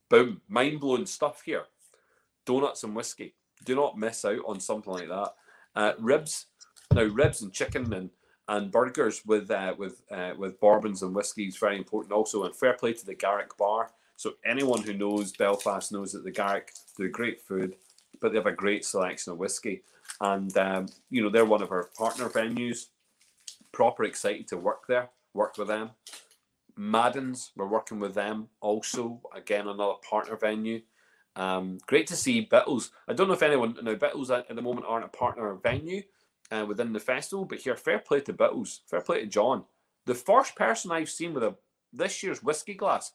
Boom. 0.10 0.42
Mind 0.48 0.80
blowing 0.80 1.06
stuff 1.06 1.42
here. 1.46 1.64
Donuts 2.46 2.84
and 2.84 2.96
whiskey. 2.96 3.36
Do 3.66 3.76
not 3.76 3.98
miss 3.98 4.26
out 4.26 4.42
on 4.46 4.60
something 4.60 4.94
like 4.94 5.08
that. 5.08 5.34
Uh, 5.76 5.94
ribs. 6.00 6.48
Now 6.94 7.06
ribs 7.06 7.42
and 7.42 7.52
chicken 7.52 7.92
and 7.92 8.12
and 8.48 8.72
burgers 8.72 9.26
with 9.26 9.50
uh, 9.50 9.74
with 9.78 10.04
uh, 10.12 10.34
with 10.38 10.60
bourbons 10.60 11.02
and 11.02 11.16
whiskey 11.16 11.46
is 11.46 11.58
very 11.58 11.78
important 11.78 12.14
also. 12.14 12.44
And 12.44 12.56
fair 12.56 12.74
play 12.74 12.94
to 12.94 13.06
the 13.06 13.16
Garrick 13.16 13.58
Bar. 13.58 13.92
So 14.16 14.34
anyone 14.46 14.84
who 14.84 14.94
knows 14.94 15.32
Belfast 15.32 15.92
knows 15.92 16.12
that 16.12 16.24
the 16.24 16.32
Garrick 16.32 16.72
do 16.96 17.10
great 17.10 17.42
food, 17.42 17.78
but 18.22 18.32
they 18.32 18.38
have 18.38 18.46
a 18.46 18.52
great 18.52 18.86
selection 18.86 19.34
of 19.34 19.40
whiskey. 19.40 19.82
And 20.22 20.56
um, 20.58 20.88
you 21.10 21.24
know 21.24 21.30
they're 21.30 21.46
one 21.46 21.64
of 21.64 21.72
our 21.72 21.90
partner 21.98 22.30
venues. 22.30 22.88
Proper 23.72 24.04
excited 24.04 24.48
to 24.50 24.58
work 24.58 24.86
there, 24.88 25.10
work 25.34 25.58
with 25.58 25.70
them. 25.70 25.92
Madden's, 26.76 27.52
we're 27.56 27.68
working 27.68 28.00
with 28.00 28.14
them 28.14 28.50
also. 28.62 29.20
Again, 29.36 29.68
another 29.68 29.96
partner 30.08 30.36
venue. 30.36 30.82
Um, 31.36 31.80
great 31.88 32.06
to 32.08 32.16
see 32.16 32.42
Bittles. 32.42 32.92
I 33.08 33.14
don't 33.14 33.28
know 33.28 33.34
if 33.34 33.42
anyone 33.42 33.76
now 33.82 33.96
Bittles 33.96 34.30
at, 34.30 34.48
at 34.48 34.56
the 34.56 34.62
moment 34.62 34.86
aren't 34.88 35.06
a 35.06 35.08
partner 35.08 35.52
venue 35.56 36.04
uh, 36.54 36.66
within 36.66 36.94
the 36.94 37.00
festival, 37.00 37.46
but 37.46 37.60
here, 37.60 37.76
fair 37.76 38.00
play 38.00 38.22
to 38.22 38.34
Bittles, 38.34 38.82
fair 38.88 39.02
play 39.02 39.22
to 39.22 39.28
John. 39.28 39.64
The 40.06 40.16
first 40.16 40.56
person 40.56 40.92
I've 40.92 41.10
seen 41.10 41.34
with 41.34 41.44
a 41.44 41.56
this 41.92 42.24
year's 42.24 42.44
whiskey 42.44 42.74
glass 42.74 43.12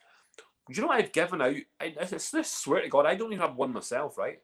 do 0.71 0.81
you 0.81 0.87
know 0.87 0.93
I've 0.93 1.13
given 1.13 1.41
out? 1.41 1.55
I, 1.81 1.95
I, 1.99 2.07
I 2.11 2.43
swear 2.43 2.83
to 2.83 2.89
God, 2.89 3.07
I 3.07 3.15
don't 3.15 3.33
even 3.33 3.47
have 3.47 3.57
one 3.57 3.73
myself, 3.73 4.19
right? 4.19 4.41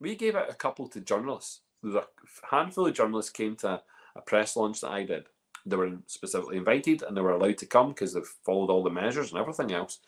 We 0.00 0.16
gave 0.16 0.36
out 0.36 0.50
a 0.50 0.54
couple 0.54 0.86
to 0.88 1.00
journalists. 1.00 1.60
There's 1.82 1.94
a 1.94 2.06
handful 2.50 2.86
of 2.86 2.94
journalists 2.94 3.30
came 3.30 3.56
to 3.56 3.68
a, 3.68 3.82
a 4.16 4.20
press 4.20 4.54
launch 4.54 4.82
that 4.82 4.90
I 4.90 5.04
did. 5.04 5.24
They 5.64 5.76
were 5.76 5.98
specifically 6.06 6.58
invited 6.58 7.02
and 7.02 7.16
they 7.16 7.20
were 7.22 7.32
allowed 7.32 7.58
to 7.58 7.66
come 7.66 7.88
because 7.88 8.12
they've 8.12 8.26
followed 8.44 8.68
all 8.68 8.82
the 8.82 8.90
measures 8.90 9.30
and 9.30 9.40
everything 9.40 9.72
else. 9.72 10.00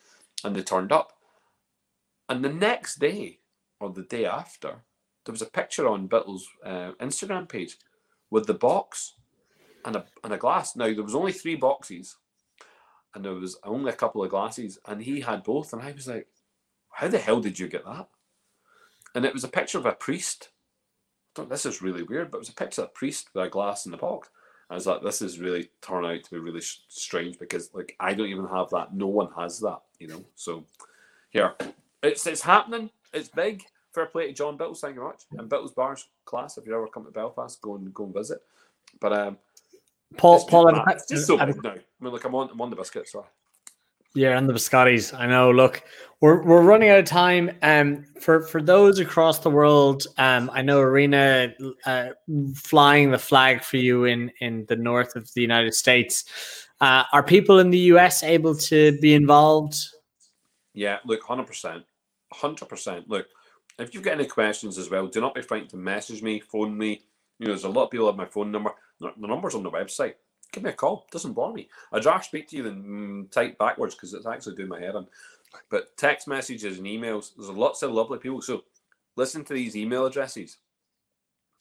And 0.42 0.54
they 0.54 0.62
turned 0.62 0.92
up. 0.92 1.14
And 2.28 2.44
the 2.44 2.52
next 2.52 2.96
day, 2.96 3.38
or 3.80 3.90
the 3.90 4.02
day 4.02 4.26
after, 4.26 4.82
there 5.24 5.32
was 5.32 5.42
a 5.42 5.46
picture 5.46 5.88
on 5.88 6.08
Bittle's 6.08 6.46
uh, 6.64 6.92
Instagram 7.00 7.48
page 7.48 7.78
with 8.30 8.46
the 8.46 8.54
box 8.54 9.14
and 9.84 9.96
a, 9.96 10.04
and 10.22 10.32
a 10.32 10.38
glass. 10.38 10.76
Now, 10.76 10.92
there 10.92 11.02
was 11.02 11.14
only 11.14 11.32
three 11.32 11.56
boxes 11.56 12.16
and 13.14 13.24
there 13.24 13.32
was 13.32 13.56
only 13.64 13.90
a 13.90 13.96
couple 13.96 14.24
of 14.24 14.30
glasses, 14.30 14.78
and 14.86 15.00
he 15.00 15.20
had 15.20 15.44
both, 15.44 15.72
and 15.72 15.80
I 15.80 15.92
was 15.92 16.08
like, 16.08 16.26
"How 16.90 17.06
the 17.06 17.18
hell 17.18 17.40
did 17.40 17.60
you 17.60 17.68
get 17.68 17.84
that?" 17.84 18.08
And 19.14 19.24
it 19.24 19.32
was 19.32 19.44
a 19.44 19.48
picture 19.48 19.78
of 19.78 19.86
a 19.86 19.92
priest. 19.92 20.50
this 21.48 21.64
is 21.64 21.80
really 21.80 22.02
weird, 22.02 22.30
but 22.30 22.38
it 22.38 22.40
was 22.40 22.48
a 22.48 22.54
picture 22.54 22.82
of 22.82 22.88
a 22.88 22.90
priest 22.90 23.28
with 23.32 23.44
a 23.46 23.48
glass 23.48 23.86
in 23.86 23.92
the 23.92 23.98
box, 23.98 24.30
I 24.70 24.74
was 24.74 24.86
like, 24.86 25.02
this 25.02 25.20
is 25.20 25.38
really 25.38 25.68
turned 25.82 26.06
out 26.06 26.24
to 26.24 26.30
be 26.30 26.38
really 26.38 26.62
strange 26.88 27.38
because 27.38 27.72
like 27.74 27.94
I 28.00 28.14
don't 28.14 28.28
even 28.28 28.48
have 28.48 28.70
that. 28.70 28.94
No 28.94 29.06
one 29.06 29.28
has 29.36 29.60
that, 29.60 29.80
you 29.98 30.08
know. 30.08 30.24
So 30.34 30.64
here, 31.30 31.54
it's 32.02 32.26
it's 32.26 32.42
happening. 32.42 32.90
It's 33.12 33.28
big. 33.28 33.62
Fair 33.94 34.06
play 34.06 34.26
to 34.26 34.32
John 34.32 34.56
Bittles, 34.56 34.80
thank 34.80 34.96
you 34.96 35.00
very 35.00 35.12
much. 35.12 35.22
And 35.38 35.48
Bittles 35.48 35.72
Bars 35.72 36.08
class. 36.24 36.58
If 36.58 36.66
you 36.66 36.74
ever 36.74 36.88
come 36.88 37.04
to 37.04 37.12
Belfast, 37.12 37.60
go 37.62 37.76
and 37.76 37.94
go 37.94 38.04
and 38.04 38.14
visit. 38.14 38.38
But 39.00 39.12
um, 39.12 39.38
Paul, 40.16 40.44
Paul, 40.46 40.72
just. 40.72 40.88
It's 40.88 41.06
just 41.08 41.26
so 41.26 41.38
big 41.38 41.62
now. 41.62 41.70
I 41.70 41.74
mean, 42.00 42.12
look, 42.12 42.24
I'm 42.24 42.34
on, 42.34 42.50
I'm 42.50 42.60
on 42.60 42.70
the 42.70 42.76
biscuit, 42.76 43.08
so 43.08 43.24
Yeah, 44.14 44.36
and 44.36 44.48
the 44.48 44.52
biscottis. 44.52 45.16
I 45.16 45.26
know. 45.26 45.52
Look, 45.52 45.82
we're 46.20 46.42
we're 46.42 46.62
running 46.62 46.88
out 46.90 46.98
of 46.98 47.04
time. 47.04 47.56
Um, 47.62 48.04
for 48.20 48.42
for 48.42 48.60
those 48.60 48.98
across 48.98 49.38
the 49.38 49.50
world, 49.50 50.06
um, 50.18 50.50
I 50.52 50.62
know 50.62 50.80
Arena 50.80 51.54
uh, 51.86 52.08
flying 52.56 53.12
the 53.12 53.18
flag 53.18 53.62
for 53.62 53.76
you 53.76 54.04
in 54.06 54.30
in 54.40 54.66
the 54.68 54.76
north 54.76 55.14
of 55.14 55.32
the 55.34 55.40
United 55.40 55.74
States. 55.74 56.24
Uh, 56.80 57.04
are 57.12 57.22
people 57.22 57.60
in 57.60 57.70
the 57.70 57.78
US 57.78 58.24
able 58.24 58.56
to 58.56 58.98
be 59.00 59.14
involved? 59.14 59.76
Yeah, 60.72 60.98
look, 61.04 61.22
hundred 61.22 61.46
percent, 61.46 61.84
hundred 62.32 62.68
percent. 62.68 63.08
Look, 63.08 63.26
if 63.78 63.94
you've 63.94 64.02
got 64.02 64.14
any 64.14 64.26
questions 64.26 64.78
as 64.78 64.90
well, 64.90 65.06
do 65.06 65.20
not 65.20 65.34
be 65.34 65.40
afraid 65.40 65.68
to 65.70 65.76
message 65.76 66.22
me, 66.22 66.40
phone 66.40 66.76
me. 66.76 67.02
You 67.38 67.46
know, 67.46 67.52
there's 67.52 67.64
a 67.64 67.68
lot 67.68 67.84
of 67.84 67.90
people 67.90 68.06
have 68.06 68.16
my 68.16 68.26
phone 68.26 68.52
number. 68.52 68.70
The 69.00 69.12
number's 69.18 69.54
on 69.54 69.64
the 69.64 69.70
website. 69.70 70.14
Give 70.52 70.62
me 70.62 70.70
a 70.70 70.74
call. 70.74 71.06
Doesn't 71.10 71.32
bother 71.32 71.54
me. 71.54 71.68
I'd 71.92 72.04
rather 72.04 72.22
speak 72.22 72.48
to 72.48 72.56
you 72.56 72.62
than 72.62 72.84
mm, 72.84 73.30
type 73.32 73.58
backwards 73.58 73.94
because 73.94 74.14
it's 74.14 74.26
actually 74.26 74.54
doing 74.54 74.68
my 74.68 74.78
head 74.78 74.94
in. 74.94 75.06
But 75.68 75.96
text 75.96 76.28
messages 76.28 76.78
and 76.78 76.86
emails, 76.86 77.32
there's 77.36 77.50
lots 77.50 77.82
of 77.82 77.90
lovely 77.90 78.18
people. 78.18 78.40
So 78.40 78.62
listen 79.16 79.44
to 79.44 79.54
these 79.54 79.76
email 79.76 80.06
addresses. 80.06 80.58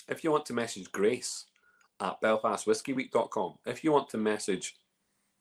If 0.07 0.23
you 0.23 0.31
want 0.31 0.45
to 0.47 0.53
message 0.53 0.91
Grace 0.91 1.45
at 1.99 2.21
belfastwhiskeyweek.com, 2.21 3.55
if 3.65 3.83
you 3.83 3.91
want 3.91 4.09
to 4.09 4.17
message, 4.17 4.75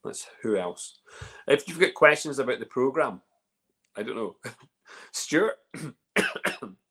let's 0.04 0.26
who 0.42 0.56
else? 0.56 1.00
If 1.46 1.68
you've 1.68 1.80
got 1.80 1.94
questions 1.94 2.38
about 2.38 2.58
the 2.58 2.66
program, 2.66 3.20
I 3.96 4.02
don't 4.02 4.16
know. 4.16 4.36
Stuart 5.12 5.56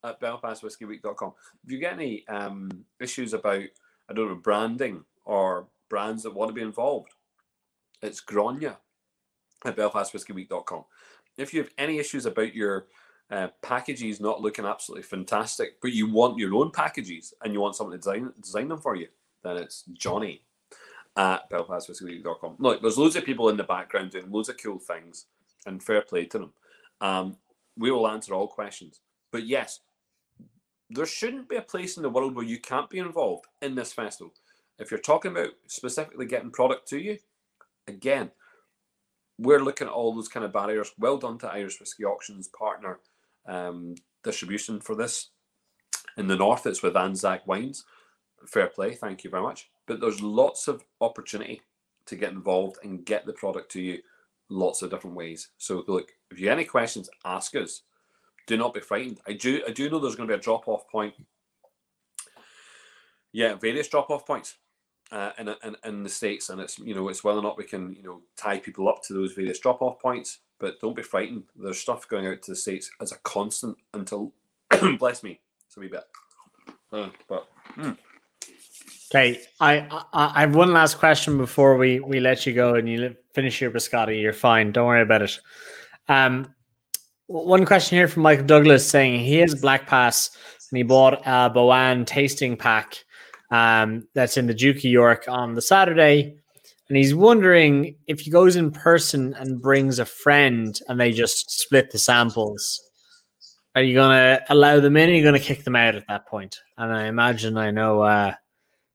at 0.04 0.20
belfastwhiskeyweek.com. 0.20 1.32
If 1.64 1.72
you 1.72 1.78
get 1.78 1.94
any 1.94 2.26
um, 2.28 2.70
issues 3.00 3.34
about, 3.34 3.62
I 4.08 4.12
don't 4.14 4.28
know, 4.28 4.34
branding 4.36 5.04
or 5.24 5.68
brands 5.88 6.22
that 6.22 6.34
want 6.34 6.48
to 6.48 6.54
be 6.54 6.62
involved, 6.62 7.12
it's 8.02 8.20
Grania 8.20 8.78
at 9.64 9.76
belfastwhiskeyweek.com. 9.76 10.84
If 11.38 11.54
you 11.54 11.62
have 11.62 11.70
any 11.78 11.98
issues 11.98 12.26
about 12.26 12.54
your 12.54 12.86
uh, 13.30 13.48
packages 13.62 14.20
not 14.20 14.42
looking 14.42 14.66
absolutely 14.66 15.04
fantastic, 15.04 15.80
but 15.80 15.92
you 15.92 16.10
want 16.10 16.38
your 16.38 16.54
own 16.54 16.70
packages 16.70 17.32
and 17.42 17.52
you 17.52 17.60
want 17.60 17.76
someone 17.76 17.92
to 17.92 17.98
design, 17.98 18.32
design 18.40 18.68
them 18.68 18.80
for 18.80 18.96
you, 18.96 19.08
then 19.42 19.56
it's 19.56 19.84
Johnny 19.92 20.42
at 21.16 21.48
belfastwhiskeyweek.com. 21.50 22.56
Look, 22.58 22.82
there's 22.82 22.98
loads 22.98 23.16
of 23.16 23.24
people 23.24 23.48
in 23.48 23.56
the 23.56 23.64
background 23.64 24.10
doing 24.10 24.30
loads 24.30 24.48
of 24.48 24.56
cool 24.62 24.78
things, 24.78 25.26
and 25.66 25.82
fair 25.82 26.02
play 26.02 26.24
to 26.26 26.38
them. 26.38 26.52
Um, 27.00 27.36
we 27.76 27.90
will 27.90 28.08
answer 28.08 28.34
all 28.34 28.48
questions. 28.48 29.00
But 29.30 29.46
yes, 29.46 29.80
there 30.94 31.06
shouldn't 31.06 31.48
be 31.48 31.56
a 31.56 31.62
place 31.62 31.96
in 31.96 32.02
the 32.02 32.10
world 32.10 32.34
where 32.34 32.44
you 32.44 32.58
can't 32.58 32.90
be 32.90 32.98
involved 32.98 33.46
in 33.60 33.74
this 33.74 33.92
festival. 33.92 34.32
If 34.78 34.90
you're 34.90 35.00
talking 35.00 35.32
about 35.32 35.50
specifically 35.66 36.26
getting 36.26 36.50
product 36.50 36.88
to 36.88 36.98
you, 36.98 37.18
again, 37.86 38.30
we're 39.38 39.62
looking 39.62 39.86
at 39.86 39.92
all 39.92 40.14
those 40.14 40.28
kind 40.28 40.44
of 40.44 40.52
barriers. 40.52 40.92
Well 40.98 41.18
done 41.18 41.38
to 41.38 41.50
Irish 41.50 41.80
Whiskey 41.80 42.04
Auctions 42.04 42.48
partner 42.48 43.00
um, 43.46 43.94
distribution 44.22 44.80
for 44.80 44.94
this. 44.94 45.30
In 46.16 46.26
the 46.26 46.36
north, 46.36 46.66
it's 46.66 46.82
with 46.82 46.96
Anzac 46.96 47.46
Wines. 47.46 47.84
Fair 48.46 48.68
play, 48.68 48.94
thank 48.94 49.24
you 49.24 49.30
very 49.30 49.42
much. 49.42 49.70
But 49.86 50.00
there's 50.00 50.20
lots 50.20 50.68
of 50.68 50.84
opportunity 51.00 51.62
to 52.06 52.16
get 52.16 52.32
involved 52.32 52.78
and 52.82 53.04
get 53.04 53.26
the 53.26 53.32
product 53.32 53.70
to 53.72 53.80
you 53.80 53.98
lots 54.48 54.82
of 54.82 54.90
different 54.90 55.16
ways. 55.16 55.48
So 55.58 55.84
look, 55.86 56.12
if 56.30 56.38
you 56.38 56.48
have 56.48 56.58
any 56.58 56.66
questions, 56.66 57.08
ask 57.24 57.54
us. 57.56 57.82
Do 58.46 58.56
not 58.56 58.74
be 58.74 58.80
frightened. 58.80 59.20
I 59.26 59.32
do 59.34 59.62
I 59.66 59.70
do 59.72 59.88
know 59.88 59.98
there's 59.98 60.16
going 60.16 60.28
to 60.28 60.34
be 60.34 60.38
a 60.38 60.42
drop 60.42 60.68
off 60.68 60.88
point. 60.88 61.14
Yeah, 63.32 63.54
various 63.54 63.88
drop 63.88 64.10
off 64.10 64.26
points 64.26 64.56
uh, 65.10 65.30
in, 65.38 65.48
in 65.48 65.76
in 65.84 66.02
the 66.02 66.08
states, 66.08 66.50
and 66.50 66.60
it's 66.60 66.78
you 66.78 66.94
know 66.94 67.08
it's 67.08 67.24
whether 67.24 67.38
or 67.38 67.42
not 67.42 67.58
we 67.58 67.64
can 67.64 67.94
you 67.94 68.02
know 68.02 68.20
tie 68.36 68.58
people 68.58 68.88
up 68.88 69.02
to 69.04 69.14
those 69.14 69.32
various 69.32 69.58
drop 69.58 69.82
off 69.82 70.00
points. 70.00 70.40
But 70.58 70.80
don't 70.80 70.94
be 70.94 71.02
frightened. 71.02 71.44
There's 71.56 71.78
stuff 71.78 72.06
going 72.08 72.26
out 72.26 72.42
to 72.42 72.52
the 72.52 72.56
states 72.56 72.90
as 73.00 73.10
a 73.10 73.18
constant 73.18 73.76
until 73.94 74.32
bless 74.98 75.22
me, 75.22 75.40
it's 75.66 75.76
a 75.76 75.80
wee 75.80 75.88
bit. 75.88 76.04
Uh, 76.92 77.08
but 77.28 77.48
Okay, 79.12 79.42
I, 79.60 79.80
I 80.12 80.32
I 80.34 80.40
have 80.40 80.54
one 80.54 80.72
last 80.72 80.98
question 80.98 81.36
before 81.36 81.76
we 81.76 82.00
we 82.00 82.18
let 82.18 82.46
you 82.46 82.54
go 82.54 82.76
and 82.76 82.88
you 82.88 83.14
finish 83.34 83.60
your 83.60 83.70
biscotti. 83.70 84.20
You're 84.20 84.32
fine. 84.32 84.72
Don't 84.72 84.86
worry 84.86 85.02
about 85.02 85.20
it. 85.20 85.38
Um, 86.08 86.54
one 87.32 87.64
question 87.64 87.96
here 87.96 88.08
from 88.08 88.22
Michael 88.22 88.46
Douglas 88.46 88.88
saying 88.88 89.20
he 89.20 89.36
has 89.38 89.54
Black 89.54 89.86
Pass 89.86 90.30
and 90.70 90.76
he 90.76 90.82
bought 90.82 91.14
a 91.26 91.50
Boann 91.50 92.06
tasting 92.06 92.56
pack 92.56 93.04
um, 93.50 94.06
that's 94.14 94.36
in 94.36 94.46
the 94.46 94.54
Duke 94.54 94.78
of 94.78 94.84
York 94.84 95.24
on 95.28 95.54
the 95.54 95.62
Saturday, 95.62 96.36
and 96.88 96.96
he's 96.96 97.14
wondering 97.14 97.96
if 98.06 98.20
he 98.20 98.30
goes 98.30 98.56
in 98.56 98.70
person 98.70 99.34
and 99.34 99.60
brings 99.60 99.98
a 99.98 100.04
friend 100.04 100.78
and 100.88 101.00
they 101.00 101.12
just 101.12 101.50
split 101.50 101.90
the 101.90 101.98
samples. 101.98 102.80
Are 103.74 103.82
you 103.82 103.94
gonna 103.94 104.40
allow 104.50 104.80
them 104.80 104.96
in? 104.96 105.08
Or 105.08 105.12
are 105.12 105.16
you 105.16 105.24
gonna 105.24 105.38
kick 105.38 105.64
them 105.64 105.76
out 105.76 105.94
at 105.94 106.06
that 106.08 106.26
point? 106.26 106.58
And 106.76 106.92
I 106.92 107.06
imagine 107.06 107.56
I 107.56 107.70
know. 107.70 108.02
Uh, 108.02 108.34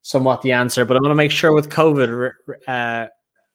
somewhat 0.08 0.40
the 0.40 0.52
answer, 0.52 0.86
but 0.86 0.96
I 0.96 1.00
want 1.00 1.10
to 1.10 1.16
make 1.16 1.30
sure 1.30 1.52
with 1.52 1.68
COVID 1.68 2.32
uh, 2.66 3.06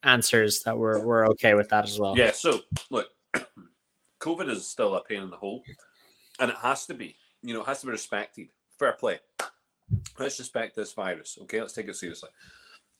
answers 0.03 0.61
that 0.63 0.77
we're 0.77 1.03
we're 1.03 1.27
okay 1.29 1.55
with 1.55 1.69
that 1.69 1.85
as 1.85 1.99
well. 1.99 2.15
Yeah, 2.17 2.31
so 2.31 2.59
look, 2.91 3.07
COVID 4.23 4.49
is 4.49 4.65
still 4.65 4.95
a 4.95 5.03
pain 5.03 5.21
in 5.21 5.29
the 5.29 5.35
hole, 5.35 5.63
and 6.39 6.49
it 6.49 6.57
has 6.57 6.85
to 6.85 6.93
be. 6.93 7.17
You 7.41 7.53
know, 7.53 7.61
it 7.61 7.67
has 7.67 7.81
to 7.81 7.87
be 7.87 7.91
respected. 7.91 8.47
Fair 8.79 8.93
play. 8.93 9.19
Let's 10.17 10.39
respect 10.39 10.75
this 10.75 10.93
virus. 10.93 11.37
Okay, 11.41 11.59
let's 11.59 11.73
take 11.73 11.89
it 11.89 11.95
seriously. 11.97 12.29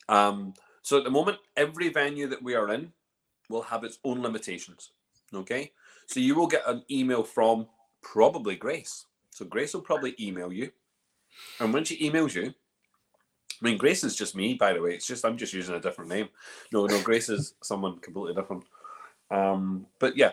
Um, 0.10 0.54
so 0.82 0.98
at 0.98 1.06
the 1.06 1.10
moment, 1.10 1.38
every 1.56 1.90
venue 1.90 2.28
that 2.28 2.44
we 2.44 2.56
are 2.56 2.74
in 2.74 2.92
will 3.50 3.62
have 3.62 3.86
its 3.86 4.00
own 4.04 4.22
limitations. 4.22 4.92
Okay, 5.34 5.72
so 6.08 6.20
you 6.20 6.36
will 6.36 6.48
get 6.48 6.68
an 6.68 6.84
email 6.92 7.24
from 7.24 7.68
probably 8.02 8.58
Grace. 8.58 9.06
So 9.32 9.46
Grace 9.46 9.74
will 9.74 9.82
probably 9.82 10.16
email 10.20 10.52
you, 10.52 10.72
and 11.62 11.74
when 11.74 11.86
she 11.86 11.98
emails 12.10 12.36
you, 12.36 12.54
I 13.62 13.66
mean, 13.66 13.78
Grace 13.78 14.04
is 14.04 14.18
just 14.18 14.36
me, 14.36 14.56
by 14.56 14.74
the 14.74 14.82
way. 14.82 14.94
It's 14.94 15.08
just 15.08 15.24
I'm 15.24 15.38
just 15.38 15.54
using 15.54 15.76
a 15.76 15.80
different 15.80 16.10
name. 16.10 16.28
No, 16.74 16.86
no, 16.86 17.02
Grace 17.02 17.30
is 17.30 17.54
someone 17.64 18.00
completely 18.00 18.34
different. 18.34 18.66
Um, 19.32 19.88
but 20.00 20.18
yeah, 20.18 20.32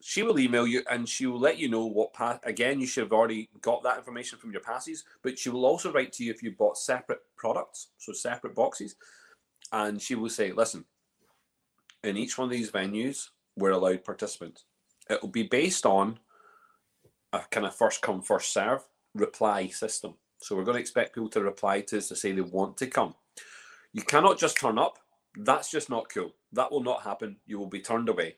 she 0.00 0.22
will 0.22 0.38
email 0.38 0.66
you 0.66 0.82
and 0.90 1.08
she 1.08 1.26
will 1.26 1.40
let 1.40 1.58
you 1.58 1.68
know 1.68 1.86
what 1.86 2.14
pass. 2.14 2.38
Again, 2.44 2.80
you 2.80 2.86
should 2.86 3.04
have 3.04 3.12
already 3.12 3.48
got 3.60 3.82
that 3.82 3.98
information 3.98 4.38
from 4.38 4.52
your 4.52 4.60
passes, 4.60 5.04
but 5.22 5.38
she 5.38 5.50
will 5.50 5.66
also 5.66 5.92
write 5.92 6.12
to 6.14 6.24
you 6.24 6.30
if 6.30 6.42
you 6.42 6.52
bought 6.52 6.78
separate 6.78 7.20
products, 7.36 7.88
so 7.98 8.12
separate 8.12 8.54
boxes, 8.54 8.96
and 9.72 10.00
she 10.00 10.14
will 10.14 10.30
say, 10.30 10.52
"Listen, 10.52 10.84
in 12.04 12.16
each 12.16 12.38
one 12.38 12.46
of 12.46 12.52
these 12.52 12.70
venues, 12.70 13.30
we're 13.56 13.72
allowed 13.72 14.04
participants. 14.04 14.64
It 15.10 15.20
will 15.20 15.30
be 15.30 15.44
based 15.44 15.84
on 15.84 16.20
a 17.32 17.40
kind 17.50 17.66
of 17.66 17.74
first 17.74 18.02
come 18.02 18.22
first 18.22 18.52
serve 18.52 18.84
reply 19.14 19.68
system. 19.68 20.14
So 20.40 20.54
we're 20.54 20.64
going 20.64 20.76
to 20.76 20.80
expect 20.80 21.14
people 21.14 21.28
to 21.30 21.42
reply 21.42 21.80
to 21.82 21.98
us 21.98 22.08
to 22.08 22.16
say 22.16 22.32
they 22.32 22.40
want 22.40 22.76
to 22.78 22.86
come. 22.86 23.14
You 23.92 24.02
cannot 24.02 24.38
just 24.38 24.58
turn 24.58 24.78
up. 24.78 24.98
That's 25.36 25.70
just 25.70 25.90
not 25.90 26.08
cool. 26.08 26.34
That 26.52 26.70
will 26.70 26.82
not 26.82 27.02
happen. 27.02 27.36
You 27.46 27.58
will 27.58 27.66
be 27.66 27.80
turned 27.80 28.08
away. 28.08 28.36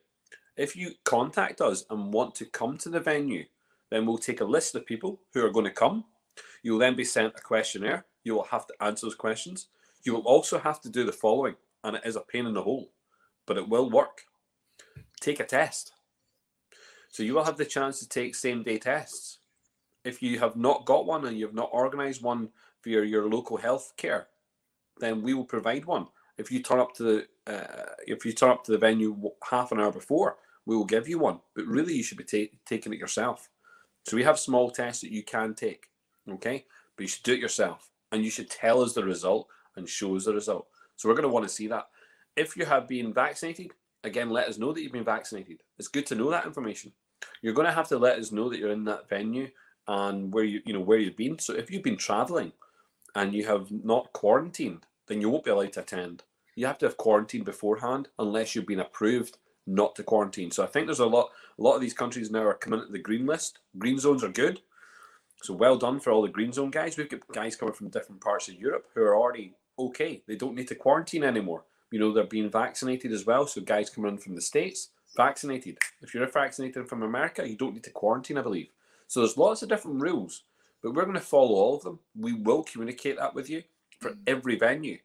If 0.61 0.77
you 0.77 0.93
contact 1.05 1.63
us 1.63 1.87
and 1.89 2.13
want 2.13 2.35
to 2.35 2.45
come 2.45 2.77
to 2.79 2.91
the 2.91 3.01
venue, 3.01 3.47
then 3.91 4.05
we'll 4.05 4.19
take 4.19 4.43
a 4.43 4.45
list 4.45 4.75
of 4.75 4.85
people 4.85 5.19
who 5.33 5.43
are 5.43 5.51
going 5.51 5.65
to 5.65 5.71
come. 5.71 6.05
You 6.63 6.73
will 6.73 6.81
then 6.81 6.95
be 6.95 7.03
sent 7.03 7.33
a 7.35 7.41
questionnaire. 7.41 8.05
You 8.25 8.35
will 8.35 8.45
have 8.45 8.67
to 8.67 8.75
answer 8.83 9.07
those 9.07 9.15
questions. 9.15 9.69
You 10.03 10.13
will 10.13 10.27
also 10.27 10.59
have 10.59 10.83
to 10.83 10.91
do 10.91 11.05
the 11.05 11.13
following, 11.13 11.55
and 11.83 11.97
it 11.97 12.03
is 12.05 12.15
a 12.15 12.21
pain 12.21 12.45
in 12.45 12.53
the 12.53 12.63
hole, 12.63 12.91
but 13.47 13.57
it 13.57 13.71
will 13.71 13.89
work. 13.89 14.27
Take 15.19 15.41
a 15.41 15.47
test. 15.47 15.93
So 17.09 17.23
you 17.23 17.33
will 17.33 17.45
have 17.45 17.57
the 17.57 17.65
chance 17.65 17.99
to 18.01 18.07
take 18.07 18.35
same 18.35 18.63
day 18.63 18.77
tests. 18.77 19.39
If 20.05 20.23
you 20.23 20.41
have 20.41 20.57
not 20.57 20.85
got 20.85 21.07
one 21.07 21.25
and 21.25 21.39
you 21.39 21.47
have 21.47 21.55
not 21.55 21.73
organised 21.73 22.21
one 22.21 22.51
via 22.85 22.97
your, 22.97 23.05
your 23.05 23.31
local 23.31 23.57
health 23.57 23.95
care, 23.97 24.27
then 24.99 25.23
we 25.23 25.33
will 25.33 25.47
provide 25.47 25.87
one. 25.87 26.09
If 26.37 26.53
you 26.53 26.63
turn 26.63 26.81
up 26.81 26.93
to 26.97 27.03
the 27.03 27.27
uh, 27.47 27.95
if 28.07 28.27
you 28.27 28.33
turn 28.33 28.51
up 28.51 28.63
to 28.65 28.73
the 28.73 28.79
venue 28.79 29.31
half 29.51 29.73
an 29.73 29.81
hour 29.81 29.93
before, 29.93 30.37
we 30.67 30.77
will 30.77 30.85
give 30.85 31.09
you 31.09 31.19
one. 31.19 31.41
But 31.55 31.65
mm. 31.65 31.73
really, 31.75 31.95
you 31.95 32.03
should 32.03 32.19
be 32.19 32.25
ta- 32.25 32.57
taking 32.67 32.93
it 32.93 32.99
yourself. 32.99 33.49
So 34.07 34.17
we 34.17 34.25
have 34.25 34.39
small 34.39 34.71
tests 34.71 35.03
that 35.03 35.13
you 35.13 35.23
can 35.23 35.55
take, 35.55 35.87
okay? 36.29 36.65
But 36.97 37.03
you 37.03 37.09
should 37.09 37.23
do 37.23 37.35
it 37.35 37.41
yourself, 37.41 37.91
and 38.13 38.25
you 38.25 38.31
should 38.31 38.51
tell 38.51 38.83
us 38.83 38.95
the 38.95 39.05
result 39.05 39.49
and 39.77 39.89
show 39.89 40.17
us 40.17 40.25
the 40.25 40.35
result. 40.35 40.67
So 40.97 41.09
we're 41.09 41.15
going 41.15 41.29
to 41.29 41.33
want 41.33 41.47
to 41.47 41.55
see 41.55 41.67
that. 41.69 41.89
If 42.37 42.57
you 42.57 42.65
have 42.65 42.89
been 42.89 43.13
vaccinated, 43.13 43.73
again, 44.05 44.31
let 44.31 44.49
us 44.49 44.59
know 44.59 44.73
that 44.73 44.83
you've 44.83 44.93
been 44.93 45.05
vaccinated. 45.05 45.63
It's 45.79 45.89
good 45.89 46.07
to 46.07 46.15
know 46.15 46.31
that 46.31 46.47
information. 46.47 46.93
You're 47.43 47.55
going 47.55 47.67
to 47.67 47.73
have 47.73 47.89
to 47.89 47.99
let 47.99 48.19
us 48.19 48.33
know 48.33 48.49
that 48.49 48.59
you're 48.59 48.73
in 48.73 48.85
that 48.85 49.09
venue 49.09 49.49
and 49.89 50.33
where 50.33 50.45
you 50.45 50.61
you 50.65 50.73
know 50.73 50.81
where 50.81 50.99
you've 50.99 51.17
been. 51.17 51.39
So 51.39 51.55
if 51.55 51.71
you've 51.71 51.83
been 51.83 51.97
traveling 51.97 52.53
and 53.15 53.35
you 53.35 53.47
have 53.47 53.71
not 53.71 54.13
quarantined, 54.13 54.87
then 55.09 55.21
you 55.21 55.29
won't 55.29 55.45
be 55.45 55.51
allowed 55.51 55.73
to 55.75 55.81
attend. 55.81 56.23
You 56.55 56.67
have 56.67 56.79
to 56.79 56.87
have 56.87 56.97
quarantine 56.97 57.45
beforehand 57.45 58.09
unless 58.19 58.55
you've 58.55 58.67
been 58.67 58.81
approved 58.81 59.39
not 59.67 59.95
to 59.97 60.03
quarantine. 60.03 60.51
So 60.51 60.63
I 60.63 60.67
think 60.67 60.87
there's 60.87 60.99
a 60.99 61.07
lot 61.07 61.31
a 61.59 61.63
lot 61.63 61.75
of 61.75 61.81
these 61.81 61.95
countries 61.95 62.31
now 62.31 62.45
are 62.45 62.55
coming 62.55 62.81
to 62.81 62.87
the 62.91 62.99
green 62.99 63.27
list. 63.27 63.59
Green 63.79 63.99
zones 63.99 64.25
are 64.25 64.29
good. 64.29 64.61
So 65.43 65.55
well 65.55 65.77
done 65.77 66.01
for 66.01 66.11
all 66.11 66.23
the 66.23 66.29
green 66.29 66.53
zone 66.53 66.71
guys. 66.71 66.97
We've 66.97 67.09
got 67.09 67.27
guys 67.33 67.57
coming 67.57 67.75
from 67.75 67.89
different 67.89 68.21
parts 68.21 68.49
of 68.49 68.55
Europe 68.55 68.87
who 68.95 69.03
are 69.03 69.17
already 69.17 69.55
okay. 69.79 70.23
They 70.27 70.37
don't 70.37 70.55
need 70.55 70.69
to 70.69 70.75
quarantine 70.75 71.25
anymore. 71.25 71.65
You 71.91 71.99
know, 71.99 72.13
they're 72.13 72.25
being 72.25 72.51
vaccinated 72.51 73.13
as 73.13 73.27
well. 73.27 73.47
So 73.47 73.61
guys 73.61 73.91
coming 73.91 74.13
in 74.13 74.19
from 74.19 74.35
the 74.35 74.41
States, 74.41 74.91
vaccinated. 75.17 75.79
If 76.03 76.15
you're 76.15 76.27
vaccinated 76.31 76.89
from 76.89 77.03
America, 77.03 77.49
you 77.49 77.57
don't 77.57 77.75
need 77.75 77.85
to 77.85 77.91
quarantine, 77.91 78.39
I 78.39 78.43
believe. 78.43 78.69
So 79.09 79.21
there's 79.21 79.37
lots 79.37 79.63
of 79.63 79.69
different 79.69 80.01
rules, 80.01 80.45
but 80.83 80.95
we're 80.95 81.05
going 81.05 81.15
to 81.15 81.21
follow 81.21 81.55
all 81.55 81.77
of 81.77 81.83
them. 81.83 81.99
We 82.15 82.33
will 82.33 82.63
communicate 82.63 83.17
that 83.19 83.35
with 83.35 83.51
you 83.51 83.65
for 83.99 84.17
every 84.27 84.57
venue. 84.57 84.99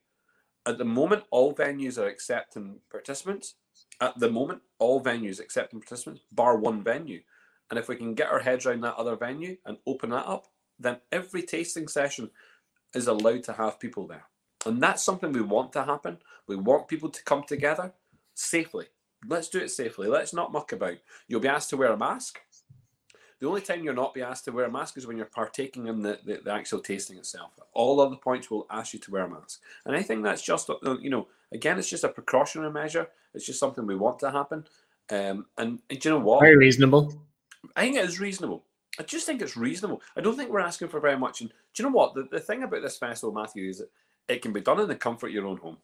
At 0.65 0.77
the 0.77 0.86
moment, 0.86 1.23
all 1.32 1.53
venues 1.53 1.98
are 1.98 2.07
accepting 2.07 2.80
participants. 2.91 3.56
At 4.01 4.19
the 4.19 4.30
moment, 4.30 4.61
all 4.80 5.01
venues 5.01 5.39
accepting 5.39 5.80
participants, 5.80 6.22
bar 6.31 6.57
one 6.57 6.84
venue. 6.84 7.22
And 7.69 7.80
if 7.80 7.88
we 7.88 7.95
can 7.95 8.13
get 8.13 8.30
our 8.30 8.39
heads 8.39 8.65
around 8.65 8.81
that 8.81 8.95
other 8.95 9.15
venue 9.15 9.57
and 9.65 9.77
open 9.88 10.09
that 10.11 10.27
up, 10.27 10.47
then 10.80 10.97
every 11.11 11.41
tasting 11.41 11.88
session 11.88 12.30
is 12.93 13.07
allowed 13.07 13.43
to 13.43 13.53
have 13.53 13.80
people 13.80 14.07
there. 14.07 14.26
And 14.65 14.81
that's 14.81 15.03
something 15.03 15.31
we 15.31 15.41
want 15.41 15.73
to 15.73 15.84
happen. 15.84 16.17
We 16.47 16.55
want 16.55 16.88
people 16.88 17.09
to 17.09 17.23
come 17.23 17.43
together 17.43 17.93
safely. 18.34 18.88
Let's 19.27 19.49
do 19.49 19.59
it 19.59 19.72
safely. 19.72 20.07
Let's 20.07 20.34
not 20.34 20.51
muck 20.51 20.72
about. 20.72 20.97
You'll 21.27 21.39
be 21.39 21.47
asked 21.47 21.69
to 21.72 21.77
wear 21.77 21.91
a 21.91 21.97
mask. 21.97 22.39
The 23.40 23.48
only 23.48 23.62
time 23.62 23.84
you're 23.84 23.94
not 23.94 24.14
be 24.14 24.22
asked 24.22 24.45
to 24.45 24.52
wear 24.52 24.66
a 24.66 24.72
mask 24.72 24.98
is 24.98 25.06
when 25.06 25.18
you're 25.18 25.26
partaking 25.26 25.88
in 25.88 26.02
the, 26.02 26.20
the, 26.26 26.41
the, 26.44 26.52
actual 26.52 26.80
tasting 26.80 27.18
itself. 27.18 27.52
All 27.74 27.99
other 27.99 28.16
points 28.16 28.49
will 28.49 28.66
ask 28.70 28.94
you 28.94 28.99
to 28.99 29.12
wear 29.12 29.26
a 29.26 29.30
mask. 29.30 29.62
And 29.86 29.95
I 29.95 30.02
think 30.02 30.24
that's 30.24 30.41
just, 30.41 30.70
uh, 30.70 30.98
you 30.99 31.10
know, 31.10 31.28
again, 31.52 31.78
it's 31.78 31.90
just 31.90 32.06
a 32.06 32.10
precautionary 32.10 32.72
measure. 32.72 33.10
It's 33.34 33.45
just 33.45 33.60
something 33.60 33.86
we 33.86 33.95
want 33.95 34.20
to 34.20 34.32
happen. 34.32 34.66
Um, 35.10 35.45
and, 35.57 35.80
and 35.90 35.99
do 35.99 36.10
you 36.10 36.16
know 36.16 36.24
what? 36.24 36.41
Very 36.41 36.56
reasonable. 36.56 37.14
I 37.76 37.82
think 37.82 37.98
it 37.98 38.06
is 38.06 38.20
reasonable. 38.20 38.64
I 38.98 39.03
just 39.03 39.26
think 39.26 39.41
it's 39.41 39.57
reasonable. 39.57 40.02
I 40.16 40.22
don't 40.22 40.38
think 40.38 40.49
we're 40.49 40.60
asking 40.62 40.88
for 40.88 41.02
very 41.02 41.18
much. 41.18 41.41
And 41.41 41.49
do 41.49 41.84
you 41.84 41.90
know 41.90 41.95
what? 41.95 42.14
The, 42.16 42.28
the 42.32 42.40
thing 42.40 42.64
about 42.64 42.82
this 42.82 42.98
festival, 42.98 43.34
Matthew, 43.34 43.70
is 43.70 43.80
that 43.80 43.90
it 44.30 44.41
can 44.41 44.53
be 44.53 44.62
done 44.62 44.80
in 44.80 44.88
the 44.88 44.95
comfort 44.95 45.28
of 45.28 45.34
your 45.34 45.48
own 45.48 45.57
home. 45.57 45.78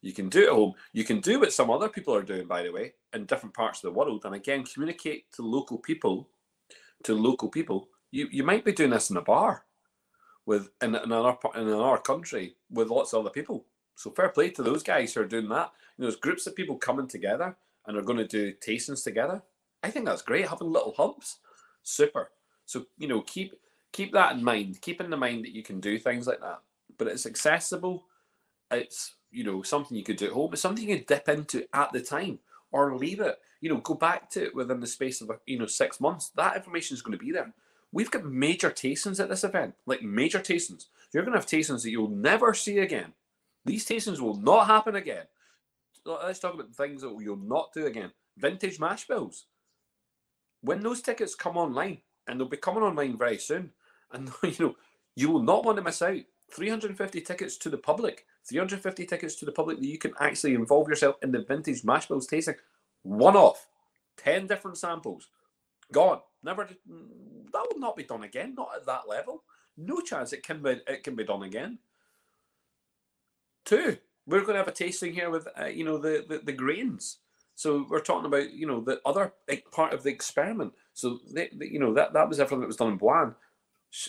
You 0.00 0.12
can 0.12 0.28
do 0.28 0.42
it 0.42 0.48
at 0.48 0.54
home. 0.54 0.74
You 0.92 1.04
can 1.04 1.20
do 1.20 1.40
what 1.40 1.52
some 1.52 1.70
other 1.70 1.88
people 1.88 2.14
are 2.14 2.22
doing, 2.22 2.46
by 2.46 2.62
the 2.62 2.70
way, 2.70 2.94
in 3.12 3.26
different 3.26 3.54
parts 3.54 3.78
of 3.78 3.82
the 3.82 3.98
world. 3.98 4.24
And 4.24 4.34
again, 4.34 4.64
communicate 4.64 5.30
to 5.32 5.42
local 5.42 5.78
people, 5.78 6.28
to 7.04 7.14
local 7.14 7.48
people. 7.48 7.88
You 8.10 8.28
you 8.30 8.44
might 8.44 8.64
be 8.64 8.72
doing 8.72 8.90
this 8.90 9.10
in 9.10 9.16
a 9.16 9.22
bar 9.22 9.64
with 10.46 10.70
in, 10.82 10.94
in 10.94 11.02
another 11.02 11.36
in 11.56 11.68
another 11.68 11.98
country 11.98 12.54
with 12.70 12.88
lots 12.88 13.12
of 13.12 13.20
other 13.20 13.30
people. 13.30 13.66
So 13.96 14.10
fair 14.10 14.28
play 14.28 14.50
to 14.50 14.62
those 14.62 14.82
guys 14.82 15.12
who 15.12 15.22
are 15.22 15.26
doing 15.26 15.48
that. 15.48 15.72
You 15.96 16.02
know, 16.02 16.10
there's 16.10 16.20
groups 16.20 16.46
of 16.46 16.54
people 16.54 16.76
coming 16.78 17.08
together 17.08 17.56
and 17.86 17.96
are 17.96 18.02
going 18.02 18.18
to 18.18 18.26
do 18.26 18.54
tastings 18.54 19.02
together. 19.02 19.42
I 19.82 19.90
think 19.90 20.06
that's 20.06 20.22
great. 20.22 20.48
Having 20.48 20.72
little 20.72 20.94
hubs, 20.96 21.38
super. 21.82 22.30
So 22.66 22.86
you 22.98 23.08
know, 23.08 23.22
keep 23.22 23.54
keep 23.92 24.12
that 24.12 24.36
in 24.36 24.44
mind. 24.44 24.80
Keep 24.80 25.00
in 25.00 25.10
the 25.10 25.16
mind 25.16 25.44
that 25.44 25.54
you 25.54 25.64
can 25.64 25.80
do 25.80 25.98
things 25.98 26.26
like 26.26 26.40
that, 26.40 26.60
but 26.96 27.08
it's 27.08 27.26
accessible. 27.26 28.06
It's 28.70 29.14
you 29.30 29.44
know 29.44 29.62
something 29.62 29.96
you 29.96 30.04
could 30.04 30.16
do 30.16 30.26
at 30.26 30.32
home. 30.32 30.52
It's 30.52 30.62
something 30.62 30.88
you 30.88 30.96
could 30.96 31.06
dip 31.06 31.28
into 31.28 31.66
at 31.72 31.92
the 31.92 32.00
time 32.00 32.38
or 32.70 32.96
leave 32.96 33.20
it. 33.20 33.38
You 33.60 33.70
know, 33.70 33.78
go 33.78 33.94
back 33.94 34.30
to 34.30 34.44
it 34.44 34.54
within 34.54 34.80
the 34.80 34.86
space 34.86 35.20
of 35.20 35.30
you 35.46 35.58
know 35.58 35.66
six 35.66 36.00
months. 36.00 36.30
That 36.36 36.56
information 36.56 36.94
is 36.94 37.02
going 37.02 37.18
to 37.18 37.24
be 37.24 37.32
there. 37.32 37.52
We've 37.90 38.10
got 38.10 38.24
major 38.24 38.70
tastings 38.70 39.18
at 39.18 39.30
this 39.30 39.44
event, 39.44 39.74
like 39.86 40.02
major 40.02 40.40
tastings. 40.40 40.86
You're 41.12 41.24
going 41.24 41.32
to 41.32 41.38
have 41.38 41.46
tastings 41.48 41.82
that 41.82 41.90
you'll 41.90 42.10
never 42.10 42.52
see 42.52 42.78
again. 42.78 43.14
These 43.64 43.86
tastings 43.86 44.20
will 44.20 44.36
not 44.36 44.66
happen 44.66 44.94
again. 44.94 45.24
Let's 46.04 46.38
talk 46.38 46.54
about 46.54 46.74
things 46.74 47.02
that 47.02 47.16
you'll 47.20 47.36
not 47.36 47.72
do 47.72 47.86
again. 47.86 48.12
Vintage 48.36 48.78
mash 48.78 49.06
bills 49.06 49.46
when 50.60 50.82
those 50.82 51.02
tickets 51.02 51.34
come 51.34 51.56
online, 51.56 51.98
and 52.26 52.38
they'll 52.38 52.48
be 52.48 52.56
coming 52.56 52.82
online 52.82 53.16
very 53.16 53.38
soon, 53.38 53.70
and 54.12 54.30
you 54.42 54.54
know, 54.58 54.76
you 55.14 55.30
will 55.30 55.42
not 55.42 55.64
want 55.64 55.76
to 55.76 55.82
miss 55.82 56.02
out. 56.02 56.20
350 56.50 57.20
tickets 57.20 57.58
to 57.58 57.68
the 57.68 57.76
public, 57.76 58.24
350 58.48 59.06
tickets 59.06 59.34
to 59.36 59.44
the 59.44 59.52
public 59.52 59.78
that 59.78 59.86
you 59.86 59.98
can 59.98 60.12
actually 60.20 60.54
involve 60.54 60.88
yourself 60.88 61.16
in 61.22 61.32
the 61.32 61.42
vintage 61.42 61.84
mash 61.84 62.06
bills 62.06 62.26
tasting. 62.26 62.54
One 63.02 63.36
off, 63.36 63.66
10 64.18 64.46
different 64.46 64.78
samples, 64.78 65.28
gone. 65.92 66.20
Never, 66.42 66.64
that 66.64 67.66
will 67.70 67.80
not 67.80 67.96
be 67.96 68.04
done 68.04 68.24
again, 68.24 68.54
not 68.56 68.70
at 68.76 68.86
that 68.86 69.08
level. 69.08 69.42
No 69.76 70.00
chance 70.00 70.32
it 70.32 70.42
can 70.42 70.62
be, 70.62 70.80
it 70.86 71.04
can 71.04 71.14
be 71.14 71.24
done 71.24 71.42
again. 71.42 71.78
Two, 73.64 73.98
we're 74.26 74.40
going 74.40 74.54
to 74.54 74.58
have 74.58 74.68
a 74.68 74.72
tasting 74.72 75.12
here 75.12 75.30
with, 75.30 75.46
uh, 75.60 75.66
you 75.66 75.84
know, 75.84 75.98
the, 75.98 76.24
the, 76.28 76.38
the 76.38 76.52
grains. 76.52 77.18
So 77.58 77.84
we're 77.90 77.98
talking 77.98 78.26
about 78.26 78.52
you 78.52 78.68
know 78.68 78.80
the 78.80 79.00
other 79.04 79.32
part 79.72 79.92
of 79.92 80.04
the 80.04 80.10
experiment. 80.10 80.74
So 80.94 81.18
they, 81.34 81.50
they, 81.52 81.66
you 81.66 81.80
know 81.80 81.92
that 81.92 82.12
that 82.12 82.28
was 82.28 82.38
everything 82.38 82.60
that 82.60 82.68
was 82.68 82.76
done 82.76 82.92
in 82.92 82.98
Boine. 82.98 83.34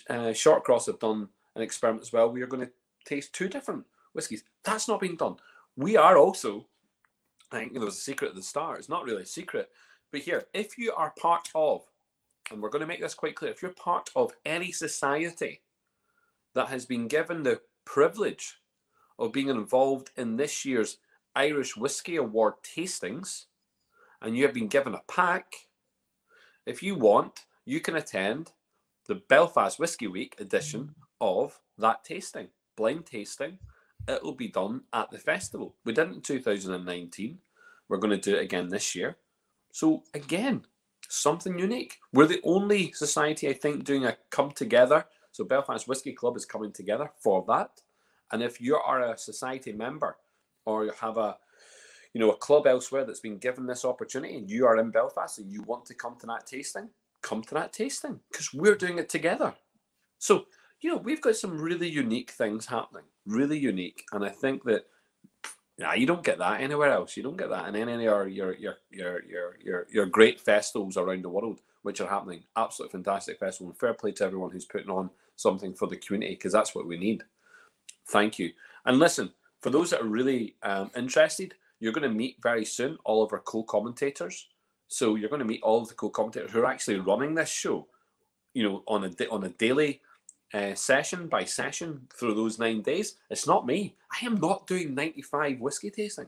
Uh, 0.07 0.33
Shortcross 0.33 0.85
have 0.85 0.99
done 0.99 1.29
an 1.55 1.63
experiment 1.63 2.03
as 2.03 2.13
well. 2.13 2.29
We 2.29 2.43
are 2.43 2.47
going 2.47 2.67
to 2.67 2.71
taste 3.05 3.33
two 3.33 3.49
different 3.49 3.85
whiskies. 4.13 4.43
That's 4.63 4.87
not 4.87 5.01
being 5.01 5.15
done. 5.15 5.35
We 5.75 5.97
are 5.97 6.17
also. 6.17 6.67
I 7.51 7.59
think 7.59 7.73
there 7.73 7.81
was 7.83 7.97
a 7.97 8.01
secret 8.01 8.29
at 8.29 8.35
the 8.35 8.43
start. 8.43 8.79
It's 8.79 8.89
not 8.89 9.05
really 9.05 9.23
a 9.23 9.25
secret, 9.25 9.69
but 10.11 10.21
here, 10.21 10.45
if 10.53 10.77
you 10.77 10.93
are 10.95 11.13
part 11.19 11.49
of, 11.55 11.83
and 12.51 12.61
we're 12.61 12.69
going 12.69 12.81
to 12.81 12.87
make 12.87 13.01
this 13.01 13.15
quite 13.15 13.35
clear, 13.35 13.51
if 13.51 13.61
you're 13.61 13.71
part 13.71 14.09
of 14.15 14.33
any 14.45 14.71
society 14.71 15.61
that 16.53 16.67
has 16.67 16.85
been 16.85 17.07
given 17.07 17.43
the 17.43 17.61
privilege 17.85 18.57
of 19.17 19.33
being 19.33 19.49
involved 19.49 20.11
in 20.15 20.35
this 20.35 20.63
year's 20.65 20.97
Irish 21.35 21.75
Whiskey 21.75 22.15
Award 22.15 22.55
tastings 22.63 23.45
and 24.21 24.35
you 24.35 24.43
have 24.43 24.53
been 24.53 24.67
given 24.67 24.93
a 24.93 25.01
pack, 25.07 25.53
if 26.65 26.83
you 26.83 26.95
want, 26.95 27.45
you 27.65 27.79
can 27.79 27.95
attend 27.95 28.51
the 29.07 29.15
Belfast 29.15 29.79
Whiskey 29.79 30.07
Week 30.07 30.35
edition 30.39 30.93
of 31.21 31.59
that 31.77 32.03
tasting, 32.03 32.49
blind 32.75 33.05
tasting. 33.05 33.57
It'll 34.09 34.33
be 34.33 34.47
done 34.47 34.81
at 34.93 35.11
the 35.11 35.19
festival. 35.19 35.75
We 35.85 35.93
did 35.93 36.09
it 36.09 36.15
in 36.15 36.21
2019. 36.21 37.37
We're 37.87 37.97
going 37.97 38.19
to 38.19 38.31
do 38.31 38.35
it 38.35 38.43
again 38.43 38.69
this 38.69 38.95
year. 38.95 39.17
So, 39.71 40.03
again, 40.13 40.65
something 41.07 41.59
unique. 41.59 41.97
We're 42.11 42.25
the 42.25 42.41
only 42.43 42.91
society, 42.91 43.47
I 43.47 43.53
think, 43.53 43.83
doing 43.83 44.05
a 44.05 44.17
come 44.31 44.51
together. 44.51 45.05
So, 45.31 45.43
Belfast 45.43 45.87
Whiskey 45.87 46.13
Club 46.13 46.37
is 46.37 46.45
coming 46.45 46.71
together 46.71 47.11
for 47.19 47.45
that. 47.47 47.81
And 48.31 48.41
if 48.41 48.59
you 48.59 48.77
are 48.77 49.11
a 49.11 49.17
society 49.17 49.73
member 49.73 50.17
or 50.65 50.85
you 50.85 50.91
have 50.99 51.17
a 51.17 51.37
you 52.13 52.19
know 52.19 52.31
a 52.31 52.37
club 52.37 52.65
elsewhere 52.65 53.05
that's 53.05 53.19
been 53.19 53.37
given 53.37 53.67
this 53.67 53.85
opportunity 53.85 54.35
and 54.35 54.49
you 54.49 54.65
are 54.65 54.77
in 54.77 54.89
Belfast 54.89 55.37
and 55.39 55.51
you 55.51 55.61
want 55.63 55.85
to 55.85 55.93
come 55.93 56.15
to 56.19 56.25
that 56.27 56.47
tasting, 56.47 56.89
come 57.21 57.43
to 57.43 57.53
that 57.53 57.73
tasting 57.73 58.19
because 58.31 58.53
we're 58.53 58.75
doing 58.75 58.97
it 58.97 59.09
together. 59.09 59.53
So, 60.17 60.45
you 60.81 60.89
know, 60.91 60.97
we've 60.97 61.21
got 61.21 61.35
some 61.35 61.59
really 61.59 61.89
unique 61.89 62.31
things 62.31 62.65
happening, 62.65 63.03
really 63.25 63.57
unique. 63.57 64.03
And 64.11 64.23
I 64.23 64.29
think 64.29 64.63
that 64.63 64.85
yeah, 65.77 65.93
you 65.93 66.05
don't 66.05 66.23
get 66.23 66.39
that 66.39 66.59
anywhere 66.59 66.91
else. 66.91 67.15
You 67.15 67.23
don't 67.23 67.37
get 67.37 67.49
that 67.49 67.67
in 67.67 67.75
any 67.75 67.93
of 67.93 68.01
your 68.01 68.27
your 68.27 68.55
your 68.55 68.75
your 68.91 69.23
your 69.25 69.57
your, 69.63 69.87
your 69.89 70.05
great 70.05 70.39
festivals 70.39 70.97
around 70.97 71.23
the 71.23 71.29
world, 71.29 71.61
which 71.83 72.01
are 72.01 72.09
happening. 72.09 72.43
Absolutely 72.57 72.91
fantastic 72.91 73.39
festival. 73.39 73.69
And 73.69 73.79
fair 73.79 73.93
play 73.93 74.11
to 74.13 74.25
everyone 74.25 74.51
who's 74.51 74.65
putting 74.65 74.89
on 74.89 75.09
something 75.37 75.73
for 75.73 75.87
the 75.87 75.95
community 75.95 76.35
because 76.35 76.51
that's 76.51 76.75
what 76.75 76.85
we 76.85 76.97
need. 76.97 77.23
Thank 78.09 78.39
you. 78.39 78.51
And 78.85 78.99
listen, 78.99 79.31
for 79.61 79.69
those 79.69 79.89
that 79.91 80.01
are 80.01 80.07
really 80.07 80.55
um, 80.63 80.91
interested, 80.97 81.55
you're 81.79 81.93
going 81.93 82.09
to 82.09 82.15
meet 82.15 82.37
very 82.41 82.65
soon 82.65 82.97
all 83.05 83.23
of 83.23 83.31
our 83.31 83.39
co-commentators. 83.39 84.47
So 84.89 85.15
you're 85.15 85.29
going 85.29 85.39
to 85.39 85.45
meet 85.45 85.63
all 85.63 85.81
of 85.81 85.87
the 85.87 85.93
co-commentators 85.93 86.51
who 86.51 86.59
are 86.59 86.65
actually 86.65 86.99
running 86.99 87.35
this 87.35 87.49
show, 87.49 87.87
you 88.53 88.63
know, 88.63 88.83
on 88.87 89.05
a 89.05 89.27
on 89.29 89.45
a 89.45 89.49
daily 89.49 90.01
uh, 90.53 90.73
session 90.75 91.27
by 91.27 91.43
session 91.43 92.07
through 92.13 92.35
those 92.35 92.59
nine 92.59 92.81
days. 92.81 93.15
It's 93.29 93.47
not 93.47 93.65
me. 93.65 93.95
I 94.11 94.25
am 94.25 94.35
not 94.35 94.67
doing 94.67 94.95
95 94.95 95.59
whiskey 95.59 95.91
tasting. 95.91 96.27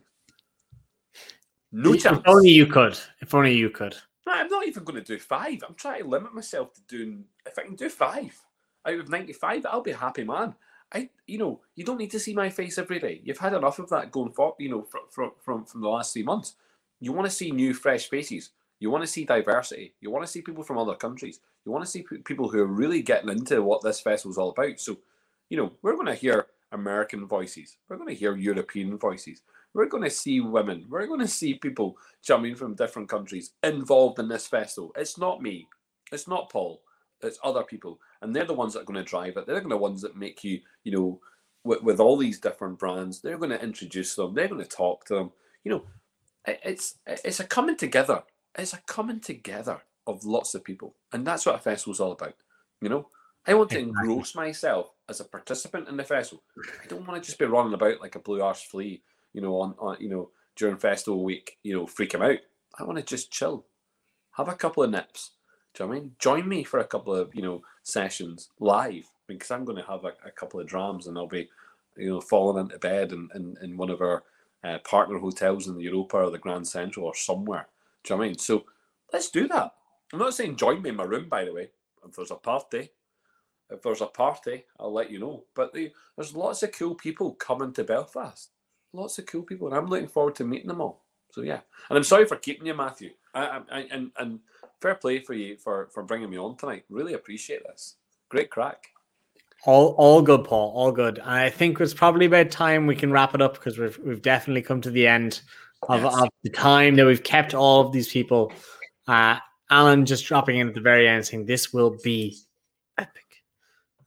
No 1.71 1.93
if 1.93 2.03
chance. 2.03 2.19
If 2.19 2.27
only 2.27 2.51
you 2.51 2.67
could. 2.67 2.97
If 3.21 3.33
only 3.33 3.55
you 3.55 3.69
could. 3.69 3.95
I'm 4.27 4.49
not 4.49 4.67
even 4.67 4.83
going 4.83 5.03
to 5.03 5.05
do 5.05 5.19
five. 5.19 5.63
I'm 5.67 5.75
trying 5.75 6.03
to 6.03 6.09
limit 6.09 6.33
myself 6.33 6.73
to 6.73 6.81
doing. 6.87 7.25
If 7.45 7.57
I 7.57 7.63
can 7.63 7.75
do 7.75 7.89
five 7.89 8.39
out 8.85 8.99
of 8.99 9.09
95, 9.09 9.65
I'll 9.65 9.81
be 9.81 9.91
a 9.91 9.97
happy 9.97 10.23
man. 10.23 10.55
I, 10.93 11.09
you 11.25 11.37
know, 11.37 11.61
you 11.75 11.85
don't 11.85 11.97
need 11.97 12.11
to 12.11 12.19
see 12.19 12.33
my 12.33 12.49
face 12.49 12.77
every 12.77 12.99
day. 12.99 13.21
You've 13.23 13.37
had 13.37 13.53
enough 13.53 13.79
of 13.79 13.89
that 13.89 14.11
going 14.11 14.33
for, 14.33 14.55
you 14.59 14.69
know, 14.69 14.83
from 14.83 15.01
from 15.09 15.31
from, 15.39 15.65
from 15.65 15.81
the 15.81 15.89
last 15.89 16.13
three 16.13 16.23
months. 16.23 16.55
You 16.99 17.13
want 17.13 17.29
to 17.29 17.35
see 17.35 17.51
new, 17.51 17.73
fresh 17.73 18.09
faces. 18.09 18.51
You 18.81 18.89
want 18.89 19.03
to 19.03 19.07
see 19.07 19.23
diversity. 19.23 19.93
You 20.01 20.11
want 20.11 20.25
to 20.25 20.31
see 20.31 20.41
people 20.41 20.63
from 20.63 20.79
other 20.79 20.95
countries. 20.95 21.39
You 21.65 21.71
want 21.71 21.85
to 21.85 21.89
see 21.89 22.03
people 22.25 22.49
who 22.49 22.59
are 22.59 22.65
really 22.65 23.01
getting 23.01 23.29
into 23.29 23.61
what 23.61 23.81
this 23.81 24.01
festival 24.01 24.31
is 24.31 24.37
all 24.37 24.49
about. 24.49 24.79
So, 24.79 24.97
you 25.49 25.55
know, 25.55 25.71
we're 25.83 25.93
going 25.93 26.07
to 26.07 26.15
hear 26.15 26.47
American 26.71 27.27
voices. 27.27 27.77
We're 27.87 27.97
going 27.97 28.09
to 28.09 28.15
hear 28.15 28.35
European 28.35 28.97
voices. 28.97 29.43
We're 29.73 29.85
going 29.85 30.03
to 30.03 30.09
see 30.09 30.41
women. 30.41 30.87
We're 30.89 31.05
going 31.05 31.19
to 31.19 31.27
see 31.27 31.53
people 31.53 31.95
jumping 32.23 32.55
from 32.55 32.75
different 32.75 33.07
countries 33.07 33.51
involved 33.63 34.17
in 34.19 34.27
this 34.27 34.47
festival. 34.47 34.91
It's 34.97 35.17
not 35.17 35.41
me. 35.41 35.67
It's 36.11 36.27
not 36.27 36.49
Paul. 36.49 36.81
It's 37.23 37.39
other 37.43 37.63
people, 37.63 37.99
and 38.23 38.35
they're 38.35 38.45
the 38.45 38.53
ones 38.53 38.73
that 38.73 38.81
are 38.81 38.85
going 38.85 38.97
to 38.97 39.07
drive 39.07 39.37
it. 39.37 39.45
They're 39.45 39.61
the 39.61 39.77
ones 39.77 40.01
that 40.01 40.17
make 40.17 40.43
you, 40.43 40.59
you 40.83 40.91
know, 40.91 41.19
with, 41.63 41.83
with 41.83 41.99
all 41.99 42.17
these 42.17 42.39
different 42.39 42.79
brands. 42.79 43.21
They're 43.21 43.37
going 43.37 43.51
to 43.51 43.63
introduce 43.63 44.15
them. 44.15 44.33
They're 44.33 44.47
going 44.47 44.63
to 44.63 44.67
talk 44.67 45.05
to 45.05 45.13
them. 45.13 45.31
You 45.63 45.71
know, 45.71 45.83
it's 46.47 46.95
it's 47.05 47.39
a 47.39 47.43
coming 47.43 47.77
together. 47.77 48.23
It's 48.57 48.73
a 48.73 48.79
coming 48.85 49.19
together 49.19 49.81
of 50.07 50.25
lots 50.25 50.55
of 50.55 50.63
people, 50.63 50.95
and 51.13 51.25
that's 51.25 51.45
what 51.45 51.55
a 51.55 51.59
festival's 51.59 51.99
all 51.99 52.11
about. 52.11 52.35
You 52.81 52.89
know, 52.89 53.07
I 53.45 53.53
want 53.53 53.69
to 53.71 53.79
engross 53.79 54.35
myself 54.35 54.91
as 55.09 55.19
a 55.19 55.25
participant 55.25 55.87
in 55.87 55.97
the 55.97 56.03
festival. 56.03 56.43
I 56.83 56.87
don't 56.87 57.07
want 57.07 57.21
to 57.21 57.25
just 57.25 57.39
be 57.39 57.45
running 57.45 57.73
about 57.73 58.01
like 58.01 58.15
a 58.15 58.19
blue 58.19 58.41
arse 58.41 58.63
flea. 58.63 59.01
You 59.33 59.41
know, 59.41 59.55
on, 59.61 59.75
on 59.79 59.97
you 59.99 60.09
know 60.09 60.29
during 60.55 60.77
festival 60.77 61.23
week. 61.23 61.57
You 61.63 61.75
know, 61.75 61.87
freak 61.87 62.11
freaking 62.11 62.33
out. 62.33 62.39
I 62.77 62.83
want 62.83 62.97
to 62.97 63.03
just 63.03 63.31
chill, 63.31 63.65
have 64.33 64.47
a 64.47 64.55
couple 64.55 64.83
of 64.83 64.91
nips. 64.91 65.31
Do 65.73 65.83
you 65.83 65.89
know 65.89 65.95
I 65.95 65.99
mean? 65.99 66.11
Join 66.19 66.47
me 66.47 66.63
for 66.63 66.79
a 66.79 66.85
couple 66.85 67.15
of 67.15 67.33
you 67.33 67.41
know 67.41 67.61
sessions 67.83 68.49
live 68.59 69.07
because 69.27 69.51
I'm 69.51 69.65
going 69.65 69.77
to 69.77 69.89
have 69.89 70.03
a, 70.03 70.13
a 70.25 70.31
couple 70.31 70.59
of 70.59 70.67
drams 70.67 71.07
and 71.07 71.17
I'll 71.17 71.27
be 71.27 71.49
you 71.97 72.09
know 72.09 72.21
falling 72.21 72.61
into 72.61 72.77
bed 72.79 73.11
in, 73.11 73.29
in, 73.33 73.57
in 73.61 73.77
one 73.77 73.89
of 73.89 74.01
our 74.01 74.23
uh, 74.63 74.77
partner 74.79 75.17
hotels 75.17 75.67
in 75.67 75.75
the 75.75 75.83
Europa 75.83 76.17
or 76.17 76.29
the 76.29 76.37
Grand 76.37 76.67
Central 76.67 77.05
or 77.05 77.15
somewhere. 77.15 77.67
Do 78.03 78.13
you 78.13 78.17
know 78.17 78.23
I 78.23 78.27
mean? 78.27 78.37
So 78.37 78.65
let's 79.13 79.29
do 79.29 79.47
that. 79.47 79.73
I'm 80.13 80.19
not 80.19 80.33
saying 80.33 80.57
join 80.57 80.81
me 80.81 80.89
in 80.89 80.95
my 80.95 81.03
room, 81.03 81.29
by 81.29 81.45
the 81.45 81.53
way. 81.53 81.69
If 82.05 82.15
there's 82.15 82.31
a 82.31 82.35
party, 82.35 82.89
if 83.69 83.81
there's 83.81 84.01
a 84.01 84.07
party, 84.07 84.65
I'll 84.79 84.93
let 84.93 85.11
you 85.11 85.19
know. 85.19 85.45
But 85.55 85.73
the, 85.73 85.91
there's 86.17 86.35
lots 86.35 86.63
of 86.63 86.71
cool 86.73 86.95
people 86.95 87.33
coming 87.35 87.73
to 87.73 87.83
Belfast. 87.83 88.49
Lots 88.93 89.19
of 89.19 89.25
cool 89.25 89.43
people, 89.43 89.67
and 89.67 89.75
I'm 89.75 89.87
looking 89.87 90.09
forward 90.09 90.35
to 90.35 90.43
meeting 90.43 90.67
them 90.67 90.81
all. 90.81 91.05
So 91.31 91.41
yeah, 91.41 91.61
and 91.89 91.97
I'm 91.97 92.03
sorry 92.03 92.25
for 92.25 92.35
keeping 92.35 92.67
you, 92.67 92.73
Matthew. 92.73 93.11
I, 93.33 93.61
I, 93.71 93.79
and 93.89 94.11
and 94.17 94.39
fair 94.81 94.95
play 94.95 95.19
for 95.19 95.33
you 95.33 95.55
for 95.55 95.87
for 95.93 96.03
bringing 96.03 96.29
me 96.29 96.37
on 96.37 96.57
tonight. 96.57 96.83
Really 96.89 97.13
appreciate 97.13 97.63
this. 97.63 97.95
Great 98.27 98.49
crack. 98.49 98.87
All 99.65 99.95
all 99.97 100.21
good, 100.21 100.43
Paul. 100.43 100.73
All 100.75 100.91
good. 100.91 101.19
I 101.19 101.49
think 101.49 101.79
it's 101.79 101.93
probably 101.93 102.25
about 102.25 102.51
time 102.51 102.85
we 102.85 102.97
can 102.97 103.13
wrap 103.13 103.33
it 103.33 103.41
up 103.41 103.53
because 103.53 103.77
we've 103.77 103.97
we've 103.99 104.21
definitely 104.21 104.63
come 104.63 104.81
to 104.81 104.91
the 104.91 105.07
end 105.07 105.41
of, 105.89 106.03
yes. 106.03 106.21
of 106.21 106.29
the 106.43 106.49
time 106.49 106.95
that 106.95 107.05
we've 107.05 107.23
kept 107.23 107.53
all 107.53 107.81
of 107.81 107.91
these 107.91 108.09
people. 108.09 108.51
Uh, 109.07 109.37
Alan 109.69 110.05
just 110.05 110.25
dropping 110.25 110.57
in 110.57 110.67
at 110.67 110.73
the 110.73 110.81
very 110.81 111.07
end 111.07 111.25
saying 111.25 111.45
this 111.45 111.73
will 111.73 111.97
be 112.03 112.37
epic. 112.97 113.43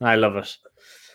I 0.01 0.15
love 0.17 0.37
it. 0.37 0.57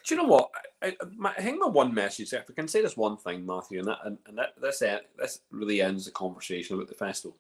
Do 0.06 0.16
you 0.16 0.22
know 0.22 0.28
what? 0.28 0.50
I, 0.82 0.96
my, 1.16 1.34
I 1.38 1.42
think 1.42 1.60
my 1.60 1.68
one 1.68 1.94
message, 1.94 2.34
if 2.34 2.46
I 2.50 2.54
can 2.54 2.68
say 2.68 2.82
this 2.82 2.98
one 2.98 3.18
thing, 3.18 3.46
Matthew, 3.46 3.80
and 3.80 3.88
that 3.88 4.00
and, 4.06 4.18
and 4.26 4.38
that 4.38 4.54
this 4.62 4.82
uh, 4.82 5.00
this 5.18 5.42
really 5.52 5.82
ends 5.82 6.06
the 6.06 6.12
conversation 6.12 6.76
about 6.76 6.88
the 6.88 6.96
festival. 6.96 7.38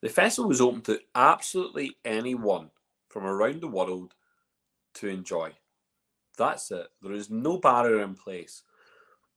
The 0.00 0.08
festival 0.08 0.48
was 0.48 0.60
open 0.60 0.82
to 0.82 1.00
absolutely 1.14 1.96
anyone 2.04 2.70
from 3.08 3.24
around 3.24 3.60
the 3.60 3.68
world 3.68 4.14
to 4.94 5.08
enjoy. 5.08 5.52
That's 6.36 6.70
it. 6.72 6.88
There 7.00 7.12
is 7.12 7.30
no 7.30 7.58
barrier 7.58 8.02
in 8.02 8.14
place. 8.14 8.62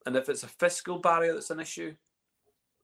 And 0.05 0.15
if 0.15 0.29
it's 0.29 0.43
a 0.43 0.47
fiscal 0.47 0.99
barrier 0.99 1.33
that's 1.33 1.51
an 1.51 1.59
issue, 1.59 1.93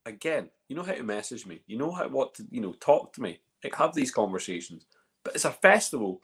again, 0.06 0.50
you 0.68 0.76
know 0.76 0.84
how 0.84 0.94
to 0.94 1.04
message 1.04 1.46
me. 1.46 1.62
You 1.68 1.78
know 1.78 1.92
how 1.92 2.08
what 2.08 2.34
to, 2.36 2.46
you 2.50 2.62
know, 2.62 2.74
talk 2.80 3.14
to 3.14 3.22
me. 3.22 3.40
Like, 3.64 3.76
have 3.76 3.94
these 3.94 4.12
conversations. 4.12 4.86
But 5.24 5.36
it's 5.36 5.46
a 5.46 5.52
festival 5.52 6.22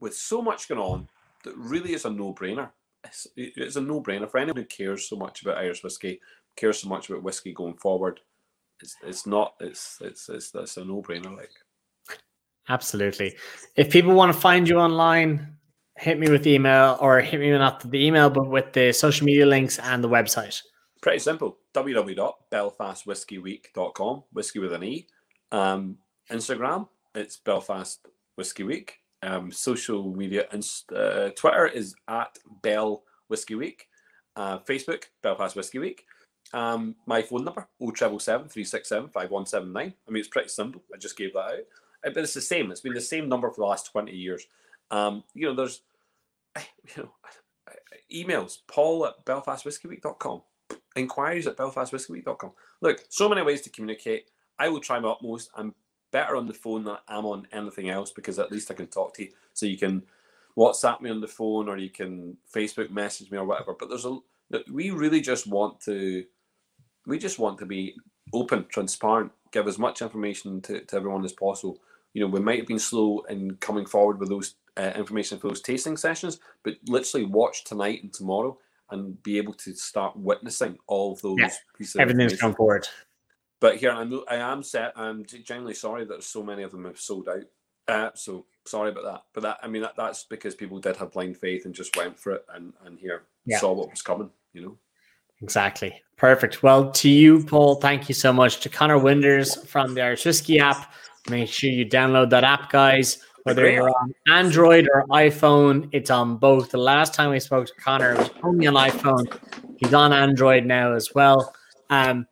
with 0.00 0.16
so 0.16 0.42
much 0.42 0.68
going 0.68 0.80
on 0.80 1.08
that 1.44 1.56
really 1.56 1.92
is 1.92 2.04
a 2.04 2.10
no-brainer. 2.10 2.70
It's, 3.04 3.26
it's 3.36 3.76
a 3.76 3.80
no-brainer 3.80 4.30
for 4.30 4.38
anyone 4.38 4.56
who 4.56 4.64
cares 4.64 5.08
so 5.08 5.16
much 5.16 5.42
about 5.42 5.58
Irish 5.58 5.82
whiskey, 5.82 6.20
cares 6.56 6.80
so 6.80 6.88
much 6.88 7.08
about 7.08 7.22
whiskey 7.22 7.52
going 7.52 7.76
forward. 7.76 8.20
It's 8.80 8.96
it's 9.04 9.26
not 9.26 9.54
it's 9.60 9.98
it's 10.00 10.28
it's, 10.28 10.52
it's 10.54 10.76
a 10.76 10.84
no-brainer 10.84 11.36
like. 11.36 11.50
Absolutely. 12.68 13.36
If 13.76 13.90
people 13.90 14.14
want 14.14 14.32
to 14.32 14.40
find 14.40 14.68
you 14.68 14.78
online, 14.78 15.56
hit 15.96 16.18
me 16.18 16.30
with 16.30 16.46
email 16.46 16.96
or 17.00 17.20
hit 17.20 17.40
me 17.40 17.50
not 17.50 17.88
the 17.88 18.04
email, 18.04 18.30
but 18.30 18.48
with 18.48 18.72
the 18.72 18.92
social 18.92 19.26
media 19.26 19.46
links 19.46 19.78
and 19.78 20.02
the 20.02 20.08
website. 20.08 20.60
Pretty 21.02 21.18
simple. 21.18 21.58
www.belfastwhiskeyweek.com, 21.74 24.22
whiskey 24.32 24.58
with 24.60 24.72
an 24.72 24.84
E. 24.84 25.06
Um, 25.50 25.98
Instagram, 26.30 26.88
it's 27.14 27.36
Belfast 27.36 28.06
Whiskey 28.36 28.62
Week. 28.62 29.00
Um, 29.24 29.52
social 29.52 30.14
media, 30.14 30.46
and 30.50 30.66
uh, 30.94 31.28
Twitter 31.36 31.66
is 31.66 31.94
at 32.08 32.38
Bell 32.62 33.02
Whiskey 33.28 33.56
Week. 33.56 33.86
Uh, 34.34 34.58
Facebook, 34.60 35.02
Belfast 35.22 35.54
Whiskey 35.54 35.78
Week. 35.78 36.06
Um, 36.52 36.96
my 37.06 37.22
phone 37.22 37.44
number, 37.44 37.68
0777 37.80 38.48
367 38.48 39.10
5179. 39.10 39.94
I 40.06 40.10
mean, 40.10 40.20
it's 40.20 40.28
pretty 40.28 40.48
simple. 40.48 40.82
I 40.92 40.98
just 40.98 41.16
gave 41.16 41.34
that 41.34 41.38
out. 41.38 41.60
Uh, 42.04 42.10
but 42.10 42.18
it's 42.18 42.34
the 42.34 42.40
same. 42.40 42.70
It's 42.70 42.80
been 42.80 42.94
the 42.94 43.00
same 43.00 43.28
number 43.28 43.48
for 43.50 43.60
the 43.60 43.66
last 43.66 43.90
20 43.92 44.12
years. 44.12 44.46
Um, 44.90 45.22
you 45.34 45.46
know, 45.46 45.54
there's 45.54 45.82
you 46.96 47.02
know, 47.02 47.12
emails, 48.12 48.58
paul 48.66 49.06
at 49.06 49.24
belfastwhiskeyweek.com, 49.24 50.42
inquiries 50.96 51.46
at 51.46 51.56
belfastwhiskeyweek.com. 51.56 52.52
Look, 52.80 53.04
so 53.08 53.28
many 53.28 53.42
ways 53.42 53.62
to 53.62 53.70
communicate. 53.70 54.26
I 54.58 54.68
will 54.68 54.80
try 54.80 55.00
my 55.00 55.10
utmost. 55.10 55.50
I'm 55.54 55.74
better 56.12 56.36
on 56.36 56.46
the 56.46 56.54
phone 56.54 56.84
than 56.84 56.96
I'm 57.08 57.26
on 57.26 57.46
anything 57.52 57.88
else 57.88 58.10
because 58.12 58.38
at 58.38 58.52
least 58.52 58.70
I 58.70 58.74
can 58.74 58.86
talk 58.86 59.14
to 59.14 59.24
you. 59.24 59.30
So 59.54 59.66
you 59.66 59.78
can 59.78 60.02
WhatsApp 60.56 61.00
me 61.00 61.10
on 61.10 61.20
the 61.20 61.28
phone 61.28 61.68
or 61.68 61.78
you 61.78 61.90
can 61.90 62.36
Facebook 62.54 62.90
message 62.90 63.30
me 63.30 63.38
or 63.38 63.44
whatever. 63.44 63.74
But 63.78 63.88
there's 63.88 64.04
a 64.04 64.18
we 64.70 64.90
really 64.90 65.22
just 65.22 65.46
want 65.46 65.80
to 65.80 66.24
we 67.06 67.18
just 67.18 67.38
want 67.38 67.58
to 67.58 67.66
be 67.66 67.96
open, 68.34 68.66
transparent, 68.68 69.32
give 69.50 69.66
as 69.66 69.78
much 69.78 70.02
information 70.02 70.60
to, 70.62 70.80
to 70.84 70.96
everyone 70.96 71.24
as 71.24 71.32
possible. 71.32 71.78
You 72.14 72.22
know, 72.22 72.28
we 72.28 72.40
might 72.40 72.58
have 72.58 72.68
been 72.68 72.78
slow 72.78 73.20
in 73.28 73.56
coming 73.56 73.86
forward 73.86 74.20
with 74.20 74.28
those 74.28 74.54
uh, 74.76 74.92
information 74.94 75.38
for 75.38 75.48
those 75.48 75.60
tasting 75.60 75.96
sessions, 75.96 76.38
but 76.62 76.74
literally 76.86 77.26
watch 77.26 77.64
tonight 77.64 78.02
and 78.02 78.12
tomorrow 78.12 78.58
and 78.92 79.22
be 79.22 79.38
able 79.38 79.54
to 79.54 79.74
start 79.74 80.16
witnessing 80.16 80.78
all 80.86 81.12
of 81.12 81.22
those 81.22 81.38
yeah, 81.38 81.50
pieces. 81.76 81.96
Everything's 81.96 82.38
come 82.38 82.54
forward. 82.54 82.86
But 83.60 83.76
here 83.76 83.92
I'm, 83.92 84.20
I 84.28 84.36
am 84.36 84.62
set. 84.62 84.92
I'm 84.96 85.24
genuinely 85.24 85.74
sorry 85.74 86.04
that 86.06 86.24
so 86.24 86.42
many 86.42 86.62
of 86.62 86.72
them 86.72 86.84
have 86.84 87.00
sold 87.00 87.28
out. 87.28 87.44
Uh, 87.88 88.10
so 88.14 88.46
sorry 88.64 88.90
about 88.90 89.04
that. 89.04 89.22
But 89.32 89.42
that 89.42 89.58
I 89.62 89.68
mean 89.68 89.82
that, 89.82 89.96
that's 89.96 90.24
because 90.24 90.54
people 90.54 90.78
did 90.78 90.96
have 90.96 91.12
blind 91.12 91.36
faith 91.36 91.64
and 91.64 91.74
just 91.74 91.96
went 91.96 92.18
for 92.18 92.32
it 92.32 92.46
and 92.54 92.72
and 92.84 92.98
here 92.98 93.24
yeah. 93.44 93.58
saw 93.58 93.72
what 93.72 93.90
was 93.90 94.02
coming. 94.02 94.30
You 94.52 94.62
know. 94.62 94.78
Exactly. 95.40 96.00
Perfect. 96.16 96.62
Well, 96.62 96.92
to 96.92 97.08
you, 97.08 97.44
Paul, 97.44 97.76
thank 97.76 98.08
you 98.08 98.14
so 98.14 98.32
much. 98.32 98.60
To 98.60 98.68
Conor 98.68 98.98
Winders 98.98 99.64
from 99.66 99.94
the 99.94 100.02
Irish 100.02 100.24
Whiskey 100.24 100.60
app, 100.60 100.92
make 101.28 101.48
sure 101.48 101.68
you 101.68 101.84
download 101.84 102.30
that 102.30 102.44
app, 102.44 102.70
guys 102.70 103.18
whether 103.44 103.70
you're 103.70 103.88
on 103.88 104.14
Android 104.28 104.88
or 104.92 105.06
iPhone, 105.08 105.88
it's 105.92 106.10
on 106.10 106.36
both. 106.36 106.70
The 106.70 106.78
last 106.78 107.14
time 107.14 107.30
we 107.30 107.40
spoke 107.40 107.66
to 107.66 107.74
Conor, 107.74 108.12
it 108.12 108.18
was 108.18 108.30
only 108.42 108.66
on 108.66 108.74
iPhone. 108.74 109.26
He's 109.78 109.94
on 109.94 110.12
Android 110.12 110.64
now 110.64 110.92
as 110.92 111.14
well. 111.14 111.54
Um, 111.90 112.26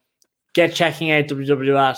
get 0.55 0.74
checking 0.74 1.11
out 1.11 1.24
www 1.24 1.97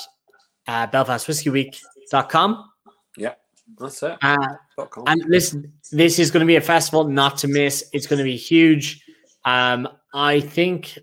uh, 0.66 0.86
belfastwhiskeyweek.com. 0.88 2.70
Yeah, 3.16 3.34
that's 3.78 4.02
it. 4.02 4.16
Uh, 4.22 4.54
and 5.06 5.22
listen, 5.26 5.72
this 5.90 6.18
is 6.18 6.30
going 6.30 6.40
to 6.40 6.46
be 6.46 6.56
a 6.56 6.60
festival 6.60 7.04
not 7.04 7.38
to 7.38 7.48
miss. 7.48 7.88
It's 7.92 8.06
going 8.06 8.18
to 8.18 8.24
be 8.24 8.36
huge. 8.36 9.04
Um, 9.44 9.88
I 10.14 10.40
think 10.40 10.98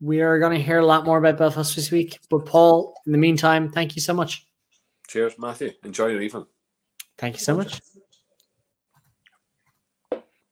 we 0.00 0.20
are 0.20 0.38
going 0.38 0.56
to 0.56 0.62
hear 0.62 0.78
a 0.78 0.86
lot 0.86 1.04
more 1.04 1.18
about 1.18 1.38
Belfast 1.38 1.74
this 1.76 1.90
week. 1.90 2.18
But 2.30 2.46
Paul, 2.46 2.94
in 3.06 3.12
the 3.12 3.18
meantime, 3.18 3.70
thank 3.70 3.96
you 3.96 4.02
so 4.02 4.14
much. 4.14 4.46
Cheers, 5.08 5.34
Matthew. 5.38 5.72
Enjoy 5.84 6.06
your 6.06 6.22
evening. 6.22 6.46
Thank 7.18 7.34
you 7.36 7.40
so 7.40 7.56
much. 7.56 7.80